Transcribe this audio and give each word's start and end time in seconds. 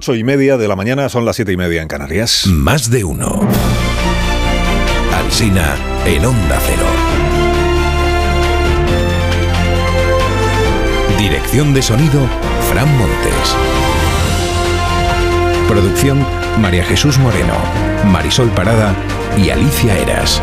8 0.00 0.14
y 0.14 0.24
media 0.24 0.56
de 0.56 0.66
la 0.66 0.76
mañana, 0.76 1.10
son 1.10 1.26
las 1.26 1.36
siete 1.36 1.52
y 1.52 1.58
media 1.58 1.82
en 1.82 1.88
Canarias. 1.88 2.46
Más 2.46 2.88
de 2.88 3.04
uno. 3.04 3.46
Alsina 5.14 5.76
en 6.06 6.24
Onda 6.24 6.58
Cero. 6.64 6.86
Dirección 11.18 11.74
de 11.74 11.82
sonido, 11.82 12.26
Fran 12.70 12.88
Montes. 12.96 13.54
Producción, 15.68 16.26
María 16.58 16.82
Jesús 16.82 17.18
Moreno, 17.18 17.58
Marisol 18.06 18.48
Parada 18.52 18.94
y 19.36 19.50
Alicia 19.50 19.98
Eras. 19.98 20.40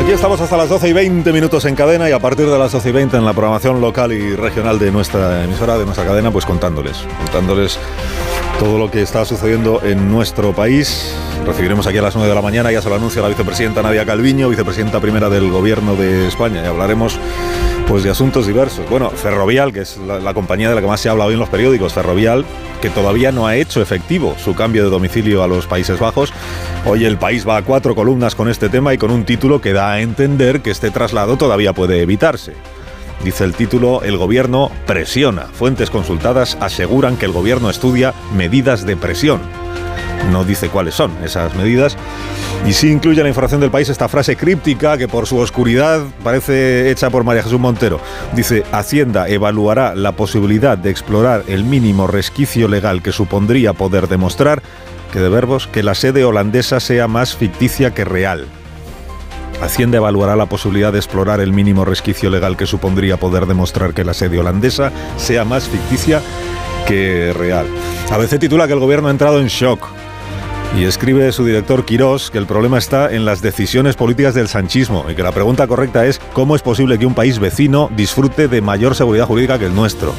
Aquí 0.00 0.12
estamos 0.12 0.40
hasta 0.40 0.56
las 0.56 0.70
12 0.70 0.88
y 0.88 0.92
20 0.94 1.30
minutos 1.30 1.66
en 1.66 1.74
cadena 1.74 2.08
y 2.08 2.12
a 2.12 2.18
partir 2.18 2.48
de 2.48 2.58
las 2.58 2.72
12 2.72 2.88
y 2.88 2.92
20 2.92 3.18
en 3.18 3.24
la 3.26 3.34
programación 3.34 3.82
local 3.82 4.12
y 4.12 4.34
regional 4.34 4.78
de 4.78 4.90
nuestra 4.90 5.44
emisora, 5.44 5.76
de 5.76 5.84
nuestra 5.84 6.06
cadena, 6.06 6.30
pues 6.30 6.46
contándoles, 6.46 7.04
contándoles 7.18 7.78
todo 8.58 8.78
lo 8.78 8.90
que 8.90 9.02
está 9.02 9.26
sucediendo 9.26 9.82
en 9.84 10.10
nuestro 10.10 10.54
país. 10.54 11.14
Recibiremos 11.46 11.86
aquí 11.86 11.98
a 11.98 12.02
las 12.02 12.14
9 12.14 12.30
de 12.30 12.34
la 12.34 12.40
mañana, 12.40 12.72
ya 12.72 12.80
se 12.80 12.88
lo 12.88 12.94
anuncia 12.94 13.20
la 13.20 13.28
vicepresidenta 13.28 13.82
Nadia 13.82 14.06
Calviño, 14.06 14.48
vicepresidenta 14.48 15.00
primera 15.00 15.28
del 15.28 15.50
Gobierno 15.50 15.94
de 15.94 16.28
España, 16.28 16.62
y 16.62 16.66
hablaremos 16.66 17.20
pues 17.90 18.04
de 18.04 18.10
asuntos 18.10 18.46
diversos. 18.46 18.88
Bueno, 18.88 19.10
Ferrovial, 19.10 19.72
que 19.72 19.80
es 19.80 19.98
la, 19.98 20.32
compañía 20.32 20.68
de 20.68 20.76
la 20.76 20.80
que 20.80 20.86
más 20.86 21.00
se 21.00 21.08
habla 21.08 21.24
hoy 21.24 21.34
en 21.34 21.40
los 21.40 21.48
periódicos, 21.48 21.92
Ferrovial, 21.92 22.44
que 22.80 22.88
todavía 22.88 23.32
no 23.32 23.48
ha 23.48 23.56
hecho 23.56 23.82
efectivo 23.82 24.36
su 24.38 24.54
cambio 24.54 24.84
de 24.84 24.90
domicilio 24.90 25.42
a 25.42 25.48
los 25.48 25.66
Países 25.66 25.98
Bajos. 25.98 26.32
Hoy 26.86 27.04
el 27.04 27.16
país 27.16 27.46
va 27.46 27.56
a 27.56 27.62
cuatro 27.62 27.96
columnas 27.96 28.36
con 28.36 28.48
este 28.48 28.68
tema 28.68 28.94
y 28.94 28.98
con 28.98 29.10
un 29.10 29.24
título 29.24 29.60
que 29.60 29.72
da 29.72 29.90
a 29.90 30.00
entender 30.02 30.60
que 30.60 30.70
este 30.70 30.92
traslado 30.92 31.36
todavía 31.36 31.72
puede 31.72 32.00
evitarse. 32.00 32.52
Dice 33.24 33.42
el 33.42 33.54
título, 33.54 34.04
el 34.04 34.18
gobierno 34.18 34.70
presiona. 34.86 35.46
Fuentes 35.46 35.90
consultadas 35.90 36.56
aseguran 36.60 37.16
que 37.16 37.26
el 37.26 37.32
gobierno 37.32 37.70
estudia 37.70 38.14
medidas 38.36 38.86
de 38.86 38.96
presión. 38.96 39.40
No 40.30 40.44
dice 40.44 40.68
cuáles 40.68 40.94
son 40.94 41.10
esas 41.24 41.56
medidas. 41.56 41.96
Y 42.66 42.72
sí 42.72 42.90
incluye 42.90 43.22
la 43.22 43.28
información 43.28 43.60
del 43.60 43.70
país 43.70 43.88
esta 43.88 44.08
frase 44.08 44.36
críptica 44.36 44.98
que 44.98 45.08
por 45.08 45.26
su 45.26 45.38
oscuridad 45.38 46.02
parece 46.22 46.90
hecha 46.90 47.10
por 47.10 47.24
María 47.24 47.42
Jesús 47.42 47.58
Montero. 47.58 48.00
Dice, 48.34 48.64
Hacienda 48.70 49.28
evaluará 49.28 49.94
la 49.94 50.12
posibilidad 50.12 50.76
de 50.76 50.90
explorar 50.90 51.44
el 51.48 51.64
mínimo 51.64 52.06
resquicio 52.06 52.68
legal 52.68 53.02
que 53.02 53.12
supondría 53.12 53.72
poder 53.72 54.08
demostrar 54.08 54.62
que 55.10 55.20
de 55.20 55.28
verbos 55.28 55.66
que 55.66 55.82
la 55.82 55.94
sede 55.94 56.24
holandesa 56.24 56.80
sea 56.80 57.08
más 57.08 57.34
ficticia 57.34 57.92
que 57.92 58.04
real. 58.04 58.46
Hacienda 59.62 59.98
evaluará 59.98 60.36
la 60.36 60.46
posibilidad 60.46 60.92
de 60.92 60.98
explorar 60.98 61.40
el 61.40 61.52
mínimo 61.52 61.84
resquicio 61.84 62.30
legal 62.30 62.56
que 62.56 62.66
supondría 62.66 63.18
poder 63.18 63.46
demostrar 63.46 63.92
que 63.94 64.04
la 64.04 64.14
sede 64.14 64.38
holandesa 64.38 64.92
sea 65.16 65.44
más 65.44 65.68
ficticia 65.68 66.22
que 66.86 67.32
real. 67.36 67.66
A 68.10 68.16
veces 68.16 68.38
titula 68.38 68.66
que 68.66 68.72
el 68.74 68.78
gobierno 68.78 69.08
ha 69.08 69.10
entrado 69.10 69.40
en 69.40 69.48
shock 69.48 69.86
y 70.76 70.84
escribe 70.84 71.32
su 71.32 71.44
director 71.44 71.84
Quirós 71.84 72.30
que 72.30 72.38
el 72.38 72.46
problema 72.46 72.78
está 72.78 73.12
en 73.12 73.24
las 73.24 73.42
decisiones 73.42 73.96
políticas 73.96 74.34
del 74.34 74.48
sanchismo 74.48 75.04
y 75.10 75.14
que 75.14 75.22
la 75.22 75.32
pregunta 75.32 75.66
correcta 75.66 76.06
es 76.06 76.20
cómo 76.32 76.54
es 76.54 76.62
posible 76.62 76.98
que 76.98 77.06
un 77.06 77.14
país 77.14 77.38
vecino 77.38 77.90
disfrute 77.96 78.48
de 78.48 78.60
mayor 78.60 78.94
seguridad 78.94 79.26
jurídica 79.26 79.58
que 79.58 79.66
el 79.66 79.74
nuestro. 79.74 80.14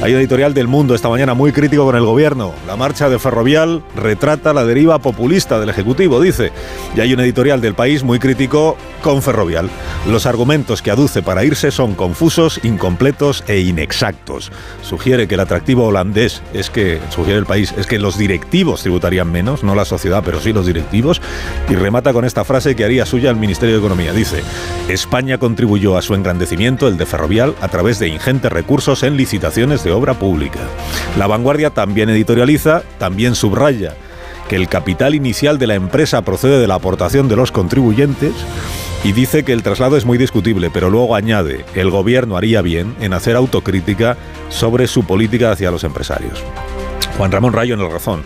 Hay 0.00 0.12
un 0.14 0.20
editorial 0.20 0.54
del 0.54 0.68
Mundo 0.68 0.94
esta 0.94 1.08
mañana 1.08 1.34
muy 1.34 1.50
crítico 1.50 1.84
con 1.84 1.96
el 1.96 2.04
gobierno. 2.04 2.54
La 2.68 2.76
marcha 2.76 3.08
de 3.08 3.18
Ferrovial 3.18 3.82
retrata 3.96 4.52
la 4.52 4.64
deriva 4.64 5.00
populista 5.00 5.58
del 5.58 5.70
Ejecutivo, 5.70 6.20
dice. 6.20 6.52
Y 6.96 7.00
hay 7.00 7.12
un 7.12 7.18
editorial 7.18 7.60
del 7.60 7.74
país 7.74 8.04
muy 8.04 8.20
crítico 8.20 8.76
con 9.02 9.22
Ferrovial. 9.22 9.68
Los 10.06 10.24
argumentos 10.26 10.82
que 10.82 10.92
aduce 10.92 11.20
para 11.20 11.44
irse 11.44 11.72
son 11.72 11.96
confusos, 11.96 12.60
incompletos 12.62 13.42
e 13.48 13.58
inexactos. 13.58 14.52
Sugiere 14.82 15.26
que 15.26 15.34
el 15.34 15.40
atractivo 15.40 15.86
holandés 15.86 16.42
es 16.54 16.70
que, 16.70 17.00
sugiere 17.10 17.40
el 17.40 17.46
país, 17.46 17.74
es 17.76 17.88
que 17.88 17.98
los 17.98 18.16
directivos 18.16 18.82
tributarían 18.82 19.32
menos, 19.32 19.64
no 19.64 19.74
la 19.74 19.84
sociedad, 19.88 20.22
pero 20.24 20.40
sí 20.40 20.52
los 20.52 20.66
directivos. 20.66 21.20
Y 21.68 21.74
remata 21.74 22.12
con 22.12 22.24
esta 22.24 22.44
frase 22.44 22.76
que 22.76 22.84
haría 22.84 23.04
suya 23.06 23.30
el 23.30 23.36
Ministerio 23.36 23.74
de 23.74 23.80
Economía. 23.80 24.12
Dice, 24.12 24.42
España 24.88 25.38
contribuyó 25.38 25.96
a 25.96 26.02
su 26.02 26.14
engrandecimiento, 26.14 26.86
el 26.86 26.96
de 26.96 27.06
Ferrovial, 27.06 27.56
a 27.60 27.68
través 27.68 27.98
de 27.98 28.08
ingentes 28.08 28.52
recursos 28.52 29.02
en 29.02 29.16
licitaciones 29.16 29.82
de 29.82 29.90
obra 29.90 30.14
pública. 30.14 30.60
La 31.18 31.26
vanguardia 31.26 31.70
también 31.70 32.08
editorializa, 32.08 32.82
también 32.98 33.34
subraya 33.34 33.94
que 34.48 34.56
el 34.56 34.68
capital 34.68 35.14
inicial 35.14 35.58
de 35.58 35.66
la 35.66 35.74
empresa 35.74 36.22
procede 36.22 36.58
de 36.58 36.66
la 36.66 36.76
aportación 36.76 37.28
de 37.28 37.36
los 37.36 37.52
contribuyentes 37.52 38.32
y 39.04 39.12
dice 39.12 39.44
que 39.44 39.52
el 39.52 39.62
traslado 39.62 39.96
es 39.96 40.04
muy 40.04 40.18
discutible, 40.18 40.70
pero 40.70 40.90
luego 40.90 41.14
añade, 41.14 41.64
el 41.74 41.90
gobierno 41.90 42.36
haría 42.36 42.62
bien 42.62 42.96
en 43.00 43.12
hacer 43.12 43.36
autocrítica 43.36 44.16
sobre 44.48 44.86
su 44.86 45.04
política 45.04 45.52
hacia 45.52 45.70
los 45.70 45.84
empresarios. 45.84 46.42
Juan 47.16 47.30
Ramón 47.30 47.52
Rayo 47.52 47.74
en 47.74 47.80
el 47.80 47.90
razón. 47.90 48.22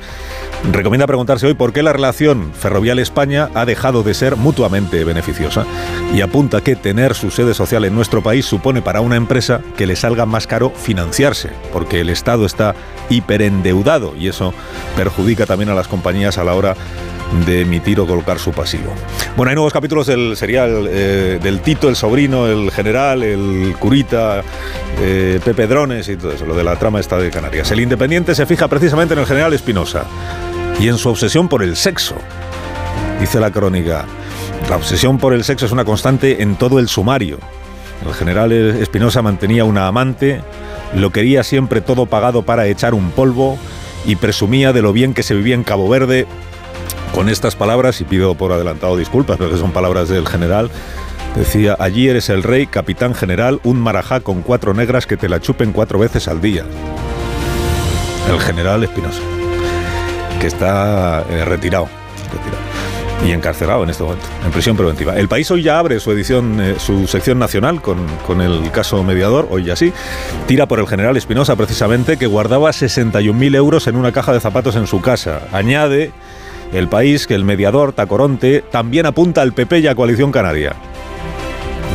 Recomienda 0.70 1.08
preguntarse 1.08 1.48
hoy 1.48 1.54
por 1.54 1.72
qué 1.72 1.82
la 1.82 1.92
relación 1.92 2.52
Ferrovial-España 2.54 3.50
ha 3.54 3.64
dejado 3.64 4.04
de 4.04 4.14
ser 4.14 4.36
mutuamente 4.36 5.02
beneficiosa 5.02 5.66
y 6.14 6.20
apunta 6.20 6.60
que 6.60 6.76
tener 6.76 7.14
su 7.14 7.32
sede 7.32 7.52
social 7.52 7.84
en 7.84 7.94
nuestro 7.96 8.22
país 8.22 8.46
supone 8.46 8.80
para 8.80 9.00
una 9.00 9.16
empresa 9.16 9.60
que 9.76 9.86
le 9.86 9.96
salga 9.96 10.24
más 10.24 10.46
caro 10.46 10.70
financiarse, 10.70 11.50
porque 11.72 12.00
el 12.00 12.10
Estado 12.10 12.46
está 12.46 12.76
hiperendeudado 13.10 14.14
y 14.16 14.28
eso 14.28 14.54
perjudica 14.96 15.46
también 15.46 15.68
a 15.68 15.74
las 15.74 15.88
compañías 15.88 16.38
a 16.38 16.44
la 16.44 16.54
hora 16.54 16.76
de 17.44 17.62
emitir 17.62 17.98
o 17.98 18.06
colocar 18.06 18.38
su 18.38 18.52
pasivo. 18.52 18.92
Bueno, 19.36 19.50
hay 19.50 19.56
nuevos 19.56 19.72
capítulos 19.72 20.06
del 20.06 20.36
serial 20.36 20.86
eh, 20.88 21.40
del 21.42 21.60
Tito, 21.60 21.88
el 21.88 21.96
sobrino, 21.96 22.46
el 22.46 22.70
general, 22.70 23.22
el 23.22 23.74
curita, 23.78 24.42
eh, 25.00 25.40
Pepe 25.44 25.66
Drones 25.66 26.08
y 26.08 26.16
todo 26.16 26.32
eso, 26.32 26.46
lo 26.46 26.54
de 26.54 26.62
la 26.62 26.76
trama 26.76 27.00
esta 27.00 27.18
de 27.18 27.30
Canarias. 27.30 27.70
El 27.70 27.80
Independiente 27.80 28.34
se 28.34 28.46
fija 28.46 28.68
precisamente 28.68 29.14
en 29.14 29.20
el 29.20 29.26
general 29.26 29.52
Espinosa 29.54 30.04
y 30.82 30.88
en 30.88 30.98
su 30.98 31.08
obsesión 31.08 31.48
por 31.48 31.62
el 31.62 31.76
sexo. 31.76 32.16
Dice 33.20 33.38
la 33.38 33.52
crónica, 33.52 34.04
la 34.68 34.74
obsesión 34.74 35.16
por 35.16 35.32
el 35.32 35.44
sexo 35.44 35.66
es 35.66 35.70
una 35.70 35.84
constante 35.84 36.42
en 36.42 36.56
todo 36.56 36.80
el 36.80 36.88
sumario. 36.88 37.38
El 38.04 38.12
general 38.14 38.50
Espinosa 38.50 39.22
mantenía 39.22 39.64
una 39.64 39.86
amante, 39.86 40.40
lo 40.92 41.10
quería 41.10 41.44
siempre 41.44 41.82
todo 41.82 42.06
pagado 42.06 42.42
para 42.42 42.66
echar 42.66 42.94
un 42.94 43.12
polvo 43.12 43.58
y 44.04 44.16
presumía 44.16 44.72
de 44.72 44.82
lo 44.82 44.92
bien 44.92 45.14
que 45.14 45.22
se 45.22 45.36
vivía 45.36 45.54
en 45.54 45.62
Cabo 45.62 45.88
Verde 45.88 46.26
con 47.14 47.28
estas 47.28 47.54
palabras, 47.54 48.00
y 48.00 48.04
pido 48.04 48.34
por 48.34 48.50
adelantado 48.50 48.96
disculpas, 48.96 49.36
pero 49.38 49.56
son 49.56 49.70
palabras 49.70 50.08
del 50.08 50.26
general, 50.26 50.68
decía, 51.36 51.76
allí 51.78 52.08
eres 52.08 52.28
el 52.28 52.42
rey, 52.42 52.66
capitán 52.66 53.14
general, 53.14 53.60
un 53.62 53.78
marajá 53.78 54.18
con 54.18 54.42
cuatro 54.42 54.74
negras 54.74 55.06
que 55.06 55.16
te 55.16 55.28
la 55.28 55.38
chupen 55.38 55.72
cuatro 55.72 56.00
veces 56.00 56.26
al 56.26 56.40
día. 56.40 56.64
El 58.28 58.40
general 58.40 58.82
Espinosa, 58.82 59.20
que 60.42 60.48
está 60.48 61.24
eh, 61.30 61.44
retirado, 61.44 61.88
y 63.24 63.30
encarcelado 63.30 63.84
en 63.84 63.90
este 63.90 64.02
momento, 64.02 64.26
en 64.44 64.50
prisión 64.50 64.76
preventiva. 64.76 65.16
El 65.16 65.28
país 65.28 65.48
hoy 65.52 65.62
ya 65.62 65.78
abre 65.78 66.00
su 66.00 66.10
edición, 66.10 66.60
eh, 66.60 66.74
su 66.78 67.06
sección 67.06 67.38
nacional 67.38 67.80
con, 67.80 68.04
con, 68.26 68.40
el 68.40 68.72
caso 68.72 69.04
mediador, 69.04 69.46
hoy 69.50 69.62
ya 69.62 69.76
sí. 69.76 69.92
Tira 70.48 70.66
por 70.66 70.80
el 70.80 70.88
general 70.88 71.16
Espinosa 71.16 71.54
precisamente, 71.54 72.16
que 72.16 72.26
guardaba 72.26 72.70
61.000 72.70 73.54
euros 73.54 73.86
en 73.86 73.94
una 73.94 74.10
caja 74.10 74.32
de 74.32 74.40
zapatos 74.40 74.74
en 74.74 74.88
su 74.88 75.00
casa. 75.00 75.42
Añade 75.52 76.10
el 76.72 76.88
país 76.88 77.28
que 77.28 77.36
el 77.36 77.44
mediador 77.44 77.92
Tacoronte 77.92 78.64
también 78.68 79.06
apunta 79.06 79.42
al 79.42 79.52
PP 79.52 79.78
y 79.78 79.86
a 79.86 79.94
Coalición 79.94 80.32
Canaria. 80.32 80.74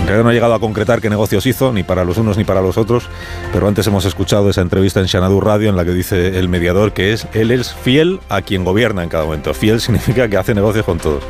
No 0.08 0.30
ha 0.30 0.34
llegado 0.34 0.54
a 0.54 0.60
concretar 0.60 1.02
qué 1.02 1.10
negocios 1.10 1.46
hizo, 1.46 1.74
ni 1.74 1.84
para 1.84 2.06
los 2.06 2.18
unos 2.18 2.38
ni 2.38 2.46
para 2.46 2.62
los 2.62 2.78
otros, 2.78 3.10
pero 3.52 3.68
antes 3.68 3.86
hemos 3.88 4.06
escuchado 4.06 4.50
esa 4.50 4.62
entrevista 4.62 5.02
en 5.02 5.08
Xanadu 5.08 5.42
Radio 5.42 5.70
en 5.70 5.76
la 5.76 5.84
que 5.84 5.92
dice 5.92 6.40
el 6.40 6.48
mediador 6.48 6.94
que 6.94 7.12
es 7.12 7.28
él 7.34 7.52
es 7.52 7.74
fiel 7.74 8.22
a 8.30 8.42
quien 8.42 8.64
gobierna 8.64 9.04
en 9.04 9.10
cada 9.10 9.26
momento. 9.26 9.54
Fiel 9.54 9.82
significa 9.82 10.30
que 10.30 10.38
hace 10.38 10.56
negocios 10.56 10.86
con 10.86 10.98
todos, 10.98 11.24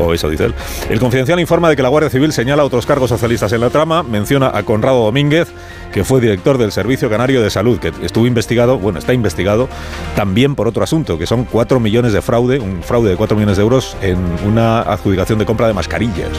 o 0.00 0.12
eso 0.12 0.28
dice 0.28 0.46
él. 0.46 0.54
El 0.90 0.98
Confidencial 0.98 1.38
informa 1.38 1.68
de 1.68 1.76
que 1.76 1.82
la 1.82 1.88
Guardia 1.88 2.10
Civil 2.10 2.32
señala 2.32 2.64
otros 2.64 2.86
cargos 2.86 3.08
socialistas 3.08 3.52
en 3.52 3.60
la 3.60 3.70
trama, 3.70 4.02
menciona 4.02 4.50
a 4.52 4.64
Conrado 4.64 5.04
Domínguez, 5.04 5.52
que 5.92 6.02
fue 6.02 6.20
director 6.20 6.58
del 6.58 6.72
Servicio 6.72 7.08
Canario 7.08 7.40
de 7.40 7.50
Salud, 7.50 7.78
que 7.78 7.92
estuvo 8.02 8.26
investigado, 8.26 8.78
bueno, 8.78 8.98
está 8.98 9.14
investigado 9.14 9.68
también 10.16 10.56
por 10.56 10.66
otro 10.66 10.82
asunto, 10.82 11.18
que 11.18 11.26
son 11.26 11.44
4 11.44 11.78
millones 11.78 12.12
de 12.12 12.20
fraude, 12.20 12.58
un 12.58 12.82
fraude 12.82 13.10
de 13.10 13.16
4 13.16 13.36
millones 13.36 13.56
de 13.56 13.62
euros 13.62 13.96
en 14.02 14.18
una 14.44 14.80
adjudicación 14.80 15.38
de 15.38 15.46
compra 15.46 15.68
de 15.68 15.72
mascarillas. 15.72 16.30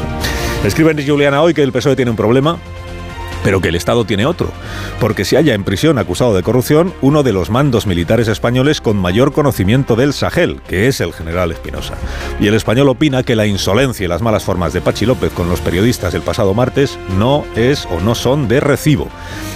Escribe 0.66 1.06
Juliana 1.06 1.44
hoy 1.44 1.54
que 1.54 1.62
el 1.62 1.72
PSOE 1.72 1.96
tiene 1.96 2.10
un 2.10 2.18
problema, 2.18 2.58
pero 3.44 3.62
que 3.62 3.68
el 3.68 3.76
Estado 3.76 4.04
tiene 4.04 4.26
otro, 4.26 4.52
porque 5.00 5.24
se 5.24 5.38
halla 5.38 5.54
en 5.54 5.64
prisión 5.64 6.00
acusado 6.00 6.34
de 6.34 6.42
corrupción 6.42 6.92
uno 7.04 7.22
de 7.22 7.34
los 7.34 7.52
mandos 7.52 7.86
militares 7.86 8.28
españoles 8.28 8.82
con 8.82 8.98
mayor 8.98 9.32
conocimiento 9.32 9.96
del 9.96 10.12
Sahel, 10.12 10.62
que 10.68 10.88
es 10.88 11.02
el 11.02 11.14
general 11.14 11.52
Espinosa. 11.52 11.94
Y 12.40 12.48
el 12.48 12.56
español 12.56 12.90
opina 12.90 13.22
que 13.22 13.36
la 13.36 13.46
insolencia 13.46 14.06
y 14.06 14.08
las 14.08 14.24
malas 14.24 14.44
formas 14.44 14.74
de 14.74 14.82
Pachi 14.82 15.06
López 15.06 15.32
con 15.34 15.50
los 15.50 15.62
periodistas 15.62 16.16
el 16.16 16.24
pasado 16.24 16.56
martes 16.56 16.98
no 17.20 17.46
es 17.56 17.86
o 17.86 18.00
no 18.00 18.16
son 18.16 18.48
de 18.48 18.60
recibo. 18.60 19.08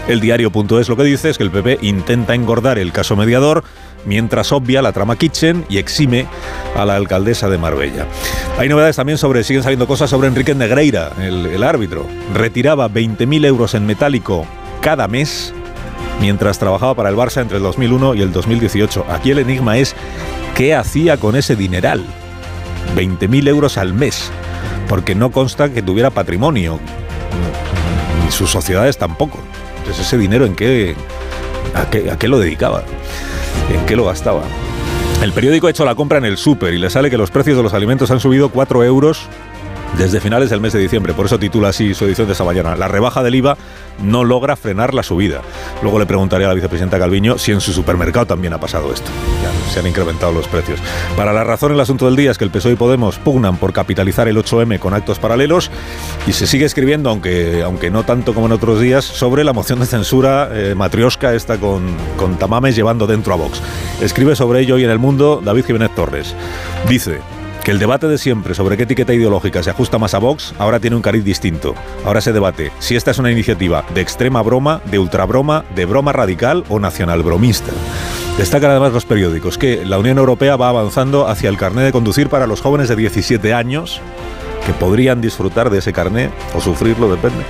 El 0.07 0.19
diario.es 0.19 0.89
lo 0.89 0.95
que 0.95 1.03
dice 1.03 1.31
es 1.31 1.39
que 1.39 1.43
el 1.43 1.51
PP 1.51 1.79
intenta 1.81 2.35
engordar 2.35 2.77
el 2.77 2.91
caso 2.91 3.15
mediador 3.15 3.63
mientras 4.05 4.51
obvia 4.51 4.81
la 4.81 4.91
trama 4.91 5.15
Kitchen 5.15 5.65
y 5.69 5.77
exime 5.77 6.27
a 6.75 6.85
la 6.85 6.95
alcaldesa 6.95 7.49
de 7.49 7.57
Marbella. 7.57 8.05
Hay 8.57 8.69
novedades 8.69 8.95
también 8.95 9.17
sobre, 9.17 9.43
siguen 9.43 9.63
saliendo 9.63 9.87
cosas 9.87 10.09
sobre 10.09 10.27
Enrique 10.27 10.55
Negreira, 10.55 11.11
el, 11.19 11.45
el 11.45 11.63
árbitro. 11.63 12.05
Retiraba 12.33 12.89
20.000 12.89 13.45
euros 13.45 13.73
en 13.73 13.85
metálico 13.85 14.45
cada 14.81 15.07
mes 15.07 15.53
mientras 16.19 16.59
trabajaba 16.59 16.95
para 16.95 17.09
el 17.09 17.15
Barça 17.15 17.41
entre 17.41 17.57
el 17.57 17.63
2001 17.63 18.15
y 18.15 18.21
el 18.21 18.31
2018. 18.31 19.05
Aquí 19.09 19.31
el 19.31 19.39
enigma 19.39 19.77
es 19.77 19.95
qué 20.55 20.75
hacía 20.75 21.17
con 21.17 21.35
ese 21.35 21.55
dineral. 21.55 22.03
20.000 22.95 23.47
euros 23.47 23.77
al 23.77 23.93
mes, 23.93 24.31
porque 24.87 25.15
no 25.15 25.31
consta 25.31 25.69
que 25.69 25.81
tuviera 25.81 26.09
patrimonio, 26.09 26.79
ni 28.23 28.31
sus 28.31 28.49
sociedades 28.49 28.97
tampoco. 28.97 29.39
Entonces 29.79 30.05
ese 30.05 30.17
dinero 30.17 30.45
en 30.45 30.55
qué, 30.55 30.95
a 31.73 31.89
qué, 31.89 32.11
a 32.11 32.17
qué 32.17 32.27
lo 32.27 32.39
dedicaba, 32.39 32.83
en 33.73 33.85
qué 33.85 33.95
lo 33.95 34.05
gastaba. 34.05 34.43
El 35.21 35.33
periódico 35.33 35.67
ha 35.67 35.69
hecho 35.69 35.83
la 35.83 35.95
compra 35.95 36.17
en 36.17 36.25
el 36.25 36.37
súper 36.37 36.73
y 36.73 36.77
le 36.77 36.89
sale 36.89 37.09
que 37.09 37.17
los 37.17 37.29
precios 37.29 37.57
de 37.57 37.63
los 37.63 37.73
alimentos 37.73 38.09
han 38.09 38.21
subido 38.21 38.49
4 38.49 38.83
euros 38.85 39.27
desde 39.97 40.19
finales 40.19 40.49
del 40.49 40.61
mes 40.61 40.73
de 40.73 40.79
diciembre. 40.79 41.13
Por 41.13 41.25
eso 41.25 41.39
titula 41.39 41.69
así 41.69 41.93
su 41.93 42.05
edición 42.05 42.27
de 42.27 42.33
esta 42.33 42.43
mañana. 42.43 42.75
La 42.75 42.87
rebaja 42.87 43.23
del 43.23 43.35
IVA 43.35 43.57
no 44.03 44.23
logra 44.23 44.55
frenar 44.55 44.93
la 44.93 45.03
subida. 45.03 45.41
Luego 45.81 45.99
le 45.99 46.05
preguntaré 46.05 46.45
a 46.45 46.49
la 46.49 46.53
vicepresidenta 46.53 46.99
Calviño 46.99 47.37
si 47.37 47.51
en 47.51 47.61
su 47.61 47.73
supermercado 47.73 48.25
también 48.25 48.53
ha 48.53 48.59
pasado 48.59 48.93
esto. 48.93 49.09
Se 49.71 49.79
han 49.79 49.87
incrementado 49.87 50.31
los 50.31 50.47
precios. 50.47 50.79
Para 51.15 51.33
la 51.33 51.43
razón, 51.43 51.71
el 51.73 51.79
asunto 51.79 52.05
del 52.05 52.15
día 52.15 52.31
es 52.31 52.37
que 52.37 52.45
el 52.45 52.51
PSOE 52.51 52.73
y 52.73 52.75
Podemos 52.75 53.17
pugnan 53.17 53.57
por 53.57 53.73
capitalizar 53.73 54.27
el 54.27 54.37
8M 54.37 54.79
con 54.79 54.93
actos 54.93 55.19
paralelos 55.19 55.69
y 56.25 56.33
se 56.33 56.47
sigue 56.47 56.65
escribiendo, 56.65 57.09
aunque, 57.09 57.61
aunque 57.63 57.91
no 57.91 58.03
tanto 58.03 58.33
como 58.33 58.47
en 58.47 58.53
otros 58.53 58.79
días, 58.79 59.05
sobre 59.05 59.43
la 59.43 59.53
moción 59.53 59.79
de 59.79 59.85
censura 59.85 60.49
eh, 60.51 60.75
matriosca 60.75 61.33
esta 61.33 61.57
con, 61.57 61.95
con 62.17 62.37
Tamames 62.37 62.75
llevando 62.75 63.05
dentro 63.05 63.33
a 63.33 63.37
Vox. 63.37 63.61
Escribe 64.01 64.35
sobre 64.35 64.61
ello 64.61 64.75
hoy 64.75 64.85
en 64.85 64.89
El 64.89 64.99
Mundo 64.99 65.41
David 65.43 65.65
Jiménez 65.65 65.93
Torres. 65.93 66.35
Dice 66.87 67.19
el 67.69 67.77
debate 67.77 68.07
de 68.07 68.17
siempre 68.17 68.55
sobre 68.55 68.77
qué 68.77 68.83
etiqueta 68.83 69.13
ideológica 69.13 69.61
se 69.61 69.69
ajusta 69.69 69.99
más 69.99 70.15
a 70.15 70.17
Vox 70.17 70.55
ahora 70.57 70.79
tiene 70.79 70.95
un 70.95 71.03
cariz 71.03 71.23
distinto. 71.23 71.75
Ahora 72.03 72.19
se 72.19 72.33
debate 72.33 72.71
si 72.79 72.95
esta 72.95 73.11
es 73.11 73.19
una 73.19 73.31
iniciativa 73.31 73.85
de 73.93 74.01
extrema 74.01 74.41
broma, 74.41 74.81
de 74.89 74.97
ultrabroma, 74.97 75.65
de 75.75 75.85
broma 75.85 76.11
radical 76.11 76.63
o 76.69 76.79
nacional 76.79 77.21
bromista. 77.21 77.71
Destacan 78.37 78.71
además 78.71 78.93
los 78.93 79.05
periódicos 79.05 79.57
que 79.57 79.85
la 79.85 79.99
Unión 79.99 80.17
Europea 80.17 80.55
va 80.55 80.69
avanzando 80.69 81.27
hacia 81.27 81.49
el 81.49 81.57
carné 81.57 81.83
de 81.83 81.91
conducir 81.91 82.27
para 82.29 82.47
los 82.47 82.61
jóvenes 82.61 82.89
de 82.89 82.95
17 82.95 83.53
años 83.53 84.01
que 84.65 84.73
podrían 84.73 85.21
disfrutar 85.21 85.69
de 85.69 85.77
ese 85.77 85.93
carné 85.93 86.31
o 86.55 86.61
sufrirlo, 86.61 87.09
depende, 87.09 87.43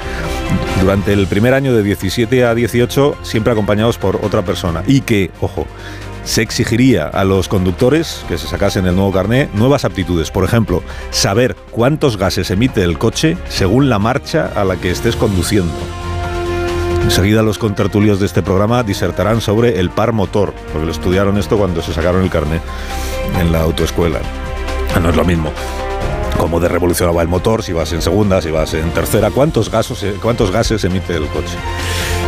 durante 0.81 1.13
el 1.13 1.27
primer 1.27 1.53
año 1.53 1.75
de 1.75 1.83
17 1.83 2.45
a 2.45 2.55
18, 2.55 3.17
siempre 3.23 3.53
acompañados 3.53 3.97
por 3.97 4.17
otra 4.17 4.41
persona. 4.41 4.83
Y 4.85 5.01
que, 5.01 5.31
ojo, 5.41 5.65
se 6.23 6.41
exigiría 6.41 7.07
a 7.07 7.23
los 7.23 7.47
conductores 7.47 8.23
que 8.27 8.37
se 8.37 8.47
sacasen 8.47 8.85
el 8.85 8.95
nuevo 8.95 9.11
carné 9.11 9.49
nuevas 9.53 9.85
aptitudes. 9.85 10.31
Por 10.31 10.43
ejemplo, 10.43 10.83
saber 11.11 11.55
cuántos 11.71 12.17
gases 12.17 12.51
emite 12.51 12.83
el 12.83 12.97
coche 12.97 13.37
según 13.49 13.89
la 13.89 13.99
marcha 13.99 14.51
a 14.55 14.63
la 14.63 14.75
que 14.75 14.91
estés 14.91 15.15
conduciendo. 15.15 15.73
Enseguida 17.03 17.41
los 17.41 17.57
contertulios 17.57 18.19
de 18.19 18.25
este 18.25 18.43
programa 18.43 18.83
disertarán 18.83 19.41
sobre 19.41 19.79
el 19.79 19.89
par 19.89 20.11
motor, 20.11 20.53
porque 20.71 20.85
lo 20.85 20.91
estudiaron 20.91 21.37
esto 21.37 21.57
cuando 21.57 21.81
se 21.81 21.93
sacaron 21.93 22.23
el 22.23 22.29
carné 22.29 22.59
en 23.39 23.51
la 23.51 23.61
autoescuela. 23.61 24.19
No 25.01 25.09
es 25.09 25.15
lo 25.15 25.23
mismo 25.23 25.51
cómo 26.39 26.59
de 26.59 26.69
revolucionaba 26.69 27.21
el 27.21 27.27
motor, 27.27 27.61
si 27.61 27.73
vas 27.73 27.91
en 27.93 28.01
segunda, 28.01 28.41
si 28.41 28.49
vas 28.49 28.73
en 28.73 28.89
tercera, 28.91 29.29
cuántos 29.29 29.69
gases, 29.69 30.15
cuántos 30.21 30.51
gases 30.51 30.83
emite 30.85 31.15
el 31.15 31.27
coche. 31.27 31.55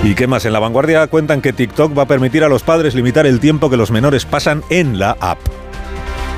¿Y 0.04 0.14
qué 0.14 0.28
más? 0.28 0.46
En 0.46 0.54
la 0.54 0.60
vanguardia 0.60 1.08
cuentan 1.08 1.42
que 1.42 1.54
TikTok 1.54 1.98
va 1.98 2.04
a 2.04 2.08
permitir 2.08 2.44
a 2.44 2.50
los 2.50 2.62
padres 2.62 2.94
limitar 2.94 3.26
el 3.26 3.40
tiempo 3.40 3.70
que 3.70 3.78
los 3.78 3.90
menores 3.90 4.26
pasan 4.26 4.64
en 4.70 5.00
la 5.00 5.18
app. 5.20 5.40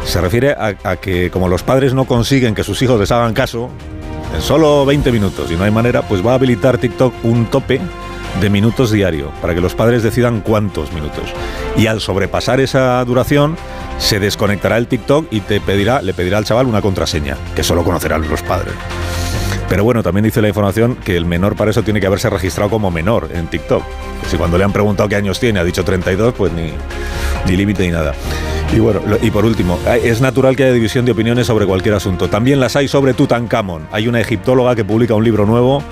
Se 0.06 0.22
refiere 0.22 0.52
a, 0.52 0.76
a 0.84 0.96
que 0.98 1.32
como 1.32 1.50
los 1.50 1.64
padres 1.64 1.94
no 1.94 2.06
consiguen 2.06 2.56
que 2.56 2.64
sus 2.64 2.82
hijos 2.82 3.00
les 3.00 3.12
hagan 3.12 3.34
caso, 3.34 3.70
en 4.34 4.42
solo 4.42 4.86
20 4.86 5.12
minutos 5.12 5.52
y 5.52 5.56
no 5.56 5.64
hay 5.64 5.72
manera, 5.72 6.04
pues 6.04 6.26
va 6.26 6.32
a 6.32 6.36
habilitar 6.36 6.78
TikTok 6.78 7.14
un 7.24 7.48
tope 7.48 7.82
de 8.40 8.50
minutos 8.50 8.92
diario 8.92 9.32
para 9.42 9.54
que 9.54 9.62
los 9.62 9.76
padres 9.76 10.04
decidan 10.04 10.42
cuántos 10.42 10.92
minutos. 10.94 11.34
Y 11.78 11.88
al 11.88 12.02
sobrepasar 12.02 12.60
esa 12.60 13.04
duración, 13.06 13.58
se 13.98 14.20
desconectará 14.20 14.78
el 14.78 14.88
TikTok 14.88 15.28
y 15.32 15.42
te 15.42 15.62
pedirá, 15.62 16.02
le 16.02 16.14
pedirá 16.14 16.38
al 16.38 16.46
chaval 16.46 16.68
una 16.68 16.82
contraseña, 16.82 17.38
que 17.56 17.64
solo 17.64 17.84
conocerán 17.84 18.28
los 18.30 18.42
padres. 18.42 18.74
Pero 19.70 19.84
bueno, 19.84 20.04
también 20.04 20.24
dice 20.24 20.42
la 20.42 20.50
información 20.50 20.96
que 20.96 21.18
el 21.18 21.26
menor 21.26 21.56
para 21.56 21.72
eso 21.72 21.84
tiene 21.84 22.00
que 22.00 22.08
haberse 22.08 22.30
registrado 22.30 22.70
como 22.70 22.92
menor 22.92 23.30
en 23.34 23.48
TikTok. 23.48 23.84
Si 24.28 24.38
cuando 24.38 24.58
le 24.58 24.64
han 24.64 24.74
preguntado 24.74 25.10
qué 25.10 25.16
años 25.16 25.40
tiene 25.40 25.60
ha 25.60 25.64
dicho 25.64 25.84
32, 25.84 26.34
pues 26.36 26.52
ni, 26.52 26.74
ni 27.48 27.58
límite 27.58 27.84
ni 27.84 27.92
nada. 27.92 28.14
Y 28.74 28.80
bueno, 28.80 29.02
y 29.22 29.30
por 29.30 29.46
último, 29.46 29.78
es 30.04 30.20
natural 30.20 30.56
que 30.56 30.64
haya 30.64 30.74
división 30.74 31.06
de 31.06 31.12
opiniones 31.12 31.46
sobre 31.46 31.68
cualquier 31.68 31.94
asunto. 31.94 32.28
También 32.28 32.60
las 32.60 32.76
hay 32.76 32.88
sobre 32.88 33.14
Tutankamón. 33.14 33.88
Hay 33.92 34.08
una 34.08 34.20
egiptóloga 34.20 34.76
que 34.76 34.84
publica 34.84 35.14
un 35.14 35.24
libro 35.24 35.46
nuevo 35.46 35.84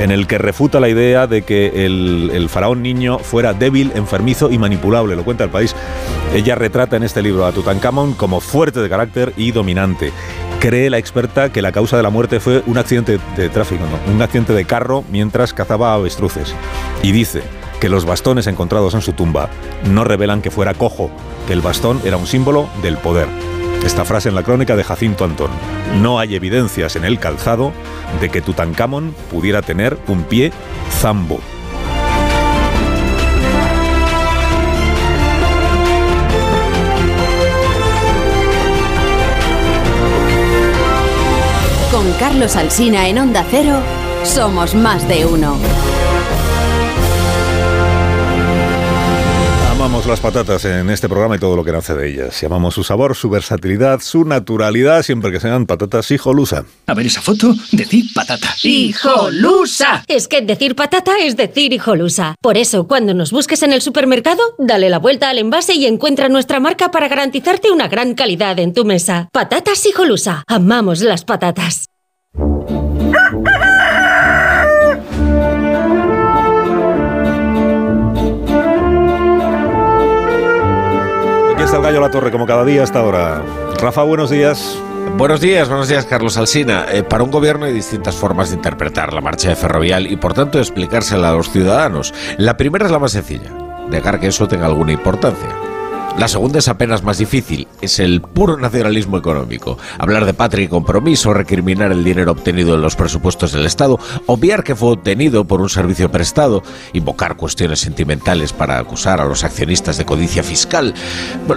en 0.00 0.10
el 0.10 0.26
que 0.26 0.38
refuta 0.38 0.80
la 0.80 0.88
idea 0.88 1.28
de 1.28 1.42
que 1.42 1.86
el, 1.86 2.48
faraón 2.48 2.82
niño 2.82 3.20
fuera 3.20 3.52
débil, 3.54 3.92
enfermizo 3.94 4.50
y 4.50 4.58
manipulable. 4.58 5.14
Lo 5.14 5.24
cuenta 5.24 5.44
el 5.44 5.50
país. 5.50 5.76
Ella 6.34 6.56
retrata 6.56 6.96
en 6.96 7.04
este 7.04 7.22
libro 7.22 7.46
a 7.46 7.52
Tutankamón 7.52 8.14
como 8.14 8.40
fuerte 8.40 8.80
de 8.80 8.88
carácter 8.88 9.32
y 9.36 9.52
dominante. 9.52 10.10
Cree 10.58 10.90
la 10.90 10.98
experta 10.98 11.52
que 11.52 11.62
la 11.62 11.70
causa 11.70 11.96
de 11.96 12.02
la 12.02 12.10
muerte 12.10 12.40
fue 12.40 12.64
un 12.66 12.78
accidente 12.78 13.20
de 13.36 13.48
tráfico, 13.48 13.84
no, 13.84 14.12
un 14.12 14.20
accidente 14.20 14.54
de 14.54 14.64
carro 14.64 15.04
mientras 15.08 15.54
cazaba 15.54 15.94
avestruces. 15.94 16.52
Y 17.00 17.12
dice 17.12 17.42
que 17.84 17.90
los 17.90 18.06
bastones 18.06 18.46
encontrados 18.46 18.94
en 18.94 19.02
su 19.02 19.12
tumba 19.12 19.50
no 19.90 20.04
revelan 20.04 20.40
que 20.40 20.50
fuera 20.50 20.72
cojo, 20.72 21.10
que 21.46 21.52
el 21.52 21.60
bastón 21.60 22.00
era 22.06 22.16
un 22.16 22.26
símbolo 22.26 22.66
del 22.80 22.96
poder. 22.96 23.28
Esta 23.84 24.06
frase 24.06 24.30
en 24.30 24.34
la 24.34 24.42
crónica 24.42 24.74
de 24.74 24.82
Jacinto 24.82 25.22
Antón. 25.22 25.50
No 26.00 26.18
hay 26.18 26.34
evidencias 26.34 26.96
en 26.96 27.04
el 27.04 27.18
calzado 27.18 27.72
de 28.22 28.30
que 28.30 28.40
Tutankamón 28.40 29.14
pudiera 29.30 29.60
tener 29.60 29.98
un 30.08 30.22
pie 30.22 30.50
zambo. 30.92 31.40
Con 41.92 42.10
Carlos 42.18 42.56
Alsina 42.56 43.08
en 43.08 43.18
Onda 43.18 43.44
Cero, 43.50 43.76
somos 44.22 44.74
más 44.74 45.06
de 45.06 45.26
uno. 45.26 45.58
Amamos 50.04 50.22
las 50.22 50.32
patatas 50.34 50.64
en 50.66 50.90
este 50.90 51.08
programa 51.08 51.36
y 51.36 51.38
todo 51.38 51.56
lo 51.56 51.64
que 51.64 51.72
nace 51.72 51.94
de 51.94 52.10
ellas. 52.10 52.42
Y 52.42 52.44
amamos 52.44 52.74
su 52.74 52.84
sabor, 52.84 53.16
su 53.16 53.30
versatilidad, 53.30 54.00
su 54.00 54.26
naturalidad, 54.26 55.02
siempre 55.02 55.32
que 55.32 55.40
sean 55.40 55.64
patatas 55.64 56.10
hijolusa. 56.10 56.66
A 56.86 56.92
ver 56.92 57.06
esa 57.06 57.22
foto, 57.22 57.54
decir 57.72 58.04
patata. 58.14 58.54
¡Hijolusa! 58.62 60.04
Es 60.06 60.28
que 60.28 60.42
decir 60.42 60.76
patata 60.76 61.12
es 61.22 61.38
decir 61.38 61.72
hijolusa. 61.72 62.34
Por 62.42 62.58
eso, 62.58 62.86
cuando 62.86 63.14
nos 63.14 63.30
busques 63.30 63.62
en 63.62 63.72
el 63.72 63.80
supermercado, 63.80 64.42
dale 64.58 64.90
la 64.90 64.98
vuelta 64.98 65.30
al 65.30 65.38
envase 65.38 65.72
y 65.72 65.86
encuentra 65.86 66.28
nuestra 66.28 66.60
marca 66.60 66.90
para 66.90 67.08
garantizarte 67.08 67.70
una 67.70 67.88
gran 67.88 68.12
calidad 68.14 68.58
en 68.58 68.74
tu 68.74 68.84
mesa. 68.84 69.30
Patatas 69.32 69.86
hijolusa. 69.86 70.44
Amamos 70.46 71.00
las 71.00 71.24
patatas. 71.24 71.86
El 81.76 81.82
gallo 81.82 82.00
La 82.00 82.10
Torre, 82.10 82.30
como 82.30 82.46
cada 82.46 82.64
día 82.64 82.82
hasta 82.82 83.00
ahora. 83.00 83.42
Rafa, 83.80 84.02
buenos 84.02 84.30
días. 84.30 84.78
Buenos 85.16 85.40
días, 85.40 85.68
buenos 85.68 85.88
días, 85.88 86.06
Carlos 86.06 86.36
Alsina. 86.36 86.86
Eh, 86.90 87.02
para 87.02 87.24
un 87.24 87.30
gobierno 87.30 87.66
hay 87.66 87.72
distintas 87.72 88.14
formas 88.14 88.50
de 88.50 88.56
interpretar 88.56 89.12
la 89.12 89.20
marcha 89.20 89.48
de 89.48 89.56
Ferrovial 89.56 90.06
y, 90.10 90.16
por 90.16 90.34
tanto, 90.34 90.58
explicársela 90.58 91.30
a 91.30 91.32
los 91.32 91.50
ciudadanos. 91.50 92.14
La 92.38 92.56
primera 92.56 92.86
es 92.86 92.92
la 92.92 92.98
más 92.98 93.12
sencilla, 93.12 93.50
negar 93.88 94.20
que 94.20 94.28
eso 94.28 94.48
tenga 94.48 94.66
alguna 94.66 94.92
importancia. 94.92 95.63
La 96.18 96.28
segunda 96.28 96.60
es 96.60 96.68
apenas 96.68 97.02
más 97.02 97.18
difícil, 97.18 97.66
es 97.80 97.98
el 97.98 98.20
puro 98.20 98.56
nacionalismo 98.56 99.18
económico. 99.18 99.78
Hablar 99.98 100.24
de 100.24 100.32
patria 100.32 100.64
y 100.64 100.68
compromiso, 100.68 101.34
recriminar 101.34 101.90
el 101.90 102.04
dinero 102.04 102.30
obtenido 102.30 102.76
en 102.76 102.82
los 102.82 102.94
presupuestos 102.94 103.50
del 103.50 103.66
Estado, 103.66 103.98
obviar 104.26 104.62
que 104.62 104.76
fue 104.76 104.92
obtenido 104.92 105.44
por 105.44 105.60
un 105.60 105.68
servicio 105.68 106.12
prestado, 106.12 106.62
invocar 106.92 107.36
cuestiones 107.36 107.80
sentimentales 107.80 108.52
para 108.52 108.78
acusar 108.78 109.20
a 109.20 109.24
los 109.24 109.42
accionistas 109.42 109.98
de 109.98 110.04
codicia 110.04 110.44
fiscal. 110.44 110.94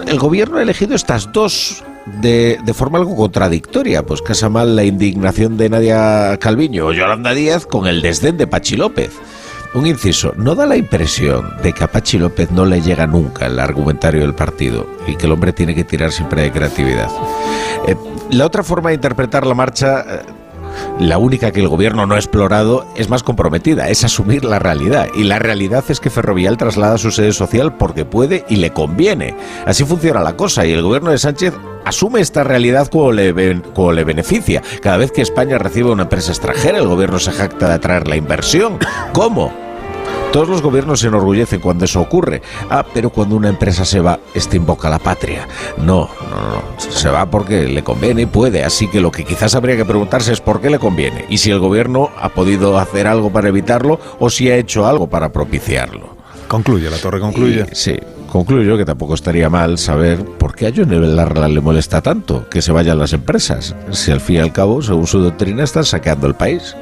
El 0.08 0.18
gobierno 0.18 0.58
ha 0.58 0.64
elegido 0.64 0.96
estas 0.96 1.32
dos 1.32 1.84
de, 2.08 2.58
de, 2.66 2.74
forma 2.74 2.98
algo 2.98 3.16
contradictoria, 3.16 4.08
pues 4.08 4.24
casa 4.24 4.50
mal 4.50 4.76
la 4.76 4.84
indignación 4.84 5.58
de 5.58 5.70
Nadia 5.70 6.38
Calviño 6.40 6.88
o 6.88 6.94
Yolanda 6.94 7.36
Díaz 7.36 7.68
con 7.68 7.86
el 7.86 8.02
desdén 8.02 8.38
de 8.38 8.48
Pachi 8.48 8.76
López. 8.76 9.12
Un 9.78 9.86
inciso, 9.86 10.34
¿no 10.36 10.56
da 10.56 10.66
la 10.66 10.76
impresión 10.76 11.54
de 11.62 11.72
que 11.72 11.84
a 11.84 11.88
Pachi 11.92 12.18
López 12.18 12.50
no 12.50 12.66
le 12.66 12.82
llega 12.82 13.06
nunca 13.06 13.46
el 13.46 13.60
argumentario 13.60 14.22
del 14.22 14.34
partido 14.34 14.88
y 15.06 15.16
que 15.16 15.28
el 15.28 15.32
hombre 15.32 15.54
tiene 15.54 15.76
que 15.76 15.84
tirar 15.84 16.12
siempre 16.12 16.42
de 16.42 16.52
creatividad? 16.52 17.12
Eh, 17.86 17.96
la 18.32 18.48
otra 18.48 18.64
forma 18.64 18.90
de 18.90 18.96
interpretar 18.96 19.46
la 19.46 19.54
marcha... 19.54 20.02
Eh, 20.02 20.22
La 21.00 21.18
única 21.18 21.52
que 21.52 21.60
el 21.60 21.68
gobierno 21.68 22.06
no 22.06 22.14
ha 22.14 22.20
explorado 22.20 22.86
es 22.96 23.10
más 23.10 23.24
comprometida, 23.24 23.90
es 23.90 24.04
asumir 24.04 24.46
la 24.46 24.60
realidad. 24.60 25.08
Y 25.16 25.24
la 25.24 25.40
realidad 25.40 25.84
es 25.90 26.00
que 26.00 26.12
Ferrovial 26.12 26.58
traslada 26.58 27.00
su 27.00 27.10
sede 27.10 27.34
social 27.34 27.76
porque 27.78 28.06
puede 28.06 28.46
y 28.48 28.58
le 28.58 28.72
conviene. 28.74 29.36
Así 29.66 29.86
funciona 29.86 30.22
la 30.22 30.36
cosa 30.36 30.66
y 30.68 30.74
el 30.74 30.84
gobierno 30.84 31.10
de 31.10 31.18
Sánchez 31.18 31.54
asume 31.84 32.20
esta 32.22 32.44
realidad 32.44 32.90
como 32.90 33.12
le, 33.12 33.34
le 33.34 34.04
beneficia. 34.04 34.62
Cada 34.82 34.98
vez 34.98 35.12
que 35.12 35.24
España 35.24 35.58
recibe 35.58 35.90
una 35.90 36.04
empresa 36.04 36.32
extranjera, 36.32 36.78
el 36.78 36.88
gobierno 36.88 37.18
se 37.18 37.32
jacta 37.32 37.70
de 37.70 37.74
atraer 37.74 38.08
la 38.08 38.16
inversión. 38.16 38.78
¿Cómo? 39.14 39.52
Todos 40.32 40.50
los 40.50 40.62
gobiernos 40.62 41.00
se 41.00 41.08
enorgullecen 41.08 41.60
cuando 41.60 41.86
eso 41.86 42.02
ocurre. 42.02 42.42
Ah, 42.70 42.86
pero 42.94 43.10
cuando 43.10 43.36
una 43.36 43.50
empresa 43.50 43.86
se 43.86 44.00
va, 44.00 44.20
este 44.34 44.58
invoca 44.58 44.90
la 44.90 45.00
patria. 45.00 45.48
No, 45.78 46.10
no, 46.30 46.42
no. 46.52 46.64
Se 46.78 47.10
va 47.10 47.26
porque 47.30 47.68
le 47.68 47.84
conviene 47.84 48.24
y 48.24 48.26
puede. 48.26 48.64
Así 48.64 48.88
que 48.88 49.00
lo 49.00 49.12
que 49.12 49.24
quizás 49.24 49.56
habría 49.56 49.78
que 49.78 49.86
preguntarse 49.86 50.34
es 50.34 50.42
por 50.42 50.62
qué 50.62 50.70
le 50.70 50.80
conviene. 50.80 51.26
Y 51.30 51.38
si 51.38 51.50
el 51.52 51.60
gobierno 51.60 52.10
ha 52.20 52.30
podido 52.30 52.78
hacer 52.78 53.08
algo 53.08 53.32
para 53.32 53.48
evitarlo 53.48 54.00
o 54.20 54.30
si 54.30 54.50
ha 54.52 54.58
hecho 54.58 54.86
algo 54.86 55.08
para 55.08 55.32
propiciarlo. 55.32 56.18
Concluye, 56.48 56.90
la 56.90 56.98
torre 56.98 57.20
concluye. 57.20 57.66
sí, 57.74 57.96
concluyo 58.32 58.78
que 58.78 58.86
tampoco 58.86 59.16
estaría 59.16 59.50
mal 59.50 59.78
saber 59.78 60.24
por 60.24 60.56
qué 60.56 60.68
a 60.68 60.74
John 60.74 61.16
Larla 61.16 61.48
le 61.48 61.60
molesta 61.60 62.02
tanto 62.02 62.48
que 62.50 62.62
se 62.62 62.72
vayan 62.72 63.00
las 63.00 63.14
empresas. 63.14 63.76
Si 63.92 64.12
al 64.12 64.22
fin 64.22 64.38
y 64.38 64.40
al 64.40 64.54
cabo, 64.54 64.82
según 64.82 65.08
su 65.08 65.20
doctrina, 65.20 65.64
están 65.64 65.84
saqueando 65.84 66.28
el 66.28 66.36
país. 66.36 66.76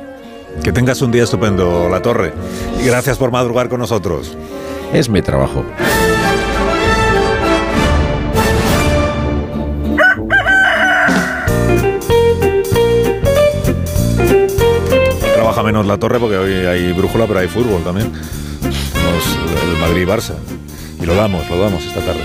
Que 0.64 0.72
tengas 0.72 1.02
un 1.02 1.12
día 1.12 1.24
estupendo, 1.24 1.88
La 1.90 2.02
Torre. 2.02 2.34
Y 2.82 2.86
gracias 2.86 3.18
por 3.18 3.32
madrugar 3.32 3.70
con 3.70 3.80
nosotros. 3.80 4.36
Es 4.94 5.10
mi 5.10 5.22
trabajo. 5.22 5.64
Trabaja 15.34 15.64
menos 15.64 15.86
La 15.86 15.98
Torre 15.98 16.20
porque 16.20 16.38
hoy 16.38 16.66
hay 16.66 16.92
brújula, 16.94 17.28
pero 17.28 17.40
hay 17.40 17.48
fútbol 17.48 17.84
también. 17.84 18.12
el 18.64 19.78
Madrid-Barça. 19.82 20.34
Y 21.02 21.06
lo 21.06 21.16
damos, 21.16 21.50
lo 21.50 21.60
damos 21.60 21.86
esta 21.86 22.02
tarde. 22.02 22.22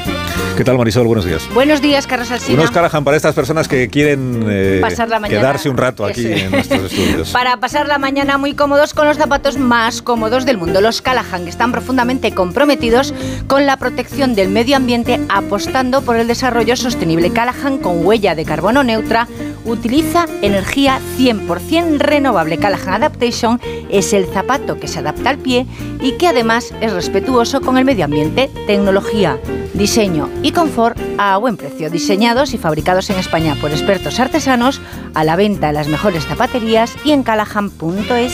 ¿Qué 0.56 0.64
tal, 0.64 0.76
Marisol? 0.76 1.06
Buenos 1.06 1.24
días. 1.24 1.48
Buenos 1.54 1.80
días, 1.80 2.06
Carlos 2.06 2.30
Alsina. 2.30 2.58
Unos 2.58 2.70
Carajan 2.70 3.02
para 3.02 3.16
estas 3.16 3.34
personas 3.34 3.66
que 3.66 3.88
quieren 3.88 4.44
eh, 4.48 4.82
quedarse 5.28 5.68
un 5.70 5.76
rato 5.76 6.04
aquí 6.04 6.26
en 6.26 6.50
nuestros 6.50 6.92
estudios. 6.92 7.30
Para 7.32 7.56
pasar 7.56 7.88
la 7.88 7.98
mañana 7.98 8.36
muy 8.36 8.54
cómodos 8.54 8.92
con 8.92 9.06
los 9.06 9.16
zapatos 9.16 9.56
más 9.56 10.02
cómodos 10.02 10.44
del 10.44 10.58
mundo. 10.58 10.80
Los 10.80 11.00
Callahan, 11.02 11.44
que 11.44 11.50
están 11.50 11.72
profundamente 11.72 12.32
comprometidos 12.32 13.14
con 13.46 13.66
la 13.66 13.76
protección 13.76 14.34
del 14.34 14.50
medio 14.50 14.76
ambiente, 14.76 15.20
apostando 15.28 16.02
por 16.02 16.16
el 16.16 16.26
desarrollo 16.26 16.76
sostenible. 16.76 17.30
Callahan, 17.32 17.78
con 17.78 18.04
huella 18.04 18.34
de 18.34 18.44
carbono 18.44 18.82
neutra, 18.84 19.28
utiliza 19.64 20.26
energía 20.42 21.00
100% 21.18 21.98
renovable. 21.98 22.58
Callahan 22.58 22.94
Adaptation 22.94 23.60
es 23.90 24.12
el 24.12 24.26
zapato 24.26 24.78
que 24.78 24.88
se 24.88 24.98
adapta 24.98 25.30
al 25.30 25.38
pie 25.38 25.66
y 26.00 26.12
que 26.12 26.28
además 26.28 26.72
es 26.80 26.92
respetuoso 26.92 27.60
con 27.60 27.78
el 27.78 27.84
medio 27.84 28.04
ambiente, 28.04 28.50
tecnología, 28.66 29.38
diseño 29.74 30.28
y 30.42 30.52
confort 30.52 30.98
a 31.18 31.36
buen 31.38 31.56
precio. 31.56 31.90
Diseñados 31.90 32.54
y 32.54 32.58
fabricados 32.58 33.10
en 33.10 33.18
España 33.18 33.56
por 33.60 33.70
expertos 33.70 34.20
artesanos, 34.20 34.80
a 35.14 35.24
la 35.24 35.36
venta 35.36 35.68
en 35.68 35.74
las 35.74 35.88
mejores 35.88 36.26
zapaterías 36.26 36.94
y 37.04 37.12
en 37.12 37.22
callahan.es. 37.22 38.32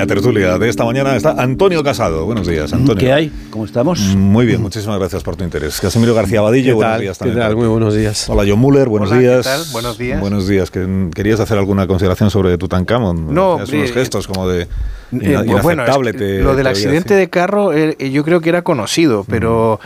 la 0.00 0.06
tertulia 0.06 0.56
de 0.56 0.66
esta 0.70 0.86
mañana 0.86 1.14
está 1.14 1.32
Antonio 1.32 1.84
Casado. 1.84 2.24
Buenos 2.24 2.46
días, 2.46 2.72
Antonio. 2.72 2.98
¿Qué 2.98 3.12
hay? 3.12 3.30
¿Cómo 3.50 3.66
estamos? 3.66 4.00
Muy 4.16 4.46
bien, 4.46 4.62
muchísimas 4.62 4.98
gracias 4.98 5.22
por 5.22 5.36
tu 5.36 5.44
interés. 5.44 5.78
Casimiro 5.78 6.14
García 6.14 6.40
Badillo, 6.40 6.76
buenos 6.76 7.00
días 7.00 7.18
también. 7.18 7.36
¿Qué 7.36 7.42
tal? 7.42 7.56
Muy 7.56 7.68
buenos 7.68 7.94
días. 7.94 8.26
Hola, 8.30 8.44
John 8.48 8.60
Muller, 8.60 8.88
buenos 8.88 9.10
días. 9.10 9.46
¿qué 9.46 9.52
tal? 9.52 9.62
Buenos 9.72 9.98
días. 9.98 10.18
Buenos 10.18 10.48
días. 10.48 10.70
¿Querías 10.70 11.38
hacer 11.38 11.58
alguna 11.58 11.86
consideración 11.86 12.30
sobre 12.30 12.56
Tutankamón? 12.56 13.34
No, 13.34 13.56
unos 13.56 13.92
gestos 13.92 14.26
como 14.26 14.48
de 14.48 14.68
eh, 15.20 15.58
bueno, 15.60 15.84
lo 15.84 16.56
del 16.56 16.66
accidente 16.66 17.14
de 17.14 17.28
carro 17.28 17.74
eh, 17.74 18.10
yo 18.10 18.24
creo 18.24 18.40
que 18.40 18.48
era 18.48 18.62
conocido, 18.62 19.26
pero 19.28 19.80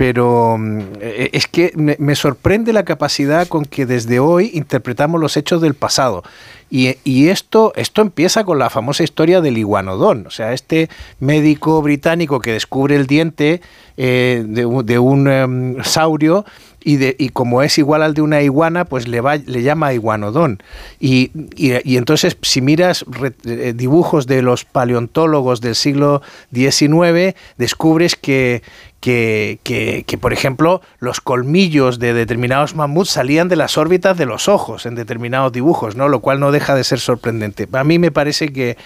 pero 0.00 0.56
mm, 0.58 0.80
eh, 1.02 1.30
es 1.34 1.46
que 1.46 1.74
me, 1.76 2.14
sorprende 2.14 2.72
la 2.72 2.84
capacidad 2.84 3.46
con 3.46 3.66
que 3.66 3.84
desde 3.84 4.18
hoy 4.18 4.50
interpretamos 4.54 5.20
los 5.20 5.36
hechos 5.36 5.60
del 5.60 5.74
pasado. 5.74 6.24
Y, 6.70 7.28
esto, 7.28 7.72
esto 7.74 8.00
empieza 8.00 8.44
con 8.44 8.60
la 8.60 8.70
famosa 8.70 9.02
historia 9.02 9.40
del 9.40 9.58
iguanodón, 9.58 10.26
o 10.28 10.30
sea, 10.30 10.52
este 10.52 10.88
médico 11.18 11.82
británico 11.82 12.38
que 12.38 12.52
descubre 12.52 12.94
el 12.94 13.08
diente 13.08 13.60
eh, 13.96 14.44
de, 14.46 14.98
un 14.98 15.28
em, 15.28 15.82
saurio 15.82 16.44
y, 16.82 16.96
de, 16.96 17.16
y 17.18 17.30
como 17.30 17.62
es 17.62 17.76
igual 17.76 18.02
al 18.02 18.14
de 18.14 18.22
una 18.22 18.40
iguana, 18.42 18.84
pues 18.84 19.08
le, 19.08 19.20
va, 19.20 19.36
le 19.36 19.62
llama 19.62 19.92
iguanodón. 19.92 20.62
Y, 21.00 21.32
y, 21.56 21.96
entonces, 21.96 22.36
si 22.42 22.60
miras 22.60 23.04
eh, 23.44 23.72
dibujos 23.74 24.26
de 24.26 24.40
los 24.40 24.64
paleontólogos 24.64 25.60
del 25.60 25.74
siglo 25.74 26.22
XIX, 26.52 27.34
descubres 27.58 28.14
que, 28.16 28.62
que, 29.00 29.60
que, 29.64 30.18
por 30.18 30.34
ejemplo, 30.34 30.82
los 30.98 31.22
colmillos 31.22 31.98
de 31.98 32.12
determinados 32.12 32.74
mamuts 32.74 33.10
salían 33.10 33.48
de 33.48 33.56
las 33.56 33.78
órbitas 33.78 34.16
de 34.18 34.26
los 34.26 34.46
ojos 34.46 34.84
en 34.84 34.94
determinados 34.94 35.52
dibujos, 35.52 35.96
¿no? 35.96 36.08
Lo 36.08 36.20
cual 36.20 36.38
no 36.38 36.52
deja 36.52 36.74
de 36.74 36.84
ser 36.84 37.00
sorprendente. 37.00 37.66
A 37.72 37.82
mí 37.82 37.98
me 37.98 38.10
parece 38.10 38.52
que, 38.52 38.76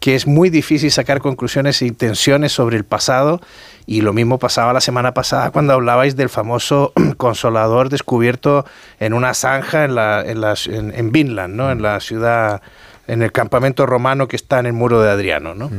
que 0.00 0.14
es 0.14 0.26
muy 0.26 0.48
difícil 0.48 0.90
sacar 0.90 1.20
conclusiones 1.20 1.82
e 1.82 1.86
intenciones 1.86 2.52
sobre 2.52 2.78
el 2.78 2.84
pasado 2.84 3.42
y 3.84 4.00
lo 4.00 4.14
mismo 4.14 4.38
pasaba 4.38 4.72
la 4.72 4.80
semana 4.80 5.12
pasada 5.12 5.50
cuando 5.50 5.74
hablabais 5.74 6.16
del 6.16 6.30
famoso 6.30 6.92
consolador 7.18 7.90
descubierto 7.90 8.64
en 9.00 9.12
una 9.12 9.34
zanja 9.34 9.84
en, 9.84 9.94
la, 9.94 10.22
en, 10.22 10.42
en, 10.74 10.94
en 10.94 11.12
Vinland, 11.12 11.54
¿no? 11.54 11.70
En 11.70 11.82
la 11.82 12.00
ciudad 12.00 12.62
en 13.08 13.22
el 13.22 13.32
campamento 13.32 13.86
romano 13.86 14.28
que 14.28 14.36
está 14.36 14.60
en 14.60 14.66
el 14.66 14.74
muro 14.74 15.00
de 15.02 15.10
Adriano, 15.10 15.54
¿no? 15.54 15.70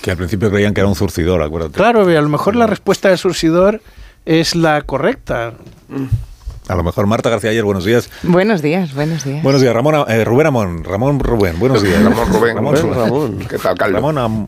Que 0.00 0.12
al 0.12 0.16
principio 0.16 0.50
creían 0.50 0.72
que 0.72 0.80
era 0.80 0.88
un 0.88 0.94
surcidor, 0.94 1.42
acuérdate. 1.42 1.74
Claro, 1.74 2.02
a 2.02 2.20
lo 2.20 2.28
mejor 2.28 2.56
la 2.56 2.66
respuesta 2.66 3.08
del 3.08 3.18
surcidor 3.18 3.82
es 4.24 4.54
la 4.54 4.80
correcta. 4.82 5.52
A 6.68 6.76
lo 6.76 6.84
mejor 6.84 7.06
Marta 7.06 7.28
García 7.28 7.50
ayer, 7.50 7.64
buenos 7.64 7.84
días. 7.84 8.08
Buenos 8.22 8.62
días, 8.62 8.94
buenos 8.94 9.24
días. 9.24 9.42
Buenos 9.42 9.60
días, 9.60 9.74
Ramón, 9.74 10.04
eh, 10.08 10.24
Rubén 10.24 10.46
Amón, 10.46 10.84
Ramón 10.84 11.18
Rubén, 11.18 11.58
buenos 11.58 11.82
días. 11.82 12.00
Ramón 12.02 12.32
Rubén, 12.32 12.54
Ramón, 12.54 12.76
Ramón, 12.94 13.38
¿Qué 13.50 13.58
tal, 13.58 13.76
Carlos? 13.76 14.00
Ramón, 14.00 14.46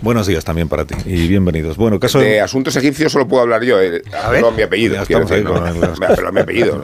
buenos 0.00 0.28
días 0.28 0.44
también 0.44 0.68
para 0.68 0.84
ti 0.84 0.94
y 1.04 1.26
bienvenidos. 1.26 1.76
Bueno, 1.76 1.98
caso 1.98 2.20
de 2.20 2.40
asuntos 2.40 2.76
egipcios 2.76 3.10
solo 3.10 3.26
puedo 3.26 3.42
hablar 3.42 3.64
yo, 3.64 3.80
eh, 3.82 4.02
a 4.24 4.30
ver, 4.30 4.44
mi 4.56 4.62
apellido. 4.62 5.02
Estamos 5.02 5.30
ahí 5.32 5.42
con 5.42 5.60
Pero 6.16 6.32
mi 6.32 6.40
apellido. 6.40 6.80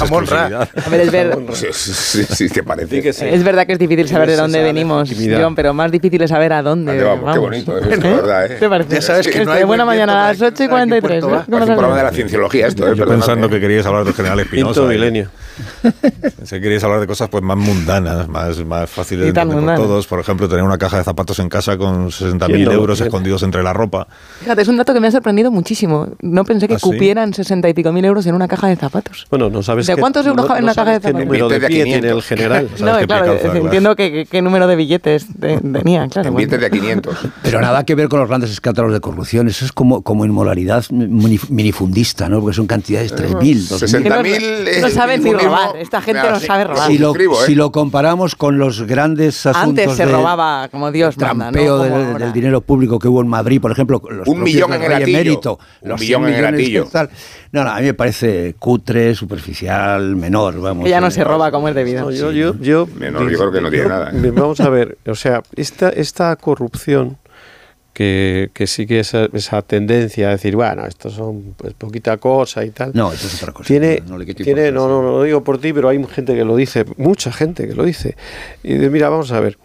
Ramón 0.00 0.24
A 0.32 0.88
ver, 0.90 1.00
es 1.02 1.12
verdad. 1.12 1.38
Sí, 1.52 2.24
sí, 2.24 2.48
te 2.48 2.62
parece. 2.62 3.06
Es 3.06 3.44
verdad 3.44 3.66
que 3.66 3.74
es 3.74 3.78
difícil 3.78 4.08
saber 4.08 4.30
de 4.30 4.36
dónde 4.36 4.62
venimos, 4.62 5.10
John, 5.38 5.54
pero 5.54 5.74
más 5.74 5.92
difícil 5.92 6.22
es 6.22 6.30
saber 6.30 6.54
a 6.54 6.62
dónde. 6.62 7.04
Vamos, 7.04 7.30
Qué 7.34 7.38
bonito, 7.38 7.78
es 7.78 8.00
verdad, 8.00 8.46
¿eh? 8.46 8.56
¿Te 8.58 8.68
parece? 8.70 8.94
Ya 8.94 9.02
sabes 9.02 9.28
que 9.28 9.44
no 9.44 9.52
hay 9.52 9.64
buena 9.64 9.84
mañana 9.84 10.28
a 10.28 10.32
las 10.32 10.40
8 10.40 10.64
y 10.64 10.68
43. 10.68 11.18
Es 11.18 11.24
un 11.24 11.40
programa 11.50 11.96
de 11.98 12.02
la 12.02 12.10
cienciología 12.10 12.68
esto, 12.68 12.90
¿eh? 12.90 12.96
Yo 12.96 13.06
pensando 13.06 13.50
que 13.50 13.60
querías 13.60 13.84
hablar 13.84 14.13
del 14.14 14.26
general 14.26 14.40
Espinosa 14.40 14.82
milenio. 14.82 15.30
Si 16.44 16.60
queríais 16.60 16.82
hablar 16.84 17.00
de 17.00 17.06
cosas 17.06 17.28
pues 17.28 17.42
más 17.42 17.56
mundanas, 17.56 18.28
más, 18.28 18.64
más 18.64 18.90
fáciles 18.90 19.32
de 19.32 19.40
entender 19.40 19.76
por 19.76 19.86
todos. 19.86 20.06
Por 20.06 20.20
ejemplo, 20.20 20.48
tener 20.48 20.64
una 20.64 20.78
caja 20.78 20.98
de 20.98 21.04
zapatos 21.04 21.38
en 21.38 21.48
casa 21.48 21.76
con 21.78 22.08
60.000 22.10 22.72
euros 22.72 23.00
escondidos 23.00 23.42
entre 23.42 23.62
la 23.62 23.72
ropa. 23.72 24.06
Fíjate, 24.40 24.62
es 24.62 24.68
un 24.68 24.76
dato 24.76 24.92
que 24.92 25.00
me 25.00 25.08
ha 25.08 25.10
sorprendido 25.10 25.50
muchísimo. 25.50 26.08
No 26.20 26.44
pensé 26.44 26.68
que 26.68 26.74
¿Ah, 26.74 26.78
cupieran 26.80 27.32
60 27.32 27.68
y 27.68 27.74
pico 27.74 27.92
mil 27.92 28.04
euros 28.04 28.26
en 28.26 28.34
una 28.34 28.48
caja 28.48 28.68
de 28.68 28.76
zapatos. 28.76 29.26
Bueno, 29.30 29.48
no 29.48 29.62
sabes 29.62 29.86
¿De 29.86 29.96
cuántos 29.96 30.26
euros 30.26 30.44
en 30.56 30.64
una 30.64 30.74
caja 30.74 30.92
de 30.92 31.00
zapatos? 31.00 31.20
¿Qué 31.20 31.24
número 31.24 31.48
de 31.48 31.60
pie 31.60 31.84
tiene 31.84 32.08
el 32.08 32.22
general? 32.22 32.68
no, 32.80 32.98
claro, 33.06 33.38
entiendo 33.54 33.96
que, 33.96 34.26
qué 34.30 34.42
número 34.42 34.66
de 34.66 34.76
billetes 34.76 35.26
tenía, 35.40 36.08
claro. 36.08 36.28
En 36.28 36.34
billetes 36.34 36.60
de 36.60 36.70
500. 36.70 37.16
Pero 37.42 37.60
nada 37.60 37.84
que 37.84 37.94
ver 37.94 38.08
con 38.08 38.20
los 38.20 38.28
grandes 38.28 38.50
escándalos 38.50 38.92
de 38.92 39.00
corrupción. 39.00 39.48
Eso 39.48 39.64
es 39.64 39.72
como, 39.72 40.02
como 40.02 40.24
inmoralidad 40.24 40.84
minifundista, 40.90 42.28
¿no? 42.28 42.40
Porque 42.40 42.56
son 42.56 42.66
cantidades 42.66 43.14
3.000, 43.14 44.03
60.000. 44.04 44.80
No 44.80 44.90
saben 44.90 45.22
ni 45.22 45.32
robar. 45.32 45.76
Esta 45.76 46.00
gente 46.00 46.22
no 46.30 46.40
sabe 46.40 46.64
robar. 46.64 46.90
Si 46.90 46.98
lo, 46.98 47.14
¿eh? 47.14 47.28
si 47.46 47.54
lo, 47.54 47.72
comparamos 47.72 48.34
con 48.34 48.58
los 48.58 48.82
grandes 48.82 49.46
asuntos 49.46 49.84
Antes 49.84 49.96
se 49.96 50.06
robaba 50.06 50.68
como 50.68 50.90
Dios 50.92 51.16
manda, 51.16 51.50
trampeo 51.50 51.78
del, 51.78 52.32
dinero 52.32 52.60
público 52.60 52.98
que 52.98 53.08
hubo 53.08 53.20
en 53.20 53.28
Madrid, 53.28 53.60
por 53.60 53.70
ejemplo, 53.70 54.02
los 54.08 54.28
un 54.28 54.42
millón 54.42 54.72
en 54.74 54.82
el 54.82 55.02
emérito, 55.02 55.58
un 55.82 55.94
millón 55.94 56.28
en 56.28 56.34
el 56.34 56.44
atillo. 56.44 56.88
No, 57.52 57.62
no, 57.62 57.70
a 57.70 57.78
mí 57.78 57.86
me 57.86 57.94
parece 57.94 58.56
cutre, 58.58 59.14
superficial, 59.14 60.16
menor, 60.16 60.60
vamos. 60.60 60.84
Que 60.84 60.90
ya 60.90 61.00
no 61.00 61.10
se 61.10 61.22
roba 61.22 61.52
como 61.52 61.68
es 61.68 61.74
debido. 61.74 62.10
yo, 62.10 62.32
yo, 62.32 62.54
yo, 62.58 62.88
menor, 62.96 63.30
yo 63.30 63.38
creo 63.38 63.52
que 63.52 63.60
no 63.60 63.70
tiene 63.70 63.88
nada. 63.88 64.10
¿eh? 64.10 64.32
Vamos 64.34 64.60
a 64.60 64.68
ver, 64.68 64.98
o 65.06 65.14
sea, 65.14 65.42
esta, 65.54 65.90
esta 65.90 66.34
corrupción 66.36 67.16
que, 67.94 68.50
que 68.52 68.66
sigue 68.66 68.98
esa, 68.98 69.28
esa, 69.32 69.62
tendencia 69.62 70.28
a 70.28 70.30
decir, 70.32 70.56
bueno, 70.56 70.84
esto 70.84 71.08
son 71.08 71.54
pues, 71.56 71.72
poquita 71.74 72.16
cosa 72.18 72.64
y 72.64 72.70
tal. 72.70 72.90
No, 72.92 73.12
eso 73.12 73.28
es 73.28 73.40
otra 73.40 73.52
cosa. 73.52 73.68
Tiene, 73.68 74.02
no, 74.06 74.18
tiene, 74.18 74.72
no, 74.72 74.88
no, 74.88 75.02
lo 75.02 75.22
digo 75.22 75.42
por 75.42 75.58
ti, 75.58 75.72
pero 75.72 75.88
hay 75.88 76.04
gente 76.04 76.34
que 76.34 76.44
lo 76.44 76.56
dice, 76.56 76.84
mucha 76.96 77.32
gente 77.32 77.66
que 77.66 77.74
lo 77.74 77.84
dice. 77.84 78.16
Y 78.64 78.74
de, 78.74 78.90
mira, 78.90 79.08
vamos 79.08 79.30
a 79.30 79.38
ver, 79.38 79.56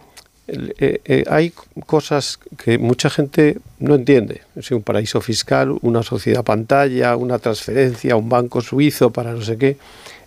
eh, 0.47 1.01
eh, 1.05 1.23
hay 1.27 1.51
cosas 1.87 2.39
que 2.63 2.77
mucha 2.77 3.09
gente 3.09 3.57
no 3.79 3.95
entiende. 3.95 4.41
Es 4.55 4.69
un 4.71 4.83
paraíso 4.83 5.21
fiscal, 5.21 5.77
una 5.81 6.03
sociedad 6.03 6.43
pantalla, 6.43 7.15
una 7.15 7.39
transferencia, 7.39 8.15
un 8.15 8.29
banco 8.29 8.61
suizo 8.61 9.09
para 9.09 9.33
no 9.33 9.41
sé 9.41 9.57
qué. 9.57 9.77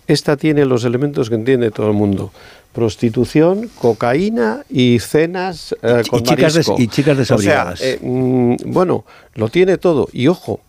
Esta 0.07 0.37
tiene 0.37 0.65
los 0.65 0.83
elementos 0.83 1.29
que 1.29 1.35
entiende 1.35 1.71
todo 1.71 1.87
el 1.87 1.93
mundo. 1.93 2.31
Prostitución, 2.73 3.69
cocaína 3.79 4.63
y 4.69 4.99
cenas 4.99 5.75
con 6.09 6.21
y, 6.21 6.23
chicas 6.23 6.59
y 6.77 6.87
chicas 6.87 7.17
desabrigadas. 7.17 7.81
Mm, 8.01 8.55
bueno, 8.65 9.05
lo 9.35 9.49
tiene 9.49 9.77
todo. 9.77 10.09
Y 10.11 10.27
ojo, 10.27 10.59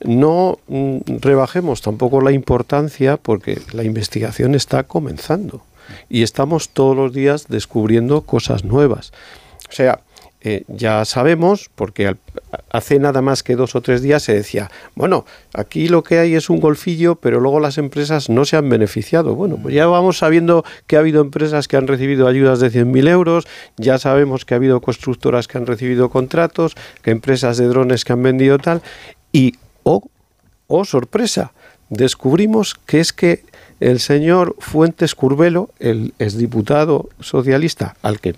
no 0.00 0.58
mm, 0.68 0.98
rebajemos 1.20 1.82
tampoco 1.82 2.20
la 2.20 2.32
importancia 2.32 3.16
porque 3.16 3.60
la 3.72 3.82
investigación 3.82 4.54
está 4.54 4.84
comenzando 4.84 5.62
y 6.08 6.22
estamos 6.22 6.68
todos 6.70 6.96
los 6.96 7.12
días 7.12 7.46
descubriendo 7.48 8.22
cosas 8.22 8.64
nuevas. 8.64 9.12
O 9.68 9.72
sea, 9.72 10.00
eh, 10.40 10.62
ya 10.68 11.04
sabemos, 11.04 11.68
porque 11.74 12.16
hace 12.70 13.00
nada 13.00 13.22
más 13.22 13.42
que 13.42 13.56
dos 13.56 13.74
o 13.74 13.80
tres 13.80 14.02
días 14.02 14.22
se 14.22 14.34
decía, 14.34 14.70
bueno, 14.94 15.26
aquí 15.52 15.88
lo 15.88 16.04
que 16.04 16.20
hay 16.20 16.36
es 16.36 16.48
un 16.48 16.60
golfillo, 16.60 17.16
pero 17.16 17.40
luego 17.40 17.58
las 17.58 17.76
empresas 17.76 18.30
no 18.30 18.44
se 18.44 18.56
han 18.56 18.68
beneficiado. 18.68 19.34
Bueno, 19.34 19.58
pues 19.60 19.74
ya 19.74 19.86
vamos 19.86 20.18
sabiendo 20.18 20.64
que 20.86 20.96
ha 20.96 21.00
habido 21.00 21.22
empresas 21.22 21.66
que 21.66 21.76
han 21.76 21.88
recibido 21.88 22.28
ayudas 22.28 22.60
de 22.60 22.70
100.000 22.70 23.08
euros, 23.08 23.48
ya 23.76 23.98
sabemos 23.98 24.44
que 24.44 24.54
ha 24.54 24.58
habido 24.58 24.80
constructoras 24.80 25.48
que 25.48 25.58
han 25.58 25.66
recibido 25.66 26.08
contratos, 26.08 26.76
que 27.02 27.10
empresas 27.10 27.56
de 27.56 27.66
drones 27.66 28.04
que 28.04 28.12
han 28.12 28.22
vendido 28.22 28.58
tal, 28.58 28.82
y, 29.32 29.56
oh, 29.82 30.08
oh 30.68 30.84
sorpresa, 30.84 31.52
descubrimos 31.90 32.76
que 32.86 33.00
es 33.00 33.12
que 33.12 33.42
el 33.80 33.98
señor 33.98 34.54
Fuentes 34.60 35.14
Curbelo, 35.14 35.70
el 35.80 36.14
exdiputado 36.18 37.08
socialista, 37.20 37.96
al 38.02 38.20
que 38.20 38.34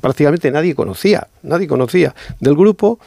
prácticamente 0.00 0.50
nadie 0.50 0.74
conocía, 0.74 1.28
nadie 1.42 1.66
conocía 1.66 2.14
del 2.40 2.54
grupo, 2.54 2.98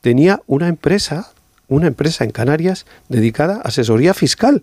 tenía 0.00 0.40
una 0.46 0.68
empresa, 0.68 1.32
una 1.68 1.86
empresa 1.86 2.24
en 2.24 2.30
Canarias 2.30 2.86
dedicada 3.08 3.56
a 3.56 3.68
asesoría 3.68 4.14
fiscal 4.14 4.62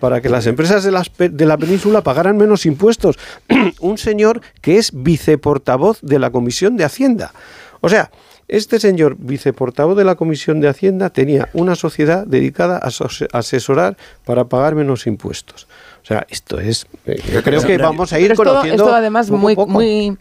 para 0.00 0.20
que 0.20 0.28
las 0.28 0.46
empresas 0.46 0.82
de, 0.82 1.28
de 1.28 1.46
la 1.46 1.56
península 1.56 2.02
pagaran 2.02 2.36
menos 2.36 2.66
impuestos. 2.66 3.18
Un 3.80 3.98
señor 3.98 4.40
que 4.60 4.78
es 4.78 4.90
viceportavoz 4.92 6.00
de 6.02 6.18
la 6.18 6.30
Comisión 6.30 6.76
de 6.76 6.84
Hacienda. 6.84 7.32
O 7.80 7.88
sea, 7.88 8.10
este 8.48 8.80
señor 8.80 9.16
viceportavoz 9.18 9.96
de 9.96 10.04
la 10.04 10.16
Comisión 10.16 10.60
de 10.60 10.68
Hacienda 10.68 11.10
tenía 11.10 11.48
una 11.52 11.76
sociedad 11.76 12.26
dedicada 12.26 12.80
a 12.82 13.38
asesorar 13.38 13.96
para 14.24 14.44
pagar 14.44 14.74
menos 14.74 15.06
impuestos. 15.06 15.68
O 16.02 16.06
sea, 16.06 16.26
esto 16.28 16.58
es. 16.58 16.86
Eh, 17.06 17.22
yo 17.32 17.42
creo 17.42 17.62
que 17.62 17.78
vamos 17.78 18.12
a 18.12 18.18
ir 18.18 18.34
conociendo. 18.34 18.84
Esto, 18.84 18.94
además 18.94 19.30
muy, 19.30 19.54
muy 19.54 20.18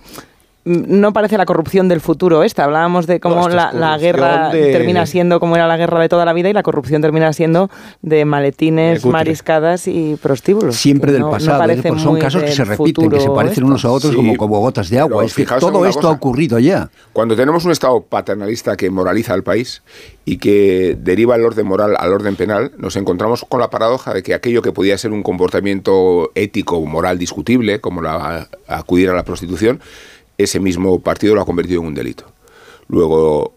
no 0.63 1.13
parece 1.13 1.37
la 1.37 1.45
corrupción 1.45 1.87
del 1.87 2.01
futuro 2.01 2.43
esta. 2.43 2.63
Hablábamos 2.63 3.07
de 3.07 3.19
cómo 3.19 3.49
la, 3.49 3.97
guerra 3.97 4.51
termina 4.51 5.05
siendo 5.05 5.39
como 5.39 5.55
era 5.55 5.67
la 5.67 5.77
guerra 5.77 5.99
de 5.99 6.09
toda 6.09 6.25
la 6.25 6.33
vida 6.33 6.49
y 6.49 6.53
la 6.53 6.63
corrupción 6.63 7.01
termina 7.01 7.33
siendo 7.33 7.69
de 8.01 8.25
maletines, 8.25 9.05
mariscadas 9.05 9.87
y 9.87 10.17
prostíbulos. 10.21 10.75
Siempre 10.75 11.11
del 11.11 11.23
pasado, 11.23 11.69
¿eh? 11.69 11.81
son 11.97 12.19
casos 12.19 12.43
que 12.43 12.51
se 12.51 12.65
repiten, 12.65 13.09
que 13.09 13.19
se 13.19 13.29
parecen 13.29 13.63
unos 13.63 13.83
a 13.85 13.91
otros 13.91 14.15
como, 14.15 14.37
como 14.37 14.59
gotas 14.59 14.89
de 14.89 14.99
agua. 14.99 15.25
Es 15.25 15.33
que 15.33 15.45
todo 15.45 15.85
esto 15.85 16.07
ha 16.07 16.11
ocurrido 16.11 16.59
ya. 16.59 16.89
Cuando 17.13 17.35
tenemos 17.35 17.65
un 17.65 17.71
Estado 17.71 18.01
paternalista 18.01 18.77
que 18.77 18.89
moraliza 18.89 19.33
al 19.33 19.43
país 19.43 19.81
y 20.25 20.37
que 20.37 20.97
deriva 20.99 21.35
el 21.35 21.43
orden 21.43 21.65
moral 21.65 21.95
al 21.97 22.13
orden 22.13 22.35
penal, 22.35 22.71
nos 22.77 22.95
encontramos 22.95 23.45
con 23.47 23.59
la 23.59 23.69
paradoja 23.69 24.13
de 24.13 24.23
que 24.23 24.33
aquello 24.33 24.61
que 24.61 24.71
podía 24.71 24.97
ser 24.97 25.11
un 25.11 25.23
comportamiento 25.23 26.31
ético 26.35 26.77
o 26.77 26.85
moral 26.85 27.17
discutible, 27.17 27.81
como 27.81 28.01
la, 28.01 28.47
acudir 28.67 29.09
a 29.09 29.13
la 29.13 29.23
prostitución, 29.23 29.81
ese 30.43 30.59
mismo 30.59 30.99
partido 30.99 31.35
lo 31.35 31.41
ha 31.41 31.45
convertido 31.45 31.81
en 31.81 31.87
un 31.87 31.93
delito. 31.93 32.25
Luego, 32.87 33.53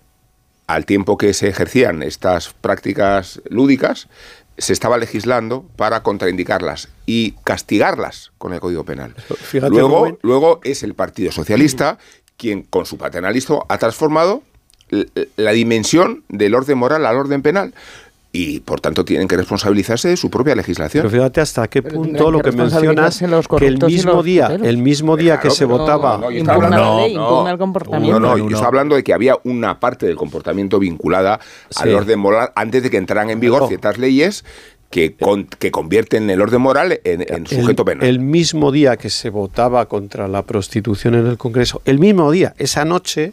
al 0.66 0.86
tiempo 0.86 1.16
que 1.18 1.34
se 1.34 1.48
ejercían 1.48 2.02
estas 2.02 2.52
prácticas 2.52 3.40
lúdicas, 3.48 4.08
se 4.56 4.72
estaba 4.72 4.98
legislando 4.98 5.64
para 5.76 6.02
contraindicarlas 6.02 6.88
y 7.06 7.32
castigarlas 7.44 8.30
con 8.38 8.52
el 8.52 8.60
Código 8.60 8.84
Penal. 8.84 9.14
luego, 9.52 10.18
luego 10.22 10.60
es 10.62 10.82
el 10.82 10.94
Partido 10.94 11.32
Socialista 11.32 11.98
quien, 12.36 12.62
con 12.62 12.86
su 12.86 12.98
paternalismo, 12.98 13.64
ha 13.68 13.78
transformado 13.78 14.42
la 15.36 15.52
dimensión 15.52 16.24
del 16.28 16.54
orden 16.54 16.78
moral 16.78 17.06
al 17.06 17.16
orden 17.16 17.42
penal 17.42 17.74
y 18.36 18.58
por 18.58 18.80
tanto 18.80 19.04
tienen 19.04 19.28
que 19.28 19.36
responsabilizarse 19.36 20.08
de 20.08 20.16
su 20.16 20.28
propia 20.28 20.56
legislación. 20.56 21.02
Pero 21.02 21.10
fíjate 21.10 21.40
hasta 21.40 21.68
qué 21.68 21.84
punto 21.84 22.32
lo 22.32 22.40
que 22.40 22.50
mencionas 22.50 23.20
que 23.56 23.66
el 23.66 23.78
mismo 23.78 24.24
día, 24.24 24.48
el 24.48 24.76
mismo 24.78 25.16
día 25.16 25.38
que 25.38 25.50
se 25.50 25.64
votaba 25.64 26.18
no, 26.18 26.30
no, 26.30 27.58
comportamiento. 27.58 28.18
No, 28.18 28.36
yo 28.36 28.48
estoy 28.48 28.66
hablando 28.66 28.96
de 28.96 29.04
que 29.04 29.14
había 29.14 29.38
una 29.44 29.78
parte 29.78 30.06
del 30.06 30.16
comportamiento 30.16 30.80
vinculada 30.80 31.38
al 31.76 31.94
orden 31.94 32.18
moral 32.18 32.50
antes 32.56 32.82
de 32.82 32.90
que 32.90 32.96
entraran 32.96 33.30
en 33.30 33.38
vigor 33.38 33.68
ciertas 33.68 33.98
leyes 33.98 34.44
que, 34.90 35.14
que, 35.60 35.70
convierten 35.70 36.28
el 36.28 36.40
orden 36.40 36.60
moral 36.60 37.00
en, 37.04 37.46
sujeto 37.46 37.84
penal. 37.84 38.04
El 38.04 38.18
mismo 38.18 38.72
día 38.72 38.96
que 38.96 39.10
se 39.10 39.30
votaba 39.30 39.86
contra 39.86 40.26
la 40.26 40.42
prostitución 40.42 41.14
en 41.14 41.28
el 41.28 41.38
Congreso, 41.38 41.82
el 41.84 42.00
mismo 42.00 42.32
día, 42.32 42.54
esa 42.58 42.84
noche, 42.84 43.32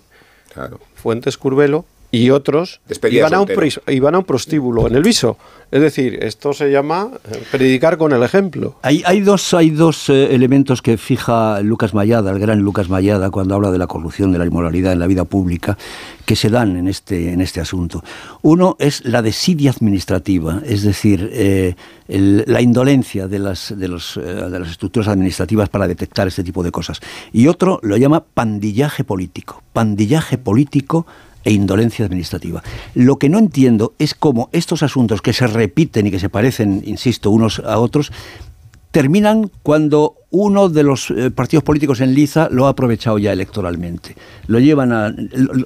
Fuentes 0.93 1.39
Curvelo 1.39 1.85
y 2.11 2.29
otros 2.29 2.81
iban 3.09 3.33
a, 3.33 3.41
un 3.41 3.47
iban 3.87 4.15
a, 4.15 4.19
un 4.19 4.25
prostíbulo 4.25 4.87
en 4.87 4.95
el 4.95 5.03
viso. 5.03 5.37
Es 5.71 5.79
decir, 5.79 6.19
esto 6.21 6.51
se 6.51 6.69
llama 6.69 7.11
eh, 7.31 7.41
predicar 7.49 7.97
con 7.97 8.11
el 8.11 8.21
ejemplo. 8.23 8.75
Hay, 8.81 9.01
hay 9.05 9.21
dos, 9.21 9.53
hay 9.53 9.69
dos 9.69 10.09
eh, 10.09 10.35
elementos 10.35 10.81
que 10.81 10.97
fija 10.97 11.61
Lucas 11.61 11.93
Mayada, 11.93 12.31
el 12.31 12.39
gran 12.39 12.59
Lucas 12.59 12.89
Mayada, 12.89 13.29
cuando 13.29 13.55
habla 13.55 13.71
de 13.71 13.77
la 13.77 13.87
corrupción, 13.87 14.33
de 14.33 14.39
la 14.39 14.45
inmoralidad 14.45 14.91
en 14.91 14.99
la 14.99 15.07
vida 15.07 15.23
pública, 15.23 15.77
que 16.25 16.35
se 16.35 16.49
dan 16.49 16.75
en 16.75 16.89
este, 16.89 17.31
en 17.31 17.39
este 17.39 17.61
asunto. 17.61 18.03
Uno 18.41 18.75
es 18.79 19.05
la 19.05 19.21
desidia 19.21 19.71
administrativa, 19.71 20.61
es 20.65 20.83
decir, 20.83 21.29
eh, 21.31 21.75
la 22.09 22.61
indolencia 22.61 23.29
de 23.29 23.39
las, 23.39 23.73
de, 23.77 23.87
los, 23.87 24.19
de 24.21 24.59
las 24.59 24.71
estructuras 24.71 25.07
administrativas 25.07 25.69
para 25.69 25.87
detectar 25.87 26.27
este 26.27 26.43
tipo 26.43 26.63
de 26.63 26.71
cosas. 26.71 26.99
Y 27.31 27.47
otro 27.47 27.79
lo 27.81 27.95
llama 27.95 28.25
pandillaje 28.25 29.05
político. 29.05 29.63
Pandillaje 29.71 30.37
político 30.37 31.05
e 31.43 31.51
indolencia 31.51 32.05
administrativa. 32.05 32.63
Lo 32.93 33.17
que 33.17 33.29
no 33.29 33.39
entiendo 33.39 33.93
es 33.99 34.13
cómo 34.13 34.49
estos 34.51 34.83
asuntos 34.83 35.21
que 35.21 35.33
se 35.33 35.47
repiten 35.47 36.07
y 36.07 36.11
que 36.11 36.19
se 36.19 36.29
parecen, 36.29 36.83
insisto, 36.85 37.31
unos 37.31 37.59
a 37.59 37.79
otros, 37.79 38.11
terminan 38.91 39.49
cuando 39.63 40.15
uno 40.29 40.69
de 40.69 40.83
los 40.83 41.11
eh, 41.11 41.31
partidos 41.31 41.63
políticos 41.63 42.01
en 42.01 42.13
Liza 42.13 42.49
lo 42.51 42.67
ha 42.67 42.69
aprovechado 42.69 43.17
ya 43.17 43.31
electoralmente. 43.31 44.15
Lo 44.47 44.59
llevan 44.59 44.91
a, 44.91 45.13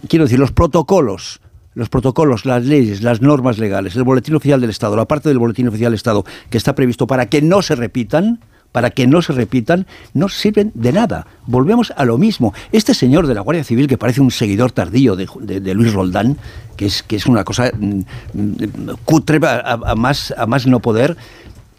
quiero 0.08 0.26
decir, 0.26 0.40
los 0.40 0.52
protocolos 0.52 1.42
los 1.76 1.90
protocolos, 1.90 2.46
las 2.46 2.66
leyes, 2.66 3.04
las 3.04 3.22
normas 3.22 3.58
legales, 3.58 3.98
el 3.98 4.04
boletín 4.04 4.34
oficial 4.36 4.62
del 4.62 4.70
Estado, 4.70 4.96
la 4.96 5.06
parte 5.06 5.28
del 5.30 5.40
boletín 5.40 5.68
oficial 5.68 5.92
del 5.92 5.98
Estado 5.98 6.24
que 6.50 6.58
está 6.58 6.74
previsto 6.74 7.06
para 7.06 7.28
que 7.28 7.42
no 7.42 7.62
se 7.62 7.76
repitan, 7.76 8.40
para 8.76 8.90
que 8.90 9.08
no 9.08 9.22
se 9.22 9.32
repitan, 9.32 9.88
no 10.14 10.28
sirven 10.28 10.74
de 10.74 10.92
nada. 10.92 11.28
Volvemos 11.48 11.94
a 11.96 12.04
lo 12.04 12.18
mismo. 12.18 12.54
Este 12.74 12.94
señor 12.94 13.26
de 13.26 13.34
la 13.34 13.40
Guardia 13.40 13.64
Civil, 13.64 13.88
que 13.88 13.98
parece 13.98 14.20
un 14.20 14.32
seguidor 14.32 14.74
tardío 14.74 15.16
de, 15.16 15.74
Luis 15.74 15.94
Roldán, 15.94 16.36
que 16.76 16.88
es, 16.88 17.02
que 17.02 17.16
es 17.16 17.26
una 17.26 17.46
cosa 17.46 17.72
mm, 17.72 18.00
mm, 18.34 18.56
cutre 19.06 19.40
a, 19.48 19.96
más, 19.96 20.34
a 20.38 20.46
más 20.46 20.68
no 20.68 20.82
poder, 20.82 21.16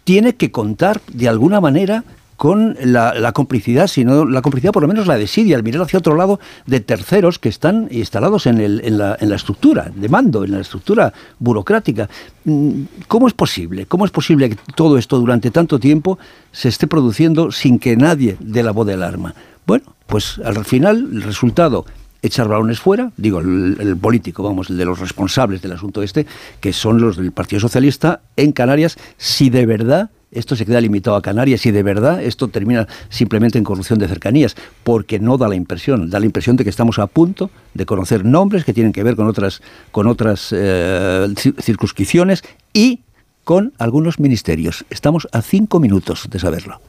tiene 0.05 0.33
que 0.33 0.49
contar 0.49 0.99
de 1.13 1.29
alguna 1.29 1.61
manera 1.61 2.03
con 2.37 2.77
la, 2.79 3.31
complicidad, 3.33 3.87
sino 3.87 4.25
la 4.25 4.41
complicidad 4.41 4.71
por 4.71 4.83
lo 4.83 4.87
menos 4.87 5.07
la 5.07 5.17
desidia, 5.17 5.57
el 5.57 5.63
mirar 5.63 5.81
hacia 5.81 5.99
otro 5.99 6.15
lado 6.15 6.39
de 6.67 6.79
terceros 6.79 7.39
que 7.39 7.49
están 7.49 7.87
instalados 7.91 8.45
en, 8.45 8.61
el, 8.61 8.81
en, 8.85 8.99
la, 8.99 9.17
en 9.19 9.29
la 9.29 9.35
estructura 9.35 9.91
de 9.93 10.07
mando, 10.07 10.43
en 10.43 10.51
la 10.51 10.61
estructura 10.61 11.11
burocrática. 11.39 12.07
Mm, 12.45 12.83
¿Cómo 13.07 13.27
es 13.27 13.33
posible? 13.33 13.87
¿Cómo 13.87 14.05
es 14.05 14.11
posible 14.11 14.49
que 14.49 14.57
todo 14.75 14.97
esto 14.99 15.19
durante 15.19 15.49
tanto 15.49 15.79
tiempo 15.79 16.19
se 16.51 16.69
esté 16.69 16.85
produciendo 16.85 17.51
sin 17.51 17.79
que 17.79 17.97
nadie 17.97 18.37
dé 18.39 18.61
la 18.61 18.71
voz 18.71 18.85
de 18.85 18.93
alarma? 18.93 19.33
Bueno, 19.65 19.95
pues 20.05 20.39
al 20.45 20.63
final 20.63 21.09
el 21.11 21.23
resultado 21.23 21.85
echar 22.21 22.47
balones 22.47 22.79
fuera, 22.79 23.11
digo, 23.17 23.39
el, 23.39 23.77
el, 23.79 23.97
político, 23.97 24.43
vamos, 24.43 24.69
el 24.69 24.77
de 24.77 24.85
los 24.85 24.99
responsables 24.99 25.61
del 25.61 25.71
asunto 25.71 26.03
este, 26.03 26.27
que 26.59 26.71
son 26.71 27.01
los 27.01 27.17
del 27.17 27.31
Partido 27.31 27.59
Socialista 27.59 28.21
en 28.35 28.51
Canarias, 28.51 28.97
si 29.17 29.49
de 29.49 29.65
verdad 29.65 30.09
esto 30.31 30.55
se 30.55 30.65
queda 30.65 30.81
limitado 30.81 31.15
a 31.15 31.21
Canarias 31.21 31.65
y 31.65 31.71
de 31.71 31.83
verdad 31.83 32.21
esto 32.21 32.47
termina 32.47 32.87
simplemente 33.09 33.57
en 33.57 33.63
corrupción 33.63 33.99
de 33.99 34.07
cercanías, 34.07 34.55
porque 34.83 35.19
no 35.19 35.37
da 35.37 35.47
la 35.47 35.55
impresión, 35.55 36.09
da 36.09 36.19
la 36.19 36.25
impresión 36.25 36.57
de 36.57 36.63
que 36.63 36.69
estamos 36.69 36.99
a 36.99 37.07
punto 37.07 37.49
de 37.73 37.85
conocer 37.85 38.25
nombres 38.25 38.65
que 38.65 38.73
tienen 38.73 38.93
que 38.93 39.03
ver 39.03 39.15
con 39.15 39.27
otras, 39.27 39.61
con 39.91 40.07
otras 40.07 40.49
eh, 40.51 41.27
circunscripciones 41.61 42.43
y 42.73 43.01
con 43.43 43.73
algunos 43.77 44.19
ministerios. 44.19 44.85
Estamos 44.89 45.27
a 45.31 45.41
cinco 45.41 45.79
minutos 45.79 46.27
de 46.29 46.39
saberlo. 46.39 46.81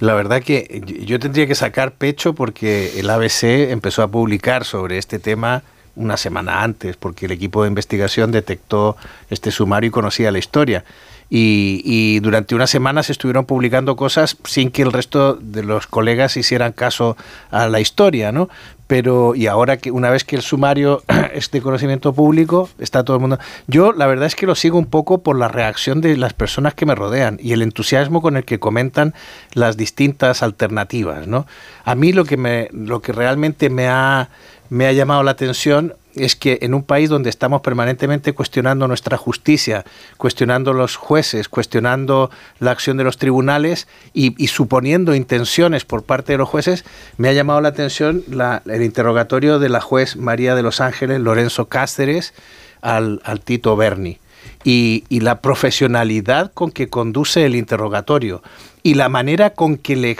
La 0.00 0.14
verdad 0.14 0.42
que 0.42 0.82
yo 1.06 1.18
tendría 1.18 1.46
que 1.46 1.54
sacar 1.54 1.92
pecho 1.92 2.34
porque 2.34 2.98
el 2.98 3.08
ABC 3.08 3.70
empezó 3.70 4.02
a 4.02 4.08
publicar 4.08 4.64
sobre 4.64 4.98
este 4.98 5.18
tema 5.18 5.62
una 5.96 6.16
semana 6.16 6.62
antes, 6.62 6.96
porque 6.96 7.26
el 7.26 7.32
equipo 7.32 7.62
de 7.62 7.68
investigación 7.68 8.32
detectó 8.32 8.96
este 9.30 9.50
sumario 9.50 9.88
y 9.88 9.90
conocía 9.90 10.30
la 10.30 10.38
historia. 10.38 10.84
Y, 11.30 12.20
durante 12.20 12.54
unas 12.54 12.70
semanas 12.70 13.10
estuvieron 13.10 13.44
publicando 13.44 13.96
cosas 13.96 14.36
sin 14.44 14.70
que 14.70 14.82
el 14.82 14.92
resto 14.92 15.34
de 15.34 15.62
los 15.62 15.86
colegas 15.86 16.36
hicieran 16.36 16.72
caso 16.72 17.16
a 17.50 17.68
la 17.68 17.80
historia, 17.80 18.32
¿no? 18.32 18.48
Pero, 18.86 19.34
y 19.34 19.46
ahora 19.46 19.78
que 19.78 19.90
una 19.90 20.10
vez 20.10 20.24
que 20.24 20.36
el 20.36 20.42
sumario 20.42 21.02
es 21.34 21.50
de 21.50 21.62
conocimiento 21.62 22.12
público, 22.12 22.68
está 22.78 23.02
todo 23.02 23.16
el 23.16 23.20
mundo. 23.20 23.38
Yo 23.66 23.92
la 23.92 24.06
verdad 24.06 24.26
es 24.26 24.36
que 24.36 24.46
lo 24.46 24.54
sigo 24.54 24.78
un 24.78 24.86
poco 24.86 25.18
por 25.18 25.38
la 25.38 25.48
reacción 25.48 26.00
de 26.00 26.16
las 26.16 26.34
personas 26.34 26.74
que 26.74 26.86
me 26.86 26.94
rodean 26.94 27.38
y 27.42 27.52
el 27.52 27.62
entusiasmo 27.62 28.20
con 28.20 28.36
el 28.36 28.44
que 28.44 28.60
comentan 28.60 29.14
las 29.54 29.76
distintas 29.76 30.42
alternativas, 30.42 31.26
¿no? 31.26 31.46
A 31.84 31.94
mí 31.94 32.12
lo 32.12 32.24
que 32.24 32.36
me, 32.36 32.68
lo 32.72 33.00
que 33.00 33.12
realmente 33.12 33.70
me 33.70 33.88
ha, 33.88 34.28
me 34.68 34.86
ha 34.86 34.92
llamado 34.92 35.22
la 35.22 35.30
atención 35.30 35.94
es 36.16 36.36
que 36.36 36.58
en 36.62 36.74
un 36.74 36.82
país 36.82 37.10
donde 37.10 37.30
estamos 37.30 37.60
permanentemente 37.60 38.32
cuestionando 38.32 38.88
nuestra 38.88 39.16
justicia, 39.16 39.84
cuestionando 40.16 40.72
los 40.72 40.96
jueces, 40.96 41.48
cuestionando 41.48 42.30
la 42.60 42.70
acción 42.70 42.96
de 42.96 43.04
los 43.04 43.18
tribunales 43.18 43.88
y, 44.12 44.32
suponiendo 44.48 45.14
intenciones 45.14 45.84
por 45.84 46.02
parte 46.02 46.32
de 46.32 46.38
los 46.38 46.48
jueces, 46.48 46.84
me 47.16 47.28
ha 47.28 47.32
llamado 47.32 47.60
la 47.60 47.68
atención 47.68 48.24
el 48.66 48.82
interrogatorio 48.82 49.58
de 49.58 49.68
la 49.68 49.80
juez 49.80 50.16
María 50.16 50.54
de 50.54 50.62
los 50.62 50.80
Ángeles, 50.80 51.20
Lorenzo 51.20 51.66
Cáceres, 51.66 52.34
al, 52.80 53.20
al 53.24 53.40
Tito 53.40 53.76
Berni. 53.76 54.18
Y, 54.62 55.04
y, 55.08 55.20
la 55.20 55.40
profesionalidad 55.40 56.52
con 56.52 56.70
que 56.70 56.88
conduce 56.88 57.46
el 57.46 57.54
interrogatorio 57.54 58.42
y 58.84 58.94
la 58.94 59.08
manera 59.08 59.54
con 59.54 59.78
que 59.78 59.96
le, 59.96 60.16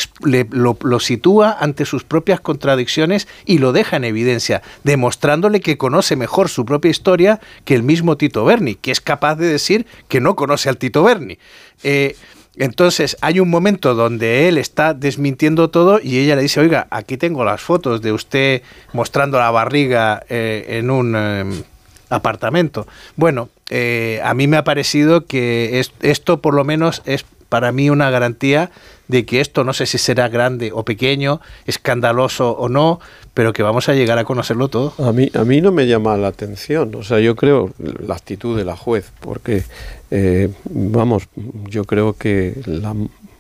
lo, 0.51 0.99
sitúa 0.99 1.55
ante 1.61 1.85
sus 1.85 2.03
propias 2.03 2.41
contradicciones 2.41 3.29
y 3.45 3.59
lo 3.59 3.73
deja 3.73 3.97
en 3.97 4.05
evidencia, 4.05 4.63
demostrándole 4.83 5.61
que 5.61 5.77
conoce 5.77 6.17
mejor 6.17 6.49
su 6.49 6.65
propia 6.65 6.91
historia 6.91 7.41
que 7.67 7.75
el 7.75 7.83
mismo 7.83 8.17
Tito 8.17 8.43
Berni, 8.45 8.75
que 8.75 8.91
es 8.91 9.03
capaz 9.03 9.37
de 9.37 9.47
decir 9.47 9.87
que 10.09 10.21
no 10.21 10.35
conoce 10.35 10.71
al 10.71 10.79
Tito 10.79 11.03
Berni. 11.03 11.39
Eh, 11.83 12.17
entonces 12.57 13.19
hay 13.21 13.39
un 13.39 13.51
momento 13.51 13.95
donde 13.95 14.49
él 14.49 14.57
está 14.57 14.95
desmintiendo 14.95 15.69
todo 15.69 16.01
y 16.03 16.19
ella 16.19 16.35
le 16.35 16.43
dice, 16.43 16.61
oiga, 16.61 16.87
aquí 16.91 17.19
tengo 17.19 17.45
las 17.45 17.61
fotos 17.61 18.01
de 18.01 18.13
usted 18.13 18.63
mostrando 18.95 19.39
la 19.39 19.51
barriga 19.51 20.25
eh, 20.31 20.65
en 20.79 20.91
un 20.91 21.15
em, 21.15 21.63
apartamento. 22.09 22.87
Bueno, 23.17 23.51
eh, 23.69 24.21
a 24.25 24.33
mí 24.33 24.47
me 24.47 24.57
ha 24.57 24.65
parecido 24.65 25.27
que 25.27 25.85
esto 26.01 26.41
por 26.41 26.55
lo 26.55 26.65
menos 26.65 27.03
es 27.05 27.27
para 27.55 27.71
mí 27.71 27.89
una 27.89 28.11
garantía 28.11 28.73
de 29.07 29.25
que 29.25 29.41
esto 29.41 29.63
no 29.63 29.73
sé 29.75 29.87
si 29.87 29.97
será 29.97 30.29
grande 30.29 30.73
o 30.75 30.85
pequeño, 30.85 31.41
escandaloso 31.67 32.51
o 32.51 32.69
no, 32.69 32.99
pero 33.33 33.53
que 33.53 33.63
vamos 33.63 33.89
a 33.89 33.95
llegar 33.95 34.19
a 34.19 34.25
conocerlo 34.25 34.67
todo. 34.67 34.93
A 34.99 35.13
mí, 35.13 35.31
a 35.35 35.45
mí 35.45 35.61
no 35.61 35.71
me 35.71 35.87
llama 35.87 36.17
la 36.17 36.27
atención, 36.27 36.93
o 36.97 37.05
sea, 37.05 37.21
yo 37.21 37.37
creo 37.37 37.73
la 37.79 38.17
actitud 38.17 38.59
de 38.59 38.65
la 38.65 38.77
juez, 38.77 39.13
porque, 39.21 39.63
eh, 40.11 40.51
vamos, 40.69 41.29
yo 41.69 41.85
creo 41.85 42.15
que 42.15 42.61
la, 42.67 42.93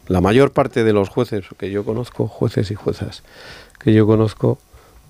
la 0.06 0.20
mayor 0.20 0.52
parte 0.52 0.84
de 0.84 0.92
los 0.92 1.08
jueces 1.08 1.46
que 1.58 1.72
yo 1.72 1.84
conozco, 1.84 2.28
jueces 2.28 2.70
y 2.70 2.76
juezas 2.76 3.24
que 3.80 3.92
yo 3.92 4.06
conozco, 4.06 4.58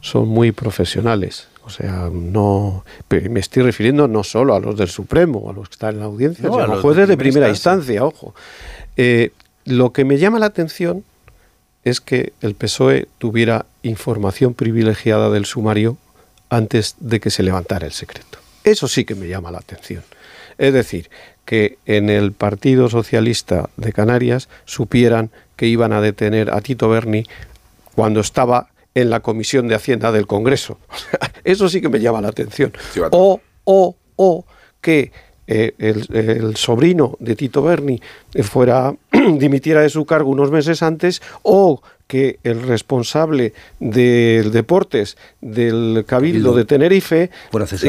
son 0.01 0.29
muy 0.29 0.51
profesionales. 0.51 1.49
O 1.67 1.71
sea, 1.71 2.11
no 2.13 2.85
me 3.09 3.41
estoy 3.41 3.63
refiriendo 3.63 4.07
no 4.07 4.23
solo 4.23 4.55
a 4.55 4.61
los 4.61 4.77
del 4.77 4.89
Supremo, 4.89 5.49
a 5.49 5.55
los 5.55 5.69
que 5.69 5.75
están 5.75 5.95
en 5.95 6.01
la 6.01 6.07
audiencia, 6.07 6.45
sino 6.45 6.59
a 6.59 6.67
los 6.67 6.83
jueces 6.83 7.09
de 7.09 7.17
primera, 7.17 7.49
instancia, 7.49 8.05
ojo. 8.05 8.35
Eh, 8.97 9.31
lo 9.65 9.93
que 9.93 10.05
me 10.05 10.19
llama 10.19 10.39
la 10.39 10.47
atención 10.47 11.05
es 11.85 12.01
que 12.01 12.33
el 12.41 12.55
PSOE 12.55 13.09
tuviera 13.19 13.67
información 13.83 14.55
privilegiada 14.55 15.31
del 15.31 15.45
sumario 15.45 15.97
antes 16.49 16.97
de 16.99 17.21
que 17.21 17.31
se 17.31 17.43
levantara 17.43 17.87
el 17.87 17.93
secreto. 17.93 18.39
Eso 18.63 18.89
sí 18.89 19.05
que 19.05 19.15
me 19.15 19.29
llama 19.29 19.51
la 19.51 19.59
atención. 19.59 20.03
Es 20.57 20.73
decir, 20.73 21.11
que 21.45 21.79
en 21.85 22.09
el 22.09 22.33
Partido 22.33 22.89
Socialista 22.89 23.69
de 23.77 23.93
Canarias 23.93 24.49
supieran 24.65 25.31
que 25.57 25.67
iban 25.67 25.93
a 25.93 26.01
detener 26.01 26.51
a 26.51 26.61
Tito 26.61 26.89
Berni 26.89 27.27
cuando 27.95 28.21
estaba 28.21 28.71
en 28.95 29.11
la 29.11 29.21
Comisión 29.21 29.69
de 29.69 29.75
Hacienda 29.75 30.13
del 30.13 30.27
Congreso. 30.27 30.79
Eso 31.45 31.69
sí 31.69 31.81
que 31.81 31.89
me 31.89 32.01
llama 32.01 32.21
la 32.21 32.29
atención. 32.29 32.73
O, 33.11 33.41
o, 33.65 33.97
o 34.17 34.47
que 34.81 35.13
eh, 35.47 35.75
el, 35.79 36.57
sobrino 36.57 37.17
de 37.21 37.37
Tito 37.37 37.63
Berni 37.63 38.01
eh, 38.33 38.43
fuera 38.43 38.95
dimitiera 39.39 39.83
de 39.83 39.91
su 39.91 40.07
cargo 40.07 40.31
unos 40.31 40.51
meses 40.51 40.83
antes 40.83 41.21
o 41.43 41.83
que 42.07 42.39
el 42.45 42.63
responsable 42.63 43.55
del 43.81 44.53
deportes 44.53 45.17
del 45.41 46.05
Cabildo 46.07 46.55
de 46.55 46.65
Tenerife 46.65 47.31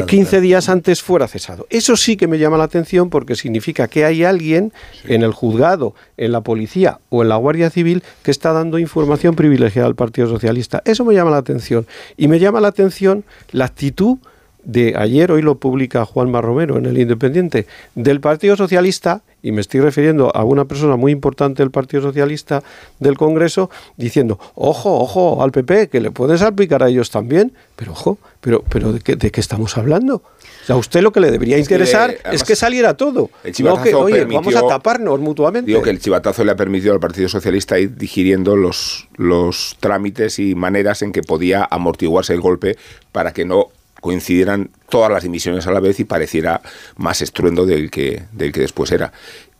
15 0.06 0.36
eh, 0.36 0.40
días 0.40 0.68
antes 0.68 1.02
fuera 1.02 1.28
cesado. 1.28 1.66
Eso 1.70 1.96
sí 1.96 2.16
que 2.16 2.26
me 2.26 2.38
llama 2.38 2.58
la 2.58 2.64
atención 2.64 3.10
porque 3.10 3.36
significa 3.36 3.88
que 3.88 4.04
hay 4.04 4.24
alguien 4.24 4.72
en 5.04 5.22
el 5.22 5.32
juzgado, 5.32 5.94
en 6.16 6.32
la 6.32 6.40
policía 6.40 6.98
o 7.08 7.22
en 7.22 7.28
la 7.28 7.36
Guardia 7.36 7.70
Civil 7.70 8.02
que 8.22 8.30
está 8.30 8.52
dando 8.52 8.78
información 8.78 9.34
privilegiada 9.34 9.86
al 9.86 9.94
Partido 9.94 10.28
Socialista. 10.28 10.82
Eso 10.84 11.04
me 11.04 11.14
llama 11.14 11.30
la 11.30 11.38
atención. 11.38 11.86
Y 12.16 12.28
me 12.28 12.38
llama 12.38 12.60
la 12.60 12.68
atención 12.68 13.24
la 13.52 13.66
actitud 13.66 14.18
de 14.66 14.94
ayer, 14.96 15.30
hoy 15.30 15.42
lo 15.42 15.54
publica 15.54 16.04
Juan 16.04 16.32
Romero 16.32 16.76
en 16.76 16.86
el 16.86 16.98
Independiente, 16.98 17.66
del 17.94 18.20
Partido 18.20 18.56
Socialista, 18.56 19.22
y 19.40 19.52
me 19.52 19.60
estoy 19.60 19.80
refiriendo 19.80 20.34
a 20.34 20.42
una 20.42 20.64
persona 20.64 20.96
muy 20.96 21.12
importante 21.12 21.62
del 21.62 21.70
Partido 21.70 22.02
Socialista 22.02 22.64
del 22.98 23.16
Congreso, 23.16 23.70
diciendo, 23.96 24.40
ojo, 24.56 24.98
ojo 24.98 25.42
al 25.42 25.52
PP, 25.52 25.88
que 25.88 26.00
le 26.00 26.10
pueden 26.10 26.36
salpicar 26.36 26.82
a 26.82 26.88
ellos 26.88 27.10
también, 27.10 27.52
pero 27.76 27.92
ojo, 27.92 28.18
pero, 28.40 28.64
pero 28.68 28.92
¿de, 28.92 29.00
qué, 29.00 29.14
¿de 29.14 29.30
qué 29.30 29.40
estamos 29.40 29.78
hablando? 29.78 30.16
O 30.16 30.66
sea, 30.66 30.74
a 30.74 30.78
usted 30.78 31.00
lo 31.00 31.12
que 31.12 31.20
le 31.20 31.30
debería 31.30 31.58
interesar 31.58 32.16
es 32.32 32.42
que, 32.42 32.56
saliera 32.56 32.96
todo. 32.96 33.30
no 33.60 33.82
que, 33.82 33.94
oye, 33.94 34.24
vamos 34.24 34.56
a 34.56 34.66
taparnos 34.66 35.20
mutuamente. 35.20 35.70
Digo 35.70 35.80
que 35.80 35.90
el 35.90 36.00
chivatazo 36.00 36.42
le 36.42 36.50
ha 36.50 36.56
permitido 36.56 36.92
al 36.92 36.98
Partido 36.98 37.28
Socialista 37.28 37.78
ir 37.78 37.96
digiriendo 37.96 38.56
los, 38.56 39.06
los 39.14 39.76
trámites 39.78 40.40
y 40.40 40.56
maneras 40.56 41.02
en 41.02 41.12
que 41.12 41.22
podía 41.22 41.68
amortiguarse 41.70 42.34
el 42.34 42.40
golpe 42.40 42.76
para 43.12 43.32
que 43.32 43.44
no 43.44 43.68
coincidieran 44.06 44.70
todas 44.88 45.10
las 45.10 45.24
emisiones 45.24 45.66
a 45.66 45.72
la 45.72 45.80
vez 45.80 45.98
y 45.98 46.04
pareciera 46.04 46.62
más 46.96 47.22
estruendo 47.22 47.66
del 47.66 47.90
que, 47.90 48.22
del 48.30 48.52
que 48.52 48.60
después 48.60 48.92
era. 48.92 49.12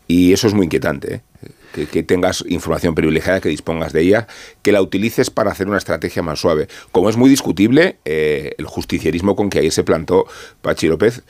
Y 0.06 0.32
eso 0.32 0.46
es 0.46 0.54
muy 0.54 0.66
inquietante, 0.66 1.14
¿eh? 1.74 1.86
que, 1.90 2.04
tengas 2.04 2.44
información 2.46 2.94
privilegiada, 2.94 3.40
que 3.40 3.48
dispongas 3.48 3.92
de 3.92 4.02
ella, 4.02 4.28
que 4.62 4.70
la 4.70 4.82
utilices 4.82 5.30
para 5.30 5.50
hacer 5.50 5.66
una 5.66 5.78
estrategia 5.78 6.22
más 6.22 6.38
suave. 6.38 6.68
Como 6.92 7.10
es 7.10 7.16
muy 7.16 7.28
discutible 7.28 7.98
eh, 8.04 8.54
el 8.56 8.66
justicierismo 8.66 9.34
con 9.34 9.50
que 9.50 9.58
ayer 9.58 9.72
se 9.72 9.82
plantó 9.82 10.26
Pachi 10.62 10.86
López, 10.86 11.24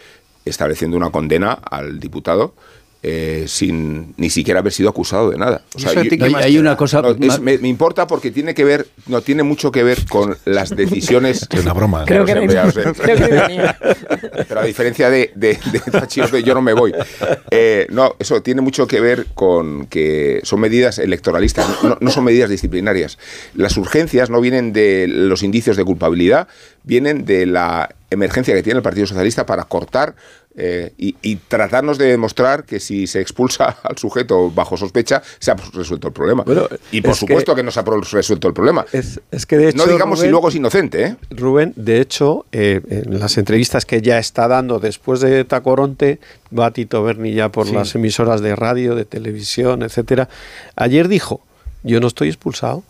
estableciendo 0.44 0.98
una 0.98 1.11
condena 1.11 1.52
al 1.52 2.00
diputado 2.00 2.55
eh, 3.09 3.45
sin 3.47 4.14
ni 4.16 4.31
siquiera 4.31 4.59
haber 4.59 4.73
sido 4.73 4.88
acusado 4.88 5.31
de 5.31 5.38
nada. 5.38 5.62
hay, 6.35 6.59
una 6.59 6.77
cosa. 6.77 7.01
me, 7.40 7.55
importa 7.55 8.09
porque 8.09 8.33
tiene 8.33 8.53
que 8.53 8.64
ver, 8.64 8.88
no 9.07 9.21
tiene 9.21 9.45
mucho 9.45 9.71
que 9.71 9.85
ver 9.85 10.07
con 10.07 10.37
las 10.45 10.71
decisiones. 10.71 11.47
Es 11.57 11.62
una 11.62 11.73
broma. 11.73 12.05
Creo 12.05 12.25
que, 12.25 12.35
Pero 14.49 14.61
a 14.61 14.64
diferencia 14.64 15.09
de, 15.09 15.31
de, 15.37 15.57
yo 16.42 16.55
no 16.55 16.62
me 16.62 16.73
voy. 16.73 16.92
Eh, 17.53 17.87
no, 17.90 18.16
eso 18.19 18.42
tiene 18.42 18.61
mucho 18.61 18.88
que 18.88 18.99
ver 18.99 19.27
con 19.35 19.87
que 19.87 20.40
son 20.42 20.59
medidas 20.59 20.99
electoralistas, 20.99 21.64
no 22.01 22.11
son 22.11 22.25
medidas 22.25 22.51
disciplinarias. 22.51 23.19
Las 23.55 23.77
urgencias 23.77 24.31
no 24.31 24.40
vienen 24.40 24.73
de 24.73 25.07
los 25.07 25.45
indicios 25.45 25.77
de 25.77 25.85
culpabilidad, 25.85 26.49
vienen 26.83 27.25
de 27.25 27.47
la 27.47 27.95
emergencia 28.11 28.55
que 28.55 28.62
tiene 28.62 28.79
el 28.79 28.83
Partido 28.83 29.07
Socialista 29.07 29.47
para 29.47 29.64
cortar 29.64 30.14
eh, 30.59 30.92
y, 30.97 31.37
tratarnos 31.37 31.99
de 31.99 32.07
demostrar 32.07 32.64
que 32.64 32.81
si 32.81 33.07
se 33.07 33.21
expulsa 33.21 33.77
al 33.83 33.99
sujeto 33.99 34.51
bajo 34.51 34.77
sospecha, 34.79 35.23
se 35.38 35.51
ha 35.51 35.55
resuelto 35.55 36.09
el 36.09 36.14
problema. 36.14 36.45
y 36.90 37.03
por 37.03 37.14
supuesto 37.14 37.55
que, 37.55 37.62
no 37.62 37.71
se 37.71 37.81
ha 37.81 37.85
resuelto 37.85 38.49
el 38.49 38.55
problema. 38.55 38.87
Es, 38.92 39.21
que 39.47 39.59
de 39.59 39.69
hecho, 39.69 39.85
no 39.85 39.92
digamos 39.92 40.21
si 40.21 40.29
luego 40.29 40.49
es 40.49 40.55
inocente. 40.55 41.05
¿eh? 41.05 41.16
Rubén, 41.31 41.75
de 41.77 42.01
hecho, 42.01 42.47
eh, 42.53 42.81
en 42.88 43.21
las 43.21 43.37
entrevistas 43.37 43.85
que 43.85 44.01
ya 44.01 44.19
está 44.19 44.49
dando 44.49 44.79
después 44.79 45.21
de 45.21 45.45
Tacoronte, 45.45 46.21
va 46.57 46.71
Tito 46.71 47.03
Berni 47.03 47.35
ya 47.35 47.51
por 47.51 47.71
las 47.71 47.95
emisoras 47.95 48.40
de 48.40 48.57
radio, 48.57 48.95
de 48.95 49.05
televisión, 49.05 49.83
etcétera. 49.83 50.31
Ayer 50.75 51.09
dijo: 51.09 51.42
Yo 51.83 52.01
no 52.01 52.07
estoy 52.07 52.29
expulsado. 52.29 52.83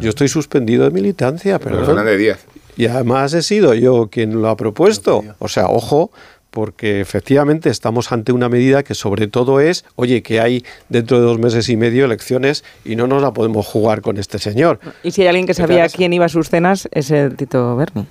Yo 0.00 0.10
estoy 0.10 0.28
suspendido 0.28 0.84
de 0.84 0.90
militancia, 0.90 1.58
pero 1.58 2.16
Díaz. 2.16 2.40
Y 2.76 2.86
además 2.86 3.32
he 3.32 3.42
sido 3.42 3.72
yo 3.74 4.08
quien 4.10 4.42
lo 4.42 4.48
ha 4.48 4.56
propuesto. 4.56 5.24
O 5.38 5.48
sea, 5.48 5.66
ojo, 5.66 6.10
porque 6.56 7.02
efectivamente 7.02 7.68
estamos 7.68 8.12
ante 8.12 8.32
una 8.32 8.48
medida 8.48 8.82
que 8.82 8.94
sobre 8.94 9.28
todo 9.28 9.60
es, 9.60 9.84
oye, 9.94 10.22
que 10.22 10.40
hay 10.40 10.64
dentro 10.88 11.20
de 11.20 11.26
dos 11.26 11.38
meses 11.38 11.68
y 11.68 11.76
medio 11.76 12.06
elecciones 12.06 12.64
y 12.82 12.96
no 12.96 13.06
nos 13.06 13.20
la 13.20 13.34
podemos 13.34 13.66
jugar 13.66 14.00
con 14.00 14.16
este 14.16 14.38
señor. 14.38 14.80
Y 15.02 15.10
si 15.10 15.20
hay 15.20 15.28
alguien 15.28 15.46
que 15.46 15.52
sabía 15.52 15.86
quién 15.90 16.14
iba 16.14 16.24
a 16.24 16.30
sus 16.30 16.48
cenas, 16.48 16.88
es 16.92 17.10
el 17.10 17.36
Tito 17.36 17.76
Berni. 17.76 18.06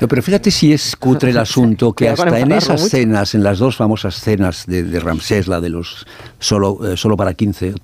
No, 0.00 0.08
pero 0.08 0.22
fíjate 0.22 0.50
si 0.50 0.72
es 0.72 0.96
cutre 0.96 1.32
el 1.32 1.36
asunto, 1.46 1.92
que 1.92 2.08
hasta 2.08 2.40
en 2.40 2.52
esas 2.52 2.88
cenas, 2.88 3.34
en 3.34 3.42
las 3.42 3.58
dos 3.58 3.76
famosas 3.76 4.14
cenas 4.18 4.64
de, 4.64 4.98
Ramsés, 4.98 5.46
la 5.46 5.60
de 5.60 5.68
los 5.68 6.06
solo, 6.38 6.94
eh, 6.94 6.96
solo 6.96 7.18
para 7.18 7.34
15, 7.34 7.74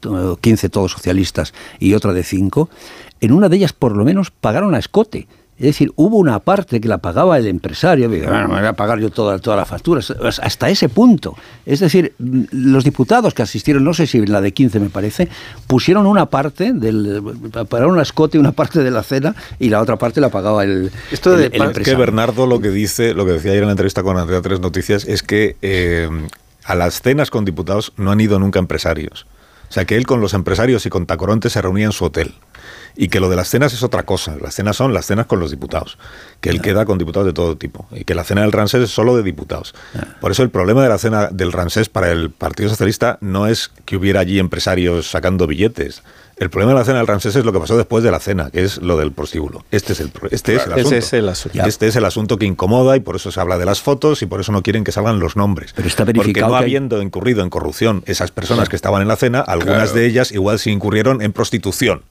15 0.40 0.68
todos 0.70 0.92
socialistas 0.92 1.52
y 1.78 1.92
otra 1.92 2.14
de 2.14 2.22
5, 2.22 2.70
en 3.20 3.32
una 3.32 3.50
de 3.50 3.56
ellas 3.58 3.74
por 3.74 3.94
lo 3.94 4.06
menos 4.06 4.30
pagaron 4.30 4.74
a 4.74 4.78
escote 4.78 5.28
Es 5.58 5.66
decir, 5.66 5.92
hubo 5.96 6.18
una 6.18 6.38
parte 6.38 6.80
que 6.80 6.86
la 6.86 6.98
pagaba 6.98 7.36
el 7.36 7.48
empresario, 7.48 8.08
bueno, 8.08 8.48
me 8.48 8.60
voy 8.60 8.66
a 8.66 8.74
pagar 8.74 9.00
yo 9.00 9.10
todas 9.10 9.40
toda 9.40 9.56
las 9.56 9.66
facturas, 9.66 10.14
hasta 10.40 10.70
ese 10.70 10.88
punto. 10.88 11.36
Es 11.66 11.80
decir, 11.80 12.14
los 12.18 12.84
diputados 12.84 13.34
que 13.34 13.42
asistieron, 13.42 13.82
no 13.82 13.92
sé 13.92 14.06
si 14.06 14.24
la 14.24 14.40
de 14.40 14.52
15 14.52 14.78
me 14.78 14.88
parece, 14.88 15.28
pusieron 15.66 16.06
una 16.06 16.26
parte, 16.26 16.72
del, 16.72 17.22
para 17.68 17.88
una 17.88 18.02
escote 18.02 18.38
una 18.38 18.52
parte 18.52 18.84
de 18.84 18.92
la 18.92 19.02
cena 19.02 19.34
y 19.58 19.68
la 19.68 19.80
otra 19.80 19.96
parte 19.96 20.20
la 20.20 20.28
pagaba 20.28 20.62
el, 20.62 20.92
Esto 21.10 21.36
de, 21.36 21.46
el, 21.46 21.72
que 21.72 21.94
Bernardo 21.96 22.46
lo 22.46 22.60
que 22.60 22.70
dice, 22.70 23.12
lo 23.12 23.26
que 23.26 23.32
decía 23.32 23.50
ayer 23.50 23.62
en 23.62 23.68
la 23.68 23.72
entrevista 23.72 24.04
con 24.04 24.16
Andrea 24.16 24.40
Tres 24.40 24.60
Noticias, 24.60 25.04
es 25.06 25.24
que 25.24 25.56
eh, 25.60 26.08
a 26.64 26.74
las 26.76 27.02
cenas 27.02 27.30
con 27.30 27.44
diputados 27.44 27.92
no 27.96 28.12
han 28.12 28.20
ido 28.20 28.38
nunca 28.38 28.60
empresarios. 28.60 29.26
O 29.68 29.72
sea, 29.72 29.84
que 29.84 29.96
él 29.96 30.06
con 30.06 30.20
los 30.20 30.34
empresarios 30.34 30.86
y 30.86 30.88
con 30.88 31.06
Tacoronte 31.06 31.50
se 31.50 31.60
reunía 31.60 31.86
en 31.86 31.92
su 31.92 32.04
hotel. 32.04 32.34
Y 33.00 33.08
que 33.08 33.20
lo 33.20 33.30
de 33.30 33.36
las 33.36 33.48
cenas 33.48 33.72
es 33.72 33.84
otra 33.84 34.02
cosa. 34.02 34.36
Las 34.42 34.56
cenas 34.56 34.76
son 34.76 34.92
las 34.92 35.06
cenas 35.06 35.26
con 35.26 35.38
los 35.38 35.52
diputados. 35.52 35.98
Que 36.40 36.50
él 36.50 36.60
queda 36.60 36.84
con 36.84 36.98
diputados 36.98 37.26
de 37.26 37.32
todo 37.32 37.56
tipo. 37.56 37.86
Y 37.92 38.02
que 38.02 38.16
la 38.16 38.24
cena 38.24 38.40
del 38.40 38.50
Ransés 38.50 38.82
es 38.82 38.90
solo 38.90 39.16
de 39.16 39.22
diputados. 39.22 39.72
Por 40.20 40.32
eso 40.32 40.42
el 40.42 40.50
problema 40.50 40.82
de 40.82 40.88
la 40.88 40.98
cena 40.98 41.28
del 41.28 41.52
Ransés 41.52 41.88
para 41.88 42.10
el 42.10 42.30
Partido 42.30 42.68
Socialista 42.68 43.16
no 43.20 43.46
es 43.46 43.70
que 43.84 43.96
hubiera 43.96 44.18
allí 44.18 44.40
empresarios 44.40 45.08
sacando 45.08 45.46
billetes. 45.46 46.02
El 46.38 46.50
problema 46.50 46.72
de 46.72 46.78
la 46.78 46.84
cena 46.84 46.98
del 46.98 47.06
Ramsés 47.06 47.34
es 47.34 47.44
lo 47.44 47.52
que 47.52 47.58
pasó 47.58 47.76
después 47.76 48.04
de 48.04 48.12
la 48.12 48.20
cena, 48.20 48.50
que 48.50 48.62
es 48.62 48.78
lo 48.78 48.96
del 48.96 49.10
prostíbulo. 49.10 49.64
Este 49.72 49.92
es 49.92 50.00
el, 50.00 50.12
este 50.30 50.54
es 50.54 50.66
el 50.66 50.72
asunto. 50.72 50.96
Es 50.96 51.12
el 51.12 51.28
asunto. 51.28 51.64
Este 51.66 51.86
es 51.88 51.96
el 51.96 52.04
asunto 52.04 52.38
que 52.38 52.46
incomoda 52.46 52.96
y 52.96 53.00
por 53.00 53.16
eso 53.16 53.32
se 53.32 53.40
habla 53.40 53.58
de 53.58 53.64
las 53.64 53.80
fotos 53.80 54.22
y 54.22 54.26
por 54.26 54.40
eso 54.40 54.52
no 54.52 54.62
quieren 54.62 54.84
que 54.84 54.92
salgan 54.92 55.18
los 55.18 55.36
nombres. 55.36 55.72
Pero 55.74 55.88
está 55.88 56.04
verificado 56.04 56.46
Porque 56.46 56.52
no 56.52 56.56
habiendo 56.56 57.02
incurrido 57.02 57.42
en 57.42 57.50
corrupción 57.50 58.04
esas 58.06 58.30
personas 58.30 58.68
que 58.68 58.76
estaban 58.76 59.02
en 59.02 59.08
la 59.08 59.16
cena, 59.16 59.40
algunas 59.40 59.94
de 59.94 60.06
ellas 60.06 60.30
igual 60.30 60.60
se 60.60 60.70
incurrieron 60.70 61.22
en 61.22 61.32
prostitución. 61.32 62.02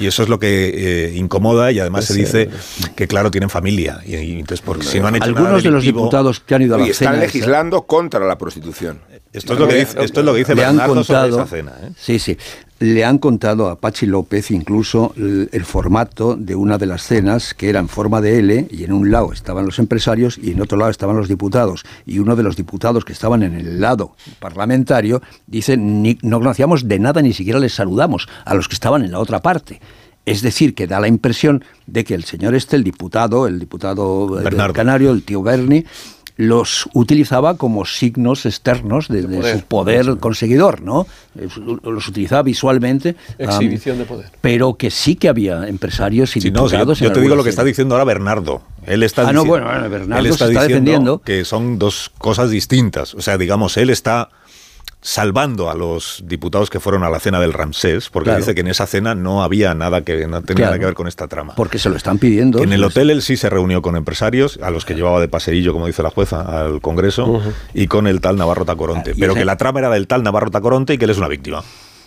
Y 0.00 0.06
eso 0.06 0.22
es 0.22 0.28
lo 0.28 0.38
que 0.38 1.08
eh, 1.08 1.16
incomoda 1.16 1.72
y 1.72 1.80
además 1.80 2.04
se 2.04 2.14
dice 2.14 2.48
que, 2.94 3.08
claro, 3.08 3.30
tienen 3.30 3.50
familia. 3.50 4.00
Y, 4.06 4.14
entonces, 4.38 4.60
porque 4.64 4.84
si 4.84 5.00
no 5.00 5.08
han 5.08 5.16
hecho 5.16 5.24
Algunos 5.24 5.62
de 5.62 5.70
los 5.70 5.82
diputados 5.82 6.40
que 6.40 6.54
han 6.54 6.62
ido 6.62 6.74
a 6.76 6.78
la 6.78 6.86
y 6.86 6.90
están 6.90 7.20
legislando 7.20 7.82
contra 7.82 8.20
la 8.20 8.38
prostitución. 8.38 9.00
Esto 9.32 9.52
es, 9.52 9.58
lo 9.58 9.68
que 9.68 9.74
dice, 9.74 10.02
esto 10.02 10.20
es 10.20 10.26
lo 10.26 10.32
que 10.32 10.38
dice 10.38 10.54
Bernardo 10.54 11.04
sobre 11.04 11.28
esa 11.28 11.46
cena. 11.46 11.72
¿eh? 11.82 11.90
Sí, 11.96 12.18
sí. 12.18 12.38
Le 12.80 13.04
han 13.04 13.18
contado 13.18 13.68
a 13.68 13.80
Pachi 13.80 14.06
López 14.06 14.52
incluso 14.52 15.12
el, 15.16 15.64
formato 15.64 16.36
de 16.36 16.54
una 16.54 16.78
de 16.78 16.86
las 16.86 17.02
cenas 17.02 17.52
que 17.52 17.68
era 17.70 17.80
en 17.80 17.88
forma 17.88 18.20
de 18.20 18.38
L 18.38 18.68
y 18.70 18.84
en 18.84 18.92
un 18.92 19.10
lado 19.10 19.32
estaban 19.32 19.66
los 19.66 19.80
empresarios 19.80 20.38
y 20.40 20.52
en 20.52 20.60
otro 20.60 20.78
lado 20.78 20.90
estaban 20.90 21.16
los 21.16 21.28
diputados. 21.28 21.84
Y 22.06 22.20
uno 22.20 22.36
de 22.36 22.44
los 22.44 22.54
diputados 22.54 23.04
que 23.04 23.12
estaban 23.12 23.42
en 23.42 23.54
el 23.54 23.80
lado 23.80 24.14
parlamentario 24.38 25.20
dice, 25.48 25.76
no 25.76 26.38
conocíamos 26.38 26.86
de 26.86 27.00
nada, 27.00 27.20
ni 27.20 27.32
siquiera 27.32 27.58
les 27.58 27.74
saludamos 27.74 28.28
a 28.44 28.54
los 28.54 28.68
que 28.68 28.74
estaban 28.74 29.02
en 29.02 29.10
la 29.10 29.18
otra 29.18 29.42
parte. 29.42 29.80
Es 30.24 30.42
decir, 30.42 30.74
que 30.74 30.86
da 30.86 31.00
la 31.00 31.08
impresión 31.08 31.64
de 31.86 32.04
que 32.04 32.14
el 32.14 32.24
señor 32.24 32.54
este, 32.54 32.76
el 32.76 32.84
diputado, 32.84 33.46
el 33.46 33.58
diputado 33.58 34.36
del 34.36 34.72
Canario, 34.74 35.10
el 35.10 35.22
tío 35.22 35.42
Berni, 35.42 35.86
los 36.38 36.88
utilizaba 36.94 37.56
como 37.56 37.84
signos 37.84 38.46
externos 38.46 39.08
de, 39.08 39.22
su 39.22 39.62
poder 39.62 40.18
conseguidor, 40.18 40.82
¿no? 40.82 41.04
Los 41.82 42.06
utilizaba 42.06 42.44
visualmente. 42.44 43.16
Exhibición 43.38 43.98
de 43.98 44.04
poder. 44.04 44.30
Pero 44.40 44.74
que 44.74 44.92
sí 44.92 45.16
que 45.16 45.28
había 45.28 45.66
empresarios 45.66 46.36
y 46.36 46.40
diputados. 46.40 47.00
yo, 47.00 47.10
te 47.10 47.20
digo 47.20 47.34
lo 47.34 47.42
que 47.42 47.50
está 47.50 47.64
diciendo 47.64 47.96
ahora 47.96 48.04
Bernardo. 48.04 48.62
Él 48.86 49.02
está 49.02 49.28
ah, 49.28 49.32
no, 49.32 49.44
bueno, 49.44 49.66
Bernardo 49.90 50.28
está, 50.28 50.46
defendiendo 50.46 51.18
que 51.18 51.44
son 51.44 51.76
dos 51.76 52.12
cosas 52.18 52.50
distintas. 52.50 53.14
O 53.14 53.20
sea, 53.20 53.36
digamos, 53.36 53.76
él 53.76 53.90
está 53.90 54.30
salvando 55.00 55.70
a 55.70 55.74
los 55.74 56.22
diputados 56.26 56.70
que 56.70 56.80
fueron 56.80 57.04
a 57.04 57.10
la 57.10 57.20
cena 57.20 57.40
del 57.40 57.52
Ramsés, 57.52 58.10
porque 58.10 58.34
dice 58.34 58.54
que 58.54 58.60
en 58.62 58.68
esa 58.68 58.86
cena 58.86 59.14
no 59.14 59.42
había 59.42 59.74
nada 59.74 60.02
que 60.02 60.26
no 60.26 60.42
tenía 60.42 60.66
nada 60.66 60.78
que 60.78 60.84
ver 60.84 60.94
con 60.94 61.06
esta 61.06 61.28
trama. 61.28 61.54
Porque 61.54 61.78
se 61.78 61.88
lo 61.88 61.96
están 61.96 62.18
pidiendo. 62.18 62.62
En 62.62 62.72
el 62.72 62.82
hotel 62.82 63.10
él 63.10 63.22
sí 63.22 63.36
se 63.36 63.48
reunió 63.48 63.80
con 63.80 63.96
empresarios, 63.96 64.58
a 64.62 64.70
los 64.70 64.84
que 64.84 64.94
llevaba 64.94 65.20
de 65.20 65.28
paseillo, 65.28 65.72
como 65.72 65.86
dice 65.86 66.02
la 66.02 66.10
jueza, 66.10 66.40
al 66.42 66.80
Congreso, 66.80 67.40
y 67.74 67.86
con 67.86 68.06
el 68.06 68.20
tal 68.20 68.36
Navarro 68.36 68.64
Tacoronte. 68.64 69.12
Ah, 69.12 69.16
pero 69.18 69.34
que 69.34 69.44
la 69.44 69.56
trama 69.56 69.80
era 69.80 69.90
del 69.90 70.06
tal 70.06 70.22
Navarro 70.22 70.50
Tacoronte 70.50 70.94
y 70.94 70.98
que 70.98 71.04
él 71.04 71.10
es 71.10 71.18
una 71.18 71.28
víctima. 71.28 71.62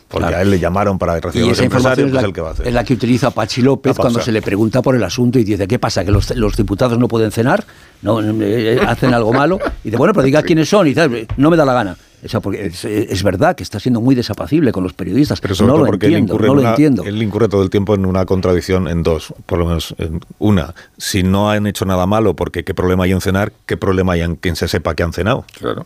Porque 0.09 0.35
a 0.35 0.41
él 0.41 0.51
le 0.51 0.59
llamaron 0.59 0.99
para 0.99 1.17
recibir 1.21 1.47
los 1.47 1.59
empresarios, 1.61 2.07
es, 2.09 2.13
la, 2.13 2.21
el 2.21 2.33
que 2.33 2.41
va 2.41 2.49
a 2.49 2.51
hacer. 2.51 2.67
Es 2.67 2.73
la 2.73 2.83
que 2.83 2.93
utiliza 2.93 3.31
Pachi 3.31 3.61
López 3.61 3.95
cuando 3.95 4.19
se 4.19 4.33
le 4.33 4.41
pregunta 4.41 4.81
por 4.81 4.93
el 4.93 5.03
asunto 5.05 5.39
y 5.39 5.45
dice, 5.45 5.65
¿qué 5.69 5.79
pasa? 5.79 6.03
¿Que 6.03 6.11
los, 6.11 6.35
los 6.35 6.57
diputados 6.57 6.99
no 6.99 7.07
pueden 7.07 7.31
cenar? 7.31 7.63
¿No, 8.01 8.19
eh, 8.21 8.77
¿Hacen 8.85 9.13
algo 9.13 9.31
malo? 9.31 9.57
Y 9.85 9.87
dice, 9.87 9.95
bueno, 9.95 10.13
pero 10.13 10.25
diga 10.25 10.43
quiénes 10.43 10.67
son. 10.67 10.87
Y 10.87 10.93
dice, 10.93 11.27
no 11.37 11.49
me 11.49 11.55
da 11.55 11.63
la 11.63 11.73
gana 11.73 11.97
porque 12.41 12.65
es, 12.65 13.23
verdad 13.23 13.55
que 13.55 13.63
está 13.63 13.79
siendo 13.79 14.01
muy 14.01 14.13
desapacible 14.15 14.71
con 14.71 14.83
los 14.83 14.93
periodistas. 14.93 15.41
Pero 15.41 15.55
no 15.65 15.77
lo 15.77 15.85
porque 15.85 16.07
entiendo, 16.07 16.37
él 16.37 16.45
no 16.45 16.55
lo 16.55 16.69
entiendo. 16.69 17.03
Él 17.03 17.21
incurre 17.21 17.49
todo 17.49 17.63
el 17.63 17.69
tiempo 17.69 17.95
en 17.95 18.05
una 18.05 18.25
contradicción 18.25 18.87
en 18.87 19.03
dos, 19.03 19.33
por 19.45 19.59
lo 19.59 19.65
menos 19.65 19.95
en 19.97 20.21
una. 20.39 20.73
Si 20.97 21.23
no 21.23 21.49
han 21.49 21.65
hecho 21.67 21.85
nada 21.85 22.05
malo, 22.05 22.35
porque 22.35 22.63
qué 22.63 22.73
problema 22.73 23.05
hay 23.05 23.11
en 23.11 23.21
cenar, 23.21 23.51
qué 23.65 23.77
problema 23.77 24.13
hay 24.13 24.21
en 24.21 24.35
quien 24.35 24.55
se 24.55 24.67
sepa 24.67 24.93
que 24.95 25.03
han 25.03 25.13
cenado. 25.13 25.45
Claro. 25.57 25.83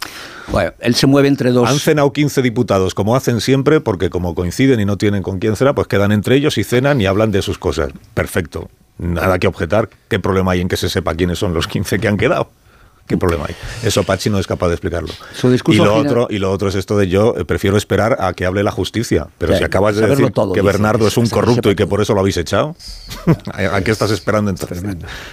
Bueno, 0.51 0.73
él 0.79 0.95
se 0.95 1.07
mueve 1.07 1.27
entre 1.27 1.51
dos. 1.51 1.69
Han 1.69 1.79
cenado 1.79 2.11
15 2.11 2.41
diputados, 2.41 2.93
como 2.93 3.15
hacen 3.15 3.41
siempre, 3.41 3.79
porque 3.79 4.09
como 4.09 4.35
coinciden 4.35 4.79
y 4.79 4.85
no 4.85 4.97
tienen 4.97 5.23
con 5.23 5.39
quién 5.39 5.55
cenar, 5.55 5.75
pues 5.75 5.87
quedan 5.87 6.11
entre 6.11 6.35
ellos 6.35 6.57
y 6.57 6.63
cenan 6.63 6.99
y 7.01 7.05
hablan 7.05 7.31
de 7.31 7.41
sus 7.41 7.57
cosas. 7.57 7.91
Perfecto. 8.13 8.69
Nada 8.97 9.39
que 9.39 9.47
objetar. 9.47 9.89
¿Qué 10.07 10.19
problema 10.19 10.53
hay 10.53 10.61
en 10.61 10.67
que 10.67 10.77
se 10.77 10.89
sepa 10.89 11.15
quiénes 11.15 11.39
son 11.39 11.53
los 11.53 11.67
15 11.67 11.99
que 11.99 12.07
han 12.07 12.17
quedado? 12.17 12.49
¿Qué 13.07 13.17
problema 13.17 13.45
hay? 13.47 13.55
Eso 13.83 14.03
Pachi 14.03 14.31
no 14.31 14.39
es 14.39 14.47
capaz 14.47 14.67
de 14.67 14.73
explicarlo. 14.73 15.09
y, 15.67 15.75
lo 15.75 15.95
otro, 15.95 16.27
y 16.29 16.39
lo 16.39 16.51
otro 16.51 16.69
es 16.69 16.75
esto 16.75 16.97
de 16.97 17.07
yo 17.07 17.35
eh, 17.37 17.45
prefiero 17.45 17.77
esperar 17.77 18.17
a 18.19 18.33
que 18.33 18.45
hable 18.45 18.63
la 18.63 18.71
justicia. 18.71 19.27
Pero 19.37 19.55
si 19.55 19.63
acabas 19.63 19.95
de 19.95 20.07
decir 20.07 20.31
que 20.53 20.61
Bernardo 20.61 21.07
es 21.07 21.15
un 21.17 21.29
corrupto 21.29 21.69
y 21.69 21.75
que 21.75 21.85
por 21.85 22.01
eso 22.01 22.15
lo 22.15 22.21
habéis 22.21 22.37
echado, 22.37 22.75
¿a 23.53 23.81
qué 23.81 23.91
estás 23.91 24.09
esperando 24.09 24.49
entonces? 24.49 24.83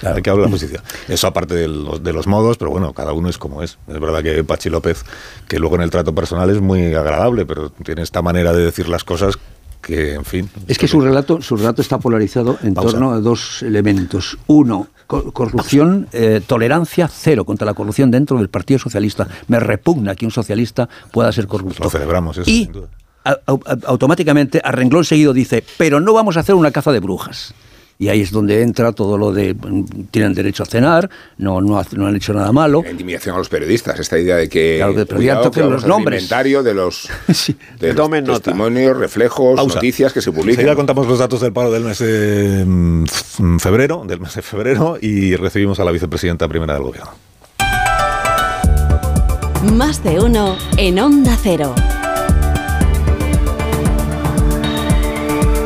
Hay 0.03 0.21
que 0.21 0.29
hable 0.29 0.45
la 0.45 0.51
justicia. 0.51 0.83
Eso 1.09 1.27
aparte 1.27 1.55
de 1.55 1.69
los, 1.69 2.03
de 2.03 2.13
los 2.13 2.27
modos, 2.27 2.59
pero 2.59 2.71
bueno, 2.71 2.93
cada 2.93 3.15
uno 3.15 3.31
es 3.31 3.39
como 3.39 3.63
es. 3.63 3.79
Es 3.89 3.99
verdad 3.99 4.23
que 4.23 4.45
Pachi 4.45 4.69
López, 4.69 5.05
que 5.49 5.59
luego 5.59 5.77
en 5.77 5.83
el 5.83 5.91
trato 5.91 6.15
personal 6.15 6.51
es 6.51 6.61
muy 6.61 6.95
agradable, 6.95 7.47
pero 7.47 7.71
tiene 7.71 8.03
esta 8.03 8.21
manera 8.21 8.53
de 8.53 8.65
decir 8.65 8.89
las 8.89 9.05
cosas 9.05 9.39
que, 9.83 10.15
en 10.15 10.25
fin. 10.25 10.49
Es 10.69 10.79
que 10.79 10.89
su 10.89 11.01
relato, 11.01 11.43
su 11.43 11.57
relato 11.57 11.83
está 11.83 11.99
polarizado 11.99 12.59
en 12.63 12.75
torno 12.75 13.13
a 13.13 13.21
dos 13.21 13.63
elementos. 13.63 14.39
Uno, 14.47 14.89
corrupción, 15.07 16.09
eh, 16.13 16.41
tolerancia 16.47 17.09
cero 17.09 17.45
contra 17.45 17.67
la 17.67 17.75
corrupción 17.75 18.11
dentro 18.11 18.39
del 18.39 18.49
Partido 18.49 18.79
Socialista. 18.79 19.29
Me 19.49 19.61
repugna 19.61 20.15
que 20.15 20.25
un 20.25 20.31
socialista 20.31 20.89
pueda 21.11 21.31
ser 21.33 21.47
corrupto. 21.47 21.83
Lo 21.83 21.91
celebramos, 21.91 22.39
eso, 22.39 22.51
y 22.51 22.71
automáticamente, 23.87 24.61
a 24.65 24.73
renglón 24.73 25.05
seguido, 25.05 25.33
dice, 25.33 25.63
pero 25.77 26.01
no 26.01 26.13
vamos 26.13 26.37
a 26.37 26.41
hacer 26.41 26.55
una 26.55 26.71
caza 26.71 26.93
de 26.93 27.01
brujas. 27.01 27.55
Y 27.99 28.09
ahí 28.09 28.21
es 28.23 28.33
donde 28.33 28.63
entra 28.63 28.93
todo 28.93 29.17
lo 29.17 29.33
de 29.33 29.55
tienen 30.11 30.35
derecho 30.35 30.65
a 30.65 30.67
cenar, 30.67 31.09
no, 31.39 31.61
no, 31.61 31.79
han 31.79 32.17
hecho 32.17 32.33
nada 32.33 32.51
malo. 32.51 32.83
La 32.83 32.91
intimidación 32.91 33.35
a 33.35 33.39
los 33.39 33.49
periodistas, 33.49 34.01
esta 34.01 34.19
idea 34.19 34.37
de 34.37 34.49
que, 34.49 34.79
claro, 34.79 34.95
que 34.95 35.07
cuidado, 35.07 35.71
los 35.71 35.87
nombres. 35.87 36.23
inventario 36.23 36.63
de 36.63 36.75
los, 36.75 37.09
testimonios, 37.79 38.97
reflejos, 38.97 39.57
noticias 39.57 40.13
que 40.13 40.21
se 40.21 40.33
publican. 40.33 40.67
Ya 40.67 40.75
contamos 40.75 41.07
los 41.07 41.19
datos 41.19 41.41
del 41.41 41.53
paro 41.53 41.71
del 41.71 41.85
mes 41.85 41.99
de 41.99 42.65
mm, 42.67 43.59
febrero, 43.59 44.05
del 44.07 44.21
mes 44.21 44.35
de 44.35 44.43
febrero, 44.43 44.99
y 45.01 45.37
recibimos 45.37 45.79
a 45.79 45.85
la 45.85 45.93
vicepresidenta 45.93 46.49
primera 46.49 46.75
del 46.75 46.83
gobierno. 46.83 47.13
Más 49.75 50.03
de 50.03 50.19
uno 50.19 50.57
en 50.77 50.99
Onda 50.99 51.39
Cero. 51.41 51.73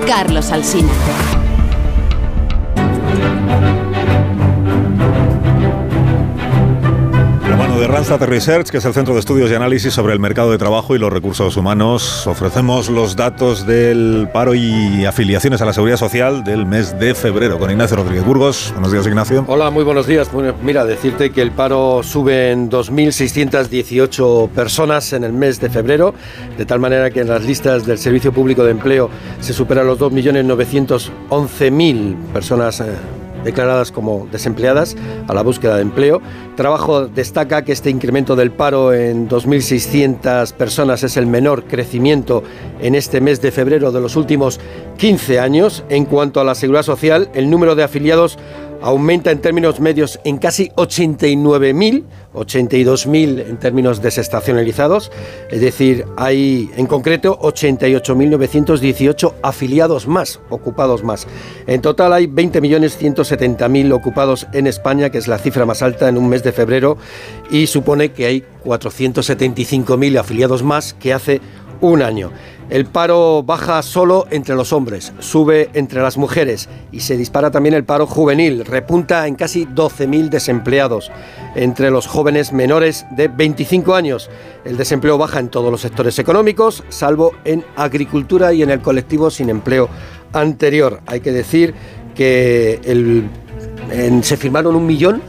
Carlos 0.06 0.52
Alsina. 0.52 0.92
De 7.80 7.86
Randstad 7.86 8.22
Research, 8.22 8.70
que 8.70 8.78
es 8.78 8.84
el 8.86 8.94
centro 8.94 9.12
de 9.12 9.20
estudios 9.20 9.50
y 9.50 9.54
análisis 9.54 9.92
sobre 9.92 10.14
el 10.14 10.20
mercado 10.20 10.50
de 10.50 10.56
trabajo 10.56 10.96
y 10.96 10.98
los 10.98 11.12
recursos 11.12 11.54
humanos. 11.56 12.26
Ofrecemos 12.26 12.88
los 12.88 13.16
datos 13.16 13.66
del 13.66 14.30
paro 14.32 14.54
y 14.54 15.04
afiliaciones 15.04 15.60
a 15.60 15.66
la 15.66 15.74
seguridad 15.74 15.98
social 15.98 16.42
del 16.42 16.64
mes 16.64 16.98
de 16.98 17.14
febrero 17.14 17.58
con 17.58 17.70
Ignacio 17.70 17.98
Rodríguez 17.98 18.24
Burgos. 18.24 18.70
Buenos 18.72 18.92
días, 18.92 19.06
Ignacio. 19.06 19.44
Hola, 19.46 19.68
muy 19.70 19.84
buenos 19.84 20.06
días. 20.06 20.30
mira, 20.62 20.86
decirte 20.86 21.30
que 21.30 21.42
el 21.42 21.50
paro 21.50 22.02
sube 22.02 22.50
en 22.50 22.70
2.618 22.70 24.48
personas 24.50 25.12
en 25.12 25.24
el 25.24 25.34
mes 25.34 25.60
de 25.60 25.68
febrero, 25.68 26.14
de 26.56 26.64
tal 26.64 26.80
manera 26.80 27.10
que 27.10 27.20
en 27.20 27.28
las 27.28 27.44
listas 27.44 27.84
del 27.84 27.98
Servicio 27.98 28.32
Público 28.32 28.64
de 28.64 28.70
Empleo 28.70 29.10
se 29.40 29.52
superan 29.52 29.86
los 29.86 29.98
2.911.000 29.98 32.16
personas. 32.32 32.80
Eh, 32.80 32.86
declaradas 33.46 33.92
como 33.92 34.28
desempleadas 34.30 34.96
a 35.28 35.32
la 35.32 35.42
búsqueda 35.42 35.76
de 35.76 35.82
empleo. 35.82 36.20
Trabajo 36.56 37.06
destaca 37.06 37.62
que 37.62 37.72
este 37.72 37.90
incremento 37.90 38.36
del 38.36 38.50
paro 38.50 38.92
en 38.92 39.28
2.600 39.28 40.52
personas 40.52 41.02
es 41.02 41.16
el 41.16 41.26
menor 41.26 41.64
crecimiento 41.64 42.42
en 42.80 42.94
este 42.94 43.20
mes 43.20 43.40
de 43.40 43.52
febrero 43.52 43.92
de 43.92 44.00
los 44.00 44.16
últimos 44.16 44.60
15 44.98 45.38
años. 45.38 45.84
En 45.88 46.04
cuanto 46.04 46.40
a 46.40 46.44
la 46.44 46.54
seguridad 46.54 46.82
social, 46.82 47.30
el 47.34 47.48
número 47.48 47.74
de 47.74 47.84
afiliados 47.84 48.38
aumenta 48.82 49.30
en 49.30 49.40
términos 49.40 49.80
medios 49.80 50.20
en 50.24 50.38
casi 50.38 50.68
89.000, 50.76 52.04
82.000 52.34 53.48
en 53.48 53.56
términos 53.58 54.02
desestacionalizados, 54.02 55.10
es 55.50 55.60
decir, 55.60 56.04
hay 56.16 56.70
en 56.76 56.86
concreto 56.86 57.38
88.918 57.40 59.34
afiliados 59.42 60.06
más, 60.06 60.40
ocupados 60.50 61.02
más. 61.02 61.26
En 61.66 61.80
total 61.80 62.12
hay 62.12 62.26
20.170.000 62.26 63.92
ocupados 63.92 64.46
en 64.52 64.66
España, 64.66 65.10
que 65.10 65.18
es 65.18 65.28
la 65.28 65.38
cifra 65.38 65.66
más 65.66 65.82
alta 65.82 66.08
en 66.08 66.16
un 66.18 66.28
mes 66.28 66.42
de 66.42 66.52
febrero, 66.52 66.98
y 67.50 67.66
supone 67.66 68.12
que 68.12 68.26
hay 68.26 68.44
475.000 68.64 70.18
afiliados 70.18 70.62
más 70.62 70.94
que 70.94 71.12
hace 71.12 71.40
un 71.80 72.02
año. 72.02 72.30
El 72.68 72.86
paro 72.86 73.44
baja 73.44 73.80
solo 73.82 74.26
entre 74.30 74.56
los 74.56 74.72
hombres, 74.72 75.12
sube 75.20 75.70
entre 75.74 76.02
las 76.02 76.16
mujeres 76.16 76.68
y 76.90 77.00
se 77.00 77.16
dispara 77.16 77.52
también 77.52 77.76
el 77.76 77.84
paro 77.84 78.06
juvenil, 78.06 78.64
repunta 78.64 79.28
en 79.28 79.36
casi 79.36 79.66
12.000 79.66 80.30
desempleados 80.30 81.12
entre 81.54 81.92
los 81.92 82.08
jóvenes 82.08 82.52
menores 82.52 83.06
de 83.12 83.28
25 83.28 83.94
años. 83.94 84.28
El 84.64 84.76
desempleo 84.76 85.16
baja 85.16 85.38
en 85.38 85.48
todos 85.48 85.70
los 85.70 85.80
sectores 85.80 86.18
económicos, 86.18 86.82
salvo 86.88 87.34
en 87.44 87.64
agricultura 87.76 88.52
y 88.52 88.64
en 88.64 88.70
el 88.70 88.80
colectivo 88.80 89.30
sin 89.30 89.48
empleo 89.48 89.88
anterior. 90.32 91.00
Hay 91.06 91.20
que 91.20 91.30
decir 91.30 91.72
que 92.16 92.80
se 94.22 94.36
firmaron 94.36 94.74
un 94.74 94.86
millón 94.86 95.22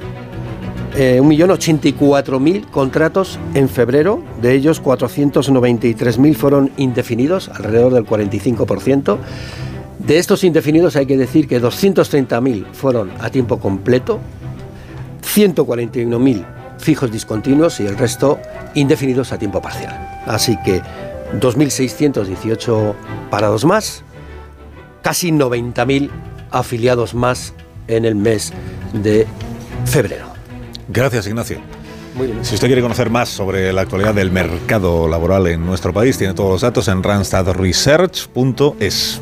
eh, 0.97 1.21
1.084.000 1.21 2.71
contratos 2.71 3.39
en 3.53 3.69
febrero, 3.69 4.23
de 4.41 4.53
ellos 4.53 4.81
493.000 4.81 6.35
fueron 6.35 6.71
indefinidos, 6.77 7.49
alrededor 7.49 7.93
del 7.93 8.05
45%. 8.05 9.17
De 9.99 10.17
estos 10.17 10.43
indefinidos 10.43 10.95
hay 10.95 11.05
que 11.05 11.15
decir 11.15 11.47
que 11.47 11.61
230.000 11.61 12.65
fueron 12.73 13.11
a 13.19 13.29
tiempo 13.29 13.59
completo, 13.59 14.19
141.000 15.23 16.45
fijos 16.79 17.11
discontinuos 17.11 17.79
y 17.79 17.85
el 17.85 17.95
resto 17.95 18.39
indefinidos 18.73 19.31
a 19.31 19.37
tiempo 19.37 19.61
parcial. 19.61 20.23
Así 20.25 20.57
que 20.65 20.81
2.618 21.39 22.95
parados 23.29 23.65
más, 23.65 24.03
casi 25.03 25.31
90.000 25.31 26.09
afiliados 26.49 27.13
más 27.13 27.53
en 27.87 28.05
el 28.05 28.15
mes 28.15 28.51
de 28.93 29.27
febrero. 29.85 30.36
Gracias, 30.87 31.27
Ignacio. 31.27 31.59
Si 32.41 32.55
usted 32.55 32.65
quiere 32.67 32.81
conocer 32.81 33.11
más 33.11 33.29
sobre 33.29 33.71
la 33.71 33.81
actualidad 33.81 34.15
del 34.15 34.31
mercado 34.31 35.07
laboral 35.07 35.45
en 35.47 35.65
nuestro 35.65 35.93
país, 35.93 36.17
tiene 36.17 36.33
todos 36.33 36.49
los 36.49 36.61
datos 36.61 36.87
en 36.87 37.03
randstadresearch.es. 37.03 39.21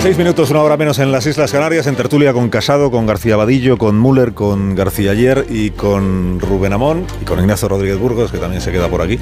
seis 0.00 0.16
minutos, 0.16 0.50
una 0.50 0.62
hora 0.62 0.76
menos 0.76 1.00
en 1.00 1.10
las 1.10 1.26
Islas 1.26 1.50
Canarias, 1.50 1.86
en 1.88 1.96
tertulia 1.96 2.32
con 2.32 2.50
Casado, 2.50 2.90
con 2.90 3.04
García 3.06 3.36
Vadillo, 3.36 3.78
con 3.78 4.00
Müller, 4.00 4.32
con 4.32 4.76
García 4.76 5.10
Ayer 5.10 5.46
y 5.48 5.70
con 5.70 6.38
Rubén 6.38 6.72
Amón 6.72 7.04
y 7.20 7.24
con 7.24 7.40
Ignacio 7.40 7.68
Rodríguez 7.68 7.98
Burgos, 7.98 8.30
que 8.30 8.38
también 8.38 8.62
se 8.62 8.70
queda 8.70 8.88
por 8.88 9.02
aquí. 9.02 9.18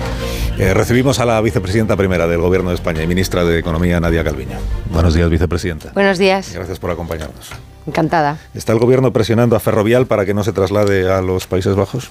Eh, 0.58 0.74
recibimos 0.74 1.18
a 1.18 1.24
la 1.24 1.40
vicepresidenta 1.40 1.96
primera 1.96 2.26
del 2.26 2.40
Gobierno 2.40 2.70
de 2.70 2.74
España 2.74 3.02
y 3.02 3.06
ministra 3.06 3.44
de 3.44 3.58
Economía, 3.58 4.00
Nadia 4.00 4.22
Calviño. 4.22 4.58
Buenos 4.90 5.14
días, 5.14 5.30
vicepresidenta. 5.30 5.92
Buenos 5.94 6.18
días. 6.18 6.52
Gracias 6.52 6.78
por 6.78 6.90
acompañarnos. 6.90 7.50
Encantada. 7.86 8.36
¿Está 8.52 8.72
el 8.72 8.78
Gobierno 8.78 9.12
presionando 9.12 9.56
a 9.56 9.60
Ferrovial 9.60 10.06
para 10.06 10.26
que 10.26 10.34
no 10.34 10.44
se 10.44 10.52
traslade 10.52 11.10
a 11.10 11.22
los 11.22 11.46
Países 11.46 11.74
Bajos? 11.74 12.10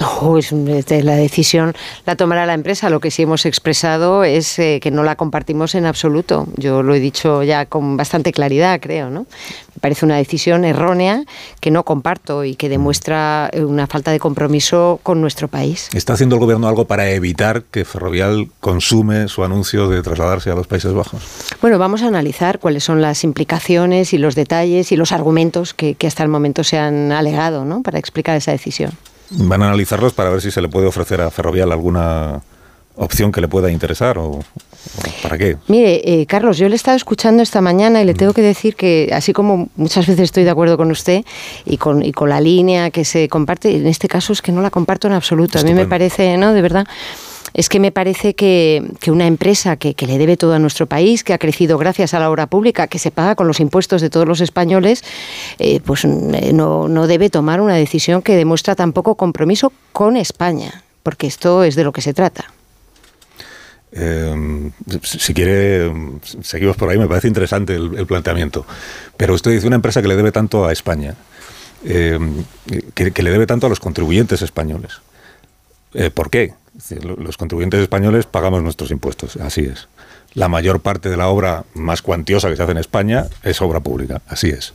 No, 0.00 0.38
es, 0.38 0.50
la 0.50 1.14
decisión 1.14 1.74
la 2.06 2.16
tomará 2.16 2.46
la 2.46 2.54
empresa. 2.54 2.88
Lo 2.88 3.00
que 3.00 3.10
sí 3.10 3.22
hemos 3.22 3.44
expresado 3.44 4.24
es 4.24 4.58
eh, 4.58 4.80
que 4.82 4.90
no 4.90 5.02
la 5.02 5.14
compartimos 5.14 5.74
en 5.74 5.84
absoluto. 5.84 6.46
Yo 6.56 6.82
lo 6.82 6.94
he 6.94 7.00
dicho 7.00 7.42
ya 7.42 7.66
con 7.66 7.98
bastante 7.98 8.32
claridad, 8.32 8.80
creo. 8.80 9.10
¿no? 9.10 9.20
Me 9.20 9.80
parece 9.80 10.06
una 10.06 10.16
decisión 10.16 10.64
errónea 10.64 11.24
que 11.60 11.70
no 11.70 11.84
comparto 11.84 12.44
y 12.44 12.54
que 12.54 12.70
demuestra 12.70 13.50
una 13.54 13.86
falta 13.86 14.10
de 14.10 14.18
compromiso 14.18 15.00
con 15.02 15.20
nuestro 15.20 15.48
país. 15.48 15.90
¿Está 15.92 16.14
haciendo 16.14 16.36
el 16.36 16.40
gobierno 16.40 16.66
algo 16.66 16.86
para 16.86 17.10
evitar 17.10 17.64
que 17.64 17.84
Ferrovial 17.84 18.48
consume 18.60 19.28
su 19.28 19.44
anuncio 19.44 19.90
de 19.90 20.02
trasladarse 20.02 20.50
a 20.50 20.54
los 20.54 20.66
Países 20.66 20.94
Bajos? 20.94 21.22
Bueno, 21.60 21.78
vamos 21.78 22.02
a 22.02 22.06
analizar 22.06 22.58
cuáles 22.58 22.84
son 22.84 23.02
las 23.02 23.22
implicaciones 23.22 24.14
y 24.14 24.18
los 24.18 24.34
detalles 24.34 24.92
y 24.92 24.96
los 24.96 25.12
argumentos 25.12 25.74
que, 25.74 25.94
que 25.94 26.06
hasta 26.06 26.22
el 26.22 26.30
momento 26.30 26.64
se 26.64 26.78
han 26.78 27.12
alegado 27.12 27.66
¿no? 27.66 27.82
para 27.82 27.98
explicar 27.98 28.34
esa 28.36 28.52
decisión. 28.52 28.92
Van 29.30 29.62
a 29.62 29.66
analizarlos 29.68 30.12
para 30.12 30.30
ver 30.30 30.40
si 30.40 30.50
se 30.50 30.60
le 30.60 30.68
puede 30.68 30.86
ofrecer 30.86 31.20
a 31.20 31.30
Ferrovial 31.30 31.72
alguna 31.72 32.42
opción 32.96 33.32
que 33.32 33.40
le 33.40 33.48
pueda 33.48 33.70
interesar 33.70 34.18
o, 34.18 34.40
para 35.22 35.38
qué. 35.38 35.56
Mire, 35.68 36.02
eh, 36.04 36.26
Carlos, 36.26 36.58
yo 36.58 36.68
le 36.68 36.74
he 36.74 36.76
estado 36.76 36.96
escuchando 36.96 37.42
esta 37.42 37.60
mañana 37.60 38.02
y 38.02 38.04
le 38.04 38.14
tengo 38.14 38.32
que 38.32 38.42
decir 38.42 38.76
que 38.76 39.10
así 39.12 39.32
como 39.32 39.68
muchas 39.76 40.06
veces 40.06 40.24
estoy 40.24 40.44
de 40.44 40.50
acuerdo 40.50 40.76
con 40.76 40.90
usted 40.90 41.24
y 41.64 41.76
con, 41.76 42.04
y 42.04 42.12
con 42.12 42.28
la 42.28 42.40
línea 42.40 42.90
que 42.90 43.04
se 43.04 43.28
comparte, 43.28 43.76
en 43.76 43.86
este 43.86 44.08
caso 44.08 44.32
es 44.32 44.42
que 44.42 44.52
no 44.52 44.60
la 44.62 44.70
comparto 44.70 45.06
en 45.06 45.14
absoluto. 45.14 45.58
A 45.58 45.62
mí 45.62 45.74
me 45.74 45.86
parece, 45.86 46.36
¿no? 46.36 46.52
De 46.52 46.62
verdad 46.62 46.86
es 47.54 47.68
que 47.68 47.80
me 47.80 47.92
parece 47.92 48.34
que, 48.34 48.82
una 49.08 49.26
empresa 49.26 49.76
que, 49.76 49.94
le 50.06 50.18
debe 50.18 50.36
todo 50.36 50.54
a 50.54 50.58
nuestro 50.58 50.86
país, 50.86 51.24
que 51.24 51.32
ha 51.32 51.38
crecido 51.38 51.78
gracias 51.78 52.14
a 52.14 52.20
la 52.20 52.30
obra 52.30 52.46
pública, 52.46 52.86
que 52.86 52.98
se 52.98 53.10
paga 53.10 53.34
con 53.34 53.46
los 53.46 53.60
impuestos 53.60 54.00
de 54.00 54.10
todos 54.10 54.26
los 54.26 54.40
españoles, 54.40 55.02
eh, 55.58 55.80
pues 55.84 56.04
eh, 56.04 56.52
no, 56.52 56.88
no 56.88 57.06
debe 57.06 57.30
tomar 57.30 57.60
una 57.60 57.74
decisión 57.74 58.22
que 58.22 58.36
demuestra 58.36 58.74
tampoco 58.74 59.14
compromiso 59.14 59.72
con 59.92 60.16
España, 60.16 60.84
porque 61.02 61.26
esto 61.26 61.64
es 61.64 61.74
de 61.74 61.84
lo 61.84 61.92
que 61.92 62.02
se 62.02 62.14
trata. 62.14 62.52
Eh, 63.92 64.70
si 65.02 65.34
quiere, 65.34 65.92
seguimos 66.42 66.76
por 66.76 66.88
ahí, 66.88 66.98
me 66.98 67.08
parece 67.08 67.26
interesante 67.26 67.74
el, 67.74 68.06
planteamiento. 68.06 68.64
Pero 69.16 69.34
usted 69.34 69.50
dice 69.50 69.66
una 69.66 69.76
empresa 69.76 70.00
que 70.00 70.08
le 70.08 70.16
debe 70.16 70.30
tanto 70.30 70.64
a 70.64 70.72
España, 70.72 71.16
que, 71.82 73.22
le 73.22 73.30
debe 73.30 73.46
tanto 73.46 73.66
a 73.66 73.68
los 73.68 73.80
contribuyentes 73.80 74.42
españoles. 74.42 75.00
¿Por 76.14 76.30
qué? 76.30 76.54
Los 77.00 77.36
contribuyentes 77.36 77.80
españoles 77.80 78.26
pagamos 78.26 78.62
nuestros 78.62 78.90
impuestos, 78.90 79.36
así 79.36 79.62
es. 79.62 79.88
La 80.34 80.48
mayor 80.48 80.80
parte 80.80 81.08
de 81.08 81.16
la 81.16 81.28
obra 81.28 81.64
más 81.74 82.02
cuantiosa 82.02 82.48
que 82.48 82.56
se 82.56 82.62
hace 82.62 82.72
en 82.72 82.78
España 82.78 83.26
es 83.42 83.60
obra 83.60 83.80
pública, 83.80 84.22
así 84.28 84.50
es. 84.50 84.72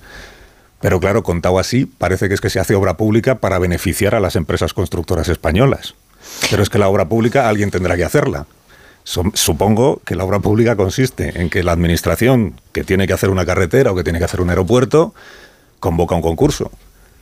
Pero 0.81 0.99
claro, 0.99 1.23
contado 1.23 1.57
así, 1.57 1.85
parece 1.85 2.27
que 2.27 2.35
es 2.35 2.41
que 2.41 2.49
se 2.49 2.59
hace 2.59 2.75
obra 2.75 2.97
pública 2.97 3.35
para 3.35 3.57
beneficiar 3.59 4.13
a 4.15 4.19
las 4.19 4.35
empresas 4.35 4.73
constructoras 4.73 5.29
españolas. 5.29 5.95
Pero 6.49 6.61
es 6.61 6.69
que 6.69 6.77
la 6.77 6.89
obra 6.89 7.07
pública 7.07 7.47
alguien 7.47 7.71
tendrá 7.71 7.95
que 7.95 8.03
hacerla. 8.03 8.45
Supongo 9.03 10.01
que 10.03 10.15
la 10.15 10.25
obra 10.25 10.39
pública 10.39 10.75
consiste 10.75 11.39
en 11.39 11.49
que 11.49 11.63
la 11.63 11.71
administración 11.71 12.59
que 12.71 12.83
tiene 12.83 13.07
que 13.07 13.13
hacer 13.13 13.29
una 13.29 13.45
carretera 13.45 13.91
o 13.91 13.95
que 13.95 14.03
tiene 14.03 14.19
que 14.19 14.25
hacer 14.25 14.41
un 14.41 14.49
aeropuerto 14.49 15.13
convoca 15.79 16.15
un 16.15 16.21
concurso. 16.21 16.71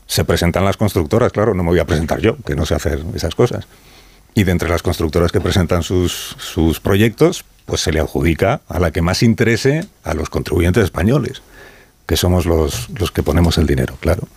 Se 0.08 0.24
presentan 0.24 0.66
las 0.66 0.78
constructoras, 0.78 1.32
claro, 1.32 1.54
no 1.54 1.64
me 1.64 1.70
voy 1.70 1.80
a 1.80 1.86
presentar 1.86 2.20
yo, 2.20 2.38
que 2.46 2.56
no 2.56 2.66
sé 2.66 2.76
hacer 2.76 3.04
esas 3.14 3.36
cosas. 3.36 3.68
Y 4.36 4.44
de 4.44 4.52
entre 4.52 4.70
las 4.70 4.82
constructoras 4.82 5.32
que 5.32 5.42
presentan 5.42 5.84
sus, 5.84 6.36
sus 6.40 6.80
proyectos, 6.80 7.46
pues 7.66 7.82
se 7.82 7.92
le 7.92 8.00
adjudica 8.00 8.62
a 8.68 8.80
la 8.80 8.92
que 8.92 9.02
más 9.02 9.24
interese 9.24 9.88
a 10.04 10.14
los 10.14 10.30
contribuyentes 10.30 10.84
españoles, 10.84 11.42
que 12.06 12.18
somos 12.18 12.46
los, 12.46 12.90
los 12.98 13.12
que 13.12 13.24
ponemos 13.24 13.58
el 13.58 13.68
dinero, 13.68 13.96
claro. 14.00 14.28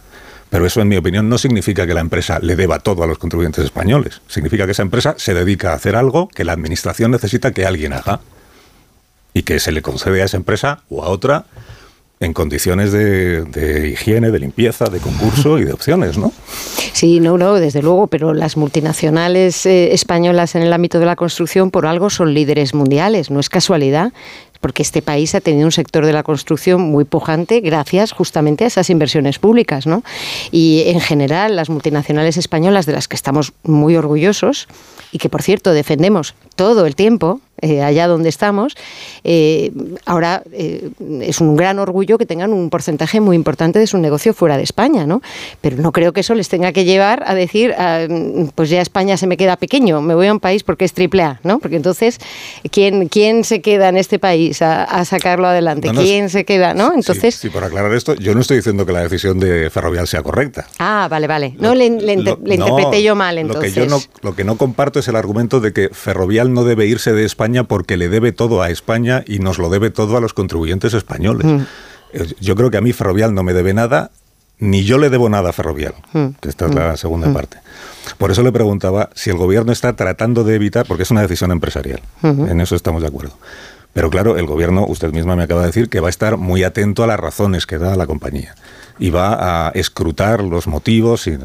Pero 0.51 0.65
eso, 0.65 0.81
en 0.81 0.89
mi 0.89 0.97
opinión, 0.97 1.29
no 1.29 1.39
significa 1.39 1.87
que 1.87 1.95
la 1.95 2.01
empresa 2.01 2.39
le 2.39 2.55
deba 2.55 2.79
todo 2.79 3.03
a 3.03 3.07
los 3.07 3.19
contribuyentes 3.19 3.65
españoles. 3.65 4.21
Significa 4.29 4.65
que 4.65 4.73
esa 4.73 4.83
empresa 4.83 5.15
se 5.19 5.35
dedica 5.35 5.73
a 5.73 5.75
hacer 5.75 5.97
algo 5.97 6.29
que 6.29 6.45
la 6.45 6.53
administración 6.53 7.11
necesita 7.11 7.53
que 7.53 7.67
alguien 7.67 7.93
haga 7.93 8.21
y 9.35 9.43
que 9.43 9.59
se 9.59 9.73
le 9.73 9.83
concede 9.83 10.23
a 10.23 10.27
esa 10.27 10.37
empresa 10.37 10.83
o 10.89 11.03
a 11.03 11.09
otra 11.09 11.47
en 12.19 12.33
condiciones 12.33 12.93
de, 12.93 13.91
higiene, 13.93 14.31
de 14.31 14.39
limpieza, 14.39 14.87
de 14.87 15.01
concurso 15.01 15.59
y 15.59 15.65
de 15.65 15.73
opciones, 15.73 16.17
¿no? 16.17 16.33
Sí, 16.93 17.21
no, 17.21 17.37
no, 17.37 17.55
desde 17.55 17.83
luego, 17.83 18.07
pero 18.07 18.33
las 18.33 18.57
multinacionales 18.57 19.67
eh, 19.67 19.93
españolas 19.93 20.55
en 20.55 20.63
el 20.63 20.73
ámbito 20.73 20.99
de 20.99 21.05
la 21.05 21.17
construcción 21.17 21.71
por 21.71 21.85
algo 21.85 22.09
son 22.09 22.33
líderes 22.33 22.73
mundiales, 22.73 23.31
no 23.31 23.39
es 23.39 23.51
casualidad, 23.51 24.13
porque 24.61 24.83
este 24.83 25.03
país 25.03 25.35
ha 25.35 25.43
tenido 25.43 25.67
un 25.67 25.73
sector 25.73 26.07
de 26.07 26.15
la 26.15 26.23
construcción 26.23 26.81
muy 26.81 27.05
pujante 27.05 27.61
gracias 27.61 28.13
justamente 28.13 28.65
a 28.65 28.69
esas 28.69 28.89
inversiones 28.89 29.39
públicas, 29.39 29.87
¿no? 29.87 30.03
Y 30.51 30.85
en 30.87 31.01
general 31.01 31.55
las 31.55 31.69
multinacionales 31.69 32.39
españolas 32.39 32.87
de 32.87 32.93
las 32.93 33.09
que 33.09 33.17
estamos 33.17 33.53
muy 33.63 33.95
orgullosos 33.95 34.69
y 35.13 35.19
que 35.19 35.29
por 35.29 35.43
cierto 35.43 35.73
defendemos 35.73 36.35
todo 36.57 36.87
el 36.87 36.97
tiempo, 36.97 37.41
eh, 37.63 37.83
allá 37.83 38.07
donde 38.07 38.29
estamos. 38.29 38.75
Eh, 39.25 39.73
ahora 40.05 40.43
eh, 40.53 40.91
es 41.23 41.41
un 41.41 41.57
gran 41.57 41.79
orgullo 41.79 42.19
que 42.19 42.27
tengan 42.27 42.53
un 42.53 42.69
porcentaje 42.69 43.21
muy 43.21 43.35
importante 43.35 43.79
de 43.79 43.87
su 43.87 43.99
negocio 43.99 44.35
fuera 44.35 44.57
de 44.57 44.63
España, 44.63 45.07
¿no? 45.07 45.23
Pero 45.61 45.77
no 45.79 45.93
creo 45.93 46.13
que 46.13 46.21
eso 46.21 46.35
les 46.35 46.49
tenga 46.49 46.73
que 46.73 46.85
llevar 46.85 47.25
a 47.27 47.35
decir, 47.35 47.75
ah, 47.79 48.07
pues 48.55 48.69
ya 48.69 48.81
España 48.83 49.17
se 49.17 49.27
me 49.27 49.37
queda 49.37 49.57
pequeño, 49.57 50.03
me 50.03 50.15
voy 50.15 50.27
a 50.27 50.33
un 50.33 50.41
país 50.41 50.63
porque 50.63 50.85
es 50.85 50.93
triple 50.93 51.23
A, 51.23 51.41
¿no? 51.45 51.59
Porque 51.59 51.77
entonces, 51.77 52.19
¿quién, 52.71 53.09
quién 53.09 53.45
se 53.45 53.63
queda 53.63 53.89
en 53.89 53.97
este 53.97 54.19
país 54.19 54.61
a, 54.61 55.05
sacarlo 55.05 55.47
adelante? 55.47 55.91
¿Quién 55.95 56.29
se 56.31 56.45
queda, 56.45 56.75
no? 56.75 56.93
Entonces... 56.95 57.35
Sí, 57.37 57.49
por 57.49 57.65
aclarar 57.65 57.95
esto, 57.95 58.15
yo 58.15 58.35
no 58.35 58.41
estoy 58.41 58.59
diciendo 58.59 58.85
que 58.85 58.93
la 58.93 59.01
decisión 59.01 59.39
de 59.39 59.71
Ferrovial 59.71 60.07
sea 60.07 60.23
correcta. 60.23 60.67
Ah, 60.79 61.07
vale, 61.11 61.27
vale. 61.27 61.55
No, 61.59 61.75
le, 61.75 61.87
interpreté 61.87 63.03
yo 63.03 63.15
mal 63.15 63.39
entonces. 63.39 63.77
Lo 63.77 63.83
que, 63.83 63.89
yo 63.89 63.97
no, 63.97 64.03
lo 64.23 64.35
que 64.35 64.45
no 64.45 64.57
comparto 64.57 64.99
es 64.99 65.09
el 65.09 65.17
argumento 65.17 65.61
de 65.61 65.73
que 65.73 65.89
Ferrovial 65.93 66.53
no 66.53 66.65
debe 66.65 66.87
irse 66.87 67.13
de 67.13 67.25
España 67.25 67.46
porque 67.65 67.97
le 67.97 68.09
debe 68.09 68.33
todo 68.33 68.63
a 68.63 68.71
España 68.71 69.25
y 69.27 69.39
nos 69.39 69.59
lo 69.59 69.69
debe 69.71 69.91
todo 69.91 70.17
a 70.17 70.21
los 70.21 70.35
contribuyentes 70.35 70.95
españoles. 70.95 71.47
Mm. 71.47 71.61
Yo 72.41 72.55
creo 72.55 72.71
que 72.71 72.77
a 72.77 72.81
mí 72.81 72.93
Ferrovial 72.93 73.35
no 73.35 73.43
me 73.43 73.53
debe 73.53 73.75
nada, 73.75 74.11
ni 74.59 74.85
yo 74.85 74.99
le 74.99 75.11
debo 75.11 75.29
nada 75.29 75.51
a 75.51 75.53
Ferrovial, 75.53 75.95
mm. 76.13 76.27
que 76.41 76.49
esta 76.49 76.67
es 76.67 76.75
la 76.75 76.93
mm. 76.93 76.97
segunda 76.97 77.33
parte. 77.33 77.59
Por 78.19 78.31
eso 78.31 78.43
le 78.43 78.53
preguntaba 78.53 79.11
si 79.15 79.31
el 79.31 79.37
gobierno 79.37 79.73
está 79.73 79.95
tratando 79.95 80.45
de 80.45 80.55
evitar, 80.55 80.87
porque 80.87 81.03
es 81.03 81.11
una 81.11 81.23
decisión 81.23 81.51
empresarial, 81.51 82.01
en 82.23 82.61
eso 82.61 82.75
estamos 82.77 83.03
de 83.03 83.09
acuerdo. 83.09 83.37
Pero 83.93 84.11
claro, 84.11 84.37
el 84.37 84.47
gobierno, 84.47 84.85
usted 84.87 85.11
misma 85.11 85.37
me 85.37 85.45
acaba 85.45 85.63
de 85.63 85.69
decir, 85.69 85.89
que 85.89 86.01
va 86.01 86.09
a 86.09 86.11
estar 86.11 86.37
muy 86.37 86.65
atento 86.65 87.03
a 87.03 87.07
las 87.07 87.19
razones 87.19 87.67
que 87.67 87.79
da 87.79 87.97
la 87.97 88.07
compañía 88.07 88.55
y 88.99 89.11
va 89.11 89.69
a 89.69 89.71
escrutar 89.71 90.43
los 90.43 90.67
motivos. 90.67 91.27
Y, 91.27 91.39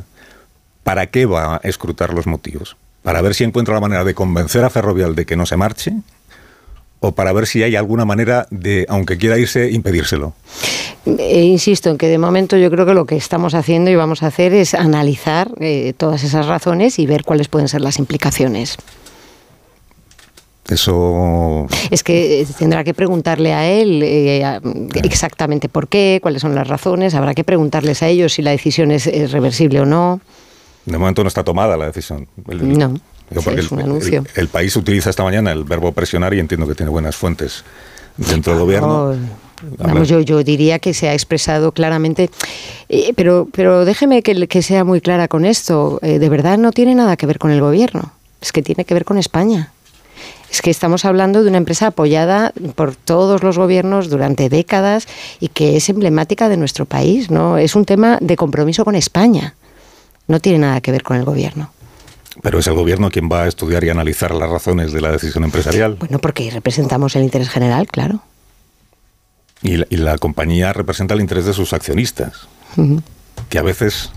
¿Para 0.84 1.08
qué 1.08 1.26
va 1.26 1.56
a 1.56 1.62
escrutar 1.64 2.14
los 2.14 2.28
motivos? 2.28 2.76
¿Para 3.04 3.22
ver 3.22 3.34
si 3.34 3.44
encuentra 3.44 3.74
la 3.74 3.80
manera 3.80 4.04
de 4.04 4.14
convencer 4.14 4.64
a 4.64 4.70
Ferrovial 4.70 5.16
de 5.16 5.26
que 5.26 5.36
no 5.36 5.46
se 5.46 5.58
marche? 5.58 5.94
¿O 7.00 7.14
para 7.14 7.34
ver 7.34 7.48
si 7.48 7.64
hay 7.64 7.76
alguna 7.76 8.06
manera 8.06 8.46
de, 8.52 8.86
aunque 8.88 9.18
quiera 9.18 9.38
irse, 9.40 9.72
impedírselo? 9.72 10.36
Eh, 11.06 11.42
insisto 11.46 11.90
en 11.90 11.98
que 11.98 12.08
de 12.08 12.20
momento 12.20 12.58
yo 12.58 12.70
creo 12.70 12.86
que 12.86 12.94
lo 12.94 13.06
que 13.06 13.16
estamos 13.16 13.56
haciendo 13.56 13.90
y 13.90 13.96
vamos 13.96 14.22
a 14.22 14.28
hacer 14.28 14.54
es 14.54 14.76
analizar 14.76 15.50
eh, 15.60 15.94
todas 15.98 16.24
esas 16.24 16.46
razones 16.46 17.00
y 17.00 17.08
ver 17.08 17.24
cuáles 17.24 17.48
pueden 17.48 17.68
ser 17.68 17.82
las 17.82 17.98
implicaciones. 17.98 18.78
Eso. 20.70 21.68
Es 21.90 22.04
que 22.04 22.42
eh, 22.42 22.48
tendrá 22.58 22.84
que 22.84 22.94
preguntarle 22.94 23.54
a 23.54 23.68
él 23.68 24.04
exactamente 25.04 25.70
por 25.70 25.88
qué, 25.88 26.20
cuáles 26.22 26.44
son 26.44 26.54
las 26.54 26.68
razones. 26.68 27.16
Habrá 27.16 27.34
que 27.34 27.44
preguntarles 27.44 28.04
a 28.04 28.08
ellos 28.08 28.34
si 28.34 28.44
la 28.44 28.52
decisión 28.52 28.92
es, 28.92 29.32
reversible 29.32 29.82
o 29.82 29.86
no. 29.86 30.22
De 30.86 30.98
momento 30.98 31.24
no 31.24 31.28
está 31.28 31.44
tomada 31.44 31.78
la 31.78 31.86
decisión. 31.86 32.28
no 32.46 32.94
es 33.30 33.72
un 33.72 33.80
el, 33.80 33.86
anuncio. 33.86 34.24
El, 34.36 34.48
país 34.50 34.76
utiliza 34.76 35.10
esta 35.10 35.24
mañana 35.24 35.52
el 35.52 35.64
verbo 35.64 35.92
presionar 35.92 36.34
y 36.34 36.40
entiendo 36.40 36.68
que 36.68 36.76
tiene 36.76 36.90
buenas 36.90 37.16
fuentes 37.16 37.64
dentro 38.18 38.54
del 38.54 38.62
gobierno. 38.62 39.16
Vamos, 39.78 40.10
yo, 40.10 40.20
yo 40.22 40.44
diría 40.44 40.80
que 40.80 40.94
se 40.94 41.08
ha 41.08 41.14
expresado 41.14 41.72
claramente, 41.72 42.32
eh, 42.90 43.14
pero, 43.16 43.48
pero 43.52 43.86
déjeme 43.86 44.24
que, 44.24 44.48
que, 44.48 44.62
sea 44.64 44.84
muy 44.84 45.02
clara 45.02 45.28
con 45.28 45.46
esto. 45.46 46.00
Eh, 46.02 46.18
de 46.18 46.30
verdad 46.30 46.58
no 46.58 46.72
tiene 46.72 46.96
nada 46.96 47.16
que 47.16 47.28
ver 47.28 47.38
con 47.38 47.52
el 47.52 47.62
gobierno, 47.62 48.12
es 48.42 48.52
que 48.52 48.64
tiene 48.64 48.86
que 48.86 48.94
ver 48.96 49.06
con 49.06 49.18
España. 49.18 49.72
Es 50.52 50.62
que 50.62 50.70
estamos 50.70 51.06
hablando 51.06 51.44
de 51.44 51.50
una 51.50 51.60
empresa 51.60 51.88
apoyada 51.88 52.54
por 52.76 52.96
todos 52.96 53.42
los 53.44 53.58
gobiernos 53.58 54.10
durante 54.10 54.50
décadas 54.50 55.08
y 55.40 55.48
que 55.48 55.78
es 55.78 55.88
emblemática 55.90 56.50
de 56.50 56.58
nuestro 56.58 56.86
país, 56.86 57.32
¿no? 57.32 57.58
Es 57.58 57.76
un 57.76 57.86
tema 57.86 58.18
de 58.20 58.36
compromiso 58.36 58.84
con 58.84 58.96
España. 58.96 59.56
No 60.28 60.40
tiene 60.40 60.60
nada 60.60 60.82
que 60.82 60.92
ver 60.92 61.04
con 61.04 61.18
el 61.18 61.26
gobierno. 61.26 61.72
Pero 62.42 62.60
es 62.60 62.68
el 62.68 62.74
gobierno 62.74 63.10
quien 63.10 63.30
va 63.30 63.44
a 63.44 63.48
estudiar 63.48 63.84
y 63.84 63.90
analizar 63.90 64.34
las 64.34 64.50
razones 64.50 64.94
de 64.94 65.02
la 65.02 65.12
decisión 65.12 65.44
empresarial. 65.44 65.96
Bueno, 66.00 66.20
porque 66.20 66.50
representamos 66.50 67.16
el 67.16 67.24
interés 67.24 67.50
general, 67.50 67.88
claro. 67.88 68.22
Y 69.64 69.78
la, 69.96 70.18
compañía 70.18 70.74
representa 70.74 71.14
el 71.14 71.22
interés 71.22 71.46
de 71.46 71.54
sus 71.54 71.74
accionistas, 71.74 72.48
que 73.50 73.60
a 73.60 73.62
veces 73.62 74.10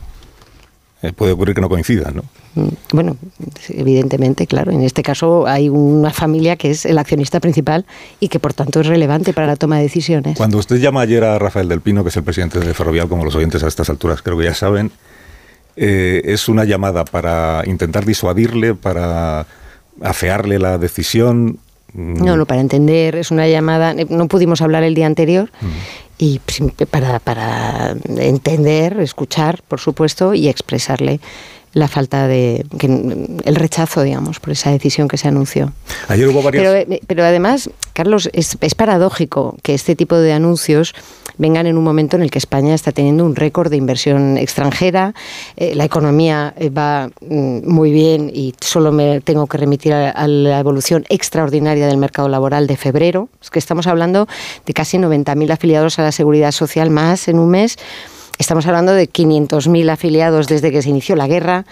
eh, 1.02 1.12
puede 1.12 1.32
ocurrir 1.32 1.55
que 1.55 1.61
no 1.61 1.68
coincidan, 1.68 2.16
¿no? 2.16 2.24
Mm, 2.55 2.68
bueno, 2.92 3.16
evidentemente, 3.68 4.46
claro. 4.46 4.72
En 4.72 4.80
este 4.82 5.02
caso 5.02 5.46
hay 5.46 5.68
una 5.68 6.11
familia 6.11 6.57
que 6.57 6.70
es 6.70 6.86
el 6.86 6.96
accionista 6.96 7.40
principal 7.40 7.84
y 8.20 8.28
que 8.28 8.38
por 8.38 8.55
tanto 8.55 8.80
es 8.80 8.86
relevante 8.86 9.34
para 9.34 9.46
la 9.46 9.57
toma 9.57 9.76
de 9.76 9.82
decisiones. 9.82 10.38
Cuando 10.38 10.57
usted 10.57 10.76
llama 10.76 11.02
ayer 11.02 11.24
a 11.24 11.38
Rafael 11.38 11.68
del 11.68 11.82
Pino, 11.82 12.05
que 12.05 12.09
es 12.09 12.16
el 12.16 12.22
presidente 12.22 12.59
de 12.59 12.72
Ferrovial, 12.72 13.09
como 13.09 13.22
los 13.22 13.34
oyentes 13.34 13.62
a 13.62 13.68
estas 13.68 13.90
alturas 13.90 14.22
creo 14.22 14.38
que 14.38 14.44
ya 14.44 14.55
saben, 14.55 14.92
eh, 15.77 16.22
es 16.25 16.49
una 16.49 16.64
llamada 16.64 17.05
para 17.05 17.62
intentar 17.66 18.05
disuadirle, 18.05 18.75
para 18.75 19.47
afearle 20.03 20.59
la 20.59 20.79
decisión. 20.79 21.59
No, 21.93 22.37
no, 22.37 22.45
para 22.45 22.61
entender, 22.61 23.14
es 23.14 23.31
una 23.31 23.47
llamada, 23.47 23.93
eh, 23.93 24.07
no 24.11 24.27
pudimos 24.27 24.61
hablar 24.61 24.83
el 24.83 24.95
día 24.95 25.07
anterior 25.07 25.51
y 26.18 26.41
para, 26.91 27.20
para 27.20 27.95
entender, 28.16 28.99
escuchar, 29.01 29.62
por 29.68 29.81
supuesto, 29.81 30.35
y 30.35 30.49
expresarle 30.49 31.20
la 31.72 31.89
falta 31.89 32.29
de 32.29 32.64
el 33.45 33.55
rechazo, 33.57 34.03
digamos, 34.03 34.41
por 34.41 34.53
esa 34.53 34.70
decisión 34.70 35.09
que 35.09 35.18
se 35.18 35.29
anunció. 35.29 35.72
Ayer 36.09 36.29
hubo 36.29 36.43
varias... 36.43 36.64
pero, 36.64 36.95
eh, 36.95 37.01
pero 37.07 37.25
además, 37.25 37.68
Carlos, 37.95 38.28
es, 38.32 38.57
paradójico 38.74 39.57
que 39.62 39.72
este 39.72 39.95
tipo 39.95 40.16
de 40.16 40.32
anuncios 40.32 40.95
vengan 41.38 41.68
en 41.68 41.78
un 41.78 41.84
momento 41.84 42.16
en 42.16 42.22
el 42.22 42.30
que 42.30 42.38
España 42.38 42.74
está 42.74 42.90
teniendo 42.90 43.24
un 43.24 43.36
récord 43.36 43.70
de 43.70 43.76
inversión 43.76 44.36
extranjera, 44.36 45.14
eh, 45.57 45.76
la 45.76 45.84
economía 45.84 46.55
eh, 46.57 46.70
va 46.70 47.11
mm, 47.20 47.68
muy 47.70 47.92
bien 47.92 48.32
y 48.34 48.53
solo 48.61 48.90
me 48.90 49.20
tengo 49.20 49.47
que 49.47 49.59
remitir 49.59 49.95
a, 49.95 50.26
la 50.26 50.59
evolución 50.59 51.05
extraordinaria 51.09 51.86
del 51.86 51.97
mercado 51.97 52.28
laboral 52.28 52.66
de 52.66 52.76
febrero. 52.76 53.28
Es 53.40 53.51
que 53.51 53.61
estamos 53.61 53.86
hablando 53.86 54.26
de 54.66 54.72
casi 54.72 54.99
90.000 54.99 55.53
afiliados 55.53 56.01
a 56.01 56.03
la 56.03 56.11
seguridad 56.11 56.51
social 56.51 56.90
más 56.90 57.28
en 57.28 57.38
un 57.38 57.51
mes. 57.51 57.78
Estamos 58.38 58.66
hablando 58.66 58.92
de 58.92 59.09
500.000 59.09 59.88
afiliados 59.90 60.49
desde 60.49 60.72
que 60.72 60.82
se 60.82 60.90
inició 60.90 61.14
la 61.14 61.28
guerra, 61.28 61.64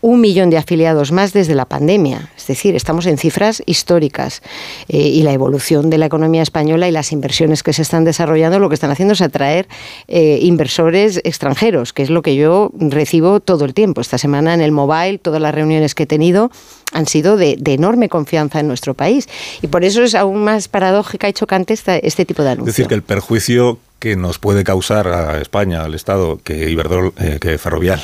un 0.00 0.20
millón 0.20 0.50
de 0.50 0.58
afiliados 0.58 1.12
más 1.12 1.32
desde 1.32 1.54
la 1.54 1.64
pandemia. 1.64 2.30
Es 2.36 2.46
decir, 2.46 2.76
estamos 2.76 3.06
en 3.06 3.18
cifras 3.18 3.62
históricas. 3.66 4.42
Eh, 4.88 4.98
y 4.98 5.22
la 5.22 5.32
evolución 5.32 5.90
de 5.90 5.98
la 5.98 6.06
economía 6.06 6.42
española 6.42 6.88
y 6.88 6.92
las 6.92 7.12
inversiones 7.12 7.62
que 7.62 7.72
se 7.72 7.82
están 7.82 8.04
desarrollando 8.04 8.58
lo 8.58 8.68
que 8.68 8.74
están 8.74 8.90
haciendo 8.90 9.14
es 9.14 9.20
atraer 9.20 9.68
eh, 10.06 10.38
inversores 10.42 11.20
extranjeros, 11.24 11.92
que 11.92 12.02
es 12.02 12.10
lo 12.10 12.22
que 12.22 12.36
yo 12.36 12.70
recibo 12.78 13.40
todo 13.40 13.64
el 13.64 13.74
tiempo. 13.74 14.00
Esta 14.00 14.18
semana 14.18 14.54
en 14.54 14.60
el 14.60 14.72
mobile, 14.72 15.18
todas 15.18 15.42
las 15.42 15.54
reuniones 15.54 15.94
que 15.94 16.04
he 16.04 16.06
tenido 16.06 16.50
han 16.92 17.06
sido 17.06 17.36
de, 17.36 17.58
enorme 17.66 18.08
confianza 18.08 18.60
en 18.60 18.68
nuestro 18.68 18.94
país. 18.94 19.28
Y 19.62 19.66
por 19.66 19.84
eso 19.84 20.02
es 20.02 20.14
aún 20.14 20.44
más 20.44 20.68
paradójica 20.68 21.28
y 21.28 21.32
chocante 21.32 21.74
este 21.74 22.24
tipo 22.24 22.42
de 22.42 22.50
anuncio. 22.50 22.70
Es 22.70 22.76
decir, 22.76 22.88
que 22.88 22.94
el 22.94 23.02
perjuicio 23.02 23.78
que 23.98 24.16
nos 24.16 24.38
puede 24.38 24.64
causar 24.64 25.08
a 25.08 25.40
España, 25.40 25.82
al 25.82 25.94
Estado, 25.94 26.40
que 26.42 26.70
Iberdrola, 26.70 27.12
eh, 27.18 27.38
que 27.40 27.58
Ferrovial, 27.58 28.00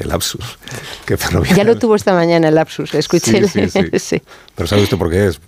el 0.00 0.08
lapsus. 0.08 0.58
Que 1.06 1.16
ya 1.54 1.64
lo 1.64 1.76
tuvo 1.78 1.94
esta 1.94 2.14
mañana 2.14 2.48
el 2.48 2.54
lapsus, 2.54 2.94
escuché. 2.94 3.42
Sí, 3.98 4.22
Pero 4.54 4.66
¿sabe 4.66 4.82
usted 4.82 4.96
por 4.96 5.10
qué 5.10 5.28
es? 5.28 5.40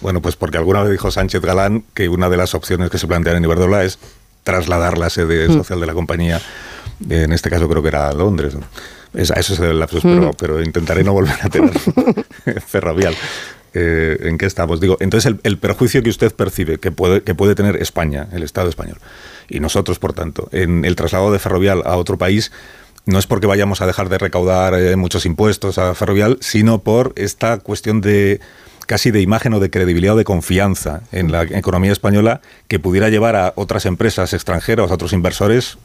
Bueno, 0.00 0.22
pues 0.22 0.36
porque 0.36 0.58
alguna 0.58 0.82
vez 0.82 0.92
dijo 0.92 1.10
Sánchez 1.10 1.42
Galán 1.42 1.84
que 1.94 2.08
una 2.08 2.28
de 2.28 2.36
las 2.36 2.54
opciones 2.54 2.90
que 2.90 2.98
se 2.98 3.06
plantean 3.06 3.36
en 3.36 3.44
Iberdrola 3.44 3.84
es 3.84 3.98
trasladar 4.44 4.98
la 4.98 5.10
sede 5.10 5.48
mm. 5.48 5.52
social 5.52 5.80
de 5.80 5.86
la 5.86 5.94
compañía, 5.94 6.40
en 7.08 7.32
este 7.32 7.50
caso 7.50 7.68
creo 7.68 7.82
que 7.82 7.88
era 7.88 8.08
a 8.08 8.12
Londres. 8.12 8.56
eso 9.14 9.34
es 9.34 9.60
el 9.60 9.78
lapsus, 9.78 10.02
pero, 10.02 10.30
mm. 10.30 10.34
pero, 10.38 10.62
intentaré 10.62 11.04
no 11.04 11.12
volver 11.12 11.36
a 11.42 11.48
tener 11.48 11.78
ferrovial. 12.66 13.14
Eh, 13.74 14.16
¿En 14.22 14.38
qué 14.38 14.46
estamos? 14.46 14.80
Digo, 14.80 14.96
entonces 15.00 15.26
el, 15.26 15.40
el, 15.42 15.58
perjuicio 15.58 16.02
que 16.02 16.08
usted 16.08 16.32
percibe 16.34 16.78
que 16.78 16.90
puede, 16.90 17.22
que 17.22 17.34
puede 17.34 17.54
tener 17.54 17.76
España, 17.76 18.26
el 18.32 18.42
Estado 18.42 18.70
español, 18.70 18.98
y 19.48 19.60
nosotros, 19.60 19.98
por 19.98 20.14
tanto, 20.14 20.48
en 20.52 20.86
el 20.86 20.96
traslado 20.96 21.30
de 21.30 21.38
ferrovial 21.38 21.82
a 21.84 21.96
otro 21.96 22.16
país, 22.16 22.50
no 23.08 23.18
es 23.18 23.26
porque 23.26 23.46
vayamos 23.46 23.80
a 23.80 23.86
dejar 23.86 24.10
de 24.10 24.18
recaudar 24.18 24.74
eh, 24.74 24.94
muchos 24.94 25.24
impuestos 25.24 25.78
a 25.78 25.94
Ferrovial, 25.94 26.36
sino 26.40 26.80
por 26.80 27.14
esta 27.16 27.56
cuestión 27.56 28.02
de 28.02 28.38
casi 28.86 29.10
de 29.10 29.22
imagen 29.22 29.54
o 29.54 29.60
de 29.60 29.70
credibilidad 29.70 30.14
o 30.14 30.18
de 30.18 30.24
confianza 30.24 31.00
en 31.10 31.32
la 31.32 31.42
economía 31.42 31.90
española 31.90 32.42
que 32.68 32.78
pudiera 32.78 33.08
llevar 33.08 33.34
a 33.34 33.54
otras 33.56 33.86
empresas 33.86 34.34
extranjeras, 34.34 34.90
a 34.90 34.94
otros 34.94 35.14
inversores 35.14 35.78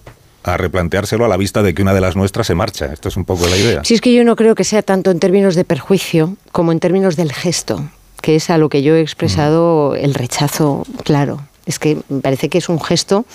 a 0.43 0.57
replanteárselo 0.57 1.23
a 1.23 1.29
la 1.29 1.37
vista 1.37 1.63
de 1.63 1.73
que 1.73 1.81
una 1.81 1.93
de 1.93 2.01
las 2.01 2.17
nuestras 2.17 2.47
se 2.47 2.55
marcha. 2.55 2.91
Esto 2.91 3.07
es 3.07 3.15
un 3.15 3.23
poco 3.23 3.47
la 3.47 3.55
idea. 3.55 3.81
Sí, 3.85 3.93
es 3.93 4.01
que 4.01 4.13
yo 4.13 4.25
no 4.25 4.35
creo 4.35 4.53
que 4.53 4.65
sea 4.65 4.81
tanto 4.81 5.09
en 5.09 5.19
términos 5.19 5.55
de 5.55 5.63
perjuicio 5.63 6.35
como 6.51 6.73
en 6.73 6.81
términos 6.81 7.15
del 7.15 7.31
gesto, 7.31 7.89
que 8.21 8.35
es 8.35 8.49
a 8.49 8.57
lo 8.57 8.67
que 8.67 8.83
yo 8.83 8.95
he 8.95 9.01
expresado 9.01 9.95
el 9.95 10.13
rechazo 10.13 10.85
claro. 11.05 11.39
Es 11.65 11.79
que 11.79 11.99
me 12.09 12.19
parece 12.19 12.49
que 12.49 12.57
es 12.57 12.67
un 12.67 12.81
gesto, 12.81 13.25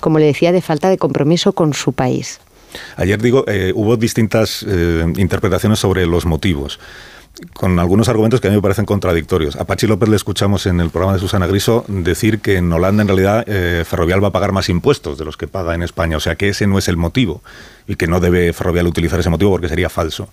como 0.00 0.18
le 0.18 0.26
decía, 0.26 0.52
de 0.52 0.60
falta 0.60 0.90
de 0.90 0.98
compromiso 0.98 1.54
con 1.54 1.72
su 1.72 1.94
país. 1.94 2.38
Ayer 2.96 3.20
digo, 3.20 3.44
eh, 3.46 3.72
hubo 3.74 3.96
distintas 3.96 4.64
eh, 4.68 5.04
interpretaciones 5.16 5.78
sobre 5.78 6.06
los 6.06 6.26
motivos. 6.26 6.78
con 7.54 7.78
algunos 7.78 8.10
argumentos 8.10 8.40
que 8.40 8.48
a 8.48 8.50
mí 8.50 8.56
me 8.56 8.62
parecen 8.62 8.84
contradictorios. 8.84 9.56
A 9.56 9.64
Pachi 9.64 9.86
López 9.86 10.08
le 10.08 10.16
escuchamos 10.16 10.66
en 10.66 10.80
el 10.80 10.90
programa 10.90 11.14
de 11.14 11.18
Susana 11.18 11.46
Griso 11.46 11.84
decir 11.88 12.40
que 12.40 12.58
en 12.58 12.70
Holanda 12.70 13.02
en 13.02 13.08
realidad 13.08 13.44
eh, 13.46 13.84
Ferrovial 13.86 14.22
va 14.22 14.28
a 14.28 14.32
pagar 14.32 14.52
más 14.52 14.68
impuestos 14.68 15.16
de 15.16 15.24
los 15.24 15.38
que 15.38 15.48
paga 15.48 15.74
en 15.74 15.82
España, 15.82 16.18
o 16.18 16.20
sea 16.20 16.36
que 16.36 16.50
ese 16.50 16.66
no 16.66 16.78
es 16.78 16.88
el 16.88 16.98
motivo 16.98 17.42
y 17.88 17.96
que 17.96 18.06
no 18.06 18.20
debe 18.20 18.52
Ferrovial 18.52 18.86
utilizar 18.86 19.18
ese 19.18 19.30
motivo 19.30 19.50
porque 19.50 19.68
sería 19.68 19.88
falso. 19.88 20.28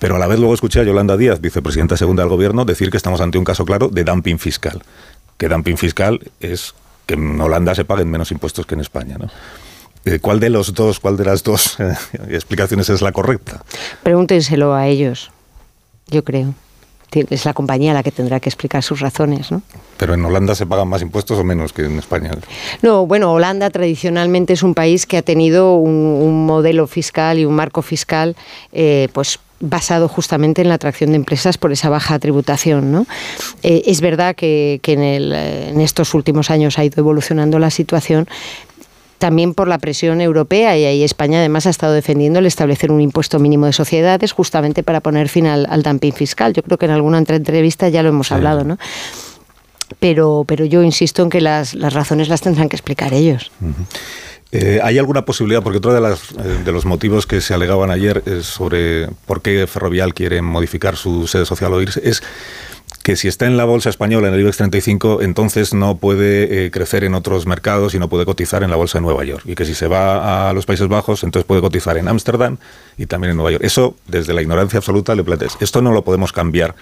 Pero 0.00 0.16
a 0.16 0.18
la 0.18 0.26
vez 0.26 0.38
luego 0.38 0.52
escuché 0.52 0.80
a 0.80 0.82
Yolanda 0.82 1.16
Díaz, 1.16 1.40
vicepresidenta 1.40 1.96
segunda 1.96 2.24
del 2.24 2.30
gobierno, 2.30 2.64
decir 2.64 2.90
que 2.90 2.96
estamos 2.96 3.20
ante 3.20 3.38
un 3.38 3.44
caso 3.44 3.64
claro 3.64 3.88
de 3.88 4.02
dumping 4.02 4.38
fiscal. 4.38 4.82
Que 5.38 5.48
dumping 5.48 5.76
fiscal 5.76 6.20
es 6.40 6.74
que 7.06 7.14
en 7.14 7.40
Holanda 7.40 7.74
se 7.74 7.84
paguen 7.84 8.10
menos 8.10 8.32
impuestos 8.32 8.66
que 8.66 8.74
en 8.74 8.80
España, 8.80 9.16
¿no? 9.18 9.28
Eh, 10.04 10.18
¿Cuál 10.20 10.40
de 10.40 10.50
los 10.50 10.72
dos, 10.74 10.98
cuál 10.98 11.16
de 11.16 11.24
las 11.24 11.42
dos 11.42 11.78
eh, 11.78 11.94
explicaciones 12.30 12.88
es 12.88 13.02
la 13.02 13.12
correcta? 13.12 13.62
Pregúntenselo 14.02 14.74
a 14.74 14.86
ellos, 14.86 15.30
yo 16.08 16.24
creo. 16.24 16.54
Es 17.12 17.44
la 17.44 17.52
compañía 17.54 17.92
la 17.92 18.04
que 18.04 18.12
tendrá 18.12 18.38
que 18.38 18.48
explicar 18.48 18.84
sus 18.84 19.00
razones, 19.00 19.50
¿no? 19.50 19.62
Pero 19.96 20.14
en 20.14 20.24
Holanda 20.24 20.54
se 20.54 20.64
pagan 20.64 20.86
más 20.86 21.02
impuestos 21.02 21.36
o 21.40 21.42
menos 21.42 21.72
que 21.72 21.82
en 21.82 21.98
España. 21.98 22.30
No, 22.82 23.04
bueno, 23.04 23.32
Holanda 23.32 23.68
tradicionalmente 23.70 24.52
es 24.52 24.62
un 24.62 24.74
país 24.74 25.06
que 25.06 25.16
ha 25.16 25.22
tenido 25.22 25.74
un, 25.74 26.46
modelo 26.46 26.86
fiscal 26.86 27.40
y 27.40 27.44
un 27.44 27.54
marco 27.54 27.82
fiscal, 27.82 28.36
eh, 28.72 29.08
pues 29.12 29.40
basado 29.58 30.06
justamente 30.06 30.62
en 30.62 30.68
la 30.68 30.74
atracción 30.74 31.10
de 31.10 31.16
empresas 31.16 31.58
por 31.58 31.72
esa 31.72 31.90
baja 31.90 32.18
tributación. 32.18 32.92
¿no? 32.92 33.06
es 33.62 34.00
verdad 34.00 34.34
que, 34.36 34.80
en, 34.82 35.02
en, 35.02 35.80
estos 35.80 36.14
últimos 36.14 36.50
años 36.50 36.78
ha 36.78 36.84
ido 36.84 37.00
evolucionando 37.00 37.58
la 37.58 37.70
situación, 37.70 38.26
también 39.20 39.54
por 39.54 39.68
la 39.68 39.78
presión 39.78 40.20
europea 40.20 40.76
y 40.76 40.84
ahí 40.86 41.04
España 41.04 41.38
además 41.38 41.66
ha 41.66 41.70
estado 41.70 41.92
defendiendo 41.92 42.40
el 42.40 42.46
establecer 42.46 42.90
un 42.90 43.00
impuesto 43.00 43.38
mínimo 43.38 43.66
de 43.66 43.72
sociedades 43.72 44.32
justamente 44.32 44.82
para 44.82 45.00
poner 45.00 45.28
fin 45.28 45.46
al, 45.46 45.82
dumping 45.82 46.12
fiscal. 46.12 46.54
Yo 46.54 46.62
creo 46.62 46.78
que 46.78 46.86
en 46.86 46.92
alguna 46.92 47.18
entrevista 47.18 47.88
ya 47.88 48.02
lo 48.02 48.08
hemos 48.08 48.32
hablado, 48.32 48.64
¿no? 48.64 48.78
Pero, 50.00 50.44
pero 50.46 50.64
yo 50.64 50.82
insisto 50.82 51.22
en 51.22 51.30
que 51.30 51.40
las, 51.40 51.74
razones 51.74 52.28
las 52.28 52.40
tendrán 52.40 52.68
que 52.68 52.76
explicar 52.76 53.12
ellos. 53.12 53.52
Eh, 54.52 54.80
¿Hay 54.82 54.98
alguna 54.98 55.24
posibilidad? 55.24 55.62
Porque 55.62 55.78
otro 55.78 55.92
de, 55.92 56.00
las, 56.00 56.32
eh, 56.32 56.62
de 56.64 56.72
los 56.72 56.86
motivos 56.86 57.26
que 57.26 57.40
se 57.40 57.52
alegaban 57.52 57.90
ayer 57.90 58.22
sobre 58.42 59.08
por 59.26 59.42
qué 59.42 59.66
Ferrovial 59.66 60.14
quiere 60.14 60.40
modificar 60.42 60.96
su 60.96 61.26
sede 61.28 61.44
social 61.44 61.72
o 61.74 61.82
irse 61.82 62.00
es 62.02 62.22
que 63.02 63.16
si 63.16 63.28
está 63.28 63.46
en 63.46 63.56
la 63.56 63.64
bolsa 63.64 63.88
española, 63.88 64.28
en 64.28 64.34
el 64.34 64.40
IBEX 64.40 64.58
35, 64.58 65.22
entonces 65.22 65.72
no 65.72 65.96
puede 65.96 66.66
eh, 66.66 66.70
crecer 66.70 67.04
en 67.04 67.14
otros 67.14 67.46
mercados 67.46 67.94
y 67.94 67.98
no 67.98 68.08
puede 68.08 68.26
cotizar 68.26 68.62
en 68.62 68.70
la 68.70 68.76
bolsa 68.76 68.98
de 68.98 69.02
Nueva 69.02 69.24
York. 69.24 69.42
Y 69.46 69.54
que 69.54 69.64
si 69.64 69.74
se 69.74 69.86
va 69.86 70.50
a 70.50 70.52
los 70.52 70.66
Países 70.66 70.86
Bajos, 70.88 71.24
entonces 71.24 71.46
puede 71.46 71.62
cotizar 71.62 71.96
en 71.96 72.08
Ámsterdam 72.08 72.58
y 72.98 73.06
también 73.06 73.30
en 73.30 73.36
Nueva 73.36 73.52
York. 73.52 73.64
Eso, 73.64 73.96
desde 74.06 74.34
la 74.34 74.42
ignorancia 74.42 74.78
absoluta, 74.78 75.14
le 75.14 75.24
planteas. 75.24 75.56
Esto 75.60 75.80
no 75.80 75.92
lo 75.92 76.02
podemos 76.02 76.32
cambiar 76.32 76.74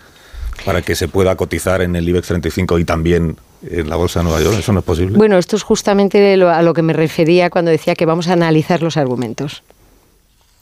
para 0.64 0.82
que 0.82 0.96
se 0.96 1.06
pueda 1.06 1.36
cotizar 1.36 1.82
en 1.82 1.94
el 1.94 2.08
IBEX 2.08 2.26
35 2.26 2.80
y 2.80 2.84
también 2.84 3.36
en 3.62 3.88
la 3.88 3.94
bolsa 3.94 4.20
de 4.20 4.24
Nueva 4.24 4.42
York. 4.42 4.56
¿Eso 4.58 4.72
no 4.72 4.80
es 4.80 4.84
posible? 4.84 5.16
Bueno, 5.16 5.38
esto 5.38 5.54
es 5.54 5.62
justamente 5.62 6.34
a 6.34 6.62
lo 6.62 6.74
que 6.74 6.82
me 6.82 6.94
refería 6.94 7.48
cuando 7.48 7.70
decía 7.70 7.94
que 7.94 8.06
vamos 8.06 8.26
a 8.26 8.32
analizar 8.32 8.82
los 8.82 8.96
argumentos. 8.96 9.62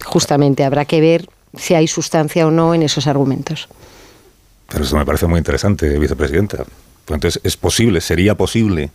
Justamente, 0.05 0.65
habrá 0.65 0.85
que 0.85 1.01
ver 1.01 1.29
si 1.57 1.75
hay 1.75 1.87
sustancia 1.87 2.47
o 2.47 2.51
no 2.51 2.75
en 2.75 2.83
esos 2.83 3.07
argumentos. 3.07 3.69
Pero 4.69 4.85
eso 4.85 4.97
me 4.97 5.07
parece 5.07 5.27
muy 5.27 5.39
interesante, 5.39 5.99
vicepresidenta. 5.99 6.59
Pues 7.05 7.17
entonces, 7.17 7.41
¿es 7.45 7.57
posible, 7.57 8.01
sería 8.01 8.35
posible 8.35 8.91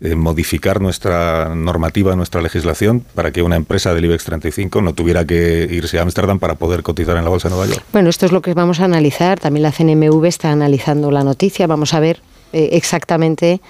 eh, 0.00 0.14
modificar 0.14 0.80
nuestra 0.80 1.54
normativa, 1.54 2.14
nuestra 2.16 2.42
legislación, 2.42 3.00
para 3.14 3.30
que 3.30 3.40
una 3.40 3.56
empresa 3.56 3.94
del 3.94 4.04
IBEX 4.04 4.24
35 4.24 4.82
no 4.82 4.92
tuviera 4.92 5.24
que 5.24 5.66
irse 5.70 5.98
a 5.98 6.02
Ámsterdam 6.02 6.38
para 6.38 6.56
poder 6.56 6.82
cotizar 6.82 7.16
en 7.16 7.24
la 7.24 7.30
Bolsa 7.30 7.48
de 7.48 7.54
Nueva 7.54 7.72
York? 7.72 7.84
Bueno, 7.92 8.10
esto 8.10 8.26
es 8.26 8.32
lo 8.32 8.42
que 8.42 8.52
vamos 8.52 8.80
a 8.80 8.84
analizar. 8.84 9.40
También 9.40 9.62
la 9.62 9.72
CNMV 9.72 10.24
está 10.26 10.50
analizando 10.50 11.10
la 11.10 11.24
noticia. 11.24 11.66
Vamos 11.66 11.94
a 11.94 12.00
ver 12.00 12.20
eh, 12.52 12.70
exactamente 12.72 13.62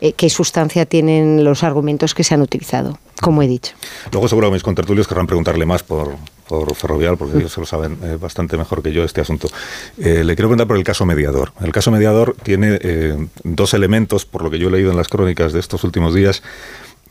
eh, 0.00 0.12
qué 0.14 0.30
sustancia 0.30 0.86
tienen 0.86 1.44
los 1.44 1.62
argumentos 1.62 2.14
que 2.14 2.24
se 2.24 2.32
han 2.32 2.40
utilizado, 2.40 2.98
como 3.20 3.42
he 3.42 3.46
dicho. 3.46 3.74
Luego 4.10 4.28
seguro 4.28 4.50
mis 4.50 4.62
contertulios 4.62 5.06
querrán 5.06 5.26
preguntarle 5.26 5.66
más 5.66 5.82
por, 5.82 6.16
por 6.48 6.74
Ferrovial, 6.74 7.16
porque 7.16 7.38
ellos 7.38 7.52
se 7.52 7.60
lo 7.60 7.66
saben 7.66 7.98
eh, 8.02 8.18
bastante 8.20 8.56
mejor 8.56 8.82
que 8.82 8.92
yo 8.92 9.04
este 9.04 9.20
asunto. 9.20 9.48
Eh, 9.98 10.24
le 10.24 10.34
quiero 10.34 10.48
preguntar 10.48 10.66
por 10.66 10.76
el 10.76 10.84
caso 10.84 11.06
mediador. 11.06 11.52
El 11.62 11.72
caso 11.72 11.90
mediador 11.90 12.36
tiene 12.42 12.78
eh, 12.82 13.26
dos 13.42 13.74
elementos, 13.74 14.24
por 14.24 14.42
lo 14.42 14.50
que 14.50 14.58
yo 14.58 14.68
he 14.68 14.72
leído 14.72 14.90
en 14.90 14.96
las 14.96 15.08
crónicas 15.08 15.52
de 15.52 15.60
estos 15.60 15.84
últimos 15.84 16.14
días, 16.14 16.42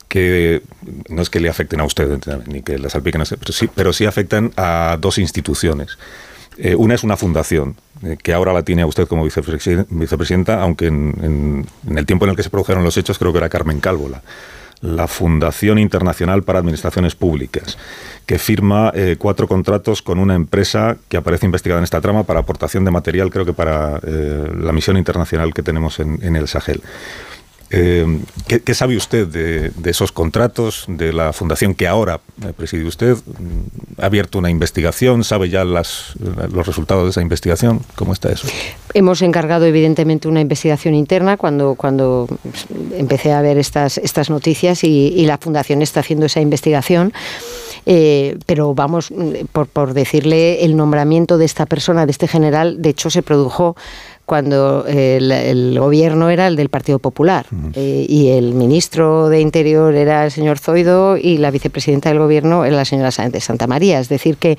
que 0.08 0.62
no 1.08 1.22
es 1.22 1.30
que 1.30 1.40
le 1.40 1.48
afecten 1.48 1.80
a 1.80 1.84
usted, 1.84 2.18
ni 2.46 2.62
que 2.62 2.78
las 2.78 2.92
salpiquen, 2.92 3.22
pero 3.28 3.52
sí, 3.52 3.68
pero 3.74 3.92
sí 3.92 4.06
afectan 4.06 4.52
a 4.56 4.96
dos 5.00 5.18
instituciones. 5.18 5.98
una 6.76 6.94
es 6.94 7.02
una 7.02 7.16
fundación, 7.16 7.74
que 8.22 8.32
ahora 8.32 8.52
la 8.52 8.62
tiene 8.62 8.82
a 8.82 8.86
usted 8.86 9.08
como 9.08 9.24
vicepresidenta, 9.24 10.62
aunque 10.62 10.86
en, 10.86 11.66
en, 11.88 11.98
el 11.98 12.06
tiempo 12.06 12.26
en 12.26 12.30
el 12.30 12.36
que 12.36 12.44
se 12.44 12.50
produjeron 12.50 12.84
los 12.84 12.96
hechos 12.96 13.18
creo 13.18 13.32
que 13.32 13.38
era 13.38 13.48
Carmen 13.48 13.80
Cálvola 13.80 14.18
la 14.18 14.22
Fundación 15.08 15.78
Internacional 15.78 16.42
para 16.42 16.58
Administraciones 16.58 17.14
Públicas, 17.14 17.78
que 18.26 18.38
firma 18.38 18.92
eh, 18.94 19.16
cuatro 19.18 19.48
contratos 19.48 20.02
con 20.02 20.18
una 20.18 20.34
empresa 20.34 20.96
que 21.08 21.16
aparece 21.16 21.46
investigada 21.46 21.78
en 21.78 21.84
esta 21.84 22.00
trama 22.00 22.24
para 22.24 22.40
aportación 22.40 22.84
de 22.84 22.90
material, 22.90 23.30
creo 23.30 23.44
que 23.44 23.52
para 23.52 24.00
eh, 24.06 24.50
la 24.58 24.72
misión 24.72 24.96
internacional 24.96 25.54
que 25.54 25.62
tenemos 25.62 26.00
en 26.00 26.36
el 26.36 26.48
Sahel. 26.48 26.82
Eh, 27.70 28.20
¿qué, 28.46 28.74
sabe 28.74 28.96
usted 28.96 29.26
de, 29.26 29.90
esos 29.90 30.12
contratos, 30.12 30.84
de 30.86 31.12
la 31.12 31.32
fundación 31.32 31.74
que 31.74 31.88
ahora 31.88 32.20
preside 32.56 32.84
usted? 32.84 33.16
¿Ha 33.98 34.06
abierto 34.06 34.38
una 34.38 34.50
investigación? 34.50 35.24
¿Sabe 35.24 35.48
ya 35.48 35.64
las, 35.64 36.14
los 36.52 36.66
resultados 36.66 37.04
de 37.04 37.10
esa 37.10 37.22
investigación? 37.22 37.80
¿Cómo 37.94 38.12
está 38.12 38.30
eso? 38.30 38.46
Hemos 38.92 39.22
encargado, 39.22 39.64
evidentemente, 39.64 40.28
una 40.28 40.40
investigación 40.40 40.94
interna 40.94 41.36
cuando, 41.36 41.74
cuando 41.74 42.28
empecé 42.96 43.32
a 43.32 43.40
ver 43.40 43.58
estas, 43.58 43.98
estas 43.98 44.30
noticias 44.30 44.84
y, 44.84 45.24
la 45.24 45.38
fundación 45.38 45.80
está 45.80 46.00
haciendo 46.00 46.26
esa 46.26 46.40
investigación. 46.40 47.12
Eh, 47.86 48.38
pero 48.46 48.74
vamos, 48.74 49.12
por, 49.52 49.66
por 49.66 49.94
decirle, 49.94 50.64
el 50.64 50.76
nombramiento 50.76 51.38
de 51.38 51.44
esta 51.44 51.66
persona, 51.66 52.06
de 52.06 52.12
este 52.12 52.28
general, 52.28 52.80
de 52.80 52.90
hecho 52.90 53.10
se 53.10 53.22
produjo 53.22 53.76
cuando 54.26 54.86
el, 54.86 55.78
gobierno 55.78 56.30
era 56.30 56.46
el 56.46 56.56
del 56.56 56.68
Partido 56.68 56.98
Popular 56.98 57.46
eh, 57.74 58.06
y 58.08 58.28
el 58.30 58.54
ministro 58.54 59.28
de 59.28 59.40
Interior 59.40 59.94
era 59.94 60.24
el 60.24 60.30
señor 60.30 60.58
Zoido 60.58 61.16
y 61.16 61.38
la 61.38 61.50
vicepresidenta 61.50 62.08
del 62.08 62.18
gobierno 62.18 62.64
era 62.64 62.76
la 62.76 62.84
señora 62.84 63.10
de 63.10 63.40
Santa 63.40 63.66
María. 63.66 64.00
Es 64.00 64.08
decir, 64.08 64.36
que 64.36 64.58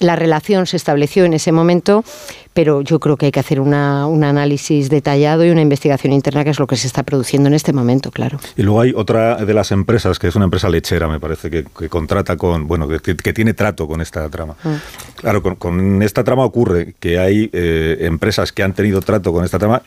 la 0.00 0.16
relación 0.16 0.66
se 0.66 0.76
estableció 0.76 1.24
en 1.24 1.34
ese 1.34 1.52
momento, 1.52 2.04
pero 2.52 2.82
yo 2.82 3.00
creo 3.00 3.16
que 3.16 3.26
hay 3.26 3.32
que 3.32 3.40
hacer 3.40 3.60
un 3.60 3.74
análisis 3.74 4.90
detallado 4.90 5.44
y 5.44 5.50
una 5.50 5.60
investigación 5.60 6.12
interna, 6.12 6.44
que 6.44 6.50
es 6.50 6.58
lo 6.58 6.66
que 6.66 6.76
se 6.76 6.86
está 6.86 7.02
produciendo 7.02 7.48
en 7.48 7.54
este 7.54 7.72
momento, 7.72 8.10
claro. 8.10 8.38
Y 8.56 8.62
luego 8.62 8.80
hay 8.80 8.92
otra 8.94 9.36
de 9.36 9.54
las 9.54 9.70
empresas, 9.72 10.18
que 10.18 10.28
es 10.28 10.36
una 10.36 10.44
empresa 10.44 10.68
lechera, 10.68 11.08
me 11.08 11.20
parece, 11.20 11.50
que, 11.50 11.64
contrata 11.88 12.36
con, 12.36 12.66
bueno, 12.66 12.88
que, 12.88 13.32
tiene 13.32 13.54
trato 13.54 13.86
con 13.86 14.00
esta 14.00 14.28
trama. 14.28 14.54
Mm. 14.64 14.74
Claro, 15.16 15.42
con, 15.56 16.02
esta 16.02 16.24
trama 16.24 16.44
ocurre 16.44 16.94
que 16.98 17.18
hay 17.18 17.50
eh, 17.52 17.98
empresas 18.00 18.52
que 18.52 18.62
han 18.62 18.72
tenido 18.72 19.00
trato 19.00 19.32
con 19.32 19.44
esta 19.44 19.58
trama 19.58 19.82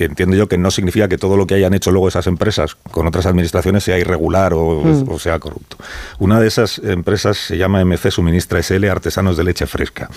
que 0.00 0.06
entiendo 0.06 0.34
yo 0.34 0.48
que 0.48 0.56
no 0.56 0.70
significa 0.70 1.08
que 1.08 1.18
todo 1.18 1.36
lo 1.36 1.46
que 1.46 1.56
hayan 1.56 1.74
hecho 1.74 1.90
luego 1.90 2.08
esas 2.08 2.26
empresas 2.26 2.74
con 2.74 3.06
otras 3.06 3.26
administraciones 3.26 3.84
sea 3.84 3.98
irregular 3.98 4.54
o, 4.54 4.82
mm. 4.82 5.18
sea 5.18 5.38
corrupto. 5.38 5.76
Una 6.18 6.40
de 6.40 6.48
esas 6.48 6.78
empresas 6.78 7.36
se 7.36 7.58
llama 7.58 7.84
MC 7.84 8.10
Suministra 8.10 8.62
SL 8.62 8.88
Artesanos 8.88 9.36
de 9.36 9.44
Leche 9.44 9.66
Fresca, 9.66 10.08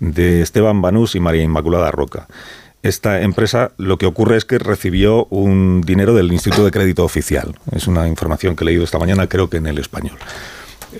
de 0.00 0.40
Esteban 0.40 0.80
Banús 0.80 1.16
y 1.16 1.20
María 1.20 1.42
Inmaculada 1.42 1.90
Roca. 1.90 2.28
Esta 2.82 3.20
empresa 3.20 3.72
lo 3.76 3.98
que 3.98 4.06
ocurre 4.06 4.38
es 4.38 4.46
que 4.46 4.58
recibió 4.58 5.26
un 5.26 5.82
dinero 5.82 6.14
del 6.14 6.32
Instituto 6.32 6.64
de 6.64 6.70
Crédito 6.70 7.04
Oficial. 7.04 7.58
Es 7.72 7.88
una 7.88 8.08
información 8.08 8.56
que 8.56 8.64
he 8.64 8.68
leído 8.68 8.84
esta 8.84 8.98
mañana, 8.98 9.26
creo 9.26 9.50
que 9.50 9.58
en 9.58 9.66
el 9.66 9.76
español. 9.76 10.16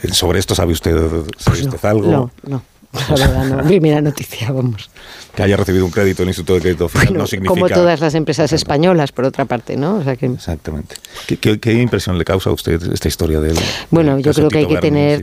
Eh, 0.02 0.12
¿Sobre 0.12 0.40
esto 0.40 0.54
sabe 0.54 0.74
usted, 0.74 0.94
sabe 1.38 1.68
pues 1.70 1.84
algo? 1.86 2.10
No, 2.10 2.30
no. 2.46 2.62
La 3.08 3.16
verdad, 3.16 3.44
no. 3.44 3.62
Primera 3.66 4.00
noticia, 4.00 4.50
vamos 4.52 4.90
que 5.36 5.42
haya 5.42 5.56
recibido 5.56 5.84
un 5.84 5.90
crédito 5.90 6.22
del 6.22 6.30
Instituto 6.30 6.54
de 6.54 6.60
Crédito 6.62 6.86
Oficial 6.86 7.12
no 7.12 7.26
significa... 7.26 7.50
Como 7.50 7.68
todas 7.68 8.00
las 8.00 8.14
empresas 8.14 8.52
españolas, 8.54 9.12
por 9.12 9.26
otra 9.26 9.44
parte, 9.44 9.76
¿no? 9.76 10.00
Exactamente. 10.00 10.96
¿Qué, 11.26 11.72
impresión 11.74 12.16
le 12.16 12.24
causa 12.24 12.48
a 12.48 12.54
usted 12.54 12.82
esta 12.90 13.06
historia 13.06 13.38
de 13.38 13.54
Bueno, 13.90 14.18
yo 14.18 14.32
creo 14.32 14.48
que 14.48 14.58
hay 14.58 14.66
que 14.66 14.78
tener 14.78 15.22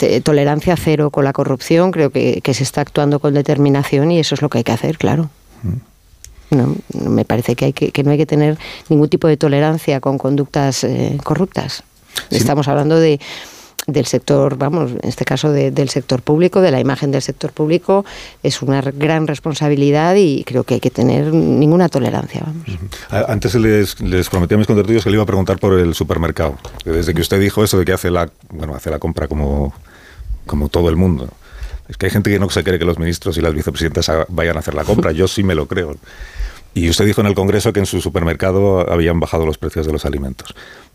eh, 0.00 0.20
tolerancia 0.22 0.74
cero 0.76 1.10
con 1.10 1.24
la 1.24 1.34
corrupción, 1.34 1.90
creo 1.90 2.10
que, 2.10 2.40
se 2.52 2.62
está 2.62 2.80
actuando 2.80 3.18
con 3.20 3.34
determinación 3.34 4.10
y 4.10 4.18
eso 4.18 4.34
es 4.34 4.42
lo 4.42 4.48
que 4.48 4.58
hay 4.58 4.64
que 4.64 4.72
hacer, 4.72 4.96
claro. 4.96 5.30
Mm. 5.62 6.56
No, 6.56 6.76
me 7.10 7.24
parece 7.24 7.54
que, 7.54 7.66
hay 7.66 7.72
que, 7.72 8.02
no 8.02 8.10
hay 8.10 8.18
que 8.18 8.26
tener 8.26 8.58
ningún 8.88 9.08
tipo 9.08 9.28
de 9.28 9.36
tolerancia 9.36 10.00
con 10.00 10.18
conductas 10.18 10.84
eh, 10.84 11.18
corruptas. 11.22 11.82
Estamos 12.30 12.68
hablando 12.68 12.98
de 12.98 13.20
del 13.86 14.06
sector, 14.06 14.56
vamos, 14.56 14.92
en 14.92 15.08
este 15.08 15.24
caso 15.24 15.50
del 15.50 15.88
sector 15.88 16.22
público, 16.22 16.60
de 16.60 16.70
la 16.70 16.80
imagen 16.80 17.10
del 17.10 17.22
sector 17.22 17.52
público, 17.52 18.04
es 18.42 18.62
una 18.62 18.80
gran 18.80 19.26
responsabilidad 19.26 20.14
y 20.16 20.44
creo 20.44 20.64
que 20.64 20.74
hay 20.74 20.80
que 20.80 20.90
tener 20.90 21.32
ninguna 21.32 21.88
tolerancia. 21.88 22.42
Vamos. 22.46 23.28
Antes 23.28 23.54
les, 23.56 24.00
les 24.00 24.28
prometí 24.28 24.54
a 24.54 24.58
mis 24.58 24.66
contertulios 24.66 25.04
que 25.04 25.10
le 25.10 25.14
iba 25.14 25.24
a 25.24 25.26
preguntar 25.26 25.58
por 25.58 25.78
el 25.78 25.94
supermercado. 25.94 26.56
Desde 26.84 27.14
que 27.14 27.20
usted 27.20 27.40
dijo 27.40 27.64
eso 27.64 27.78
de 27.78 27.84
que 27.84 27.92
hace 27.92 28.10
la, 28.10 28.30
bueno, 28.50 28.74
hace 28.74 28.90
la 28.90 28.98
compra 28.98 29.26
como, 29.28 29.74
como 30.46 30.68
todo 30.68 30.88
el 30.88 30.96
mundo. 30.96 31.28
Es 31.88 31.96
que 31.96 32.06
hay 32.06 32.12
gente 32.12 32.30
que 32.30 32.38
no 32.38 32.48
se 32.48 32.62
cree 32.62 32.78
que 32.78 32.84
los 32.84 32.98
ministros 32.98 33.36
y 33.36 33.40
las 33.40 33.52
vicepresidentas 33.52 34.10
vayan 34.28 34.56
a 34.56 34.60
hacer 34.60 34.74
la 34.74 34.84
compra. 34.84 35.12
Yo 35.12 35.28
sí 35.28 35.42
me 35.42 35.54
lo 35.54 35.66
creo. 35.66 35.96
Y 36.74 36.88
usted 36.88 37.04
dijo 37.04 37.20
en 37.20 37.26
el 37.26 37.34
Congreso 37.34 37.72
que 37.72 37.80
en 37.80 37.86
su 37.86 38.00
supermercado 38.00 38.90
habían 38.90 39.20
bajado 39.20 39.44
los 39.44 39.58
precios 39.58 39.86
de 39.86 39.92
los 39.92 40.04
alimentos. 40.06 40.54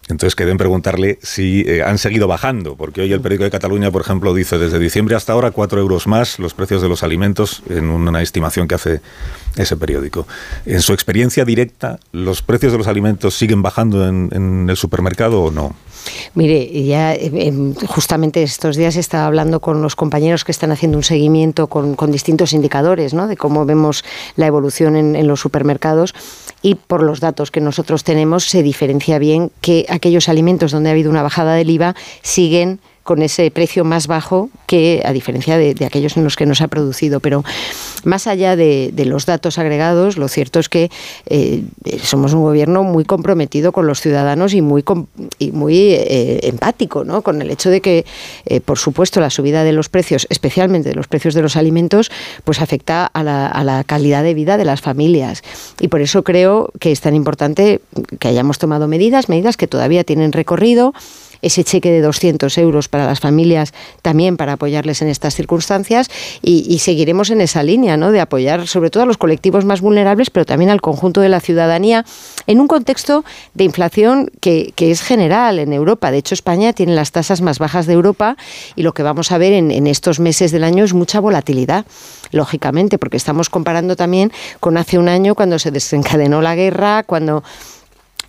Entonces 0.09 0.35
queden 0.35 0.57
preguntarle 0.57 1.19
si 1.21 1.65
eh, 1.67 1.83
han 1.83 1.97
seguido 1.97 2.27
bajando, 2.27 2.75
porque 2.75 3.01
hoy 3.01 3.11
el 3.11 3.19
periódico 3.19 3.43
de 3.43 3.51
Cataluña, 3.51 3.91
por 3.91 4.01
ejemplo, 4.01 4.33
dice 4.33 4.57
desde 4.57 4.79
diciembre 4.79 5.15
hasta 5.15 5.33
ahora 5.33 5.51
cuatro 5.51 5.79
euros 5.79 6.07
más 6.07 6.39
los 6.39 6.53
precios 6.53 6.81
de 6.81 6.87
los 6.87 7.03
alimentos 7.03 7.61
en 7.69 7.89
una 7.89 8.21
estimación 8.21 8.69
que 8.69 8.75
hace 8.75 9.01
ese 9.57 9.75
periódico. 9.75 10.25
En 10.65 10.81
su 10.81 10.93
experiencia 10.93 11.43
directa, 11.43 11.99
¿los 12.13 12.41
precios 12.41 12.71
de 12.71 12.77
los 12.77 12.87
alimentos 12.87 13.35
siguen 13.35 13.61
bajando 13.61 14.07
en, 14.07 14.67
el 14.69 14.77
supermercado 14.77 15.41
o 15.43 15.51
no? 15.51 15.75
Mire, 16.35 16.85
ya 16.85 17.13
eh, 17.13 17.31
em, 17.33 17.73
justamente 17.73 18.43
estos 18.43 18.75
días 18.75 18.95
estaba 18.95 19.25
hablando 19.25 19.59
con 19.59 19.81
los 19.81 19.95
compañeros 19.95 20.43
que 20.43 20.51
están 20.51 20.71
haciendo 20.71 20.97
un 20.97 21.03
seguimiento 21.03 21.67
con, 21.67 21.95
distintos 22.11 22.53
indicadores, 22.53 23.13
¿no? 23.13 23.27
De 23.27 23.37
cómo 23.37 23.65
vemos 23.65 24.03
la 24.35 24.47
evolución 24.47 24.95
en, 24.95 25.15
en 25.15 25.27
los 25.27 25.39
supermercados 25.39 26.13
y 26.61 26.75
por 26.75 27.03
los 27.03 27.19
datos 27.19 27.51
que 27.51 27.61
nosotros 27.61 28.03
tenemos 28.03 28.45
se 28.45 28.63
diferencia 28.63 29.19
bien 29.19 29.51
que 29.61 29.85
aquellos 29.89 30.29
alimentos 30.29 30.71
donde 30.71 30.89
ha 30.89 30.93
habido 30.93 31.09
una 31.09 31.23
bajada 31.23 31.53
del 31.55 31.69
IVA 31.69 31.95
siguen 32.21 32.79
con 33.07 33.21
ese 33.21 33.49
precio 33.51 33.85
más 33.85 34.07
bajo 34.07 34.49
que 34.67 35.01
a 35.05 35.13
diferencia 35.13 35.57
de, 35.57 35.73
aquellos 35.85 36.17
en 36.17 36.25
los 36.25 36.35
que 36.35 36.45
no 36.45 36.53
se 36.55 36.65
ha 36.65 36.67
producido. 36.67 37.21
Pero 37.21 37.41
más 38.05 38.27
allá 38.27 38.55
de, 38.55 38.91
los 39.05 39.25
datos 39.25 39.57
agregados, 39.57 40.17
lo 40.17 40.27
cierto 40.27 40.59
es 40.59 40.69
que 40.69 40.89
eh, 41.27 41.63
somos 42.03 42.33
un 42.33 42.41
gobierno 42.41 42.83
muy 42.83 43.05
comprometido 43.05 43.71
con 43.71 43.87
los 43.87 44.01
ciudadanos 44.01 44.53
y 44.53 44.61
muy, 44.61 44.83
y 45.39 45.51
muy 45.51 45.93
eh, 45.93 46.39
empático 46.43 47.03
¿no? 47.03 47.21
con 47.21 47.41
el 47.41 47.49
hecho 47.49 47.69
de 47.69 47.81
que, 47.81 48.05
eh, 48.45 48.59
por 48.59 48.77
supuesto, 48.77 49.21
la 49.21 49.29
subida 49.29 49.63
de 49.63 49.71
los 49.71 49.89
precios, 49.89 50.27
especialmente 50.29 50.89
de 50.89 50.95
los 50.95 51.07
precios 51.07 51.33
de 51.33 51.41
los 51.41 51.55
alimentos, 51.55 52.11
pues 52.43 52.61
afecta 52.61 53.05
a 53.05 53.23
la, 53.23 53.47
a 53.47 53.63
la 53.63 53.83
calidad 53.83 54.23
de 54.23 54.33
vida 54.33 54.57
de 54.57 54.65
las 54.65 54.81
familias. 54.81 55.43
Y 55.79 55.87
por 55.87 56.01
eso 56.01 56.23
creo 56.23 56.71
que 56.79 56.91
es 56.91 57.01
tan 57.01 57.15
importante 57.15 57.81
que 58.19 58.27
hayamos 58.27 58.57
tomado 58.57 58.87
medidas, 58.87 59.29
medidas 59.29 59.57
que 59.57 59.67
todavía 59.67 60.03
tienen 60.03 60.31
recorrido 60.31 60.93
ese 61.41 61.63
cheque 61.63 61.91
de 61.91 62.01
200 62.01 62.57
euros 62.57 62.87
para 62.89 63.05
las 63.05 63.19
familias 63.19 63.73
también 64.01 64.37
para 64.37 64.53
apoyarles 64.53 65.01
en 65.01 65.07
estas 65.07 65.35
circunstancias 65.35 66.09
y, 66.41 66.77
seguiremos 66.77 67.31
en 67.31 67.41
esa 67.41 67.63
línea 67.63 67.97
¿no? 67.97 68.11
de 68.11 68.21
apoyar 68.21 68.67
sobre 68.67 68.89
todo 68.89 69.03
a 69.03 69.05
los 69.05 69.17
colectivos 69.17 69.65
más 69.65 69.81
vulnerables, 69.81 70.29
pero 70.29 70.45
también 70.45 70.69
al 70.69 70.79
conjunto 70.79 71.21
de 71.21 71.27
la 71.27 71.41
ciudadanía 71.41 72.05
en 72.45 72.61
un 72.61 72.67
contexto 72.67 73.25
de 73.55 73.63
inflación 73.63 74.31
que, 74.39 74.73
es 74.77 75.01
general 75.01 75.59
en 75.59 75.73
Europa. 75.73 76.11
De 76.11 76.17
hecho, 76.17 76.33
España 76.33 76.71
tiene 76.71 76.95
las 76.95 77.11
tasas 77.11 77.41
más 77.41 77.59
bajas 77.59 77.87
de 77.87 77.93
Europa 77.93 78.37
y 78.75 78.83
lo 78.83 78.93
que 78.93 79.03
vamos 79.03 79.31
a 79.31 79.37
ver 79.37 79.51
en, 79.53 79.71
en 79.71 79.87
estos 79.87 80.19
meses 80.19 80.51
del 80.51 80.63
año 80.63 80.85
es 80.85 80.93
mucha 80.93 81.19
volatilidad 81.19 81.85
lógicamente, 82.31 82.97
porque 82.97 83.17
estamos 83.17 83.49
comparando 83.49 83.95
también 83.95 84.31
con 84.59 84.77
hace 84.77 84.97
un 84.97 85.09
año 85.09 85.35
cuando 85.35 85.59
se 85.59 85.71
desencadenó 85.71 86.41
la 86.41 86.55
guerra, 86.55 87.03
cuando 87.03 87.43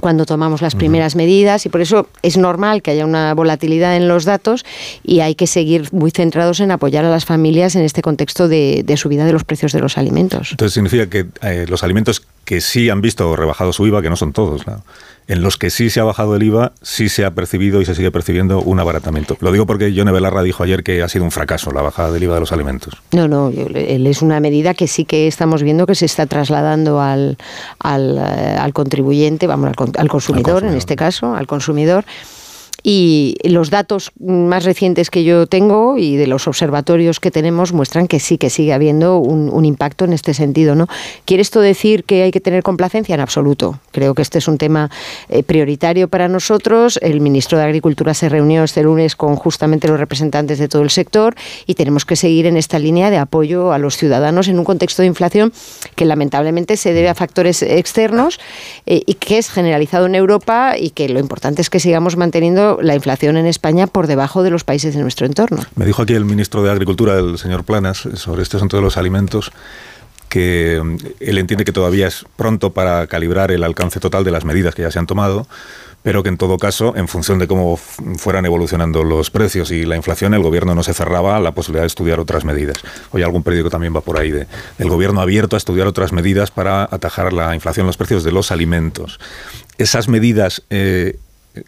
cuando 0.00 0.26
tomamos 0.26 0.62
las 0.62 0.74
primeras 0.74 1.16
medidas 1.16 1.66
y 1.66 1.68
por 1.68 1.80
eso 1.80 2.08
es 2.22 2.36
normal 2.36 2.82
que 2.82 2.92
haya 2.92 3.04
una 3.04 3.34
volatilidad 3.34 3.96
en 3.96 4.08
los 4.08 4.24
datos 4.24 4.64
y 5.02 5.20
hay 5.20 5.34
que 5.34 5.46
seguir 5.46 5.88
muy 5.92 6.10
centrados 6.10 6.60
en 6.60 6.70
apoyar 6.70 7.04
a 7.04 7.10
las 7.10 7.24
familias 7.24 7.74
en 7.76 7.82
este 7.82 8.02
contexto 8.02 8.48
de, 8.48 8.84
subida 8.96 9.24
de 9.24 9.32
los 9.32 9.44
precios 9.44 9.72
de 9.72 9.80
los 9.80 9.98
alimentos. 9.98 10.52
Entonces 10.52 10.74
significa 10.74 11.08
que 11.08 11.26
eh, 11.42 11.66
los 11.68 11.82
alimentos 11.82 12.22
que 12.44 12.60
sí 12.60 12.88
han 12.90 13.00
visto 13.00 13.36
rebajado 13.36 13.72
su 13.72 13.86
IVA, 13.86 14.02
que 14.02 14.10
no 14.10 14.16
son 14.16 14.32
todos, 14.32 14.62
en 15.28 15.42
los 15.42 15.58
que 15.58 15.70
sí 15.70 15.90
se 15.90 16.00
ha 16.00 16.04
bajado 16.04 16.34
el 16.34 16.42
IVA, 16.42 16.72
sí 16.82 17.08
se 17.10 17.24
ha 17.24 17.30
percibido 17.32 17.80
y 17.82 17.84
se 17.84 17.94
sigue 17.94 18.10
percibiendo 18.10 18.60
un 18.62 18.80
abaratamiento. 18.80 19.36
Lo 19.40 19.52
digo 19.52 19.66
porque 19.66 19.92
Yone 19.92 20.10
Belarra 20.10 20.42
dijo 20.42 20.62
ayer 20.64 20.82
que 20.82 21.02
ha 21.02 21.08
sido 21.08 21.24
un 21.24 21.30
fracaso 21.30 21.70
la 21.70 21.82
bajada 21.82 22.10
del 22.10 22.24
IVA 22.24 22.34
de 22.34 22.40
los 22.40 22.52
alimentos. 22.52 22.94
No, 23.12 23.28
no, 23.28 23.50
es 23.50 24.22
una 24.22 24.40
medida 24.40 24.72
que 24.72 24.88
sí 24.88 25.04
que 25.04 25.26
estamos 25.26 25.62
viendo 25.62 25.86
que 25.86 25.94
se 25.94 26.06
está 26.06 26.26
trasladando 26.26 27.00
al, 27.00 27.36
al, 27.78 28.18
eh, 28.18 28.72
contribuyente, 28.72 29.46
vamos, 29.46 29.72
al 29.96 30.08
consumidor 30.08 30.64
en 30.64 30.74
este 30.74 30.96
caso, 30.96 31.34
al 31.34 31.46
consumidor 31.46 32.04
y 32.82 33.36
los 33.42 33.70
datos 33.70 34.12
más 34.20 34.64
recientes 34.64 35.10
que 35.10 35.24
yo 35.24 35.46
tengo 35.46 35.98
y 35.98 36.16
de 36.16 36.26
los 36.26 36.46
observatorios 36.46 37.18
que 37.18 37.30
tenemos 37.30 37.72
muestran 37.72 38.06
que 38.06 38.20
sí, 38.20 38.38
que 38.38 38.50
sigue 38.50 38.72
habiendo 38.72 39.18
un, 39.18 39.64
impacto 39.64 40.04
en 40.04 40.12
este 40.12 40.34
sentido. 40.34 40.74
¿no? 40.74 40.86
¿Quiere 41.24 41.42
esto 41.42 41.60
decir 41.60 42.04
que 42.04 42.22
hay 42.22 42.30
que 42.30 42.40
tener 42.40 42.62
complacencia? 42.62 43.14
En 43.14 43.20
absoluto. 43.20 43.80
Creo 43.90 44.14
que 44.14 44.22
este 44.22 44.38
es 44.38 44.48
un 44.48 44.58
tema 44.58 44.90
eh, 45.28 45.42
prioritario 45.42 46.08
para 46.08 46.28
nosotros. 46.28 46.98
El 47.02 47.20
ministro 47.20 47.58
de 47.58 47.64
Agricultura 47.64 48.14
se 48.14 48.28
reunió 48.28 48.62
este 48.62 48.82
lunes 48.82 49.16
con 49.16 49.34
justamente 49.36 49.88
los 49.88 49.98
representantes 49.98 50.58
de 50.58 50.68
todo 50.68 50.82
el 50.82 50.90
sector 50.90 51.34
y 51.66 51.74
tenemos 51.74 52.04
que 52.04 52.16
seguir 52.16 52.46
en 52.46 52.56
esta 52.56 52.78
línea 52.78 53.10
de 53.10 53.18
apoyo 53.18 53.72
a 53.72 53.78
los 53.78 53.96
ciudadanos 53.96 54.48
en 54.48 54.58
un 54.58 54.64
contexto 54.64 55.02
de 55.02 55.08
inflación 55.08 55.52
que 55.96 56.04
lamentablemente 56.04 56.76
se 56.76 56.92
debe 56.92 57.08
a 57.08 57.14
factores 57.14 57.62
externos 57.62 58.38
eh, 58.86 59.02
y 59.04 59.14
que 59.14 59.38
es 59.38 59.50
generalizado 59.50 60.06
en 60.06 60.14
Europa 60.14 60.74
y 60.78 60.90
que 60.90 61.08
lo 61.08 61.18
importante 61.18 61.62
es 61.62 61.70
que 61.70 61.80
sigamos 61.80 62.16
manteniendo 62.16 62.67
la 62.82 62.94
inflación 62.94 63.36
en 63.36 63.46
España 63.46 63.86
por 63.86 64.06
debajo 64.06 64.42
de 64.42 64.50
los 64.50 64.64
países 64.64 64.94
de 64.94 65.00
nuestro 65.00 65.26
entorno. 65.26 65.62
Me 65.76 65.86
dijo 65.86 66.02
aquí 66.02 66.14
el 66.14 66.24
ministro 66.24 66.62
de 66.62 66.70
Agricultura, 66.70 67.18
el 67.18 67.38
señor 67.38 67.64
Planas, 67.64 68.08
sobre 68.14 68.42
este 68.42 68.56
asunto 68.56 68.76
de 68.76 68.82
los 68.82 68.96
alimentos, 68.96 69.50
que 70.28 70.80
mm, 70.82 70.96
él 71.20 71.38
entiende 71.38 71.64
que 71.64 71.72
todavía 71.72 72.06
es 72.06 72.24
pronto 72.36 72.72
para 72.72 73.06
calibrar 73.06 73.50
el 73.50 73.64
alcance 73.64 74.00
total 74.00 74.24
de 74.24 74.30
las 74.30 74.44
medidas 74.44 74.74
que 74.74 74.82
ya 74.82 74.90
se 74.90 74.98
han 74.98 75.06
tomado, 75.06 75.46
pero 76.02 76.22
que 76.22 76.28
en 76.28 76.36
todo 76.36 76.58
caso, 76.58 76.94
en 76.96 77.08
función 77.08 77.38
de 77.38 77.48
cómo 77.48 77.76
fueran 77.76 78.46
evolucionando 78.46 79.02
los 79.02 79.30
precios 79.30 79.70
y 79.70 79.84
la 79.84 79.96
inflación, 79.96 80.32
el 80.32 80.42
gobierno 80.42 80.74
no 80.74 80.82
se 80.82 80.94
cerraba 80.94 81.36
a 81.36 81.40
la 81.40 81.52
posibilidad 81.52 81.82
de 81.82 81.88
estudiar 81.88 82.20
otras 82.20 82.44
medidas. 82.44 82.78
Hoy 83.10 83.22
algún 83.22 83.42
periódico 83.42 83.68
también 83.68 83.94
va 83.94 84.00
por 84.00 84.18
ahí 84.18 84.30
de 84.30 84.46
el 84.78 84.88
gobierno 84.88 85.20
abierto 85.20 85.56
a 85.56 85.58
estudiar 85.58 85.86
otras 85.86 86.12
medidas 86.12 86.50
para 86.50 86.84
atajar 86.84 87.32
la 87.32 87.54
inflación, 87.54 87.86
los 87.86 87.96
precios 87.96 88.22
de 88.22 88.32
los 88.32 88.52
alimentos. 88.52 89.18
Esas 89.76 90.08
medidas 90.08 90.62
eh, 90.70 91.18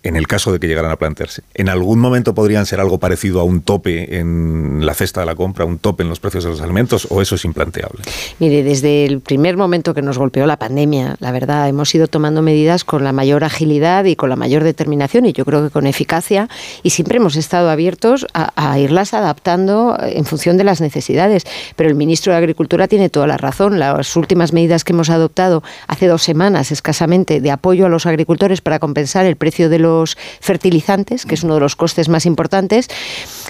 en 0.03 0.16
el 0.16 0.26
caso 0.26 0.53
de 0.53 0.61
que 0.61 0.68
llegaran 0.68 0.91
a 0.91 0.97
plantearse, 0.97 1.43
¿en 1.55 1.68
algún 1.68 1.99
momento 1.99 2.34
podrían 2.34 2.66
ser 2.66 2.80
algo 2.80 2.99
parecido 2.99 3.41
a 3.41 3.45
un 3.45 3.62
tope 3.62 4.18
en 4.18 4.84
la 4.84 4.95
cesta 4.95 5.20
de 5.20 5.26
la 5.26 5.34
compra, 5.34 5.64
un 5.64 5.78
tope 5.78 6.03
en 6.03 6.09
los 6.09 6.20
precios 6.20 6.45
de 6.45 6.51
los 6.51 6.61
alimentos, 6.61 7.07
o 7.11 7.22
eso 7.22 7.34
es 7.34 7.45
implanteable? 7.45 8.03
Mire, 8.38 8.62
desde 8.62 9.05
el 9.05 9.20
primer 9.20 9.57
momento 9.57 9.95
que 9.95 10.03
nos 10.03 10.18
golpeó 10.18 10.47
la 10.47 10.57
pandemia, 10.57 11.16
la 11.20 11.32
verdad, 11.32 11.68
hemos 11.68 11.95
ido 11.95 12.07
tomando 12.07 12.43
medidas 12.43 12.84
con 12.84 13.05
la 13.05 13.12
mayor 13.12 13.45
agilidad 13.45 14.05
y 14.05 14.16
con 14.16 14.30
la 14.30 14.36
mayor 14.36 14.64
determinación, 14.64 15.26
y 15.26 15.32
yo 15.32 15.45
creo 15.45 15.64
que 15.64 15.70
con 15.70 15.86
eficacia, 15.86 16.49
y 16.82 16.91
siempre 16.91 17.18
hemos 17.18 17.36
estado 17.36 17.70
abiertos 17.70 18.26
a, 18.34 18.78
irlas 18.78 19.14
adaptando 19.14 19.99
en 20.01 20.24
función 20.24 20.57
de 20.57 20.64
las 20.64 20.80
necesidades. 20.80 21.45
Pero 21.76 21.88
el 21.88 21.97
ministro 21.97 22.32
de 22.32 22.38
Agricultura 22.38 22.88
tiene 22.88 23.09
toda 23.09 23.26
la 23.26 23.36
razón. 23.36 23.78
Las 23.78 24.16
últimas 24.16 24.53
medidas 24.53 24.84
que 24.84 24.93
hemos 24.93 25.11
adoptado 25.11 25.62
hace 25.86 26.07
dos 26.07 26.22
semanas 26.22 26.70
escasamente 26.72 27.41
de 27.41 27.51
apoyo 27.51 27.86
a 27.86 27.88
los 27.88 28.07
agricultores 28.07 28.61
para 28.61 28.78
compensar 28.78 29.26
el 29.26 29.36
precio 29.36 29.68
de 29.68 29.78
los 29.81 30.16
fertilizantes, 30.41 31.26
que 31.26 31.35
es 31.35 31.43
uno 31.43 31.55
de 31.55 31.61
los 31.61 31.76
costes 31.76 32.09
más 32.09 32.26
importantes, 32.26 32.89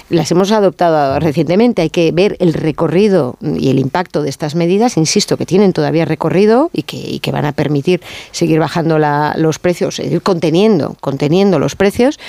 las 0.09 0.31
hemos 0.31 0.51
adoptado 0.51 1.19
recientemente. 1.19 1.81
Hay 1.81 1.89
que 1.89 2.11
ver 2.11 2.37
el 2.39 2.53
recorrido 2.53 3.35
y 3.41 3.69
el 3.69 3.79
impacto 3.79 4.21
de 4.21 4.29
estas 4.29 4.55
medidas, 4.55 4.97
insisto, 4.97 5.37
que 5.37 5.45
tienen 5.45 5.73
todavía 5.73 6.05
recorrido 6.05 6.69
y 6.73 6.83
que, 6.83 7.31
van 7.31 7.45
a 7.45 7.53
permitir 7.53 8.01
seguir 8.31 8.59
bajando 8.59 8.99
los 8.99 9.59
precios, 9.59 9.95
seguir 9.95 10.21
conteniendo, 10.21 10.97
conteniendo 10.99 11.59
los 11.59 11.75
precios 11.75 12.19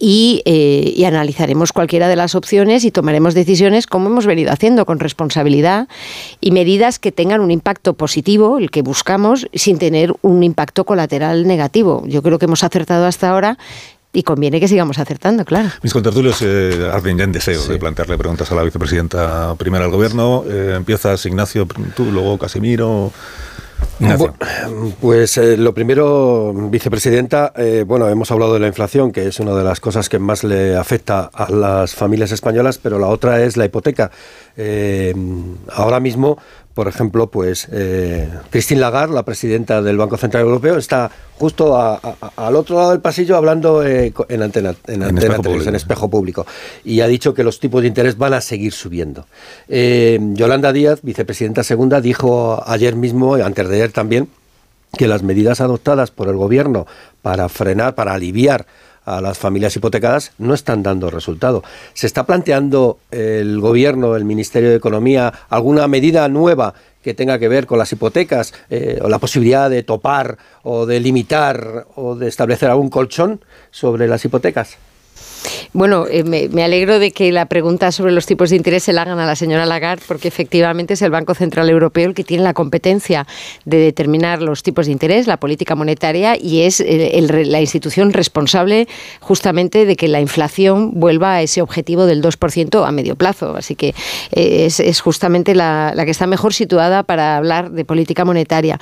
eh, 0.00 0.92
y, 0.96 1.04
analizaremos 1.04 1.72
cualquiera 1.72 2.08
de 2.08 2.16
las 2.16 2.34
opciones 2.34 2.84
y 2.84 2.90
tomaremos 2.90 3.34
decisiones 3.34 3.86
como 3.86 4.08
hemos 4.08 4.26
venido 4.26 4.52
haciendo 4.52 4.86
con 4.86 5.00
responsabilidad 5.00 5.88
y 6.40 6.50
medidas 6.50 6.98
que 6.98 7.12
tengan 7.12 7.40
un 7.40 7.50
impacto 7.50 7.94
positivo, 7.94 8.58
el 8.58 8.70
que 8.70 8.82
buscamos, 8.82 9.48
sin 9.54 9.78
tener 9.78 10.12
un 10.22 10.42
impacto 10.42 10.84
colateral 10.84 11.46
negativo. 11.46 12.04
Yo 12.06 12.22
creo 12.22 12.38
que 12.38 12.46
hemos 12.46 12.64
acertado 12.64 13.06
hasta 13.06 13.30
ahora 13.30 13.58
y 14.12 14.22
conviene 14.22 14.60
que 14.60 14.68
sigamos 14.68 14.98
acertando, 14.98 15.44
claro. 15.44 15.68
Mis 15.82 15.92
contertulios 15.92 16.40
eh, 16.40 16.88
arden 16.90 17.18
ya 17.18 17.24
en 17.24 17.32
deseo 17.32 17.62
de 17.66 17.78
plantearle 17.78 18.16
preguntas 18.16 18.50
a 18.50 18.54
la 18.54 18.62
vicepresidenta 18.62 19.54
primera 19.56 19.84
del 19.84 19.92
Gobierno. 19.92 20.44
Eh, 20.48 20.74
empiezas, 20.76 21.24
Ignacio, 21.26 21.66
tú, 21.94 22.10
luego 22.10 22.38
Casimiro. 22.38 23.12
Pues 25.00 25.38
eh, 25.38 25.56
lo 25.56 25.72
primero, 25.72 26.52
vicepresidenta, 26.52 27.52
eh, 27.56 27.84
bueno, 27.86 28.08
hemos 28.08 28.30
hablado 28.30 28.54
de 28.54 28.60
la 28.60 28.66
inflación, 28.66 29.10
que 29.10 29.26
es 29.26 29.40
una 29.40 29.54
de 29.54 29.64
las 29.64 29.80
cosas 29.80 30.08
que 30.08 30.18
más 30.18 30.44
le 30.44 30.76
afecta 30.76 31.30
a 31.32 31.50
las 31.50 31.94
familias 31.94 32.30
españolas, 32.32 32.78
pero 32.78 32.98
la 32.98 33.06
otra 33.06 33.42
es 33.42 33.56
la 33.56 33.64
hipoteca. 33.64 34.10
Eh, 34.56 35.14
ahora 35.72 36.00
mismo, 36.00 36.38
por 36.76 36.88
ejemplo, 36.88 37.28
pues 37.28 37.68
eh, 37.72 38.28
Christine 38.50 38.82
Lagarde, 38.82 39.14
la 39.14 39.22
presidenta 39.22 39.80
del 39.80 39.96
Banco 39.96 40.18
Central 40.18 40.42
Europeo, 40.42 40.76
está 40.76 41.10
justo 41.38 41.74
al 41.74 42.54
otro 42.54 42.76
lado 42.76 42.90
del 42.90 43.00
pasillo 43.00 43.34
hablando 43.34 43.82
eh, 43.82 44.12
en 44.28 44.42
antena, 44.42 44.74
en, 44.86 45.02
antena 45.02 45.36
en 45.36 45.74
espejo 45.74 46.10
público, 46.10 46.46
y 46.84 47.00
ha 47.00 47.06
dicho 47.06 47.32
que 47.32 47.44
los 47.44 47.60
tipos 47.60 47.80
de 47.80 47.88
interés 47.88 48.18
van 48.18 48.34
a 48.34 48.42
seguir 48.42 48.74
subiendo. 48.74 49.24
Eh, 49.68 50.18
Yolanda 50.34 50.70
Díaz, 50.70 51.00
vicepresidenta 51.00 51.64
segunda, 51.64 52.02
dijo 52.02 52.62
ayer 52.66 52.94
mismo, 52.94 53.36
antes 53.36 53.66
de 53.70 53.76
ayer 53.76 53.92
también, 53.92 54.28
que 54.98 55.08
las 55.08 55.22
medidas 55.22 55.62
adoptadas 55.62 56.10
por 56.10 56.28
el 56.28 56.36
gobierno 56.36 56.86
para 57.22 57.48
frenar, 57.48 57.94
para 57.94 58.12
aliviar 58.12 58.66
a 59.06 59.20
las 59.22 59.38
familias 59.38 59.74
hipotecadas 59.76 60.32
no 60.36 60.52
están 60.52 60.82
dando 60.82 61.08
resultado. 61.10 61.62
¿Se 61.94 62.06
está 62.06 62.26
planteando 62.26 62.98
el 63.10 63.60
gobierno, 63.60 64.16
el 64.16 64.24
Ministerio 64.24 64.68
de 64.68 64.76
Economía, 64.76 65.32
alguna 65.48 65.88
medida 65.88 66.28
nueva 66.28 66.74
que 67.02 67.14
tenga 67.14 67.38
que 67.38 67.48
ver 67.48 67.66
con 67.66 67.78
las 67.78 67.92
hipotecas 67.92 68.52
eh, 68.68 68.98
o 69.00 69.08
la 69.08 69.20
posibilidad 69.20 69.70
de 69.70 69.84
topar 69.84 70.38
o 70.64 70.86
de 70.86 70.98
limitar 70.98 71.86
o 71.94 72.16
de 72.16 72.26
establecer 72.26 72.68
algún 72.68 72.90
colchón 72.90 73.40
sobre 73.70 74.08
las 74.08 74.24
hipotecas? 74.24 74.76
Bueno, 75.72 76.06
eh, 76.10 76.24
me, 76.24 76.64
alegro 76.64 76.98
de 76.98 77.10
que 77.10 77.32
la 77.32 77.46
pregunta 77.46 77.92
sobre 77.92 78.12
los 78.12 78.26
tipos 78.26 78.50
de 78.50 78.56
interés 78.56 78.84
se 78.84 78.92
la 78.92 79.02
hagan 79.02 79.18
a 79.18 79.26
la 79.26 79.36
señora 79.36 79.66
Lagarde, 79.66 80.02
porque 80.06 80.28
efectivamente 80.28 80.94
es 80.94 81.02
el 81.02 81.10
Banco 81.10 81.34
Central 81.34 81.68
Europeo 81.68 82.08
el 82.08 82.14
que 82.14 82.24
tiene 82.24 82.42
la 82.42 82.54
competencia 82.54 83.26
de 83.64 83.78
determinar 83.78 84.42
los 84.42 84.62
tipos 84.62 84.86
de 84.86 84.92
interés, 84.92 85.26
la 85.26 85.38
política 85.38 85.74
monetaria, 85.74 86.36
y 86.36 86.62
es 86.62 86.82
la 86.86 87.60
institución 87.60 88.12
responsable 88.12 88.88
justamente 89.20 89.86
de 89.86 89.96
que 89.96 90.08
la 90.08 90.20
inflación 90.20 90.92
vuelva 90.94 91.34
a 91.34 91.42
ese 91.42 91.62
objetivo 91.62 92.06
del 92.06 92.22
2% 92.22 92.86
a 92.86 92.90
medio 92.92 93.16
plazo. 93.16 93.56
Así 93.56 93.74
que 93.74 93.94
eh, 94.32 94.66
es, 94.66 95.00
justamente 95.00 95.54
la, 95.54 95.92
que 96.04 96.10
está 96.10 96.26
mejor 96.26 96.54
situada 96.54 97.02
para 97.02 97.36
hablar 97.36 97.70
de 97.70 97.84
política 97.84 98.24
monetaria. 98.24 98.78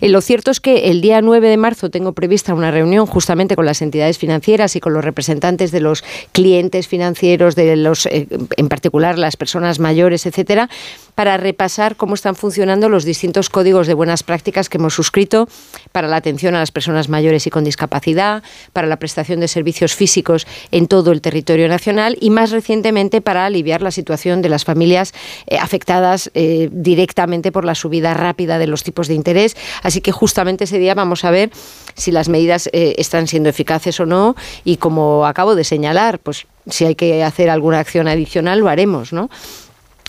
Eh, 0.00 0.08
lo 0.08 0.20
cierto 0.20 0.50
es 0.50 0.60
que 0.60 0.90
el 0.90 1.00
día 1.00 1.20
9 1.20 1.48
de 1.48 1.56
marzo 1.56 1.90
tengo 1.90 2.12
prevista 2.12 2.54
una 2.54 2.70
reunión 2.70 3.06
justamente 3.06 3.56
con 3.56 3.66
las 3.66 3.82
entidades 3.82 4.18
financieras 4.18 4.76
y 4.76 4.80
con 4.80 4.92
los 4.92 5.04
representantes 5.04 5.70
de 5.70 5.80
los 5.80 6.03
clientes 6.32 6.88
financieros, 6.88 7.54
de 7.54 7.76
los, 7.76 8.06
eh, 8.06 8.26
en 8.56 8.68
particular 8.68 9.18
las 9.18 9.36
personas 9.36 9.78
mayores, 9.78 10.26
etcétera, 10.26 10.68
para 11.14 11.36
repasar 11.36 11.96
cómo 11.96 12.14
están 12.14 12.34
funcionando 12.34 12.88
los 12.88 13.04
distintos 13.04 13.48
códigos 13.48 13.86
de 13.86 13.94
buenas 13.94 14.22
prácticas 14.22 14.68
que 14.68 14.78
hemos 14.78 14.94
suscrito 14.94 15.48
para 15.92 16.08
la 16.08 16.16
atención 16.16 16.54
a 16.54 16.58
las 16.58 16.72
personas 16.72 17.08
mayores 17.08 17.46
y 17.46 17.50
con 17.50 17.64
discapacidad, 17.64 18.42
para 18.72 18.88
la 18.88 18.98
prestación 18.98 19.40
de 19.40 19.48
servicios 19.48 19.94
físicos 19.94 20.46
en 20.72 20.88
todo 20.88 21.12
el 21.12 21.20
territorio 21.20 21.68
nacional 21.68 22.16
y 22.20 22.30
más 22.30 22.50
recientemente 22.50 23.20
para 23.20 23.46
aliviar 23.46 23.82
la 23.82 23.90
situación 23.90 24.42
de 24.42 24.48
las 24.48 24.64
familias 24.64 25.14
eh, 25.46 25.58
afectadas 25.58 26.30
eh, 26.34 26.68
directamente 26.72 27.52
por 27.52 27.64
la 27.64 27.74
subida 27.74 28.14
rápida 28.14 28.58
de 28.58 28.66
los 28.66 28.82
tipos 28.82 29.08
de 29.08 29.14
interés. 29.14 29.56
Así 29.82 30.00
que 30.00 30.12
justamente 30.12 30.64
ese 30.64 30.78
día 30.78 30.94
vamos 30.94 31.24
a 31.24 31.30
ver 31.30 31.50
si 31.94 32.10
las 32.10 32.28
medidas 32.28 32.68
están 32.72 33.28
siendo 33.28 33.48
eficaces 33.48 34.00
o 34.00 34.06
no 34.06 34.34
y 34.64 34.78
como 34.78 35.26
acabo 35.26 35.54
de 35.54 35.64
señalar, 35.64 35.93
pues 36.22 36.46
si 36.68 36.84
hay 36.84 36.94
que 36.94 37.22
hacer 37.22 37.50
alguna 37.50 37.78
acción 37.78 38.08
adicional, 38.08 38.60
lo 38.60 38.68
haremos, 38.68 39.12
¿no? 39.12 39.28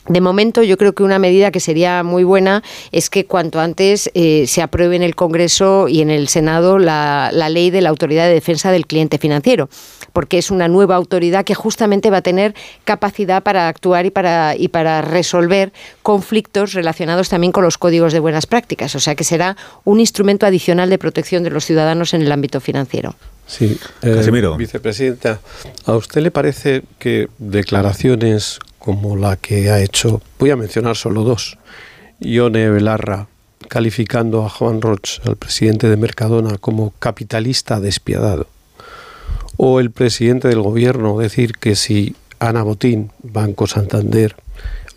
De 0.07 0.21
momento, 0.21 0.61
yo 0.61 0.77
creo 0.77 0.93
que 0.93 1.01
una 1.01 1.17
medida 1.17 1.49
que 1.49 1.59
sería 1.59 2.03
muy 2.03 2.23
buena 2.23 2.61
es 2.91 3.09
que 3.09 3.25
cuanto 3.25 3.59
antes 3.59 4.11
eh, 4.13 4.45
se 4.45 4.61
apruebe 4.61 4.95
en 4.95 5.01
el 5.01 5.15
Congreso 5.15 5.88
y 5.88 6.01
en 6.01 6.11
el 6.11 6.27
Senado 6.27 6.77
la, 6.77 7.31
ley 7.49 7.71
de 7.71 7.81
la 7.81 7.89
Autoridad 7.89 8.27
de 8.27 8.33
Defensa 8.36 8.71
del 8.71 8.86
Cliente 8.86 9.17
Financiero, 9.17 9.67
porque 10.13 10.38
es 10.38 10.51
una 10.51 10.67
nueva 10.67 10.95
autoridad 10.95 11.43
que 11.43 11.55
justamente 11.55 12.11
va 12.11 12.17
a 12.17 12.21
tener 12.21 12.53
capacidad 12.83 13.41
para 13.41 13.67
actuar 13.67 14.05
y 14.05 14.11
para, 14.11 14.55
y 14.55 14.67
para 14.67 15.01
resolver 15.01 15.73
conflictos 16.03 16.73
relacionados 16.73 17.29
también 17.29 17.51
con 17.51 17.63
los 17.63 17.79
códigos 17.79 18.13
de 18.13 18.19
buenas 18.19 18.45
prácticas. 18.45 18.93
O 18.93 18.99
sea 18.99 19.15
que 19.15 19.23
será 19.23 19.57
un 19.86 19.99
instrumento 19.99 20.45
adicional 20.45 20.91
de 20.91 20.99
protección 20.99 21.41
de 21.41 21.49
los 21.49 21.65
ciudadanos 21.65 22.13
en 22.13 22.21
el 22.21 22.31
ámbito 22.31 22.59
financiero. 22.59 23.15
Sí, 23.48 23.78
eh, 24.02 24.56
vicepresidenta, 24.58 25.39
¿a 25.86 25.93
usted 25.93 26.22
le 26.22 26.32
parece 26.32 26.84
que 26.98 27.30
declaraciones 27.38 28.60
como 28.80 29.16
la 29.16 29.36
que 29.36 29.70
ha 29.70 29.82
hecho, 29.82 30.22
voy 30.39 30.50
a 30.50 30.56
mencionar 30.56 30.96
solo 30.96 31.24
dos, 31.24 31.58
Ione 32.20 32.70
Belarra 32.70 33.28
calificando 33.68 34.46
a 34.46 34.50
Juan 34.50 34.82
Roch, 34.82 35.20
el 35.26 35.36
presidente 35.36 35.89
de 35.89 35.98
Mercadona, 35.98 36.58
como 36.58 36.91
capitalista 37.00 37.80
despiadado, 37.80 38.48
o 39.58 39.80
el 39.80 39.91
presidente 39.91 40.48
del 40.48 40.62
gobierno 40.62 41.18
decir 41.18 41.54
que 41.54 41.76
si 41.76 42.16
Ana 42.39 42.64
Botín, 42.64 43.12
Banco 43.24 43.68
Santander, 43.68 44.36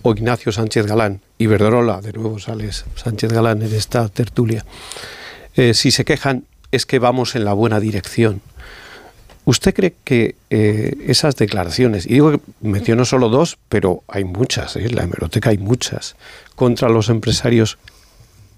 o 0.03 0.13
Ignacio 0.13 0.53
Sánchez 0.53 0.87
Galán, 0.87 1.21
y 1.39 1.47
Verderola, 1.47 2.01
de 2.01 2.13
nuevo 2.13 2.39
sales 2.39 2.85
Sánchez 2.97 3.33
Galán 3.33 3.63
en 3.63 3.75
esta 3.75 4.09
tertulia, 4.09 4.65
eh, 5.55 5.75
si 5.75 5.91
se 5.91 6.05
quejan 6.05 6.45
es 6.73 6.87
que 6.87 6.99
vamos 6.99 7.35
en 7.35 7.45
la 7.45 7.53
buena 7.53 7.81
dirección. 7.81 8.41
¿Usted 9.45 9.75
cree 9.75 9.95
que 10.05 10.35
eh, 10.51 10.95
esas 11.07 11.37
declaraciones, 11.37 12.05
y 12.05 12.11
digo 12.11 12.33
que 12.33 12.41
menciono 12.61 13.07
solo 13.07 13.31
dos, 13.31 13.57
pero 13.71 14.03
hay 14.07 14.25
muchas, 14.25 14.77
¿eh? 14.77 14.85
en 14.85 14.95
la 14.95 15.05
hemeroteca 15.05 15.51
hay 15.51 15.59
muchas, 15.59 16.16
contra 16.55 16.91
los 16.91 17.09
empresarios, 17.09 17.79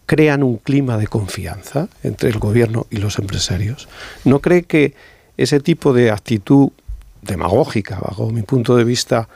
crean 0.06 0.42
un 0.42 0.56
clima 0.56 0.98
de 0.98 1.06
confianza 1.06 1.88
entre 2.02 2.30
el 2.30 2.40
gobierno 2.40 2.88
y 2.90 2.96
los 2.96 3.20
empresarios? 3.20 3.88
¿No 4.24 4.40
cree 4.40 4.64
que 4.64 4.94
ese 5.36 5.60
tipo 5.60 5.92
de 5.92 6.10
actitud 6.10 6.70
demagógica, 7.22 8.00
bajo 8.00 8.30
mi 8.30 8.42
punto 8.42 8.76
de 8.76 8.82
vista, 8.82 9.28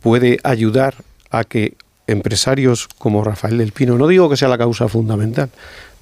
puede 0.00 0.40
ayudar 0.42 0.96
a 1.30 1.44
que 1.44 1.76
empresarios 2.08 2.88
como 2.98 3.22
Rafael 3.22 3.58
del 3.58 3.70
Pino, 3.70 3.96
no 3.96 4.08
digo 4.08 4.28
que 4.28 4.36
sea 4.36 4.48
la 4.48 4.58
causa 4.58 4.88
fundamental, 4.88 5.50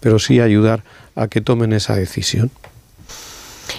pero 0.00 0.18
sí 0.18 0.40
ayudar 0.40 0.82
a 1.18 1.28
que 1.28 1.40
tomen 1.40 1.72
esa 1.72 1.96
decisión? 1.96 2.50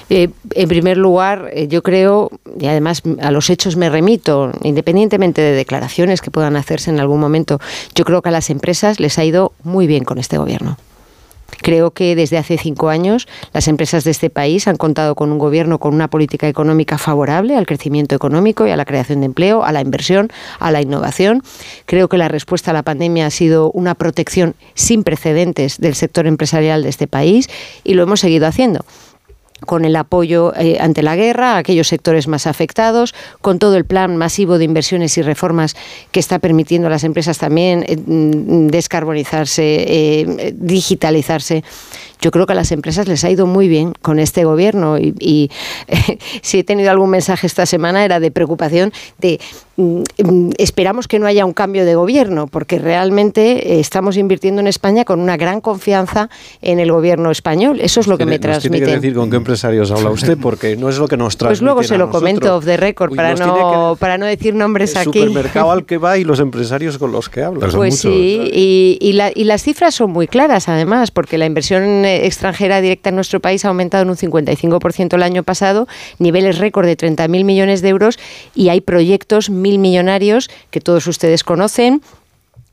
Eh, 0.09 0.29
en 0.53 0.69
primer 0.69 0.97
lugar, 0.97 1.49
eh, 1.53 1.67
yo 1.67 1.81
creo, 1.81 2.31
y 2.59 2.67
además 2.67 3.01
a 3.21 3.31
los 3.31 3.49
hechos 3.49 3.75
me 3.75 3.89
remito, 3.89 4.51
independientemente 4.63 5.41
de 5.41 5.53
declaraciones 5.53 6.21
que 6.21 6.31
puedan 6.31 6.55
hacerse 6.55 6.91
en 6.91 6.99
algún 6.99 7.19
momento, 7.19 7.59
yo 7.95 8.05
creo 8.05 8.21
que 8.21 8.29
a 8.29 8.31
las 8.31 8.49
empresas 8.49 8.99
les 8.99 9.17
ha 9.17 9.23
ido 9.23 9.53
muy 9.63 9.87
bien 9.87 10.03
con 10.03 10.17
este 10.17 10.37
gobierno. 10.37 10.77
Creo 11.61 11.91
que 11.91 12.15
desde 12.15 12.37
hace 12.37 12.57
cinco 12.57 12.89
años 12.89 13.27
las 13.53 13.67
empresas 13.67 14.03
de 14.03 14.11
este 14.11 14.29
país 14.29 14.67
han 14.67 14.77
contado 14.77 15.15
con 15.15 15.31
un 15.31 15.39
gobierno 15.39 15.79
con 15.79 15.93
una 15.93 16.09
política 16.09 16.47
económica 16.47 16.97
favorable 16.97 17.55
al 17.55 17.65
crecimiento 17.65 18.15
económico 18.15 18.67
y 18.67 18.71
a 18.71 18.77
la 18.77 18.85
creación 18.85 19.21
de 19.21 19.27
empleo, 19.27 19.63
a 19.63 19.71
la 19.71 19.81
inversión, 19.81 20.29
a 20.59 20.71
la 20.71 20.81
innovación. 20.81 21.43
Creo 21.85 22.09
que 22.09 22.17
la 22.17 22.27
respuesta 22.27 22.71
a 22.71 22.73
la 22.73 22.83
pandemia 22.83 23.25
ha 23.25 23.31
sido 23.31 23.71
una 23.71 23.95
protección 23.95 24.55
sin 24.73 25.03
precedentes 25.03 25.79
del 25.79 25.95
sector 25.95 26.27
empresarial 26.27 26.83
de 26.83 26.89
este 26.89 27.07
país 27.07 27.49
y 27.83 27.93
lo 27.93 28.03
hemos 28.03 28.19
seguido 28.19 28.47
haciendo 28.47 28.85
con 29.65 29.85
el 29.85 29.95
apoyo 29.95 30.53
eh, 30.55 30.77
ante 30.79 31.03
la 31.03 31.15
guerra 31.15 31.53
a 31.53 31.57
aquellos 31.57 31.87
sectores 31.87 32.27
más 32.27 32.47
afectados, 32.47 33.13
con 33.41 33.59
todo 33.59 33.75
el 33.75 33.85
plan 33.85 34.17
masivo 34.17 34.57
de 34.57 34.65
inversiones 34.65 35.17
y 35.17 35.21
reformas 35.21 35.75
que 36.11 36.19
está 36.19 36.39
permitiendo 36.39 36.87
a 36.87 36.91
las 36.91 37.03
empresas 37.03 37.37
también 37.37 37.85
eh, 37.87 37.97
mm, 37.97 38.67
descarbonizarse, 38.67 39.63
eh, 39.63 40.53
digitalizarse 40.55 41.63
yo 42.21 42.31
creo 42.31 42.45
que 42.45 42.51
a 42.51 42.55
las 42.55 42.71
empresas 42.71 43.07
les 43.07 43.23
ha 43.23 43.29
ido 43.29 43.45
muy 43.45 43.67
bien 43.67 43.93
con 44.01 44.19
este 44.19 44.43
gobierno 44.43 44.97
y, 44.97 45.49
si 46.41 46.59
he 46.59 46.63
tenido 46.63 46.91
algún 46.91 47.09
mensaje 47.09 47.47
esta 47.47 47.65
semana 47.65 48.03
era 48.03 48.19
de 48.19 48.29
preocupación 48.29 48.91
de 49.19 49.39
mm, 49.77 50.03
mm, 50.23 50.49
esperamos 50.57 51.07
que 51.07 51.19
no 51.19 51.27
haya 51.27 51.45
un 51.45 51.53
cambio 51.53 51.85
de 51.85 51.95
gobierno 51.95 52.47
porque 52.47 52.77
realmente 52.77 53.79
estamos 53.79 54.17
invirtiendo 54.17 54.59
en 54.59 54.67
España 54.67 55.05
con 55.05 55.21
una 55.21 55.37
gran 55.37 55.61
confianza 55.61 56.29
en 56.61 56.79
el 56.79 56.91
gobierno 56.91 57.31
español. 57.31 57.79
Eso 57.81 58.01
es 58.01 58.07
lo 58.07 58.17
que 58.17 58.25
me 58.25 58.39
transmite. 58.39 58.99
Empresarios 59.49 59.89
habla 59.89 60.11
usted 60.11 60.37
porque 60.39 60.75
no 60.77 60.89
es 60.89 60.99
lo 60.99 61.07
que 61.07 61.17
nos 61.17 61.35
transmite. 61.35 61.59
Pues 61.59 61.61
luego 61.63 61.83
se 61.83 61.97
lo 61.97 62.11
comento 62.11 62.55
off 62.55 62.65
the 62.65 62.77
record 62.77 63.15
para 63.15 63.33
no, 63.33 63.97
para 63.99 64.19
no 64.19 64.27
decir 64.27 64.53
nombres 64.53 64.91
el 64.91 65.07
aquí. 65.07 65.19
El 65.19 65.29
supermercado 65.29 65.71
al 65.71 65.85
que 65.85 65.97
va 65.97 66.19
y 66.19 66.23
los 66.23 66.39
empresarios 66.39 66.99
con 66.99 67.11
los 67.11 67.29
que 67.29 67.41
habla. 67.41 67.67
Pues 67.67 67.99
sí, 67.99 68.49
y, 68.53 68.99
y 69.01 69.43
las 69.43 69.63
cifras 69.63 69.95
son 69.95 70.11
muy 70.11 70.27
claras 70.27 70.69
además 70.69 71.09
porque 71.09 71.39
la 71.39 71.47
inversión 71.47 72.05
extranjera 72.05 72.79
directa 72.79 73.09
en 73.09 73.15
nuestro 73.15 73.39
país 73.39 73.65
ha 73.65 73.69
aumentado 73.69 74.03
en 74.03 74.09
un 74.11 74.17
55% 74.17 75.15
el 75.15 75.23
año 75.23 75.41
pasado, 75.41 75.87
niveles 76.19 76.59
récord 76.59 76.85
de 76.85 76.95
30.000 76.95 77.43
millones 77.43 77.81
de 77.81 77.89
euros 77.89 78.19
y 78.53 78.69
hay 78.69 78.81
proyectos 78.81 79.49
mil 79.49 79.79
millonarios 79.79 80.49
que 80.69 80.79
todos 80.79 81.07
ustedes 81.07 81.43
conocen 81.43 82.01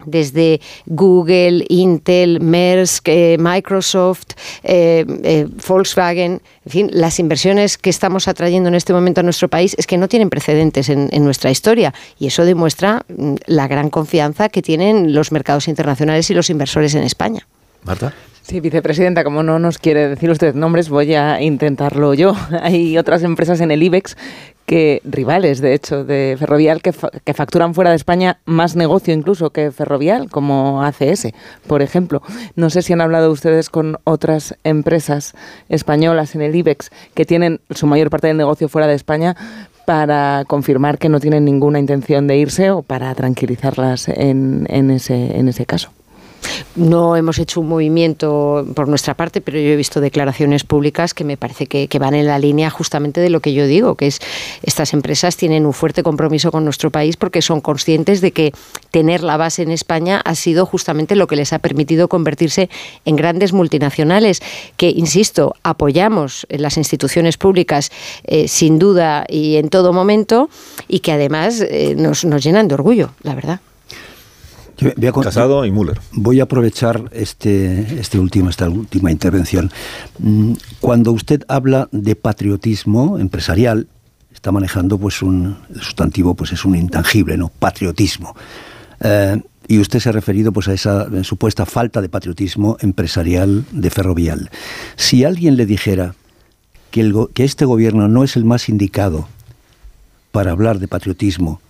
desde 0.04 0.60
Google, 0.86 1.64
Intel, 1.68 2.40
Maersk, 2.40 3.08
eh, 3.08 3.36
Microsoft, 3.38 4.32
eh, 4.62 5.04
eh, 5.24 5.46
Volkswagen, 5.66 6.42
en 6.64 6.70
fin, 6.70 6.90
las 6.92 7.18
inversiones 7.18 7.78
que 7.78 7.90
estamos 7.90 8.28
atrayendo 8.28 8.68
en 8.68 8.74
este 8.74 8.92
momento 8.92 9.20
a 9.20 9.24
nuestro 9.24 9.48
país 9.48 9.74
es 9.78 9.86
que 9.86 9.96
no 9.96 10.08
tienen 10.08 10.30
precedentes 10.30 10.88
en, 10.88 11.08
en, 11.12 11.24
nuestra 11.24 11.50
historia 11.50 11.94
y 12.18 12.26
eso 12.26 12.44
demuestra 12.44 13.04
mm, 13.08 13.34
la 13.46 13.68
gran 13.68 13.90
confianza 13.90 14.48
que 14.48 14.62
tienen 14.62 15.14
los 15.14 15.32
mercados 15.32 15.68
internacionales 15.68 16.30
y 16.30 16.34
los 16.34 16.50
inversores 16.50 16.94
en 16.94 17.02
España. 17.02 17.46
Marta. 17.84 18.12
Sí, 18.46 18.60
vicepresidenta, 18.60 19.24
como 19.24 19.42
no 19.42 19.58
nos 19.58 19.78
quiere 19.78 20.08
decir 20.08 20.30
usted 20.30 20.54
nombres, 20.54 20.88
voy 20.88 21.12
a 21.14 21.42
intentarlo 21.42 22.14
yo. 22.14 22.32
Hay 22.62 22.96
otras 22.96 23.24
empresas 23.24 23.60
en 23.60 23.72
el 23.72 23.82
IBEX 23.82 24.16
que 24.66 25.00
rivales, 25.02 25.60
de 25.60 25.74
hecho, 25.74 26.04
de 26.04 26.36
Ferrovial 26.38 26.80
que, 26.80 26.94
que, 27.24 27.34
facturan 27.34 27.74
fuera 27.74 27.90
de 27.90 27.96
España 27.96 28.38
más 28.44 28.76
negocio 28.76 29.12
incluso 29.12 29.50
que 29.50 29.72
Ferrovial, 29.72 30.30
como 30.30 30.84
ACS, 30.84 31.32
por 31.66 31.82
ejemplo. 31.82 32.22
No 32.54 32.70
sé 32.70 32.82
si 32.82 32.92
han 32.92 33.00
hablado 33.00 33.32
ustedes 33.32 33.68
con 33.68 33.98
otras 34.04 34.56
empresas 34.62 35.34
españolas 35.68 36.36
en 36.36 36.42
el 36.42 36.54
IBEX 36.54 36.90
que 37.14 37.24
tienen 37.24 37.60
su 37.70 37.88
mayor 37.88 38.10
parte 38.10 38.28
del 38.28 38.36
negocio 38.36 38.68
fuera 38.68 38.86
de 38.86 38.94
España 38.94 39.34
para 39.86 40.44
confirmar 40.46 40.98
que 40.98 41.08
no 41.08 41.18
tienen 41.18 41.44
ninguna 41.44 41.80
intención 41.80 42.28
de 42.28 42.36
irse 42.36 42.70
o 42.70 42.82
para 42.82 43.12
tranquilizarlas 43.16 44.08
en, 44.08 44.68
en, 44.70 44.92
ese, 44.92 45.36
en 45.36 45.48
ese 45.48 45.66
caso. 45.66 45.95
No 46.74 47.16
hemos 47.16 47.38
hecho 47.38 47.60
un 47.60 47.68
movimiento 47.68 48.66
por 48.74 48.88
nuestra 48.88 49.14
parte, 49.14 49.40
pero 49.40 49.58
yo 49.58 49.70
he 49.70 49.76
visto 49.76 50.00
declaraciones 50.00 50.64
públicas 50.64 51.14
que 51.14 51.24
me 51.24 51.36
parece 51.36 51.66
que, 51.66 51.88
van 51.98 52.14
en 52.14 52.26
la 52.26 52.38
línea 52.38 52.68
justamente 52.68 53.22
de 53.22 53.30
lo 53.30 53.40
que 53.40 53.54
yo 53.54 53.66
digo, 53.66 53.94
que 53.94 54.08
es 54.08 54.20
estas 54.62 54.92
empresas 54.92 55.36
tienen 55.36 55.64
un 55.64 55.72
fuerte 55.72 56.02
compromiso 56.02 56.52
con 56.52 56.64
nuestro 56.64 56.90
país 56.90 57.16
porque 57.16 57.40
son 57.40 57.62
conscientes 57.62 58.20
de 58.20 58.32
que 58.32 58.52
tener 58.90 59.22
la 59.22 59.38
base 59.38 59.62
en 59.62 59.70
España 59.70 60.20
ha 60.24 60.34
sido 60.34 60.66
justamente 60.66 61.16
lo 61.16 61.26
que 61.26 61.36
les 61.36 61.54
ha 61.54 61.58
permitido 61.58 62.08
convertirse 62.08 62.68
en 63.06 63.16
grandes 63.16 63.54
multinacionales, 63.54 64.42
que, 64.76 64.90
insisto, 64.90 65.54
apoyamos 65.62 66.46
las 66.50 66.76
instituciones 66.76 67.38
públicas 67.38 67.90
eh, 68.24 68.48
sin 68.48 68.78
duda 68.78 69.24
y 69.28 69.56
en 69.56 69.70
todo 69.70 69.94
momento 69.94 70.50
y 70.88 71.00
que 71.00 71.12
además 71.12 71.62
eh, 71.62 71.94
nos, 71.96 72.24
nos 72.24 72.44
llenan 72.44 72.68
de 72.68 72.74
orgullo, 72.74 73.10
la 73.22 73.34
verdad. 73.34 73.60
Casado 75.22 75.64
y 75.64 75.70
Müller. 75.70 75.98
Voy 76.12 76.40
a 76.40 76.44
aprovechar 76.44 77.04
este, 77.12 78.00
este 78.00 78.18
último, 78.18 78.50
esta 78.50 78.68
última 78.68 79.10
intervención. 79.10 79.70
Mm, 80.18 80.52
cuando 80.80 81.12
usted 81.12 81.42
habla 81.48 81.88
de 81.92 82.14
patriotismo 82.14 83.18
empresarial, 83.18 83.88
está 84.32 84.52
manejando 84.52 84.98
pues 84.98 85.22
un 85.22 85.56
sustantivo, 85.80 86.34
pues 86.34 86.52
es 86.52 86.64
un 86.64 86.76
intangible, 86.76 87.36
¿no? 87.36 87.48
Patriotismo. 87.48 88.36
Eh, 89.00 89.40
y 89.68 89.78
usted 89.78 89.98
se 89.98 90.10
ha 90.10 90.12
referido 90.12 90.52
pues 90.52 90.68
a 90.68 90.74
esa 90.74 91.24
supuesta 91.24 91.66
falta 91.66 92.00
de 92.00 92.08
patriotismo 92.08 92.76
empresarial 92.80 93.64
de 93.72 93.90
Ferrovial. 93.90 94.50
Si 94.96 95.24
alguien 95.24 95.56
le 95.56 95.66
dijera 95.66 96.14
que, 96.90 97.00
el, 97.00 97.14
que 97.34 97.44
este 97.44 97.64
gobierno 97.64 98.08
no 98.08 98.22
es 98.22 98.36
el 98.36 98.44
más 98.44 98.68
indicado 98.68 99.26
para 100.30 100.52
hablar 100.52 100.78
de 100.78 100.86
patriotismo, 100.86 101.60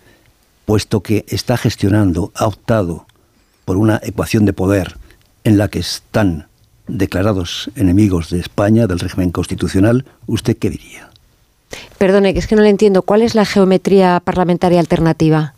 puesto 0.67 1.03
que 1.03 1.25
está 1.29 1.57
gestionando, 1.57 2.33
ha 2.35 2.47
optado 2.47 3.07
por 3.65 3.79
una 3.79 4.01
ecuación 4.03 4.45
de 4.45 4.53
poder 4.53 4.97
en 5.45 5.57
la 5.57 5.69
que 5.69 5.79
están 5.79 6.49
declarados 6.89 7.71
enemigos 7.77 8.31
de 8.31 8.41
España, 8.41 8.87
del 8.87 8.99
régimen 8.99 9.31
constitucional, 9.31 10.05
¿usted 10.27 10.57
qué 10.57 10.71
diría? 10.71 11.11
Perdone, 11.99 12.33
que 12.33 12.41
es 12.41 12.47
que 12.47 12.57
no 12.57 12.63
le 12.63 12.69
entiendo. 12.69 13.03
¿Cuál 13.03 13.23
es 13.23 13.35
la 13.35 13.45
geometría 13.45 14.21
parlamentaria 14.21 14.79
alternativa? 14.81 15.55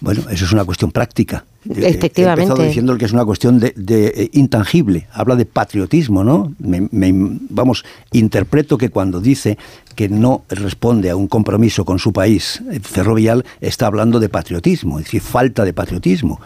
Bueno, 0.00 0.22
eso 0.30 0.44
es 0.44 0.52
una 0.52 0.64
cuestión 0.64 0.92
práctica. 0.92 1.44
Efectivamente. 1.70 2.20
He 2.20 2.44
empezado 2.44 2.62
diciendo 2.62 2.96
que 2.96 3.04
es 3.04 3.12
una 3.12 3.24
cuestión 3.24 3.58
de, 3.58 3.74
eh, 3.76 4.30
intangible. 4.32 5.06
Habla 5.12 5.36
de 5.36 5.46
patriotismo, 5.46 6.24
¿no? 6.24 6.54
vamos, 6.58 7.84
interpreto 8.12 8.78
que 8.78 8.90
cuando 8.90 9.20
dice 9.20 9.58
que 9.94 10.08
no 10.08 10.44
responde 10.48 11.10
a 11.10 11.16
un 11.16 11.26
compromiso 11.26 11.84
con 11.84 11.98
su 11.98 12.12
país 12.12 12.62
eh, 12.70 12.80
ferrovial, 12.80 13.44
está 13.60 13.86
hablando 13.86 14.20
de 14.20 14.28
patriotismo, 14.28 14.98
es 14.98 15.06
decir, 15.06 15.20
falta 15.20 15.64
de 15.64 15.72
patriotismo. 15.72 16.40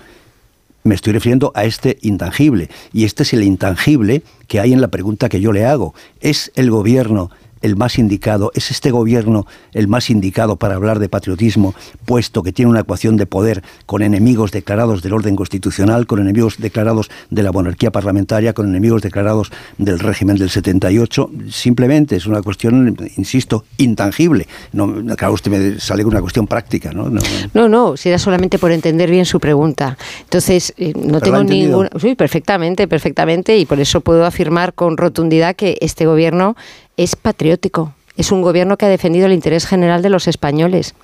Me 0.82 0.94
estoy 0.94 1.12
refiriendo 1.12 1.52
a 1.54 1.64
este 1.64 1.98
intangible. 2.00 2.70
Y 2.92 3.04
este 3.04 3.24
es 3.24 3.34
el 3.34 3.42
intangible 3.42 4.22
que 4.48 4.60
hay 4.60 4.72
en 4.72 4.80
la 4.80 4.88
pregunta 4.88 5.28
que 5.28 5.40
yo 5.40 5.52
le 5.52 5.66
hago. 5.66 5.94
¿Es 6.20 6.50
el 6.54 6.70
gobierno 6.70 7.30
el 7.62 7.76
más 7.76 7.98
indicado, 7.98 8.50
es 8.54 8.70
este 8.70 8.90
gobierno 8.90 9.46
el 9.72 9.88
más 9.88 10.11
indicado 10.11 10.56
para 10.56 10.74
hablar 10.74 10.98
de 10.98 11.08
patriotismo, 11.08 11.74
puesto 12.04 12.42
que 12.42 12.52
tiene 12.52 12.70
una 12.70 12.80
ecuación 12.80 13.16
de 13.16 13.26
poder 13.26 13.62
con 13.86 14.02
enemigos 14.02 14.50
declarados 14.50 15.02
del 15.02 15.12
orden 15.12 15.36
constitucional, 15.36 16.06
con 16.06 16.20
enemigos 16.20 16.58
declarados 16.58 17.11
de 17.30 17.42
la 17.42 17.52
monarquía 17.52 17.90
parlamentaria, 17.90 18.52
con 18.52 18.68
enemigos 18.68 19.02
declarados 19.02 19.50
del 19.78 19.98
régimen 19.98 20.36
del 20.36 20.50
78. 20.50 21.30
Simplemente 21.50 22.16
es 22.16 22.26
una 22.26 22.42
cuestión, 22.42 22.96
insisto, 23.16 23.64
intangible. 23.78 24.46
No, 24.72 24.92
claro, 25.16 25.34
usted 25.34 25.50
me 25.50 25.80
sale 25.80 26.02
con 26.02 26.12
una 26.12 26.20
cuestión 26.20 26.46
práctica, 26.46 26.92
¿no? 26.92 27.11
No, 27.54 27.68
no, 27.68 27.96
si 27.96 28.08
era 28.08 28.18
solamente 28.18 28.58
por 28.58 28.72
entender 28.72 29.11
bien 29.11 29.24
su 29.24 29.40
pregunta. 29.40 29.96
Entonces, 30.22 30.72
eh, 30.76 30.92
no 30.96 31.20
tengo 31.20 31.42
ninguna... 31.42 31.90
Sí, 32.00 32.14
perfectamente, 32.14 32.88
perfectamente, 32.88 33.56
y 33.58 33.66
por 33.66 33.80
eso 33.80 34.00
puedo 34.00 34.24
afirmar 34.24 34.74
con 34.74 34.96
rotundidad 34.96 35.56
que 35.56 35.76
este 35.80 36.06
gobierno 36.06 36.56
es 37.03 37.16
patriótico. 37.16 37.94
Es 38.16 38.30
un 38.30 38.42
gobierno 38.42 38.76
que 38.76 38.84
ha 38.84 38.90
defendido 38.90 39.24
el 39.24 39.32
interés 39.32 39.66
general 39.66 40.03
de 40.03 40.11
los 40.11 40.28
españoles, 40.28 40.94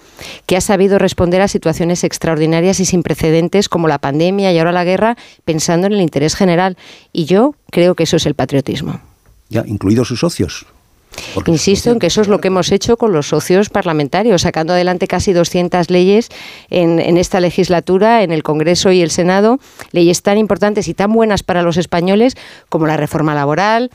que 0.45 0.59
ha 0.59 0.61
sabido 0.61 0.99
responder 0.99 1.41
a 1.41 1.49
situaciones 1.49 2.05
extraordinarias 2.05 2.81
y 2.81 2.85
sin 2.85 3.03
precedentes 3.03 3.71
como 3.71 3.89
la 3.89 3.99
pandemia 3.99 4.53
y 4.53 4.59
ahora 4.59 4.73
la 4.73 4.85
guerra, 4.85 5.17
pensando 5.47 5.87
en 5.87 5.95
el 5.95 6.03
interés 6.03 6.35
general. 6.35 6.77
Y 7.15 7.25
yo 7.25 7.55
creo 7.71 7.95
que 7.95 8.03
eso 8.03 8.17
es 8.17 8.27
el 8.27 8.35
patriotismo. 8.35 9.01
Ya, 9.49 9.65
incluidos 9.67 10.09
sus 10.09 10.21
socios. 10.21 10.67
Insisto 11.47 11.93
en 11.93 11.99
que 11.99 12.09
eso 12.09 12.21
es 12.21 12.29
lo 12.29 12.43
que 12.43 12.49
hemos 12.49 12.71
hecho 12.71 12.99
con 12.99 13.13
los 13.13 13.29
socios 13.29 13.71
parlamentarios, 13.71 14.43
sacando 14.43 14.75
adelante 14.75 15.07
casi 15.07 15.33
200 15.33 15.89
leyes 15.89 16.29
en, 16.69 17.01
en, 17.01 17.17
esta 17.17 17.41
legislatura, 17.41 18.23
en 18.23 18.33
el 18.33 18.43
Congreso 18.43 18.93
y 18.93 19.01
el 19.01 19.11
Senado, 19.11 19.59
leyes 19.93 20.21
tan 20.21 20.37
importantes 20.37 20.89
y 20.89 20.95
tan 20.95 21.11
buenas 21.11 21.43
para 21.43 21.63
los 21.63 21.79
españoles 21.79 22.37
como 22.69 22.87
la 22.87 22.99
reforma 22.99 23.35
laboral, 23.35 23.91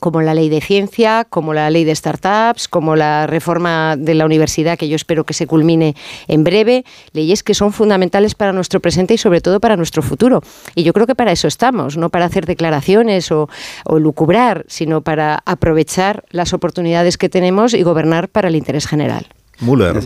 como 0.00 0.20
la 0.22 0.34
ley 0.34 0.48
de 0.48 0.60
ciencia, 0.60 1.24
como 1.28 1.54
la 1.54 1.70
ley 1.70 1.84
de 1.84 1.94
startups, 1.94 2.68
como 2.68 2.96
la 2.96 3.26
reforma 3.26 3.96
de 3.96 4.14
la 4.14 4.24
universidad, 4.24 4.76
que 4.78 4.88
yo 4.88 4.96
espero 4.96 5.24
que 5.24 5.34
se 5.34 5.46
culmine 5.46 5.94
en 6.28 6.44
breve, 6.44 6.84
leyes 7.12 7.42
que 7.42 7.54
son 7.54 7.72
fundamentales 7.72 8.34
para 8.34 8.52
nuestro 8.52 8.80
presente 8.80 9.14
y 9.14 9.18
sobre 9.18 9.40
todo 9.40 9.60
para 9.60 9.76
nuestro 9.76 10.02
futuro. 10.02 10.42
Y 10.74 10.82
yo 10.82 10.92
creo 10.92 11.06
que 11.06 11.14
para 11.14 11.32
eso 11.32 11.48
estamos, 11.48 11.96
no 11.96 12.10
para 12.10 12.26
hacer 12.26 12.46
declaraciones 12.46 13.30
o, 13.32 13.48
o 13.84 13.98
lucubrar, 13.98 14.64
sino 14.68 15.02
para 15.02 15.42
aprovechar 15.46 16.24
las 16.30 16.52
oportunidades 16.52 17.16
que 17.16 17.28
tenemos 17.28 17.74
y 17.74 17.82
gobernar 17.82 18.28
para 18.28 18.48
el 18.48 18.56
interés 18.56 18.86
general. 18.86 19.28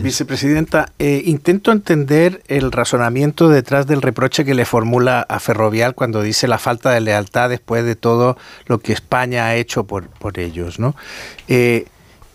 Vicepresidenta, 0.01 0.91
eh, 0.99 1.23
intento 1.25 1.71
entender 1.71 2.41
el 2.47 2.71
razonamiento 2.71 3.49
detrás 3.49 3.87
del 3.87 4.01
reproche 4.01 4.45
que 4.45 4.53
le 4.53 4.65
formula 4.65 5.25
a 5.27 5.39
Ferrovial 5.39 5.95
cuando 5.95 6.21
dice 6.21 6.47
la 6.47 6.57
falta 6.57 6.91
de 6.91 7.01
lealtad 7.01 7.49
después 7.49 7.83
de 7.83 7.95
todo 7.95 8.37
lo 8.67 8.79
que 8.79 8.93
España 8.93 9.45
ha 9.45 9.55
hecho 9.55 9.85
por, 9.85 10.09
por 10.09 10.39
ellos. 10.39 10.79
¿no? 10.79 10.95
Eh, 11.47 11.85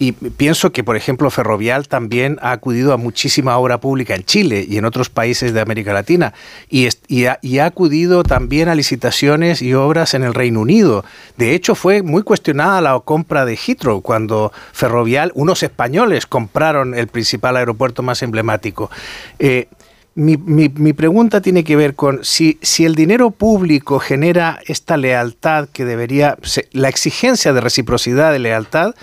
y 0.05 0.13
pienso 0.13 0.71
que, 0.71 0.85
por 0.85 0.97
ejemplo, 0.97 1.31
Ferrovial 1.31 1.89
también 1.89 2.39
ha 2.43 2.53
acudido 2.53 2.93
a 2.93 2.99
muchísima 2.99 3.57
obra 3.57 3.81
pública 3.81 4.15
en 4.15 4.23
Chile 4.23 4.67
y 4.69 4.77
en 4.77 4.85
otros 4.85 5.09
países 5.09 5.55
de 5.55 5.63
América 5.63 5.95
Latina. 5.95 6.35
Y, 6.69 6.89
ha, 7.27 7.65
acudido 7.65 8.23
también 8.23 8.69
a 8.69 8.75
licitaciones 8.75 9.63
y 9.63 9.73
obras 9.73 10.13
en 10.13 10.23
el 10.23 10.35
Reino 10.35 10.61
Unido. 10.61 11.07
De 11.39 11.55
hecho, 11.55 11.75
fue 11.75 12.03
muy 12.03 12.23
cuestionada 12.23 12.83
la 12.83 13.01
compra 13.01 13.47
de 13.47 13.57
Heathrow 13.57 14.03
cuando 14.03 14.53
Ferrovial, 14.73 15.33
unos 15.35 15.63
españoles, 15.63 16.27
compraron 16.27 16.95
el 16.95 17.09
principal 17.09 17.57
aeropuerto 17.57 18.03
más 18.03 18.23
emblemático. 18.23 18.91
Eh, 19.39 19.69
mi, 20.17 20.37
mi, 20.37 20.93
pregunta 20.93 21.41
tiene 21.41 21.65
que 21.65 21.77
ver 21.77 21.95
con 21.95 22.25
si, 22.25 22.59
si 22.61 22.85
el 22.85 22.95
dinero 22.95 23.31
público 23.31 23.99
genera 23.99 24.61
esta 24.67 24.99
lealtad 24.99 25.69
que 25.73 25.87
debería, 25.87 26.37
la 26.73 26.89
exigencia 26.91 27.53
de 27.55 27.61
reciprocidad 27.61 28.33
de 28.33 28.39
lealtad, 28.39 28.95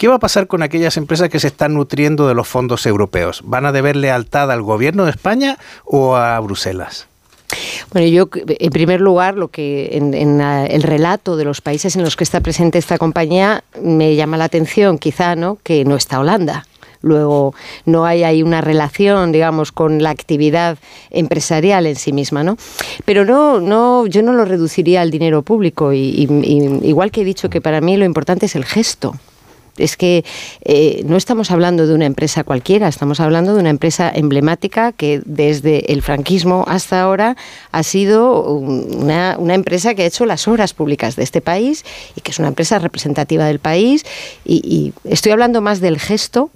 ¿Qué 0.00 0.08
va 0.08 0.14
a 0.14 0.18
pasar 0.18 0.46
con 0.46 0.62
aquellas 0.62 0.96
empresas 0.96 1.28
que 1.28 1.38
se 1.38 1.48
están 1.48 1.74
nutriendo 1.74 2.26
de 2.26 2.32
los 2.32 2.48
fondos 2.48 2.86
europeos? 2.86 3.42
¿Van 3.44 3.66
a 3.66 3.70
deber 3.70 3.96
lealtad 3.96 4.50
al 4.50 4.62
gobierno 4.62 5.04
de 5.04 5.10
España 5.10 5.58
o 5.84 6.16
a 6.16 6.40
Bruselas? 6.40 7.06
Bueno, 7.92 8.08
yo, 8.08 8.30
en 8.32 8.70
primer 8.70 9.02
lugar, 9.02 9.34
lo 9.36 9.48
que 9.48 9.90
en, 9.98 10.40
el 10.40 10.82
relato 10.84 11.36
de 11.36 11.44
los 11.44 11.60
países 11.60 11.96
en 11.96 12.02
los 12.02 12.16
que 12.16 12.24
está 12.24 12.40
presente 12.40 12.78
esta 12.78 12.96
compañía 12.96 13.62
me 13.82 14.16
llama 14.16 14.38
la 14.38 14.44
atención, 14.44 14.96
quizá, 14.96 15.36
¿no? 15.36 15.58
Que 15.62 15.84
no 15.84 15.96
está 15.96 16.18
Holanda. 16.18 16.66
Luego, 17.02 17.54
no 17.84 18.06
hay 18.06 18.24
ahí 18.24 18.42
una 18.42 18.62
relación, 18.62 19.32
digamos, 19.32 19.70
con 19.70 20.02
la 20.02 20.08
actividad 20.08 20.78
empresarial 21.10 21.84
en 21.84 21.96
sí 21.96 22.14
misma, 22.14 22.42
¿no? 22.42 22.56
Pero 23.04 23.26
no, 23.26 23.60
no, 23.60 24.06
yo 24.06 24.22
no 24.22 24.32
lo 24.32 24.46
reduciría 24.46 25.02
al 25.02 25.10
dinero 25.10 25.42
público. 25.42 25.92
y 25.92 26.26
igual 26.84 27.10
que 27.10 27.20
he 27.20 27.24
dicho 27.24 27.50
que 27.50 27.60
para 27.60 27.82
mí 27.82 27.98
lo 27.98 28.06
importante 28.06 28.46
es 28.46 28.56
el 28.56 28.64
gesto 28.64 29.14
es 29.76 29.96
que 29.96 30.24
eh, 30.64 31.02
no 31.06 31.16
estamos 31.16 31.50
hablando 31.50 31.86
de 31.86 31.94
una 31.94 32.06
empresa 32.06 32.44
cualquiera, 32.44 32.88
estamos 32.88 33.20
hablando 33.20 33.54
de 33.54 33.60
una 33.60 33.70
empresa 33.70 34.10
emblemática 34.14 34.92
que 34.92 35.22
desde 35.24 35.92
el 35.92 36.02
franquismo 36.02 36.64
hasta 36.68 37.00
ahora 37.00 37.36
ha 37.72 37.82
sido 37.82 38.42
una, 38.42 39.36
empresa 39.54 39.94
que 39.94 40.02
ha 40.02 40.06
hecho 40.06 40.26
las 40.26 40.46
obras 40.48 40.74
públicas 40.74 41.16
de 41.16 41.22
este 41.22 41.40
país 41.40 41.84
y 42.16 42.20
que 42.20 42.30
es 42.30 42.38
una 42.38 42.48
empresa 42.48 42.78
representativa 42.78 43.44
del 43.46 43.58
país. 43.58 44.04
Y, 44.44 44.92
estoy 45.04 45.32
hablando 45.32 45.60
más 45.60 45.80
del 45.80 45.98
gesto 45.98 46.50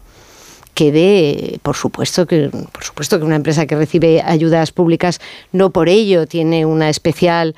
que 0.75 0.91
de, 0.91 1.61
por 1.63 1.77
supuesto 1.77 2.27
que, 2.27 2.51
por 2.73 2.85
supuesto 2.85 3.19
que 3.19 3.25
una 3.25 3.37
empresa 3.37 3.67
que 3.67 3.77
recibe 3.77 4.23
ayudas 4.23 4.73
públicas 4.73 5.21
no 5.53 5.71
por 5.71 5.89
ello 5.89 6.27
tiene 6.27 6.67
una 6.67 6.89
especial 6.89 7.55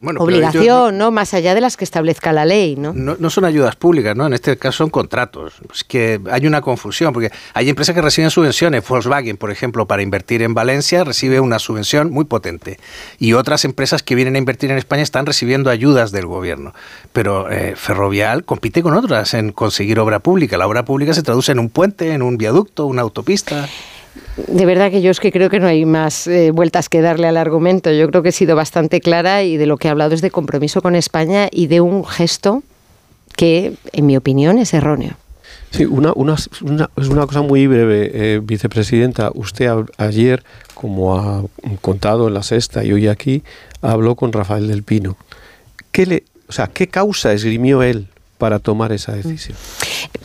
obligación, 0.00 0.98
no, 0.98 1.10
Más 1.10 1.34
allá 1.34 1.54
de 1.54 1.60
las 1.60 1.76
que 1.76 1.84
establezca 1.84 2.32
la 2.32 2.44
ley, 2.44 2.76
¿no? 2.76 2.92
¿no? 2.92 3.30
son 3.30 3.44
ayudas 3.44 3.76
públicas, 3.76 4.14
¿no? 4.16 4.26
En 4.26 4.34
este 4.34 4.56
caso 4.56 4.78
son 4.78 4.90
contratos. 4.90 5.54
Es 5.72 5.84
que 5.84 6.20
hay 6.30 6.46
una 6.46 6.60
confusión, 6.60 7.12
porque 7.12 7.30
hay 7.54 7.68
empresas 7.68 7.94
que 7.94 8.02
reciben 8.02 8.30
subvenciones. 8.30 8.86
Volkswagen, 8.86 9.36
por 9.36 9.50
ejemplo, 9.50 9.86
para 9.86 10.02
invertir 10.02 10.42
en 10.42 10.54
Valencia, 10.54 11.04
recibe 11.04 11.40
una 11.40 11.58
subvención 11.58 12.10
muy 12.10 12.24
potente. 12.24 12.78
Y 13.18 13.32
otras 13.32 13.64
empresas 13.64 14.02
que 14.02 14.14
vienen 14.14 14.34
a 14.34 14.38
invertir 14.38 14.70
en 14.70 14.78
España 14.78 15.02
están 15.02 15.26
recibiendo 15.26 15.70
ayudas 15.70 16.12
del 16.12 16.26
gobierno. 16.26 16.74
Pero 17.12 17.50
eh, 17.50 17.74
Ferrovial 17.76 18.44
compite 18.44 18.82
con 18.82 18.94
otras 18.94 19.34
en 19.34 19.52
conseguir 19.52 19.98
obra 19.98 20.20
pública. 20.20 20.58
La 20.58 20.66
obra 20.66 20.84
pública 20.84 21.14
se 21.14 21.22
traduce 21.22 21.52
en 21.52 21.58
un 21.58 21.70
puente, 21.70 22.12
en 22.12 22.22
un 22.22 22.36
viaducto, 22.36 22.86
una 22.86 23.02
autopista. 23.02 23.68
De 24.36 24.66
verdad 24.66 24.90
que 24.90 25.00
yo 25.00 25.10
es 25.10 25.18
que 25.18 25.32
creo 25.32 25.48
que 25.48 25.60
no 25.60 25.66
hay 25.66 25.86
más 25.86 26.26
eh, 26.26 26.50
vueltas 26.50 26.88
que 26.88 27.00
darle 27.00 27.26
al 27.26 27.38
argumento. 27.38 27.90
Yo 27.90 28.08
creo 28.10 28.22
que 28.22 28.28
he 28.28 28.32
sido 28.32 28.54
bastante 28.54 29.00
clara 29.00 29.42
y 29.42 29.56
de 29.56 29.66
lo 29.66 29.78
que 29.78 29.88
he 29.88 29.90
hablado 29.90 30.14
es 30.14 30.20
de 30.20 30.30
compromiso 30.30 30.82
con 30.82 30.94
España 30.94 31.48
y 31.50 31.68
de 31.68 31.80
un 31.80 32.04
gesto 32.04 32.62
que, 33.34 33.74
en 33.92 34.06
mi 34.06 34.16
opinión, 34.16 34.58
es 34.58 34.74
erróneo. 34.74 35.14
Sí, 35.70 35.84
una, 35.84 36.12
una, 36.14 36.34
es 36.34 37.08
una 37.08 37.26
cosa 37.26 37.42
muy 37.42 37.66
breve, 37.66 38.10
eh, 38.12 38.40
vicepresidenta. 38.42 39.30
Usted 39.34 39.70
ayer, 39.96 40.44
como 40.74 41.18
ha 41.18 41.44
contado 41.80 42.28
en 42.28 42.34
la 42.34 42.42
sexta 42.42 42.84
y 42.84 42.92
hoy 42.92 43.08
aquí, 43.08 43.42
habló 43.80 44.16
con 44.16 44.32
Rafael 44.32 44.68
del 44.68 44.82
Pino. 44.82 45.16
¿Qué 45.92 46.06
le, 46.06 46.24
o 46.48 46.52
sea, 46.52 46.66
¿qué 46.68 46.88
causa 46.88 47.32
esgrimió 47.32 47.82
él 47.82 48.08
para 48.38 48.58
tomar 48.58 48.92
esa 48.92 49.12
decisión? 49.12 49.56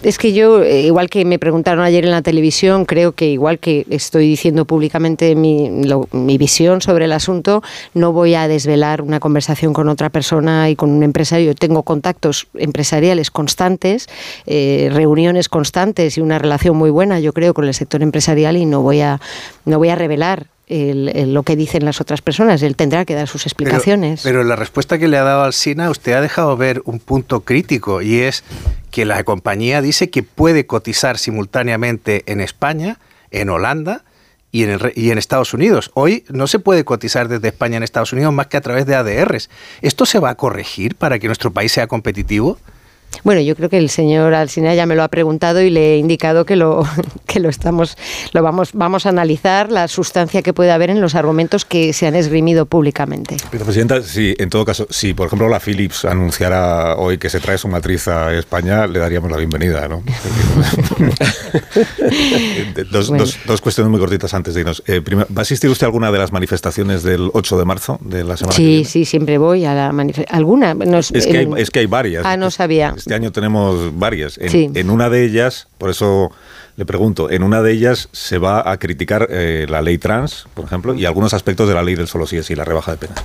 Es 0.03 0.17
que 0.17 0.33
yo, 0.33 0.63
eh, 0.63 0.81
igual 0.81 1.09
que 1.09 1.25
me 1.25 1.37
preguntaron 1.39 1.83
ayer 1.83 2.05
en 2.05 2.11
la 2.11 2.21
televisión, 2.21 2.85
creo 2.85 3.11
que 3.11 3.27
igual 3.27 3.59
que 3.59 3.85
estoy 3.89 4.27
diciendo 4.27 4.65
públicamente 4.65 5.35
mi, 5.35 5.69
mi, 6.11 6.37
visión 6.37 6.81
sobre 6.81 7.05
el 7.05 7.11
asunto, 7.11 7.61
no 7.93 8.11
voy 8.11 8.33
a 8.33 8.47
desvelar 8.47 9.01
una 9.01 9.19
conversación 9.19 9.73
con 9.73 9.89
otra 9.89 10.09
persona 10.09 10.69
y 10.69 10.75
con 10.75 10.89
un 10.89 11.03
empresario. 11.03 11.53
Tengo 11.53 11.83
contactos 11.83 12.47
empresariales 12.55 13.29
constantes, 13.29 14.07
eh, 14.47 14.89
reuniones 14.91 15.49
constantes 15.49 16.17
y 16.17 16.21
una 16.21 16.39
relación 16.39 16.75
muy 16.75 16.89
buena, 16.89 17.19
yo 17.19 17.33
creo, 17.33 17.53
con 17.53 17.65
el 17.65 17.73
sector 17.73 18.01
empresarial 18.01 18.57
y 18.57 18.65
no 18.65 18.81
voy 18.81 19.01
a, 19.01 19.21
no 19.65 19.77
voy 19.77 19.89
a 19.89 19.95
revelar 19.95 20.47
lo 20.71 21.43
que 21.43 21.55
dicen 21.55 21.85
las 21.85 21.99
otras 22.01 22.21
personas. 22.21 22.61
Él 22.63 22.75
tendrá 22.75 23.05
que 23.05 23.13
dar 23.13 23.27
sus 23.27 23.45
explicaciones. 23.45 24.21
Pero, 24.23 24.43
la 24.43 24.55
respuesta 24.55 24.97
que 24.97 25.07
le 25.07 25.17
ha 25.17 25.23
dado 25.23 25.43
al 25.43 25.53
SINA, 25.53 25.89
usted 25.89 26.13
ha 26.13 26.21
dejado 26.21 26.55
ver 26.57 26.81
un 26.85 26.99
punto 26.99 27.41
crítico 27.41 28.01
y 28.01 28.19
es 28.19 28.43
que 28.89 29.05
la 29.05 29.23
compañía 29.23 29.81
dice 29.81 30.09
que 30.09 30.23
puede 30.23 30.65
cotizar 30.65 31.17
simultáneamente 31.17 32.23
en 32.25 32.41
España, 32.41 32.99
en 33.31 33.49
Holanda 33.49 34.03
y 34.51 34.63
en, 34.63 34.79
y 34.95 35.11
en 35.11 35.17
Estados 35.17 35.53
Unidos. 35.53 35.91
Hoy 35.93 36.23
no 36.29 36.47
se 36.47 36.59
puede 36.59 36.83
cotizar 36.85 37.27
desde 37.27 37.49
España 37.49 37.77
en 37.77 37.83
Estados 37.83 38.13
Unidos 38.13 38.33
más 38.33 38.47
que 38.47 38.57
a 38.57 38.61
través 38.61 38.85
de 38.85 38.95
ADRs. 38.95 39.49
¿Esto 39.81 40.05
se 40.05 40.19
va 40.19 40.29
a 40.31 40.35
corregir 40.35 40.95
para 40.95 41.19
que 41.19 41.27
nuestro 41.27 41.51
país 41.51 41.71
sea 41.71 41.87
competitivo? 41.87 42.57
Bueno, 43.23 43.41
yo 43.41 43.55
creo 43.55 43.69
que 43.69 43.77
el 43.77 43.89
señor 43.89 44.33
Alcina 44.33 44.73
ya 44.73 44.85
me 44.85 44.95
lo 44.95 45.03
ha 45.03 45.07
preguntado 45.07 45.61
y 45.61 45.69
le 45.69 45.95
he 45.95 45.97
indicado 45.97 46.45
que 46.45 46.55
lo 46.55 46.83
que 47.27 47.39
lo 47.39 47.49
estamos 47.49 47.97
lo 48.33 48.43
vamos 48.43 48.71
vamos 48.73 49.05
a 49.05 49.09
analizar 49.09 49.71
la 49.71 49.87
sustancia 49.87 50.41
que 50.41 50.53
puede 50.53 50.71
haber 50.71 50.89
en 50.89 51.01
los 51.01 51.15
argumentos 51.15 51.65
que 51.65 51.93
se 51.93 52.07
han 52.07 52.15
esgrimido 52.15 52.65
públicamente. 52.65 53.37
Presidenta, 53.49 54.01
si 54.01 54.35
en 54.37 54.49
todo 54.49 54.65
caso, 54.65 54.87
si 54.89 55.13
por 55.13 55.27
ejemplo 55.27 55.49
la 55.49 55.59
Philips 55.59 56.05
anunciara 56.05 56.95
hoy 56.95 57.17
que 57.17 57.29
se 57.29 57.39
trae 57.39 57.57
su 57.57 57.67
matriz 57.67 58.07
a 58.07 58.33
España, 58.33 58.87
le 58.87 58.99
daríamos 58.99 59.31
la 59.31 59.37
bienvenida, 59.37 59.87
¿no? 59.87 60.01
dos, 62.91 63.11
dos, 63.45 63.61
cuestiones 63.61 63.91
muy 63.91 63.99
cortitas 63.99 64.33
antes 64.33 64.53
de 64.53 64.61
irnos. 64.61 64.83
Eh, 64.87 64.99
¿Va 64.99 65.25
a 65.37 65.41
asistir 65.41 65.69
usted 65.69 65.85
a 65.85 65.87
alguna 65.87 66.11
de 66.11 66.17
las 66.17 66.31
manifestaciones 66.31 67.03
del 67.03 67.29
8 67.33 67.57
de 67.57 67.65
marzo 67.65 67.99
de 68.01 68.23
la 68.23 68.37
semana? 68.37 68.55
Sí, 68.55 68.85
sí, 68.85 69.05
siempre 69.05 69.37
voy 69.37 69.65
a 69.65 69.73
la 69.73 69.91
manifestación. 69.91 70.35
¿Alguna? 70.35 70.75
es, 70.99 71.11
que 71.11 71.37
hay, 71.37 71.47
es 71.57 71.69
que 71.69 71.79
hay 71.79 71.85
varias. 71.85 72.25
Ah, 72.25 72.37
no 72.37 72.51
sabía. 72.51 72.95
Este 73.01 73.15
año 73.15 73.31
tenemos 73.31 73.97
varias. 73.97 74.37
En, 74.37 74.89
una 74.91 75.09
de 75.09 75.25
ellas, 75.25 75.67
por 75.79 75.89
eso 75.89 76.31
le 76.77 76.85
pregunto, 76.85 77.31
en 77.31 77.41
una 77.41 77.63
de 77.63 77.73
ellas 77.73 78.09
se 78.11 78.37
va 78.37 78.71
a 78.71 78.77
criticar 78.77 79.27
eh, 79.31 79.65
la 79.67 79.81
ley 79.81 79.97
trans, 79.97 80.45
por 80.53 80.65
ejemplo, 80.65 80.93
y 80.93 81.05
algunos 81.05 81.33
aspectos 81.33 81.67
de 81.67 81.73
la 81.73 81.81
ley 81.81 81.95
del 81.95 82.07
solo 82.07 82.27
sí 82.27 82.37
es 82.37 82.51
y 82.51 82.55
la 82.55 82.63
rebaja 82.63 82.91
de 82.91 82.97
penas. 82.97 83.23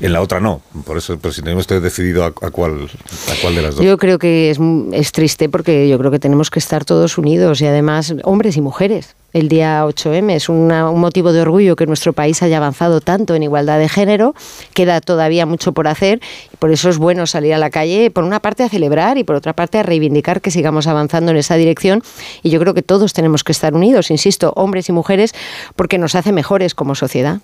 En 0.00 0.14
la 0.14 0.22
otra 0.22 0.40
no. 0.40 0.62
Por 0.86 0.96
eso, 0.96 1.18
pues, 1.18 1.34
si 1.34 1.42
tenemos 1.42 1.62
usted 1.62 1.82
decidido 1.82 2.24
a, 2.24 2.32
cuál, 2.32 2.88
a 2.88 3.42
cuál 3.42 3.54
de 3.54 3.62
las 3.62 3.76
dos. 3.76 3.84
Yo 3.84 3.98
creo 3.98 4.18
que 4.18 4.50
es, 4.50 4.58
es 4.92 5.12
triste 5.12 5.50
porque 5.50 5.88
yo 5.90 5.98
creo 5.98 6.10
que 6.10 6.18
tenemos 6.18 6.48
que 6.48 6.58
estar 6.58 6.86
todos 6.86 7.18
unidos 7.18 7.60
y 7.60 7.66
además 7.66 8.14
hombres 8.24 8.56
y 8.56 8.62
mujeres 8.62 9.14
el 9.32 9.48
día 9.48 9.84
8M. 9.84 10.32
Es 10.32 10.48
un 10.48 10.68
motivo 10.68 11.32
de 11.32 11.40
orgullo 11.40 11.76
que 11.76 11.86
nuestro 11.86 12.12
país 12.12 12.42
haya 12.42 12.56
avanzado 12.56 13.00
tanto 13.00 13.34
en 13.34 13.42
igualdad 13.42 13.78
de 13.78 13.88
género. 13.88 14.34
Queda 14.74 15.00
todavía 15.00 15.46
mucho 15.46 15.72
por 15.72 15.88
hacer 15.88 16.20
y 16.52 16.56
por 16.56 16.70
eso 16.70 16.88
es 16.88 16.98
bueno 16.98 17.26
salir 17.26 17.54
a 17.54 17.58
la 17.58 17.70
calle, 17.70 18.10
por 18.10 18.24
una 18.24 18.40
parte 18.40 18.62
a 18.62 18.68
celebrar 18.68 19.18
y 19.18 19.24
por 19.24 19.36
otra 19.36 19.52
parte 19.52 19.78
a 19.78 19.82
reivindicar 19.82 20.40
que 20.40 20.50
sigamos 20.50 20.86
avanzando 20.86 21.30
en 21.30 21.36
esa 21.36 21.56
dirección. 21.56 22.02
Y 22.42 22.50
yo 22.50 22.60
creo 22.60 22.74
que 22.74 22.82
todos 22.82 23.12
tenemos 23.12 23.44
que 23.44 23.52
estar 23.52 23.74
unidos, 23.74 24.10
insisto, 24.10 24.52
hombres 24.56 24.88
y 24.88 24.92
mujeres, 24.92 25.34
porque 25.76 25.98
nos 25.98 26.14
hace 26.14 26.32
mejores 26.32 26.74
como 26.74 26.94
sociedad. 26.94 27.40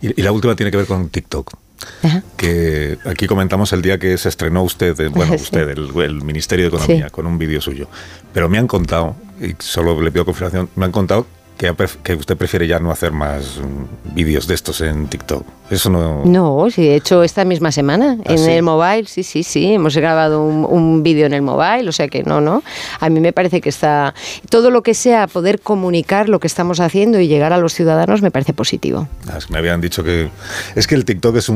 Y, 0.00 0.22
la 0.22 0.32
última 0.32 0.54
tiene 0.54 0.70
que 0.70 0.76
ver 0.76 0.86
con 0.86 1.08
TikTok. 1.08 1.52
Que 2.36 2.98
aquí 3.04 3.26
comentamos 3.26 3.72
el 3.72 3.82
día 3.82 3.98
que 3.98 4.16
se 4.18 4.28
estrenó 4.28 4.62
usted, 4.62 4.98
eh, 5.00 5.08
bueno, 5.08 5.34
usted, 5.40 5.68
el, 5.68 6.22
Ministerio 6.22 6.70
de 6.70 6.76
Economía, 6.76 7.10
con 7.10 7.26
un 7.26 7.38
vídeo 7.38 7.60
suyo. 7.60 7.88
Pero 8.32 8.48
me 8.48 8.58
han 8.58 8.66
contado, 8.66 9.16
y 9.40 9.54
solo 9.58 10.00
le 10.00 10.10
pido 10.10 10.24
confirmación, 10.24 10.68
me 10.76 10.84
han 10.84 10.92
contado 10.92 11.26
que, 11.56 12.14
usted 12.14 12.36
prefiere 12.36 12.66
ya 12.66 12.78
no 12.80 12.90
hacer 12.90 13.12
más 13.12 13.58
mm, 13.58 14.14
vídeos 14.14 14.46
de 14.46 14.54
estos 14.54 14.80
en 14.80 15.06
TikTok. 15.06 15.44
Eso 15.70 15.88
no... 15.88 16.24
No, 16.24 16.68
sí, 16.70 16.88
he 16.88 16.94
hecho 16.94 17.22
esta 17.22 17.44
misma 17.44 17.72
semana 17.72 18.18
¿Ah, 18.26 18.34
en 18.34 18.50
el 18.50 18.62
mobile, 18.62 19.06
sí, 19.06 19.22
sí, 19.22 19.42
sí, 19.42 19.72
hemos 19.72 19.96
grabado 19.96 20.44
un, 20.44 21.02
vídeo 21.02 21.26
en 21.26 21.32
el 21.32 21.42
mobile, 21.42 21.88
o 21.88 21.92
sea 21.92 22.08
que 22.08 22.22
no, 22.22 22.40
no. 22.40 22.62
A 23.00 23.08
mí 23.08 23.20
me 23.20 23.32
parece 23.32 23.60
que 23.60 23.68
está... 23.68 24.14
Todo 24.50 24.70
lo 24.70 24.82
que 24.82 24.94
sea 24.94 25.26
poder 25.26 25.60
comunicar 25.60 26.28
lo 26.28 26.38
que 26.38 26.46
estamos 26.46 26.80
haciendo 26.80 27.18
y 27.20 27.28
llegar 27.28 27.52
a 27.52 27.58
los 27.58 27.72
ciudadanos 27.72 28.20
me 28.20 28.30
parece 28.30 28.52
positivo. 28.52 29.08
Ah, 29.28 29.38
me 29.48 29.58
habían 29.58 29.80
dicho 29.80 30.04
que... 30.04 30.28
Es 30.74 30.86
que 30.86 30.94
el 30.94 31.04
TikTok 31.04 31.36
es, 31.36 31.50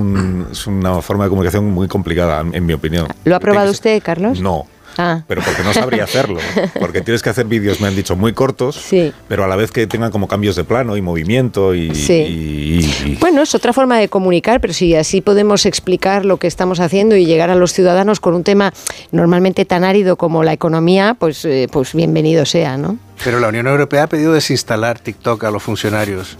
es 0.52 0.66
una 0.66 1.02
forma 1.02 1.24
de 1.24 1.30
comunicación 1.30 1.70
muy 1.70 1.88
complicada, 1.88 2.40
en 2.40 2.64
mi 2.64 2.72
opinión. 2.72 3.08
¿Lo 3.24 3.36
ha 3.36 3.40
probado 3.40 3.70
usted, 3.70 4.02
Carlos? 4.02 4.40
No. 4.40 4.66
Ah. 4.96 5.22
Pero 5.26 5.42
porque 5.42 5.62
no 5.62 5.72
sabría 5.72 6.04
hacerlo. 6.04 6.40
Porque 6.80 7.00
tienes 7.00 7.22
que 7.22 7.30
hacer 7.30 7.46
vídeos, 7.46 7.80
me 7.80 7.88
han 7.88 7.96
dicho, 7.96 8.16
muy 8.16 8.32
cortos, 8.32 8.84
pero 9.28 9.44
a 9.44 9.48
la 9.48 9.56
vez 9.56 9.70
que 9.70 9.86
tengan 9.86 10.10
como 10.10 10.28
cambios 10.28 10.56
de 10.56 10.64
plano 10.64 10.96
y 10.96 11.02
movimiento 11.02 11.74
y, 11.74 13.16
Bueno, 13.20 13.42
es 13.42 13.54
otra 13.54 13.72
forma 13.72 13.98
de 13.98 14.08
comunicar, 14.08 14.60
pero 14.60 14.72
si 14.72 14.94
así 14.94 15.20
podemos 15.20 15.66
explicar 15.66 16.24
lo 16.24 16.38
que 16.38 16.46
estamos 16.46 16.80
haciendo 16.80 17.16
y 17.16 17.26
llegar 17.26 17.50
a 17.50 17.54
los 17.54 17.72
ciudadanos 17.72 18.20
con 18.20 18.34
un 18.34 18.44
tema 18.44 18.72
normalmente 19.12 19.64
tan 19.64 19.84
árido 19.84 20.16
como 20.16 20.42
la 20.42 20.52
economía, 20.52 21.16
pues, 21.18 21.44
eh, 21.44 21.68
pues 21.70 21.94
bienvenido 21.94 22.46
sea, 22.46 22.76
¿no? 22.76 22.98
Pero 23.24 23.40
la 23.40 23.48
Unión 23.48 23.66
Europea 23.66 24.04
ha 24.04 24.06
pedido 24.06 24.32
desinstalar 24.32 24.98
TikTok 25.00 25.44
a 25.44 25.50
los 25.50 25.62
funcionarios. 25.62 26.36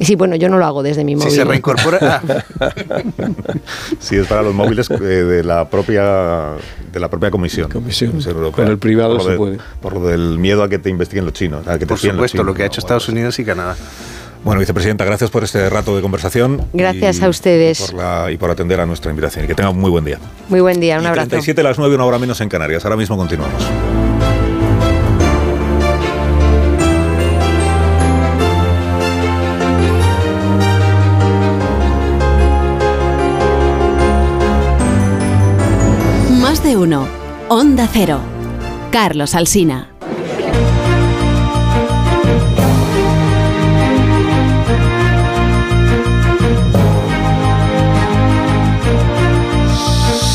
Sí, 0.00 0.16
bueno, 0.16 0.36
yo 0.36 0.48
no 0.48 0.58
lo 0.58 0.66
hago 0.66 0.82
desde 0.82 1.04
mi 1.04 1.14
móvil. 1.16 1.30
Si 1.30 1.36
se 1.36 1.44
reincorpora. 1.44 2.22
sí, 4.00 4.16
es 4.16 4.26
para 4.26 4.42
los 4.42 4.54
móviles 4.54 4.90
eh, 4.90 4.96
de 4.96 5.44
la 5.44 5.68
propia 5.68 6.52
de 6.92 7.00
la 7.00 7.08
propia 7.08 7.30
comisión. 7.30 7.70
Comisión. 7.70 8.18
Pero 8.56 8.70
el 8.70 8.78
privado 8.78 9.20
se 9.20 9.36
puede. 9.36 9.58
Por 9.80 9.94
lo 9.94 10.06
del 10.06 10.38
miedo 10.38 10.62
a 10.62 10.68
que 10.68 10.78
te 10.78 10.90
investiguen 10.90 11.24
los 11.24 11.34
chinos. 11.34 11.66
A 11.66 11.78
que 11.78 11.86
por 11.86 11.98
supuesto, 11.98 12.42
lo 12.42 12.54
que 12.54 12.62
ha 12.64 12.66
hecho 12.66 12.80
Estados 12.80 13.08
Unidos 13.08 13.38
y 13.38 13.44
Canadá. 13.44 13.76
Bueno, 14.44 14.58
vicepresidenta, 14.58 15.04
gracias 15.04 15.30
por 15.30 15.44
este 15.44 15.70
rato 15.70 15.94
de 15.94 16.02
conversación. 16.02 16.66
Gracias 16.72 17.22
a 17.22 17.28
ustedes. 17.28 17.94
y 18.30 18.36
por 18.36 18.50
atender 18.50 18.80
a 18.80 18.86
nuestra 18.86 19.10
invitación. 19.10 19.44
Y 19.44 19.48
que 19.48 19.54
tengan 19.54 19.76
muy 19.78 19.90
buen 19.90 20.04
día. 20.04 20.18
Muy 20.48 20.60
buen 20.60 20.80
día, 20.80 20.98
un 20.98 21.06
abrazo. 21.06 21.28
37 21.28 21.60
a 21.60 21.64
las 21.64 21.78
9, 21.78 21.94
una 21.94 22.04
hora 22.04 22.18
menos 22.18 22.40
en 22.40 22.48
Canarias. 22.48 22.84
Ahora 22.84 22.96
mismo 22.96 23.16
continuamos. 23.16 24.01
De 36.82 36.88
uno. 36.88 37.06
Onda 37.48 37.88
Cero. 37.92 38.20
Carlos 38.90 39.34
Alsina. 39.34 39.88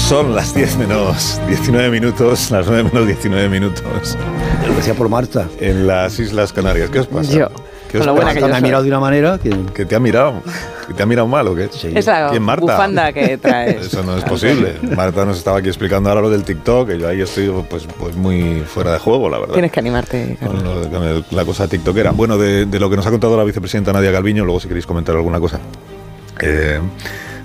Son 0.08 0.34
las 0.34 0.56
10 0.56 0.78
menos 0.78 1.41
19 1.48 1.89
minutos, 1.91 2.50
las 2.50 2.66
9 2.68 2.84
menos 2.84 3.08
19 3.08 3.50
minutos. 3.50 4.18
Lo 4.66 4.74
decía 4.74 4.93
por 4.93 5.10
Marta. 5.10 5.50
En 5.60 5.86
las 5.86 6.18
Islas 6.20 6.54
Canarias. 6.54 6.89
¿Qué 6.89 7.00
os 7.00 7.08
pasa? 7.08 7.32
Yo. 7.32 7.50
¿Qué 7.98 8.02
os 8.02 8.06
la 8.06 8.12
buena 8.14 8.34
que 8.34 8.41
me 8.45 8.56
ha 8.56 8.62
mirado 8.62 8.84
de 8.84 8.89
una 8.89 9.00
manera 9.00 9.39
que... 9.41 9.50
¿Que 9.74 9.86
te 9.86 9.95
ha 9.95 10.00
mirado? 10.00 10.41
¿Que 10.88 10.93
te 10.93 11.04
ha 11.04 11.06
mirado 11.06 11.28
mal 11.28 11.48
o 11.48 11.56
qué? 11.56 11.70
Sí. 11.72 11.91
Esa 11.93 12.30
¿Quién, 12.30 12.43
Marta? 12.43 12.62
bufanda 12.62 13.12
que 13.12 13.38
traes. 13.41 13.88
Eso 13.88 14.04
no 14.04 14.18
es 14.18 14.24
posible. 14.24 14.76
Marta 14.95 15.26
nos 15.26 15.38
estaba 15.38 15.60
aquí 15.60 15.68
explicando 15.68 16.10
ahora 16.10 16.22
lo 16.22 16.30
del 16.30 16.43
TikTok, 16.43 16.88
que 16.89 17.00
yo 17.00 17.08
ahí 17.08 17.22
estoy 17.22 17.52
pues, 17.70 17.88
pues 18.00 18.16
muy 18.16 18.62
fuera 18.62 18.93
de 18.93 19.00
juego, 19.00 19.30
la 19.30 19.39
verdad. 19.39 19.54
Tienes 19.54 19.72
que 19.72 19.80
animarte. 19.80 20.38
Con, 20.39 21.26
la 21.32 21.45
cosa 21.45 21.68
TikTokera. 21.68 22.12
Bueno, 22.12 22.38
de, 22.38 22.66
de, 22.66 22.80
lo 22.80 22.89
que 22.89 22.95
nos 22.95 23.06
ha 23.08 23.12
contado 23.12 23.36
la 23.36 23.43
vicepresidenta 23.43 23.91
Nadia 23.93 24.12
Galviño, 24.12 24.45
luego 24.45 24.60
si 24.60 24.68
queréis 24.68 24.86
comentar 24.86 25.16
alguna 25.16 25.39
cosa. 25.39 25.60
Eh, 26.41 26.80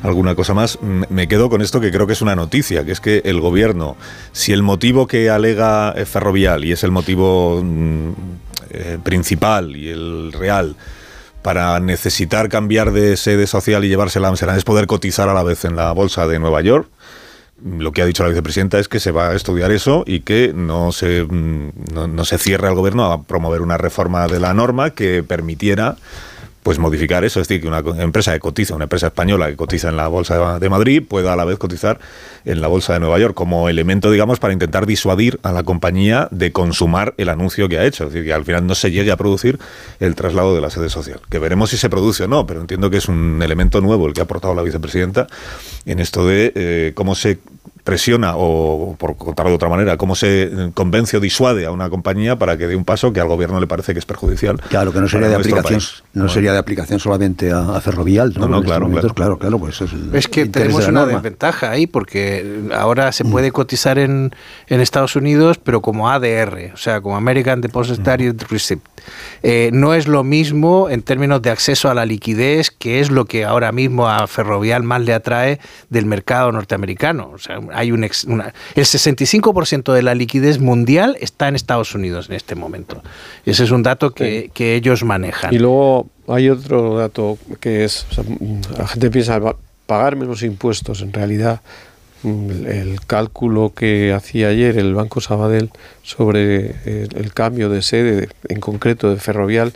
alguna 0.02 0.34
cosa 0.34 0.54
más, 0.54 0.78
me 0.82 1.28
quedo 1.28 1.48
con 1.48 1.62
esto 1.62 1.80
que 1.80 1.90
creo 1.90 2.06
que 2.06 2.12
es 2.12 2.22
una 2.22 2.34
noticia, 2.34 2.84
que 2.84 2.92
es 2.92 3.00
que 3.00 3.22
el 3.24 3.40
gobierno, 3.40 3.96
si 4.32 4.52
el 4.52 4.62
motivo 4.62 5.06
que 5.06 5.30
alega 5.30 5.94
Ferrovial, 6.06 6.64
y 6.64 6.72
es 6.72 6.82
el 6.84 6.90
motivo 6.90 7.60
mm, 7.62 8.10
eh, 8.72 8.98
principal 9.02 9.76
y 9.76 9.90
el 9.90 10.32
real 10.32 10.76
para 11.42 11.78
necesitar 11.80 12.48
cambiar 12.48 12.92
de 12.92 13.16
sede 13.16 13.46
social 13.46 13.84
y 13.84 13.88
llevársela 13.88 14.28
a 14.28 14.30
Amsterdam 14.30 14.56
es 14.56 14.64
poder 14.64 14.86
cotizar 14.86 15.28
a 15.28 15.34
la 15.34 15.42
vez 15.42 15.64
en 15.64 15.76
la 15.76 15.92
bolsa 15.92 16.26
de 16.26 16.38
Nueva 16.38 16.60
York, 16.62 16.88
lo 17.64 17.92
que 17.92 18.02
ha 18.02 18.06
dicho 18.06 18.22
la 18.22 18.28
vicepresidenta 18.28 18.78
es 18.78 18.88
que 18.88 19.00
se 19.00 19.12
va 19.12 19.28
a 19.28 19.34
estudiar 19.34 19.70
eso 19.70 20.04
y 20.06 20.20
que 20.20 20.52
no 20.54 20.92
se, 20.92 21.24
mm, 21.24 21.70
no, 21.92 22.06
no 22.08 22.24
se 22.24 22.38
cierre 22.38 22.68
al 22.68 22.74
gobierno 22.74 23.12
a 23.12 23.22
promover 23.22 23.60
una 23.60 23.78
reforma 23.78 24.26
de 24.26 24.40
la 24.40 24.54
norma 24.54 24.90
que 24.90 25.22
permitiera 25.22 25.96
pues 26.62 26.78
modificar 26.78 27.24
eso, 27.24 27.40
es 27.40 27.48
decir, 27.48 27.60
que 27.60 27.68
una 27.68 27.82
empresa 28.02 28.32
que 28.32 28.40
cotiza, 28.40 28.74
una 28.74 28.84
empresa 28.84 29.08
española 29.08 29.48
que 29.48 29.56
cotiza 29.56 29.88
en 29.88 29.96
la 29.96 30.06
Bolsa 30.08 30.60
de 30.60 30.68
Madrid 30.68 31.02
pueda 31.06 31.32
a 31.32 31.36
la 31.36 31.44
vez 31.44 31.58
cotizar 31.58 31.98
en 32.44 32.60
la 32.60 32.68
Bolsa 32.68 32.92
de 32.92 33.00
Nueva 33.00 33.18
York 33.18 33.34
como 33.34 33.68
elemento, 33.68 34.10
digamos, 34.10 34.38
para 34.38 34.52
intentar 34.52 34.86
disuadir 34.86 35.40
a 35.42 35.50
la 35.50 35.64
compañía 35.64 36.28
de 36.30 36.52
consumar 36.52 37.14
el 37.18 37.30
anuncio 37.30 37.68
que 37.68 37.78
ha 37.78 37.84
hecho, 37.84 38.04
es 38.04 38.12
decir, 38.12 38.26
que 38.26 38.32
al 38.32 38.44
final 38.44 38.66
no 38.66 38.74
se 38.74 38.92
llegue 38.92 39.10
a 39.10 39.16
producir 39.16 39.58
el 39.98 40.14
traslado 40.14 40.54
de 40.54 40.60
la 40.60 40.70
sede 40.70 40.88
social, 40.88 41.20
que 41.28 41.40
veremos 41.40 41.70
si 41.70 41.76
se 41.76 41.90
produce 41.90 42.24
o 42.24 42.28
no, 42.28 42.46
pero 42.46 42.60
entiendo 42.60 42.90
que 42.90 42.98
es 42.98 43.08
un 43.08 43.40
elemento 43.42 43.80
nuevo 43.80 44.06
el 44.06 44.12
que 44.12 44.20
ha 44.20 44.24
aportado 44.24 44.54
la 44.54 44.62
vicepresidenta 44.62 45.26
en 45.84 45.98
esto 45.98 46.26
de 46.26 46.52
eh, 46.54 46.92
cómo 46.94 47.14
se 47.16 47.38
presiona 47.84 48.34
o, 48.36 48.96
por 48.98 49.16
contarlo 49.16 49.50
de 49.50 49.56
otra 49.56 49.68
manera, 49.68 49.96
cómo 49.96 50.14
se 50.14 50.70
convence 50.74 51.16
o 51.16 51.20
disuade 51.20 51.66
a 51.66 51.72
una 51.72 51.90
compañía 51.90 52.36
para 52.36 52.56
que 52.56 52.66
dé 52.66 52.76
un 52.76 52.84
paso 52.84 53.12
que 53.12 53.20
al 53.20 53.28
gobierno 53.28 53.58
le 53.60 53.66
parece 53.66 53.92
que 53.92 53.98
es 53.98 54.06
perjudicial. 54.06 54.60
Claro, 54.68 54.92
que 54.92 55.00
no 55.00 55.08
sería 55.08 55.28
de 55.28 55.34
aplicación, 55.34 55.80
no 56.12 56.28
sería 56.28 56.52
de 56.52 56.58
aplicación 56.58 57.00
solamente 57.00 57.50
a, 57.50 57.80
Ferrovial, 57.80 58.34
¿no? 58.36 58.46
no, 58.46 58.62
claro, 58.62 58.88
claro, 59.14 59.38
claro, 59.38 59.58
pues 59.58 59.80
es, 59.80 59.90
es 60.12 60.28
que 60.28 60.46
tenemos 60.46 60.86
una 60.86 61.06
desventaja 61.06 61.70
ahí 61.70 61.86
porque 61.86 62.60
ahora 62.74 63.10
se 63.10 63.24
puede 63.24 63.50
mm. 63.50 63.52
cotizar 63.52 63.98
en, 63.98 64.34
en 64.68 64.80
Estados 64.80 65.16
Unidos, 65.16 65.58
pero 65.58 65.82
como 65.82 66.08
ADR, 66.08 66.70
o 66.72 66.76
sea, 66.76 67.00
como 67.00 67.16
American 67.16 67.60
Depositary 67.60 68.30
mm. 68.30 68.36
Receipt. 68.48 68.82
Eh, 69.42 69.70
no 69.72 69.94
es 69.94 70.06
lo 70.06 70.22
mismo 70.22 70.88
en 70.88 71.02
términos 71.02 71.42
de 71.42 71.50
acceso 71.50 71.90
a 71.90 71.94
la 71.94 72.06
liquidez, 72.06 72.70
que 72.70 73.00
es 73.00 73.10
lo 73.10 73.24
que 73.24 73.44
ahora 73.44 73.72
mismo 73.72 74.08
a 74.08 74.26
Ferrovial 74.26 74.82
más 74.82 75.02
le 75.02 75.14
atrae 75.14 75.58
del 75.90 76.06
mercado 76.06 76.52
norteamericano. 76.52 77.30
O 77.34 77.38
sea, 77.38 77.58
hay 77.74 77.92
un 77.92 78.02
el 78.02 78.10
65% 78.10 79.92
de 79.92 80.02
la 80.02 80.14
liquidez 80.14 80.58
mundial 80.58 81.16
está 81.20 81.48
en 81.48 81.56
Estados 81.56 81.94
Unidos 81.94 82.28
en 82.28 82.34
este 82.34 82.54
momento. 82.54 83.02
Ese 83.46 83.64
es 83.64 83.70
un 83.70 83.82
dato 83.82 84.12
que, 84.12 84.50
ellos 84.56 85.04
manejan. 85.04 85.52
Y 85.52 85.58
luego 85.58 86.06
hay 86.28 86.48
otro 86.48 86.96
dato 86.96 87.38
que 87.60 87.84
es, 87.84 88.06
la 88.78 88.86
gente 88.86 89.10
piensa 89.10 89.40
pagar 89.86 90.16
menos 90.16 90.42
impuestos, 90.42 91.02
en 91.02 91.12
realidad 91.12 91.60
mm, 92.22 92.66
el 92.66 93.00
cálculo 93.06 93.72
que 93.74 94.12
hacía 94.12 94.48
ayer 94.48 94.78
el 94.78 94.94
Banco 94.94 95.20
Sabadell 95.20 95.70
sobre 96.02 96.76
el, 96.84 97.32
cambio 97.34 97.68
de 97.68 97.82
sede, 97.82 98.28
en 98.48 98.60
concreto 98.60 99.10
de 99.10 99.16
Ferrovial, 99.16 99.72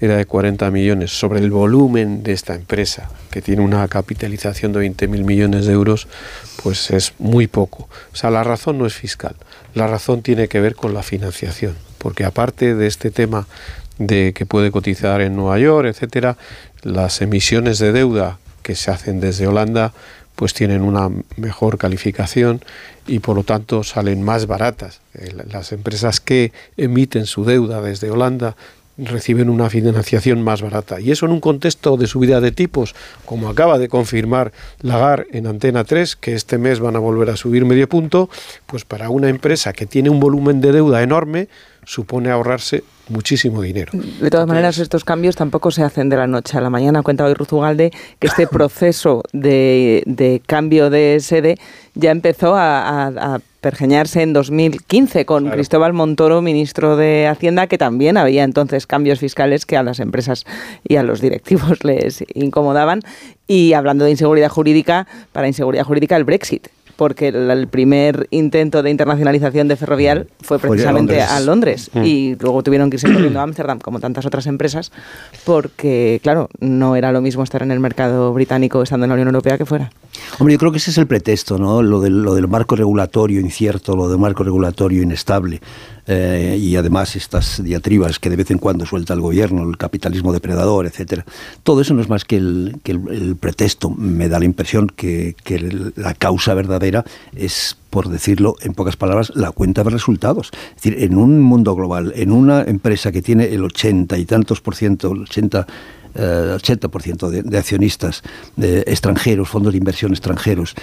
era 0.00 0.16
de 0.16 0.26
40 0.26 0.70
millones. 0.70 1.18
Sobre 1.18 1.40
el 1.40 1.50
volumen 1.50 2.22
de 2.22 2.32
esta 2.32 2.54
empresa, 2.54 3.10
que 3.30 3.42
tiene 3.42 3.62
una 3.62 3.86
capitalización 3.88 4.72
de 4.72 4.90
20.000 4.90 5.24
millones 5.24 5.66
de 5.66 5.72
euros, 5.72 6.08
pues 6.62 6.90
es 6.90 7.14
muy 7.18 7.46
poco. 7.46 7.88
O 8.12 8.16
sea, 8.16 8.30
la 8.30 8.44
razón 8.44 8.78
no 8.78 8.86
es 8.86 8.94
fiscal, 8.94 9.36
la 9.74 9.86
razón 9.86 10.22
tiene 10.22 10.48
que 10.48 10.60
ver 10.60 10.74
con 10.74 10.94
la 10.94 11.02
financiación, 11.02 11.74
porque 11.98 12.24
aparte 12.24 12.74
de 12.74 12.86
este 12.86 13.10
tema 13.10 13.46
de 13.98 14.32
que 14.34 14.44
puede 14.46 14.70
cotizar 14.70 15.20
en 15.20 15.36
Nueva 15.36 15.58
York, 15.58 15.88
etcétera, 15.88 16.36
las 16.82 17.22
emisiones 17.22 17.78
de 17.78 17.92
deuda 17.92 18.38
que 18.62 18.74
se 18.74 18.90
hacen 18.90 19.20
desde 19.20 19.46
Holanda 19.46 19.92
pues 20.36 20.52
tienen 20.52 20.82
una 20.82 21.10
mejor 21.36 21.78
calificación 21.78 22.60
y 23.06 23.18
por 23.20 23.36
lo 23.36 23.42
tanto 23.42 23.82
salen 23.82 24.22
más 24.22 24.46
baratas. 24.46 25.00
Eh, 25.14 25.34
las 25.50 25.72
empresas 25.72 26.20
que 26.20 26.52
emiten 26.76 27.24
su 27.26 27.44
deuda 27.44 27.80
desde 27.80 28.10
Holanda 28.10 28.54
reciben 28.98 29.50
una 29.50 29.68
financiación 29.68 30.42
más 30.42 30.62
barata. 30.62 31.00
Y 31.00 31.10
eso 31.10 31.26
en 31.26 31.32
un 31.32 31.40
contexto 31.40 31.96
de 31.96 32.06
subida 32.06 32.40
de 32.40 32.52
tipos, 32.52 32.94
como 33.24 33.48
acaba 33.48 33.78
de 33.78 33.88
confirmar 33.88 34.52
Lagar 34.80 35.26
en 35.32 35.46
Antena 35.46 35.84
3, 35.84 36.16
que 36.16 36.34
este 36.34 36.58
mes 36.58 36.80
van 36.80 36.96
a 36.96 36.98
volver 36.98 37.30
a 37.30 37.36
subir 37.36 37.64
medio 37.64 37.88
punto, 37.88 38.30
pues 38.66 38.84
para 38.84 39.10
una 39.10 39.28
empresa 39.28 39.72
que 39.72 39.86
tiene 39.86 40.10
un 40.10 40.20
volumen 40.20 40.60
de 40.60 40.72
deuda 40.72 41.02
enorme, 41.02 41.48
supone 41.84 42.30
ahorrarse 42.30 42.82
muchísimo 43.08 43.62
dinero. 43.62 43.92
De 44.20 44.28
todas 44.28 44.46
maneras, 44.46 44.78
estos 44.78 45.04
cambios 45.04 45.36
tampoco 45.36 45.70
se 45.70 45.82
hacen 45.82 46.08
de 46.08 46.16
la 46.16 46.26
noche 46.26 46.58
a 46.58 46.60
la 46.60 46.70
mañana. 46.70 47.02
Cuenta 47.02 47.24
hoy 47.24 47.34
Ruzugalde 47.34 47.92
que 48.18 48.26
este 48.26 48.46
proceso 48.48 49.22
de, 49.32 50.42
cambio 50.46 50.90
de 50.90 51.18
sede 51.20 51.58
ya 51.94 52.10
empezó 52.10 52.54
a, 52.56 53.38
pergeñarse 53.66 54.22
en 54.22 54.32
2015 54.32 55.26
con 55.26 55.50
Cristóbal 55.50 55.92
Montoro, 55.92 56.40
ministro 56.40 56.96
de 56.96 57.26
Hacienda, 57.26 57.66
que 57.66 57.78
también 57.78 58.16
había 58.16 58.44
entonces 58.44 58.86
cambios 58.86 59.18
fiscales 59.18 59.66
que 59.66 59.76
a 59.76 59.82
las 59.82 59.98
empresas 59.98 60.44
y 60.86 60.94
a 60.94 61.02
los 61.02 61.20
directivos 61.20 61.82
les 61.82 62.22
incomodaban. 62.32 63.00
Y 63.48 63.72
hablando 63.72 64.04
de 64.04 64.12
inseguridad 64.12 64.50
jurídica, 64.50 65.08
para 65.32 65.48
inseguridad 65.48 65.82
jurídica 65.82 66.14
el 66.14 66.22
Brexit 66.22 66.68
porque 66.96 67.28
el, 67.28 67.68
primer 67.68 68.26
intento 68.30 68.82
de 68.82 68.90
internacionalización 68.90 69.68
de 69.68 69.76
Ferrovial 69.76 70.28
fue 70.40 70.58
precisamente 70.58 71.20
a 71.22 71.40
Londres, 71.40 71.90
mm. 71.92 72.04
y 72.04 72.36
luego 72.40 72.62
tuvieron 72.62 72.90
que 72.90 72.96
irse 72.96 73.06
corriendo 73.12 73.40
a 73.40 73.42
Ámsterdam, 73.42 73.78
como 73.78 74.00
tantas 74.00 74.26
otras 74.26 74.46
empresas, 74.46 74.92
porque, 75.44 76.20
claro, 76.22 76.48
no 76.60 76.96
era 76.96 77.12
lo 77.12 77.20
mismo 77.20 77.42
estar 77.42 77.62
en 77.62 77.70
el 77.70 77.80
mercado 77.80 78.32
británico 78.32 78.82
estando 78.82 79.04
en 79.04 79.10
la 79.10 79.14
Unión 79.14 79.28
Europea 79.28 79.58
que 79.58 79.66
fuera. 79.66 79.90
Hombre, 80.38 80.54
yo 80.54 80.58
creo 80.58 80.72
que 80.72 80.78
ese 80.78 80.90
es 80.90 80.98
el 80.98 81.06
pretexto, 81.06 81.58
¿no? 81.58 81.82
Lo 81.82 82.00
del, 82.00 82.22
lo 82.22 82.34
del 82.34 82.48
marco 82.48 82.76
regulatorio 82.76 83.40
incierto, 83.40 83.96
lo 83.96 84.08
del 84.08 84.18
marco 84.18 84.44
regulatorio 84.44 85.02
inestable. 85.02 85.60
Eh, 86.08 86.56
y 86.60 86.76
además 86.76 87.16
estas 87.16 87.62
diatribas 87.64 88.20
que 88.20 88.30
de 88.30 88.36
vez 88.36 88.50
en 88.52 88.58
cuando 88.58 88.86
suelta 88.86 89.12
el 89.12 89.20
gobierno, 89.20 89.68
el 89.68 89.76
capitalismo 89.76 90.32
depredador, 90.32 90.86
etcétera. 90.86 91.24
Todo 91.64 91.80
eso 91.80 91.94
no 91.94 92.00
es 92.00 92.08
más 92.08 92.24
que 92.24 92.36
el, 92.36 92.76
que 92.84 92.92
el, 92.92 93.36
pretexto. 93.36 93.90
Me 93.90 94.28
da 94.28 94.38
la 94.38 94.44
impresión 94.44 94.88
que, 94.88 95.34
la 95.96 96.14
causa 96.14 96.54
verdadera 96.54 97.04
es, 97.34 97.76
por 97.90 98.08
decirlo 98.08 98.54
en 98.60 98.74
pocas 98.74 98.96
palabras, 98.96 99.32
la 99.34 99.50
cuenta 99.50 99.82
de 99.82 99.90
resultados. 99.90 100.50
Es 100.76 100.82
decir, 100.82 101.02
en 101.02 101.16
un 101.16 101.40
mundo 101.40 101.74
global, 101.74 102.12
en 102.14 102.30
una 102.30 102.62
empresa 102.62 103.10
que 103.10 103.22
tiene 103.22 103.46
el 103.46 103.64
80 103.64 104.16
y 104.18 104.24
tantos 104.26 104.60
por 104.60 104.76
ciento, 104.76 105.12
el 105.12 105.22
80 105.22 105.66
80% 106.16 107.28
de, 107.28 107.42
de 107.42 107.58
accionistas 107.58 108.22
de 108.56 108.80
extranjeros, 108.86 109.50
fondos 109.50 109.74
de 109.74 109.78
inversión 109.78 110.12
extranjeros, 110.12 110.74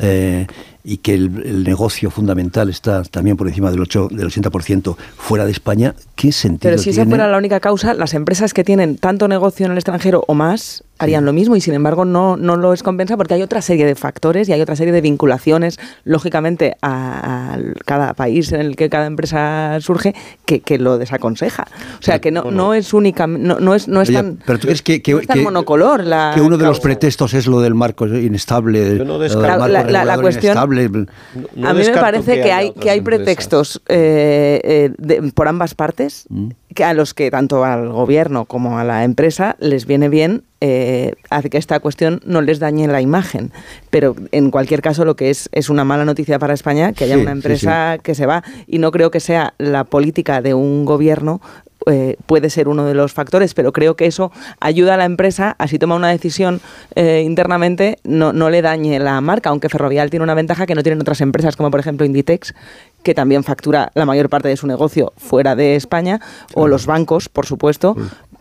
eh, 0.00 0.46
y 0.82 0.98
que 0.98 1.14
el, 1.14 1.62
negocio 1.64 2.10
fundamental 2.10 2.70
está 2.70 3.02
también 3.02 3.36
por 3.36 3.48
encima 3.48 3.70
del, 3.70 3.80
8, 3.80 4.08
del 4.10 4.28
80% 4.28 4.96
fuera 5.16 5.44
de 5.44 5.52
España, 5.52 5.94
¿qué 6.14 6.32
sentido 6.32 6.70
Pero 6.70 6.82
si 6.82 6.90
esa 6.90 7.04
fuera 7.04 7.28
la 7.28 7.36
única 7.36 7.60
causa, 7.60 7.92
las 7.94 8.14
empresas 8.14 8.54
que 8.54 8.64
tienen 8.64 8.96
tanto 8.96 9.28
negocio 9.28 9.66
en 9.66 9.72
el 9.72 9.78
extranjero 9.78 10.24
o 10.26 10.34
más 10.34 10.84
harían 10.98 11.24
lo 11.24 11.32
mismo 11.32 11.56
y 11.56 11.62
sin 11.62 11.72
embargo 11.72 12.04
no, 12.04 12.36
no 12.36 12.56
lo 12.56 12.74
es 12.74 12.82
compensa 12.82 13.16
porque 13.16 13.32
hay 13.32 13.42
otra 13.42 13.62
serie 13.62 13.86
de 13.86 13.94
factores 13.94 14.48
y 14.48 14.52
hay 14.52 14.60
otra 14.60 14.76
serie 14.76 14.92
de 14.92 15.00
vinculaciones, 15.00 15.78
lógicamente, 16.04 16.76
a, 16.82 17.58
cada 17.86 18.12
país 18.14 18.52
en 18.52 18.60
el 18.60 18.76
que 18.76 18.90
cada 18.90 19.06
empresa 19.06 19.78
surge 19.80 20.14
que, 20.44 20.60
que 20.60 20.78
lo 20.78 20.98
desaconseja. 20.98 21.66
O 21.98 22.02
sea, 22.02 22.20
que 22.20 22.30
no, 22.30 22.50
no 22.50 22.74
es 22.74 22.92
única, 22.92 23.26
no, 23.26 23.60
no 23.60 23.74
es, 23.74 23.88
no 23.88 24.02
es 24.02 24.12
tan, 24.12 24.38
pero 24.44 24.58
tú 24.58 24.66
crees 24.66 24.82
que, 24.82 25.00
que, 25.00 25.14
monocolor. 25.42 26.04
La 26.04 26.32
que 26.34 26.42
uno 26.42 26.58
de 26.58 26.66
los 26.66 26.80
pretextos 26.80 27.32
es 27.32 27.46
lo 27.46 27.60
del 27.60 27.74
marco 27.74 28.06
inestable. 28.06 28.98
Yo 28.98 29.04
no 29.04 29.18
la, 29.18 29.84
cuestión. 30.20 30.56
a 30.56 30.66
mí 30.66 30.88
me 31.56 31.92
parece 31.92 32.40
que, 32.42 32.52
hay, 32.52 32.72
que 32.72 32.90
hay 32.90 33.00
pretextos 33.00 33.80
eh, 33.88 34.92
eh, 34.98 35.32
por 35.34 35.48
ambas 35.48 35.74
partes 35.74 36.26
mm. 36.28 36.48
que 36.74 36.84
a 36.84 36.94
los 36.94 37.14
que 37.14 37.30
tanto 37.30 37.64
al 37.64 37.90
gobierno 37.90 38.44
como 38.44 38.78
a 38.78 38.84
la 38.84 39.04
empresa 39.04 39.56
les 39.60 39.86
viene 39.86 40.08
bien 40.08 40.42
eh, 40.62 41.14
hace 41.30 41.48
que 41.48 41.56
esta 41.56 41.80
cuestión 41.80 42.20
no 42.26 42.42
les 42.42 42.58
dañe 42.58 42.86
la 42.86 43.00
imagen. 43.00 43.50
Pero 43.88 44.14
en 44.30 44.50
cualquier 44.50 44.82
caso, 44.82 45.04
lo 45.04 45.16
que 45.16 45.30
es 45.30 45.48
es 45.52 45.70
una 45.70 45.84
mala 45.84 46.04
noticia 46.04 46.38
para 46.38 46.52
España 46.52 46.92
que 46.92 47.04
haya 47.04 47.16
una 47.16 47.32
empresa 47.32 47.98
que 48.02 48.14
se 48.14 48.26
va. 48.26 48.44
Y 48.66 48.78
no 48.78 48.90
creo 48.90 49.10
que 49.10 49.20
sea 49.20 49.54
la 49.58 49.84
política 49.84 50.42
de 50.42 50.52
un 50.52 50.84
gobierno 50.84 51.40
eh, 51.86 52.16
puede 52.26 52.50
ser 52.50 52.68
uno 52.68 52.84
de 52.84 52.94
los 52.94 53.12
factores, 53.12 53.54
pero 53.54 53.72
creo 53.72 53.96
que 53.96 54.06
eso 54.06 54.32
ayuda 54.60 54.94
a 54.94 54.96
la 54.96 55.04
empresa, 55.04 55.56
así 55.58 55.78
toma 55.78 55.94
una 55.94 56.08
decisión 56.08 56.60
eh, 56.94 57.22
internamente, 57.24 57.98
no, 58.04 58.32
no 58.32 58.50
le 58.50 58.62
dañe 58.62 58.98
la 58.98 59.20
marca, 59.20 59.50
aunque 59.50 59.68
Ferrovial 59.68 60.10
tiene 60.10 60.24
una 60.24 60.34
ventaja 60.34 60.66
que 60.66 60.74
no 60.74 60.82
tienen 60.82 61.00
otras 61.00 61.20
empresas, 61.20 61.56
como 61.56 61.70
por 61.70 61.80
ejemplo 61.80 62.04
Inditex, 62.04 62.54
que 63.02 63.14
también 63.14 63.44
factura 63.44 63.92
la 63.94 64.04
mayor 64.04 64.28
parte 64.28 64.48
de 64.48 64.56
su 64.56 64.66
negocio 64.66 65.12
fuera 65.16 65.56
de 65.56 65.76
España, 65.76 66.20
o 66.54 66.68
los 66.68 66.86
bancos, 66.86 67.28
por 67.28 67.46
supuesto, 67.46 67.96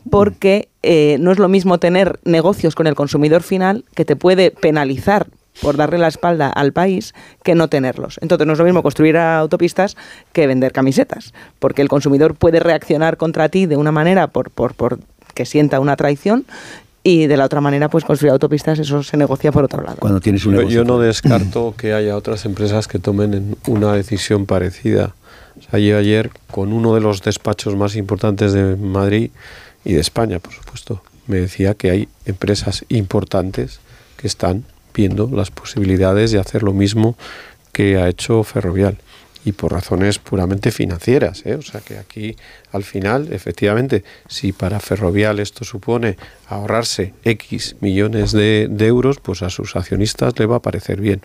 porque 0.10 0.70
eh, 0.84 1.18
no 1.20 1.32
es 1.32 1.40
lo 1.40 1.48
mismo 1.48 1.78
tener 1.78 2.20
negocios 2.24 2.76
con 2.76 2.88
el 2.88 2.96
consumidor 2.96 3.44
final 3.44 3.86
que 3.96 4.06
te 4.06 4.16
puede 4.16 4.52
penalizar 4.52 5.28
por 5.62 5.78
darle 5.78 5.98
la 5.98 6.08
espalda 6.08 6.50
al 6.50 6.74
país 6.74 7.14
que 7.44 7.56
no 7.56 7.68
tenerlos. 7.68 8.20
Entonces 8.22 8.48
no 8.48 8.54
es 8.54 8.60
lo 8.60 8.66
mismo 8.66 8.84
construir 8.84 9.18
autopistas 9.18 9.98
que 10.34 10.48
vender 10.48 10.72
camisetas, 10.72 11.34
porque 11.60 11.82
el 11.82 11.90
consumidor 11.90 12.36
puede 12.36 12.60
reaccionar 12.60 13.18
contra 13.18 13.50
ti 13.50 13.66
de 13.66 13.76
una 13.76 13.92
manera 13.92 14.28
por, 14.28 14.52
por, 14.52 14.74
por 14.74 15.00
que 15.34 15.46
sienta 15.46 15.80
una 15.80 15.96
traición 15.96 16.46
y 17.04 17.28
de 17.28 17.38
la 17.38 17.46
otra 17.46 17.62
manera 17.62 17.90
pues 17.90 18.04
construir 18.04 18.32
autopistas 18.32 18.80
eso 18.80 19.04
se 19.04 19.18
negocia 19.18 19.52
por 19.52 19.64
otro 19.64 19.82
lado. 19.82 19.98
Cuando 20.00 20.20
tienes 20.20 20.46
un 20.46 20.68
yo, 20.68 20.84
no 20.84 21.00
descarto 21.00 21.74
que 21.78 21.94
haya 21.94 22.16
otras 22.16 22.46
empresas 22.46 22.88
que 22.88 23.00
tomen 23.00 23.56
una 23.68 23.94
decisión 23.94 24.46
parecida. 24.46 25.16
O 25.58 25.62
sea, 25.62 25.98
ayer 25.98 26.32
con 26.52 26.72
uno 26.74 26.96
de 26.96 27.02
los 27.02 27.22
despachos 27.22 27.76
más 27.76 27.96
importantes 27.96 28.54
de 28.54 28.76
Madrid 28.76 29.32
y 29.84 29.94
de 29.94 30.02
España, 30.02 30.40
por 30.40 30.54
supuesto, 30.54 31.02
me 31.28 31.38
decía 31.38 31.74
que 31.74 31.92
hay 31.92 32.08
empresas 32.26 32.86
importantes 32.90 33.80
que 34.18 34.28
están 34.28 34.66
viendo 35.00 35.30
las 35.32 35.50
posibilidades 35.50 36.32
de 36.32 36.40
hacer 36.40 36.62
lo 36.62 36.74
mismo 36.74 37.16
que 37.72 37.98
ha 37.98 38.10
hecho 38.10 38.44
Ferrovial 38.44 38.98
y 39.46 39.54
por 39.54 39.72
razones 39.72 40.20
puramente 40.20 40.72
financieras. 40.72 41.46
¿eh? 41.46 41.56
O 41.56 41.62
sea 41.62 41.80
que 41.80 41.98
aquí, 41.98 42.36
al 42.74 42.84
final, 42.84 43.32
efectivamente, 43.32 44.04
si 44.28 44.52
para 44.52 44.82
Ferrovial 44.82 45.40
esto 45.40 45.64
supone 45.64 46.18
ahorrarse 46.48 47.14
X 47.24 47.78
millones 47.80 48.34
de, 48.34 48.68
de 48.70 48.88
euros, 48.88 49.22
pues 49.22 49.42
a 49.42 49.50
sus 49.50 49.78
accionistas 49.78 50.38
le 50.38 50.46
va 50.46 50.58
a 50.58 50.62
parecer 50.62 51.00
bien. 51.00 51.22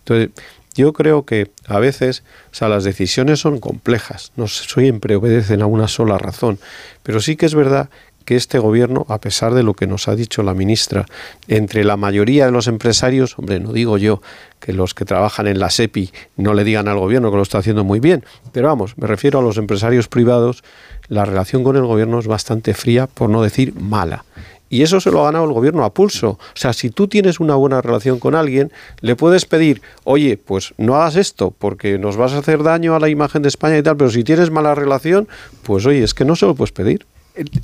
Entonces, 0.00 0.28
yo 0.74 0.92
creo 0.92 1.24
que 1.24 1.50
a 1.66 1.78
veces, 1.78 2.24
o 2.52 2.54
sea, 2.54 2.68
las 2.68 2.84
decisiones 2.84 3.40
son 3.40 3.58
complejas, 3.58 4.32
no 4.36 4.48
siempre 4.48 5.16
obedecen 5.16 5.62
a 5.62 5.66
una 5.66 5.88
sola 5.88 6.18
razón, 6.18 6.58
pero 7.02 7.20
sí 7.20 7.36
que 7.36 7.46
es 7.46 7.54
verdad 7.54 7.88
que 8.24 8.36
este 8.36 8.58
gobierno, 8.58 9.06
a 9.08 9.20
pesar 9.20 9.54
de 9.54 9.62
lo 9.62 9.74
que 9.74 9.86
nos 9.86 10.08
ha 10.08 10.16
dicho 10.16 10.42
la 10.42 10.54
ministra, 10.54 11.06
entre 11.48 11.84
la 11.84 11.96
mayoría 11.96 12.46
de 12.46 12.52
los 12.52 12.66
empresarios, 12.66 13.38
hombre, 13.38 13.60
no 13.60 13.72
digo 13.72 13.98
yo 13.98 14.22
que 14.60 14.72
los 14.72 14.94
que 14.94 15.04
trabajan 15.04 15.46
en 15.46 15.58
la 15.58 15.70
SEPI 15.70 16.10
no 16.36 16.54
le 16.54 16.64
digan 16.64 16.88
al 16.88 16.98
gobierno 16.98 17.30
que 17.30 17.36
lo 17.36 17.42
está 17.42 17.58
haciendo 17.58 17.84
muy 17.84 18.00
bien, 18.00 18.24
pero 18.52 18.68
vamos, 18.68 18.96
me 18.96 19.06
refiero 19.06 19.38
a 19.38 19.42
los 19.42 19.58
empresarios 19.58 20.08
privados, 20.08 20.64
la 21.08 21.24
relación 21.24 21.64
con 21.64 21.76
el 21.76 21.84
gobierno 21.84 22.18
es 22.18 22.26
bastante 22.26 22.74
fría, 22.74 23.06
por 23.06 23.28
no 23.28 23.42
decir 23.42 23.74
mala. 23.74 24.24
Y 24.70 24.82
eso 24.82 24.98
se 25.00 25.12
lo 25.12 25.20
ha 25.20 25.26
ganado 25.26 25.44
el 25.44 25.52
gobierno 25.52 25.84
a 25.84 25.94
pulso. 25.94 26.30
O 26.30 26.56
sea, 26.56 26.72
si 26.72 26.90
tú 26.90 27.06
tienes 27.06 27.38
una 27.38 27.54
buena 27.54 27.80
relación 27.80 28.18
con 28.18 28.34
alguien, 28.34 28.72
le 29.02 29.14
puedes 29.14 29.44
pedir, 29.44 29.82
oye, 30.02 30.36
pues 30.36 30.74
no 30.78 30.96
hagas 30.96 31.14
esto 31.14 31.54
porque 31.56 31.98
nos 31.98 32.16
vas 32.16 32.32
a 32.32 32.38
hacer 32.38 32.62
daño 32.64 32.96
a 32.96 32.98
la 32.98 33.08
imagen 33.08 33.42
de 33.42 33.48
España 33.48 33.78
y 33.78 33.84
tal, 33.84 33.96
pero 33.96 34.10
si 34.10 34.24
tienes 34.24 34.50
mala 34.50 34.74
relación, 34.74 35.28
pues 35.62 35.86
oye, 35.86 36.02
es 36.02 36.12
que 36.12 36.24
no 36.24 36.34
se 36.34 36.46
lo 36.46 36.56
puedes 36.56 36.72
pedir. 36.72 37.06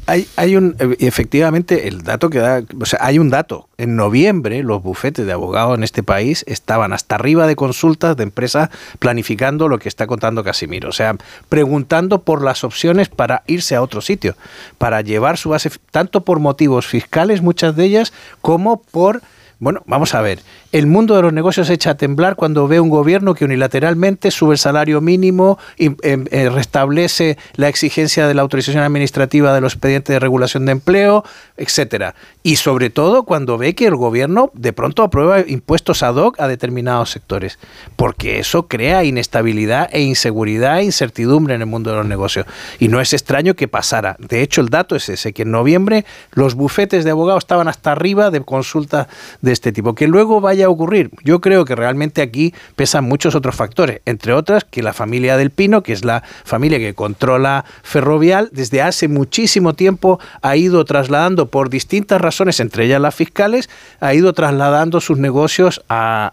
Hay, 0.07 0.27
hay 0.35 0.57
un, 0.57 0.77
efectivamente, 0.99 1.87
el 1.87 2.03
dato 2.03 2.29
que 2.29 2.41
da, 2.41 2.65
o 2.81 2.87
sea, 2.87 2.99
hay 3.03 3.21
un 3.21 3.31
dato. 3.31 3.69
En 3.79 3.95
noviembre, 3.95 4.65
los 4.65 4.83
bufetes 4.83 5.25
de 5.27 5.33
abogados 5.33 5.79
en 5.79 5.85
este 5.85 6.03
país 6.03 6.45
estaban 6.49 6.93
hasta 6.93 7.15
arriba 7.15 7.47
de 7.47 7.55
consultas 7.55 8.17
de 8.17 8.25
empresas 8.25 8.71
planificando 8.99 9.69
lo 9.69 9.79
que 9.79 9.89
está 9.89 10.09
contando 10.09 10.43
Casimiro. 10.43 10.89
O 10.89 10.93
sea, 10.93 11.17
preguntando 11.49 12.23
por 12.23 12.43
las 12.43 12.65
opciones 12.65 13.09
para 13.09 13.45
irse 13.47 13.77
a 13.77 13.83
otro 13.83 14.01
sitio, 14.01 14.37
para 14.79 15.03
llevar 15.03 15.39
su 15.39 15.51
base, 15.51 15.71
tanto 15.93 16.25
por 16.25 16.41
motivos 16.41 16.89
fiscales, 16.89 17.41
muchas 17.41 17.77
de 17.77 17.85
ellas, 17.85 18.13
como 18.41 18.83
por 18.83 19.23
bueno, 19.61 19.83
vamos 19.85 20.15
a 20.15 20.23
ver. 20.23 20.41
El 20.73 20.87
mundo 20.87 21.17
de 21.17 21.23
los 21.23 21.33
negocios 21.33 21.67
se 21.67 21.75
echa 21.75 21.91
a 21.91 21.97
temblar 21.97 22.37
cuando 22.37 22.69
ve 22.69 22.79
un 22.79 22.91
gobierno 22.91 23.35
que 23.35 23.45
unilateralmente 23.45 24.31
sube 24.31 24.53
el 24.53 24.59
salario 24.59 25.01
mínimo, 25.01 25.59
y, 25.77 25.87
em, 26.03 26.27
eh, 26.31 26.49
restablece 26.49 27.39
la 27.57 27.69
exigencia 27.69 28.29
de 28.29 28.35
la 28.35 28.43
autorización 28.43 28.85
administrativa 28.85 29.53
de 29.53 29.61
los 29.61 29.73
expedientes 29.73 30.15
de 30.15 30.21
regulación 30.21 30.67
de 30.67 30.73
empleo, 30.73 31.25
etcétera. 31.57 32.15
Y 32.45 32.57
sobre 32.57 32.89
todo 32.89 33.25
cuando 33.25 33.59
ve 33.59 33.75
que 33.75 33.87
el 33.87 33.97
gobierno 33.97 34.53
de 34.55 34.73
pronto 34.73 35.03
aprueba 35.03 35.41
impuestos 35.41 36.05
ad 36.05 36.15
hoc 36.15 36.39
a 36.39 36.47
determinados 36.47 37.11
sectores, 37.11 37.59
porque 37.97 38.39
eso 38.39 38.69
crea 38.69 39.03
inestabilidad 39.03 39.89
e 39.93 40.03
inseguridad 40.03 40.79
e 40.79 40.85
incertidumbre 40.85 41.57
en 41.57 41.63
el 41.63 41.67
mundo 41.67 41.91
de 41.91 41.97
los 41.97 42.07
negocios. 42.07 42.47
Y 42.79 42.87
no 42.87 43.01
es 43.01 43.13
extraño 43.13 43.55
que 43.55 43.67
pasara. 43.67 44.17
De 44.21 44.41
hecho, 44.41 44.61
el 44.61 44.69
dato 44.69 44.95
es 44.95 45.09
ese, 45.09 45.33
que 45.33 45.43
en 45.43 45.51
noviembre 45.51 46.05
los 46.31 46.55
bufetes 46.55 47.05
de 47.05 47.11
abogados 47.11 47.43
estaban 47.43 47.67
hasta 47.67 47.91
arriba 47.91 48.31
de 48.31 48.41
consultas 48.43 49.09
de 49.41 49.51
este 49.51 49.73
tipo. 49.73 49.97
Que 49.97 50.07
luego 50.07 50.41
vaya 50.41 50.60
a 50.62 50.70
ocurrir, 50.70 51.11
yo 51.24 51.41
creo 51.41 51.65
que 51.65 51.74
realmente 51.74 52.23
aquí 52.23 52.55
pesan 52.77 53.05
muchos 53.05 53.35
otros 53.35 53.55
factores, 53.55 54.01
entre 54.07 54.32
otras 54.32 54.65
que 54.65 54.82
la 54.82 54.93
familia 54.93 55.37
del 55.37 55.51
Pino, 55.51 55.82
que 55.82 55.93
es 55.93 56.05
la 56.05 56.23
familia 56.45 56.78
que 56.78 56.95
controla 56.95 57.65
Ferrovial, 57.82 58.49
desde 58.53 58.82
hace 58.82 59.09
muchísimo 59.09 59.74
tiempo 59.74 60.19
ha 60.43 60.57
ido 60.57 60.85
trasladando 60.85 61.47
por 61.47 61.70
distintas 61.70 62.20
razones, 62.20 62.61
entre 62.61 62.85
ellas 62.85 63.01
las 63.01 63.15
fiscales, 63.15 63.69
ha 64.01 64.15
ido 64.15 64.32
trasladando 64.32 65.01
sus 65.01 65.19
negocios 65.19 65.82
a, 65.89 66.32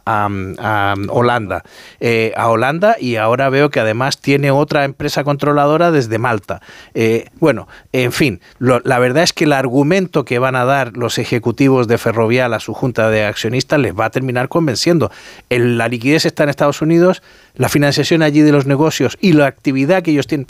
Holanda. 1.09 1.63
Eh, 1.99 2.33
a 2.35 2.49
Holanda 2.49 2.95
y 2.99 3.15
ahora 3.15 3.49
veo 3.49 3.69
que 3.69 3.79
además 3.79 4.19
tiene 4.19 4.51
otra 4.51 4.85
empresa 4.85 5.23
controladora 5.23 5.91
desde 5.91 6.17
Malta. 6.17 6.61
Eh, 6.93 7.29
bueno, 7.39 7.67
en 7.91 8.11
fin, 8.11 8.41
la 8.59 8.99
verdad 8.99 9.23
es 9.23 9.33
que 9.33 9.45
el 9.45 9.53
argumento 9.53 10.25
que 10.25 10.39
van 10.39 10.55
a 10.55 10.65
dar 10.65 10.95
los 10.97 11.17
ejecutivos 11.17 11.87
de 11.87 11.97
Ferrovial 11.97 12.53
a 12.53 12.59
su 12.59 12.73
junta 12.73 13.09
de 13.09 13.25
accionistas 13.25 13.79
les 13.79 13.97
va 13.97 14.05
a 14.05 14.09
terminar 14.17 14.49
convenciendo. 14.49 15.11
El, 15.49 15.77
la 15.77 15.87
liquidez 15.87 16.25
está 16.25 16.41
en 16.43 16.49
Estados 16.49 16.81
Unidos, 16.81 17.21
la 17.53 17.69
financiación 17.69 18.23
allí 18.23 18.41
de 18.41 18.51
los 18.51 18.65
negocios 18.65 19.15
y 19.21 19.33
la 19.33 19.45
actividad 19.45 20.01
que 20.01 20.09
ellos 20.09 20.25
tienen. 20.25 20.47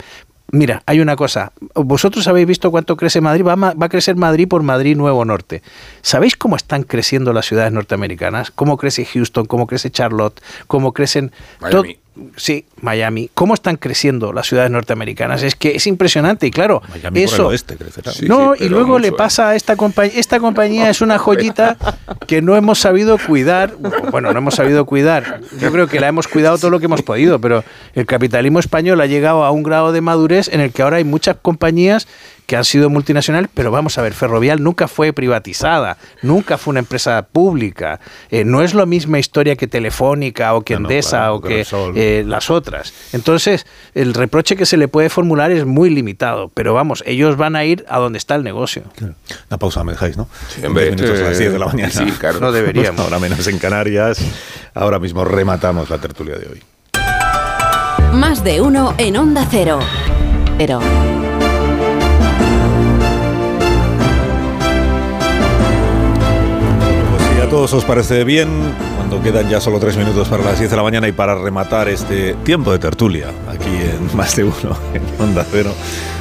Mira, 0.50 0.82
hay 0.86 1.00
una 1.00 1.14
cosa. 1.16 1.52
Vosotros 1.74 2.26
habéis 2.26 2.46
visto 2.46 2.70
cuánto 2.70 2.96
crece 2.96 3.20
Madrid. 3.20 3.44
Va 3.44 3.52
a, 3.52 3.74
va 3.74 3.86
a, 3.86 3.88
crecer 3.90 4.16
Madrid 4.16 4.48
por 4.48 4.62
Madrid 4.62 4.96
Nuevo 4.96 5.22
Norte. 5.26 5.62
¿Sabéis 6.00 6.36
cómo 6.36 6.56
están 6.56 6.84
creciendo 6.84 7.34
las 7.34 7.44
ciudades 7.44 7.70
norteamericanas? 7.72 8.50
¿Cómo 8.50 8.78
crece 8.78 9.04
Houston? 9.04 9.44
¿Cómo 9.44 9.66
crece 9.66 9.90
Charlotte? 9.90 10.40
¿Cómo 10.66 10.94
crecen... 10.94 11.32
Miami. 11.60 11.98
Sí, 12.36 12.64
Miami. 12.80 13.30
¿Cómo 13.34 13.54
están 13.54 13.76
creciendo 13.76 14.32
las 14.32 14.46
ciudades 14.46 14.70
norteamericanas? 14.70 15.42
Es 15.42 15.54
que 15.54 15.76
es 15.76 15.86
impresionante 15.86 16.46
y 16.46 16.50
claro, 16.50 16.82
Miami 16.88 17.22
eso. 17.22 17.36
Por 17.36 17.44
el 17.44 17.50
oeste 17.52 17.76
no, 18.26 18.54
y 18.54 18.68
luego 18.68 18.98
le 18.98 19.12
pasa 19.12 19.50
a 19.50 19.54
esta 19.54 19.76
compañía. 19.76 20.18
Esta 20.18 20.40
compañía 20.40 20.90
es 20.90 21.00
una 21.00 21.18
joyita 21.18 21.76
que 22.26 22.42
no 22.42 22.56
hemos 22.56 22.78
sabido 22.78 23.18
cuidar. 23.18 23.74
Bueno, 24.10 24.32
no 24.32 24.38
hemos 24.38 24.54
sabido 24.54 24.84
cuidar. 24.84 25.40
Yo 25.60 25.72
creo 25.72 25.86
que 25.86 26.00
la 26.00 26.08
hemos 26.08 26.28
cuidado 26.28 26.58
todo 26.58 26.70
lo 26.70 26.80
que 26.80 26.86
hemos 26.86 27.02
podido, 27.02 27.40
pero 27.40 27.64
el 27.94 28.06
capitalismo 28.06 28.58
español 28.58 29.00
ha 29.00 29.06
llegado 29.06 29.44
a 29.44 29.50
un 29.50 29.62
grado 29.62 29.92
de 29.92 30.00
madurez 30.00 30.48
en 30.48 30.60
el 30.60 30.72
que 30.72 30.82
ahora 30.82 30.98
hay 30.98 31.04
muchas 31.04 31.36
compañías 31.40 32.06
que 32.48 32.56
han 32.56 32.64
sido 32.64 32.88
multinacionales, 32.88 33.50
pero 33.52 33.70
vamos 33.70 33.98
a 33.98 34.02
ver, 34.02 34.14
Ferrovial 34.14 34.62
nunca 34.62 34.88
fue 34.88 35.12
privatizada, 35.12 35.98
nunca 36.22 36.56
fue 36.56 36.70
una 36.70 36.80
empresa 36.80 37.20
pública. 37.30 38.00
Eh, 38.30 38.42
no 38.42 38.62
es 38.62 38.72
la 38.72 38.86
misma 38.86 39.18
historia 39.18 39.54
que 39.54 39.66
Telefónica 39.66 40.54
o 40.54 40.62
que 40.62 40.72
Endesa 40.72 41.34
o 41.34 41.42
que 41.42 41.66
eh, 41.94 42.24
las 42.26 42.48
otras. 42.48 42.94
Entonces, 43.12 43.66
el 43.94 44.14
reproche 44.14 44.56
que 44.56 44.64
se 44.64 44.78
le 44.78 44.88
puede 44.88 45.10
formular 45.10 45.50
es 45.50 45.66
muy 45.66 45.90
limitado, 45.90 46.48
pero 46.48 46.72
vamos, 46.72 47.04
ellos 47.04 47.36
van 47.36 47.54
a 47.54 47.66
ir 47.66 47.84
a 47.86 47.98
donde 47.98 48.16
está 48.16 48.36
el 48.36 48.44
negocio. 48.44 48.84
Una 49.50 49.58
pausa, 49.58 49.84
me 49.84 49.92
dejáis, 49.92 50.16
¿no? 50.16 50.26
Sí, 50.48 50.66
minutos 50.66 51.20
a 51.20 51.24
las 51.24 51.38
10 51.38 51.52
de 51.52 51.58
la 51.58 51.66
mañana. 51.66 51.90
Sí, 51.90 52.06
claro. 52.18 52.40
No 52.40 52.50
deberíamos. 52.50 53.00
ahora 53.04 53.18
menos 53.18 53.46
en 53.46 53.58
Canarias. 53.58 54.22
Ahora 54.72 54.98
mismo 54.98 55.22
rematamos 55.22 55.90
la 55.90 55.98
tertulia 55.98 56.36
de 56.36 56.46
hoy. 56.46 56.62
Más 58.14 58.42
de 58.42 58.62
uno 58.62 58.94
en 58.96 59.18
Onda 59.18 59.46
Cero. 59.50 59.80
Pero... 60.56 60.80
todos 67.58 67.72
os 67.72 67.84
parece 67.84 68.22
bien, 68.22 68.48
cuando 68.96 69.20
quedan 69.20 69.50
ya 69.50 69.60
solo 69.60 69.80
tres 69.80 69.96
minutos 69.96 70.28
para 70.28 70.44
las 70.44 70.60
10 70.60 70.70
de 70.70 70.76
la 70.76 70.82
mañana 70.84 71.08
y 71.08 71.12
para 71.12 71.34
rematar 71.34 71.88
este 71.88 72.34
tiempo 72.44 72.70
de 72.70 72.78
tertulia 72.78 73.32
aquí 73.48 73.68
en 73.68 74.16
Más 74.16 74.36
de 74.36 74.44
Uno, 74.44 74.54
en 74.94 75.02
Onda 75.20 75.44
Cero, 75.50 75.74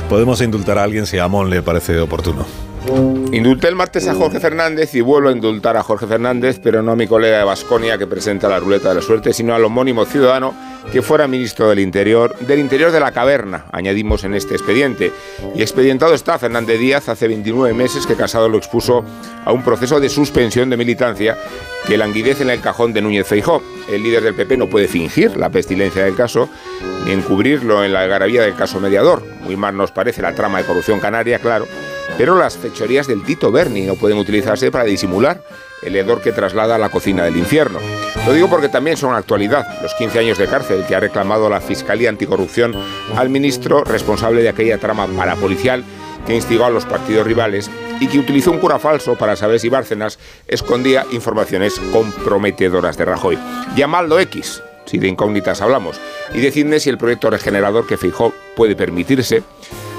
podemos 0.09 0.41
indultar 0.41 0.79
a 0.79 0.83
alguien 0.83 1.05
si 1.05 1.19
a 1.19 1.25
Amón 1.25 1.51
le 1.51 1.61
parece 1.61 1.99
oportuno. 1.99 2.43
Indulté 2.87 3.67
el 3.67 3.75
martes 3.75 4.07
a 4.07 4.15
Jorge 4.15 4.39
Fernández 4.39 4.95
y 4.95 5.01
vuelvo 5.01 5.29
a 5.29 5.31
indultar 5.31 5.75
a 5.75 5.83
Jorge 5.83 6.07
Fernández, 6.07 6.59
pero 6.63 6.81
no 6.81 6.93
a 6.93 6.95
mi 6.95 7.05
colega 7.05 7.39
de 7.39 7.43
Basconia 7.43 7.97
que 7.97 8.07
presenta 8.07 8.47
la 8.47 8.59
ruleta 8.59 8.89
de 8.89 8.95
la 8.95 9.01
suerte, 9.01 9.33
sino 9.33 9.53
al 9.53 9.65
homónimo 9.65 10.05
ciudadano 10.05 10.53
que 10.91 11.01
fuera 11.01 11.27
ministro 11.27 11.67
del 11.67 11.79
Interior, 11.79 12.37
del 12.39 12.59
Interior 12.59 12.91
de 12.91 13.01
la 13.01 13.11
Caverna, 13.11 13.65
añadimos 13.73 14.23
en 14.23 14.33
este 14.33 14.55
expediente. 14.55 15.11
Y 15.53 15.61
expedientado 15.61 16.13
está 16.13 16.39
Fernández 16.39 16.79
Díaz 16.79 17.09
hace 17.09 17.27
29 17.27 17.73
meses 17.73 18.07
que 18.07 18.15
Casado 18.15 18.47
lo 18.47 18.57
expuso 18.57 19.03
a 19.43 19.51
un 19.51 19.63
proceso 19.63 19.99
de 19.99 20.07
suspensión 20.07 20.69
de 20.69 20.77
militancia 20.77 21.37
que 21.85 21.97
languidece 21.97 22.43
en 22.43 22.49
el 22.49 22.61
cajón 22.61 22.93
de 22.93 23.01
Núñez 23.01 23.27
Feijó. 23.27 23.61
El 23.89 24.03
líder 24.03 24.23
del 24.23 24.35
PP 24.35 24.55
no 24.55 24.67
puede 24.67 24.87
fingir 24.87 25.35
la 25.35 25.49
pestilencia 25.49 26.05
del 26.05 26.15
caso 26.15 26.49
ni 27.05 27.11
encubrirlo 27.11 27.83
en 27.83 27.91
la 27.91 28.01
algarabía 28.01 28.41
del 28.41 28.55
caso 28.55 28.79
mediador. 28.79 29.21
Muy 29.43 29.57
mal 29.57 29.75
nos 29.75 29.91
parece 29.91 30.21
la 30.21 30.33
trama 30.33 30.59
de 30.59 30.65
corrupción 30.65 30.99
canaria, 30.99 31.39
claro 31.39 31.67
pero 32.17 32.37
las 32.37 32.57
fechorías 32.57 33.07
del 33.07 33.23
Tito 33.23 33.51
Berni 33.51 33.81
no 33.81 33.95
pueden 33.95 34.17
utilizarse 34.17 34.71
para 34.71 34.83
disimular 34.85 35.43
el 35.83 35.95
hedor 35.95 36.21
que 36.21 36.31
traslada 36.31 36.75
a 36.75 36.79
la 36.79 36.89
cocina 36.89 37.23
del 37.23 37.37
infierno. 37.37 37.79
Lo 38.25 38.33
digo 38.33 38.49
porque 38.49 38.69
también 38.69 38.97
son 38.97 39.15
actualidad 39.15 39.81
los 39.81 39.93
15 39.95 40.19
años 40.19 40.37
de 40.37 40.47
cárcel 40.47 40.85
que 40.87 40.95
ha 40.95 40.99
reclamado 40.99 41.49
la 41.49 41.61
Fiscalía 41.61 42.09
Anticorrupción 42.09 42.73
al 43.15 43.29
ministro 43.29 43.83
responsable 43.83 44.41
de 44.41 44.49
aquella 44.49 44.77
trama 44.77 45.07
parapolicial 45.07 45.83
que 46.25 46.35
instigó 46.35 46.65
a 46.65 46.69
los 46.69 46.85
partidos 46.85 47.25
rivales 47.25 47.71
y 47.99 48.07
que 48.07 48.19
utilizó 48.19 48.51
un 48.51 48.59
cura 48.59 48.79
falso 48.79 49.15
para 49.15 49.35
saber 49.35 49.59
si 49.59 49.69
Bárcenas 49.69 50.19
escondía 50.47 51.05
informaciones 51.11 51.79
comprometedoras 51.93 52.97
de 52.97 53.05
Rajoy. 53.05 53.39
Llamadlo 53.75 54.19
X, 54.19 54.61
si 54.85 54.97
de 54.97 55.07
incógnitas 55.07 55.61
hablamos, 55.61 55.99
y 56.33 56.39
decidme 56.39 56.79
si 56.79 56.89
el 56.89 56.97
proyecto 56.97 57.29
regenerador 57.29 57.87
que 57.87 57.97
fijó 57.97 58.33
puede 58.55 58.75
permitirse 58.75 59.43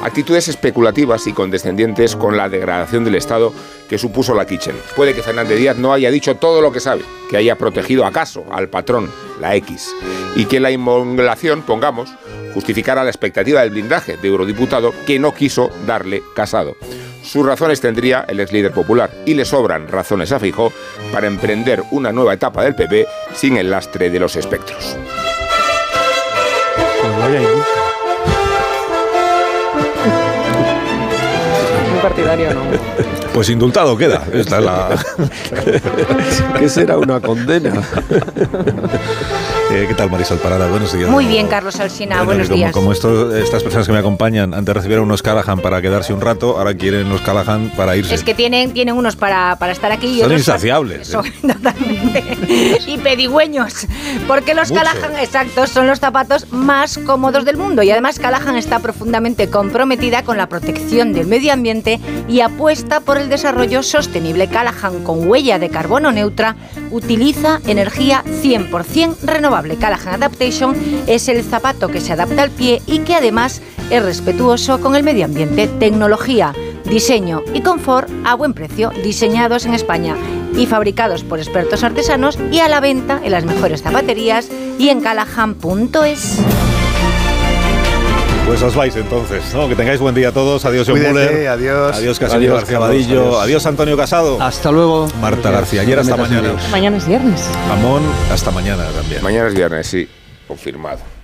actitudes 0.03 0.49
especulativas 0.49 1.27
y 1.27 1.33
condescendientes 1.33 2.17
con 2.17 2.37
la 2.37 2.49
degradación 2.49 3.05
del 3.05 3.17
Estado 3.17 3.53
que 3.89 3.99
supuso 3.99 4.35
la 4.35 4.47
Kitchen. 4.47 4.77
Puede 4.97 5.15
que 5.15 5.23
Fernández 5.23 5.59
Díaz 5.59 5.77
no 5.77 5.93
haya 5.93 6.11
dicho 6.11 6.37
todo 6.37 6.61
lo 6.61 6.73
que 6.73 6.81
sabe, 6.81 7.03
que 7.31 7.37
haya 7.37 7.57
protegido 7.57 8.05
acaso 8.05 8.45
al 8.51 8.69
patrón, 8.69 9.11
la 9.41 9.55
X, 9.57 9.95
y 10.37 10.45
que 10.45 10.61
la 10.61 10.71
inmolación, 10.71 11.63
pongamos, 11.63 12.11
justificara 12.55 13.05
la 13.05 13.11
expectativa 13.11 13.61
del 13.61 13.71
blindaje 13.71 14.17
de 14.17 14.29
eurodiputado 14.29 14.93
que 15.07 15.19
no 15.19 15.35
quiso 15.35 15.71
darle 15.87 16.23
casado. 16.35 16.77
Sus 17.23 17.45
razones 17.45 17.81
tendría 17.81 18.25
el 18.29 18.41
ex 18.41 18.53
líder 18.53 18.73
popular 18.73 19.11
y 19.27 19.35
le 19.35 19.45
sobran 19.45 19.89
razones 19.89 20.33
a 20.33 20.41
Fijó 20.41 20.73
para 21.13 21.27
emprender 21.27 21.83
una 21.91 22.11
nueva 22.11 22.33
etapa 22.33 22.65
del 22.65 22.75
PP 22.75 23.07
sin 23.35 23.57
el 23.59 23.71
lastre 23.71 24.09
de 24.09 24.19
los 24.19 24.37
espectros. 24.37 24.97
Pues 27.03 27.88
partidario, 32.09 32.55
¿no? 32.55 32.63
Pues 33.35 33.51
indultado 33.51 33.97
queda. 33.97 34.27
Esta 34.33 34.59
es 34.59 34.65
la. 34.65 35.05
¿Qué 36.59 36.69
será 36.69 36.99
una 36.99 37.21
condena? 37.21 37.73
Eh, 39.71 39.85
¿Qué 39.87 39.95
tal, 39.95 40.11
Marisol 40.11 40.39
Parada? 40.39 40.67
Buenos 40.69 40.95
días. 40.95 41.11
Muy 41.11 41.27
bien, 41.27 41.47
Carlos 41.47 41.79
Alsina. 41.79 42.23
buenos 42.23 42.49
días. 42.49 42.73
Como 42.73 42.91
estas 42.91 43.63
personas 43.63 43.87
que 43.87 43.93
me 43.93 43.99
acompañan 43.99 44.55
antes 44.55 44.75
recibieron 44.75 45.05
unos 45.05 45.23
Callahan 45.23 45.61
para 45.61 45.83
quedarse 45.83 46.15
un 46.15 46.23
rato, 46.23 46.57
ahora 46.57 46.75
quieren 46.75 47.11
los 47.11 47.21
Callahan 47.21 47.71
para 47.77 47.95
irse. 47.95 48.15
Es 48.15 48.25
que 48.25 48.33
tienen, 48.35 48.73
tienen 48.73 48.95
unos 48.95 49.17
para, 49.17 49.57
para 49.59 49.73
estar 49.73 49.93
aquí 49.93 50.07
y 50.07 50.21
son 50.21 50.33
insaciables. 50.33 51.09
Son, 51.09 51.31
totalmente. 51.43 52.25
y 52.87 52.97
pedigüeños. 52.97 53.87
Porque 54.27 54.55
los 54.55 54.73
Callahan, 54.73 55.17
exactos, 55.21 55.69
son 55.69 55.87
los 55.87 56.01
zapatos 56.01 56.51
más 56.51 56.97
cómodos 56.97 57.45
del 57.45 57.59
mundo. 57.59 57.83
Y 57.83 57.91
además, 57.91 58.19
Callahan 58.19 58.57
está 58.57 58.79
profundamente 58.79 59.51
comprometida 59.51 60.23
con 60.25 60.39
la 60.39 60.49
protección 60.49 61.13
del 61.13 61.27
medio 61.27 61.53
ambiente 61.53 62.01
y 62.27 62.41
apuesta 62.41 63.01
por 63.01 63.19
el 63.19 63.29
desarrollo 63.29 63.83
sostenible. 63.83 64.49
Callahan, 64.49 65.05
con 65.05 65.29
huella 65.29 65.59
de 65.59 65.69
carbono 65.69 66.11
neutra, 66.11 66.57
utiliza 66.91 67.61
energía 67.67 68.23
100% 68.25 69.17
renovable. 69.23 69.77
Callahan 69.77 70.15
Adaptation 70.15 70.75
es 71.07 71.29
el 71.29 71.43
zapato 71.43 71.89
que 71.89 72.01
se 72.01 72.13
adapta 72.13 72.43
al 72.43 72.51
pie 72.51 72.83
y 72.87 73.01
que 73.01 73.15
además 73.15 73.63
es 73.91 74.03
respetuoso 74.03 74.81
con 74.81 74.95
el 74.95 75.03
medio 75.03 75.25
ambiente, 75.25 75.67
tecnología, 75.67 76.55
diseño 76.85 77.43
y 77.55 77.63
confort 77.63 78.09
a 78.25 78.35
buen 78.35 78.55
precio, 78.55 78.91
diseñados 79.03 79.67
en 79.67 79.75
España 79.75 80.17
y 80.57 80.67
fabricados 80.67 81.25
por 81.25 81.39
expertos 81.39 81.85
artesanos 81.85 82.39
y 82.51 82.61
a 82.61 82.69
la 82.69 82.81
venta 82.81 83.21
en 83.23 83.33
las 83.33 83.45
mejores 83.45 83.83
zapaterías 83.83 84.49
y 84.79 84.89
en 84.89 85.01
callahan.es. 85.01 86.39
Pues 88.49 88.63
os 88.63 88.75
vais 88.75 88.97
entonces, 88.97 89.45
Que 89.69 89.77
tengáis 89.77 90.01
buen 90.01 90.15
día 90.15 90.31
a 90.31 90.33
todos. 90.33 90.65
Adiós, 90.65 90.89
John 90.89 90.99
Muller. 91.03 91.49
Adiós. 91.49 91.95
Adiós, 91.95 92.19
Casimiro 92.19 92.55
García 92.55 92.79
Vadillo. 92.79 93.39
Adiós. 93.39 93.67
Antonio 93.67 93.95
Casado. 93.95 94.41
Hasta 94.41 94.73
luego. 94.73 95.07
Marta 95.21 95.51
García. 95.51 95.83
Ayer 95.83 95.99
hasta 95.99 96.17
mañana. 96.17 96.55
Mañana 96.71 96.97
es 96.97 97.07
viernes. 97.07 97.47
Amón, 97.71 98.03
hasta 98.33 98.51
mañana 98.51 98.85
también. 98.97 99.23
Mañana 99.23 99.49
es 99.49 99.55
viernes, 99.55 99.87
sí. 99.87 100.09
Confirmado. 100.49 101.18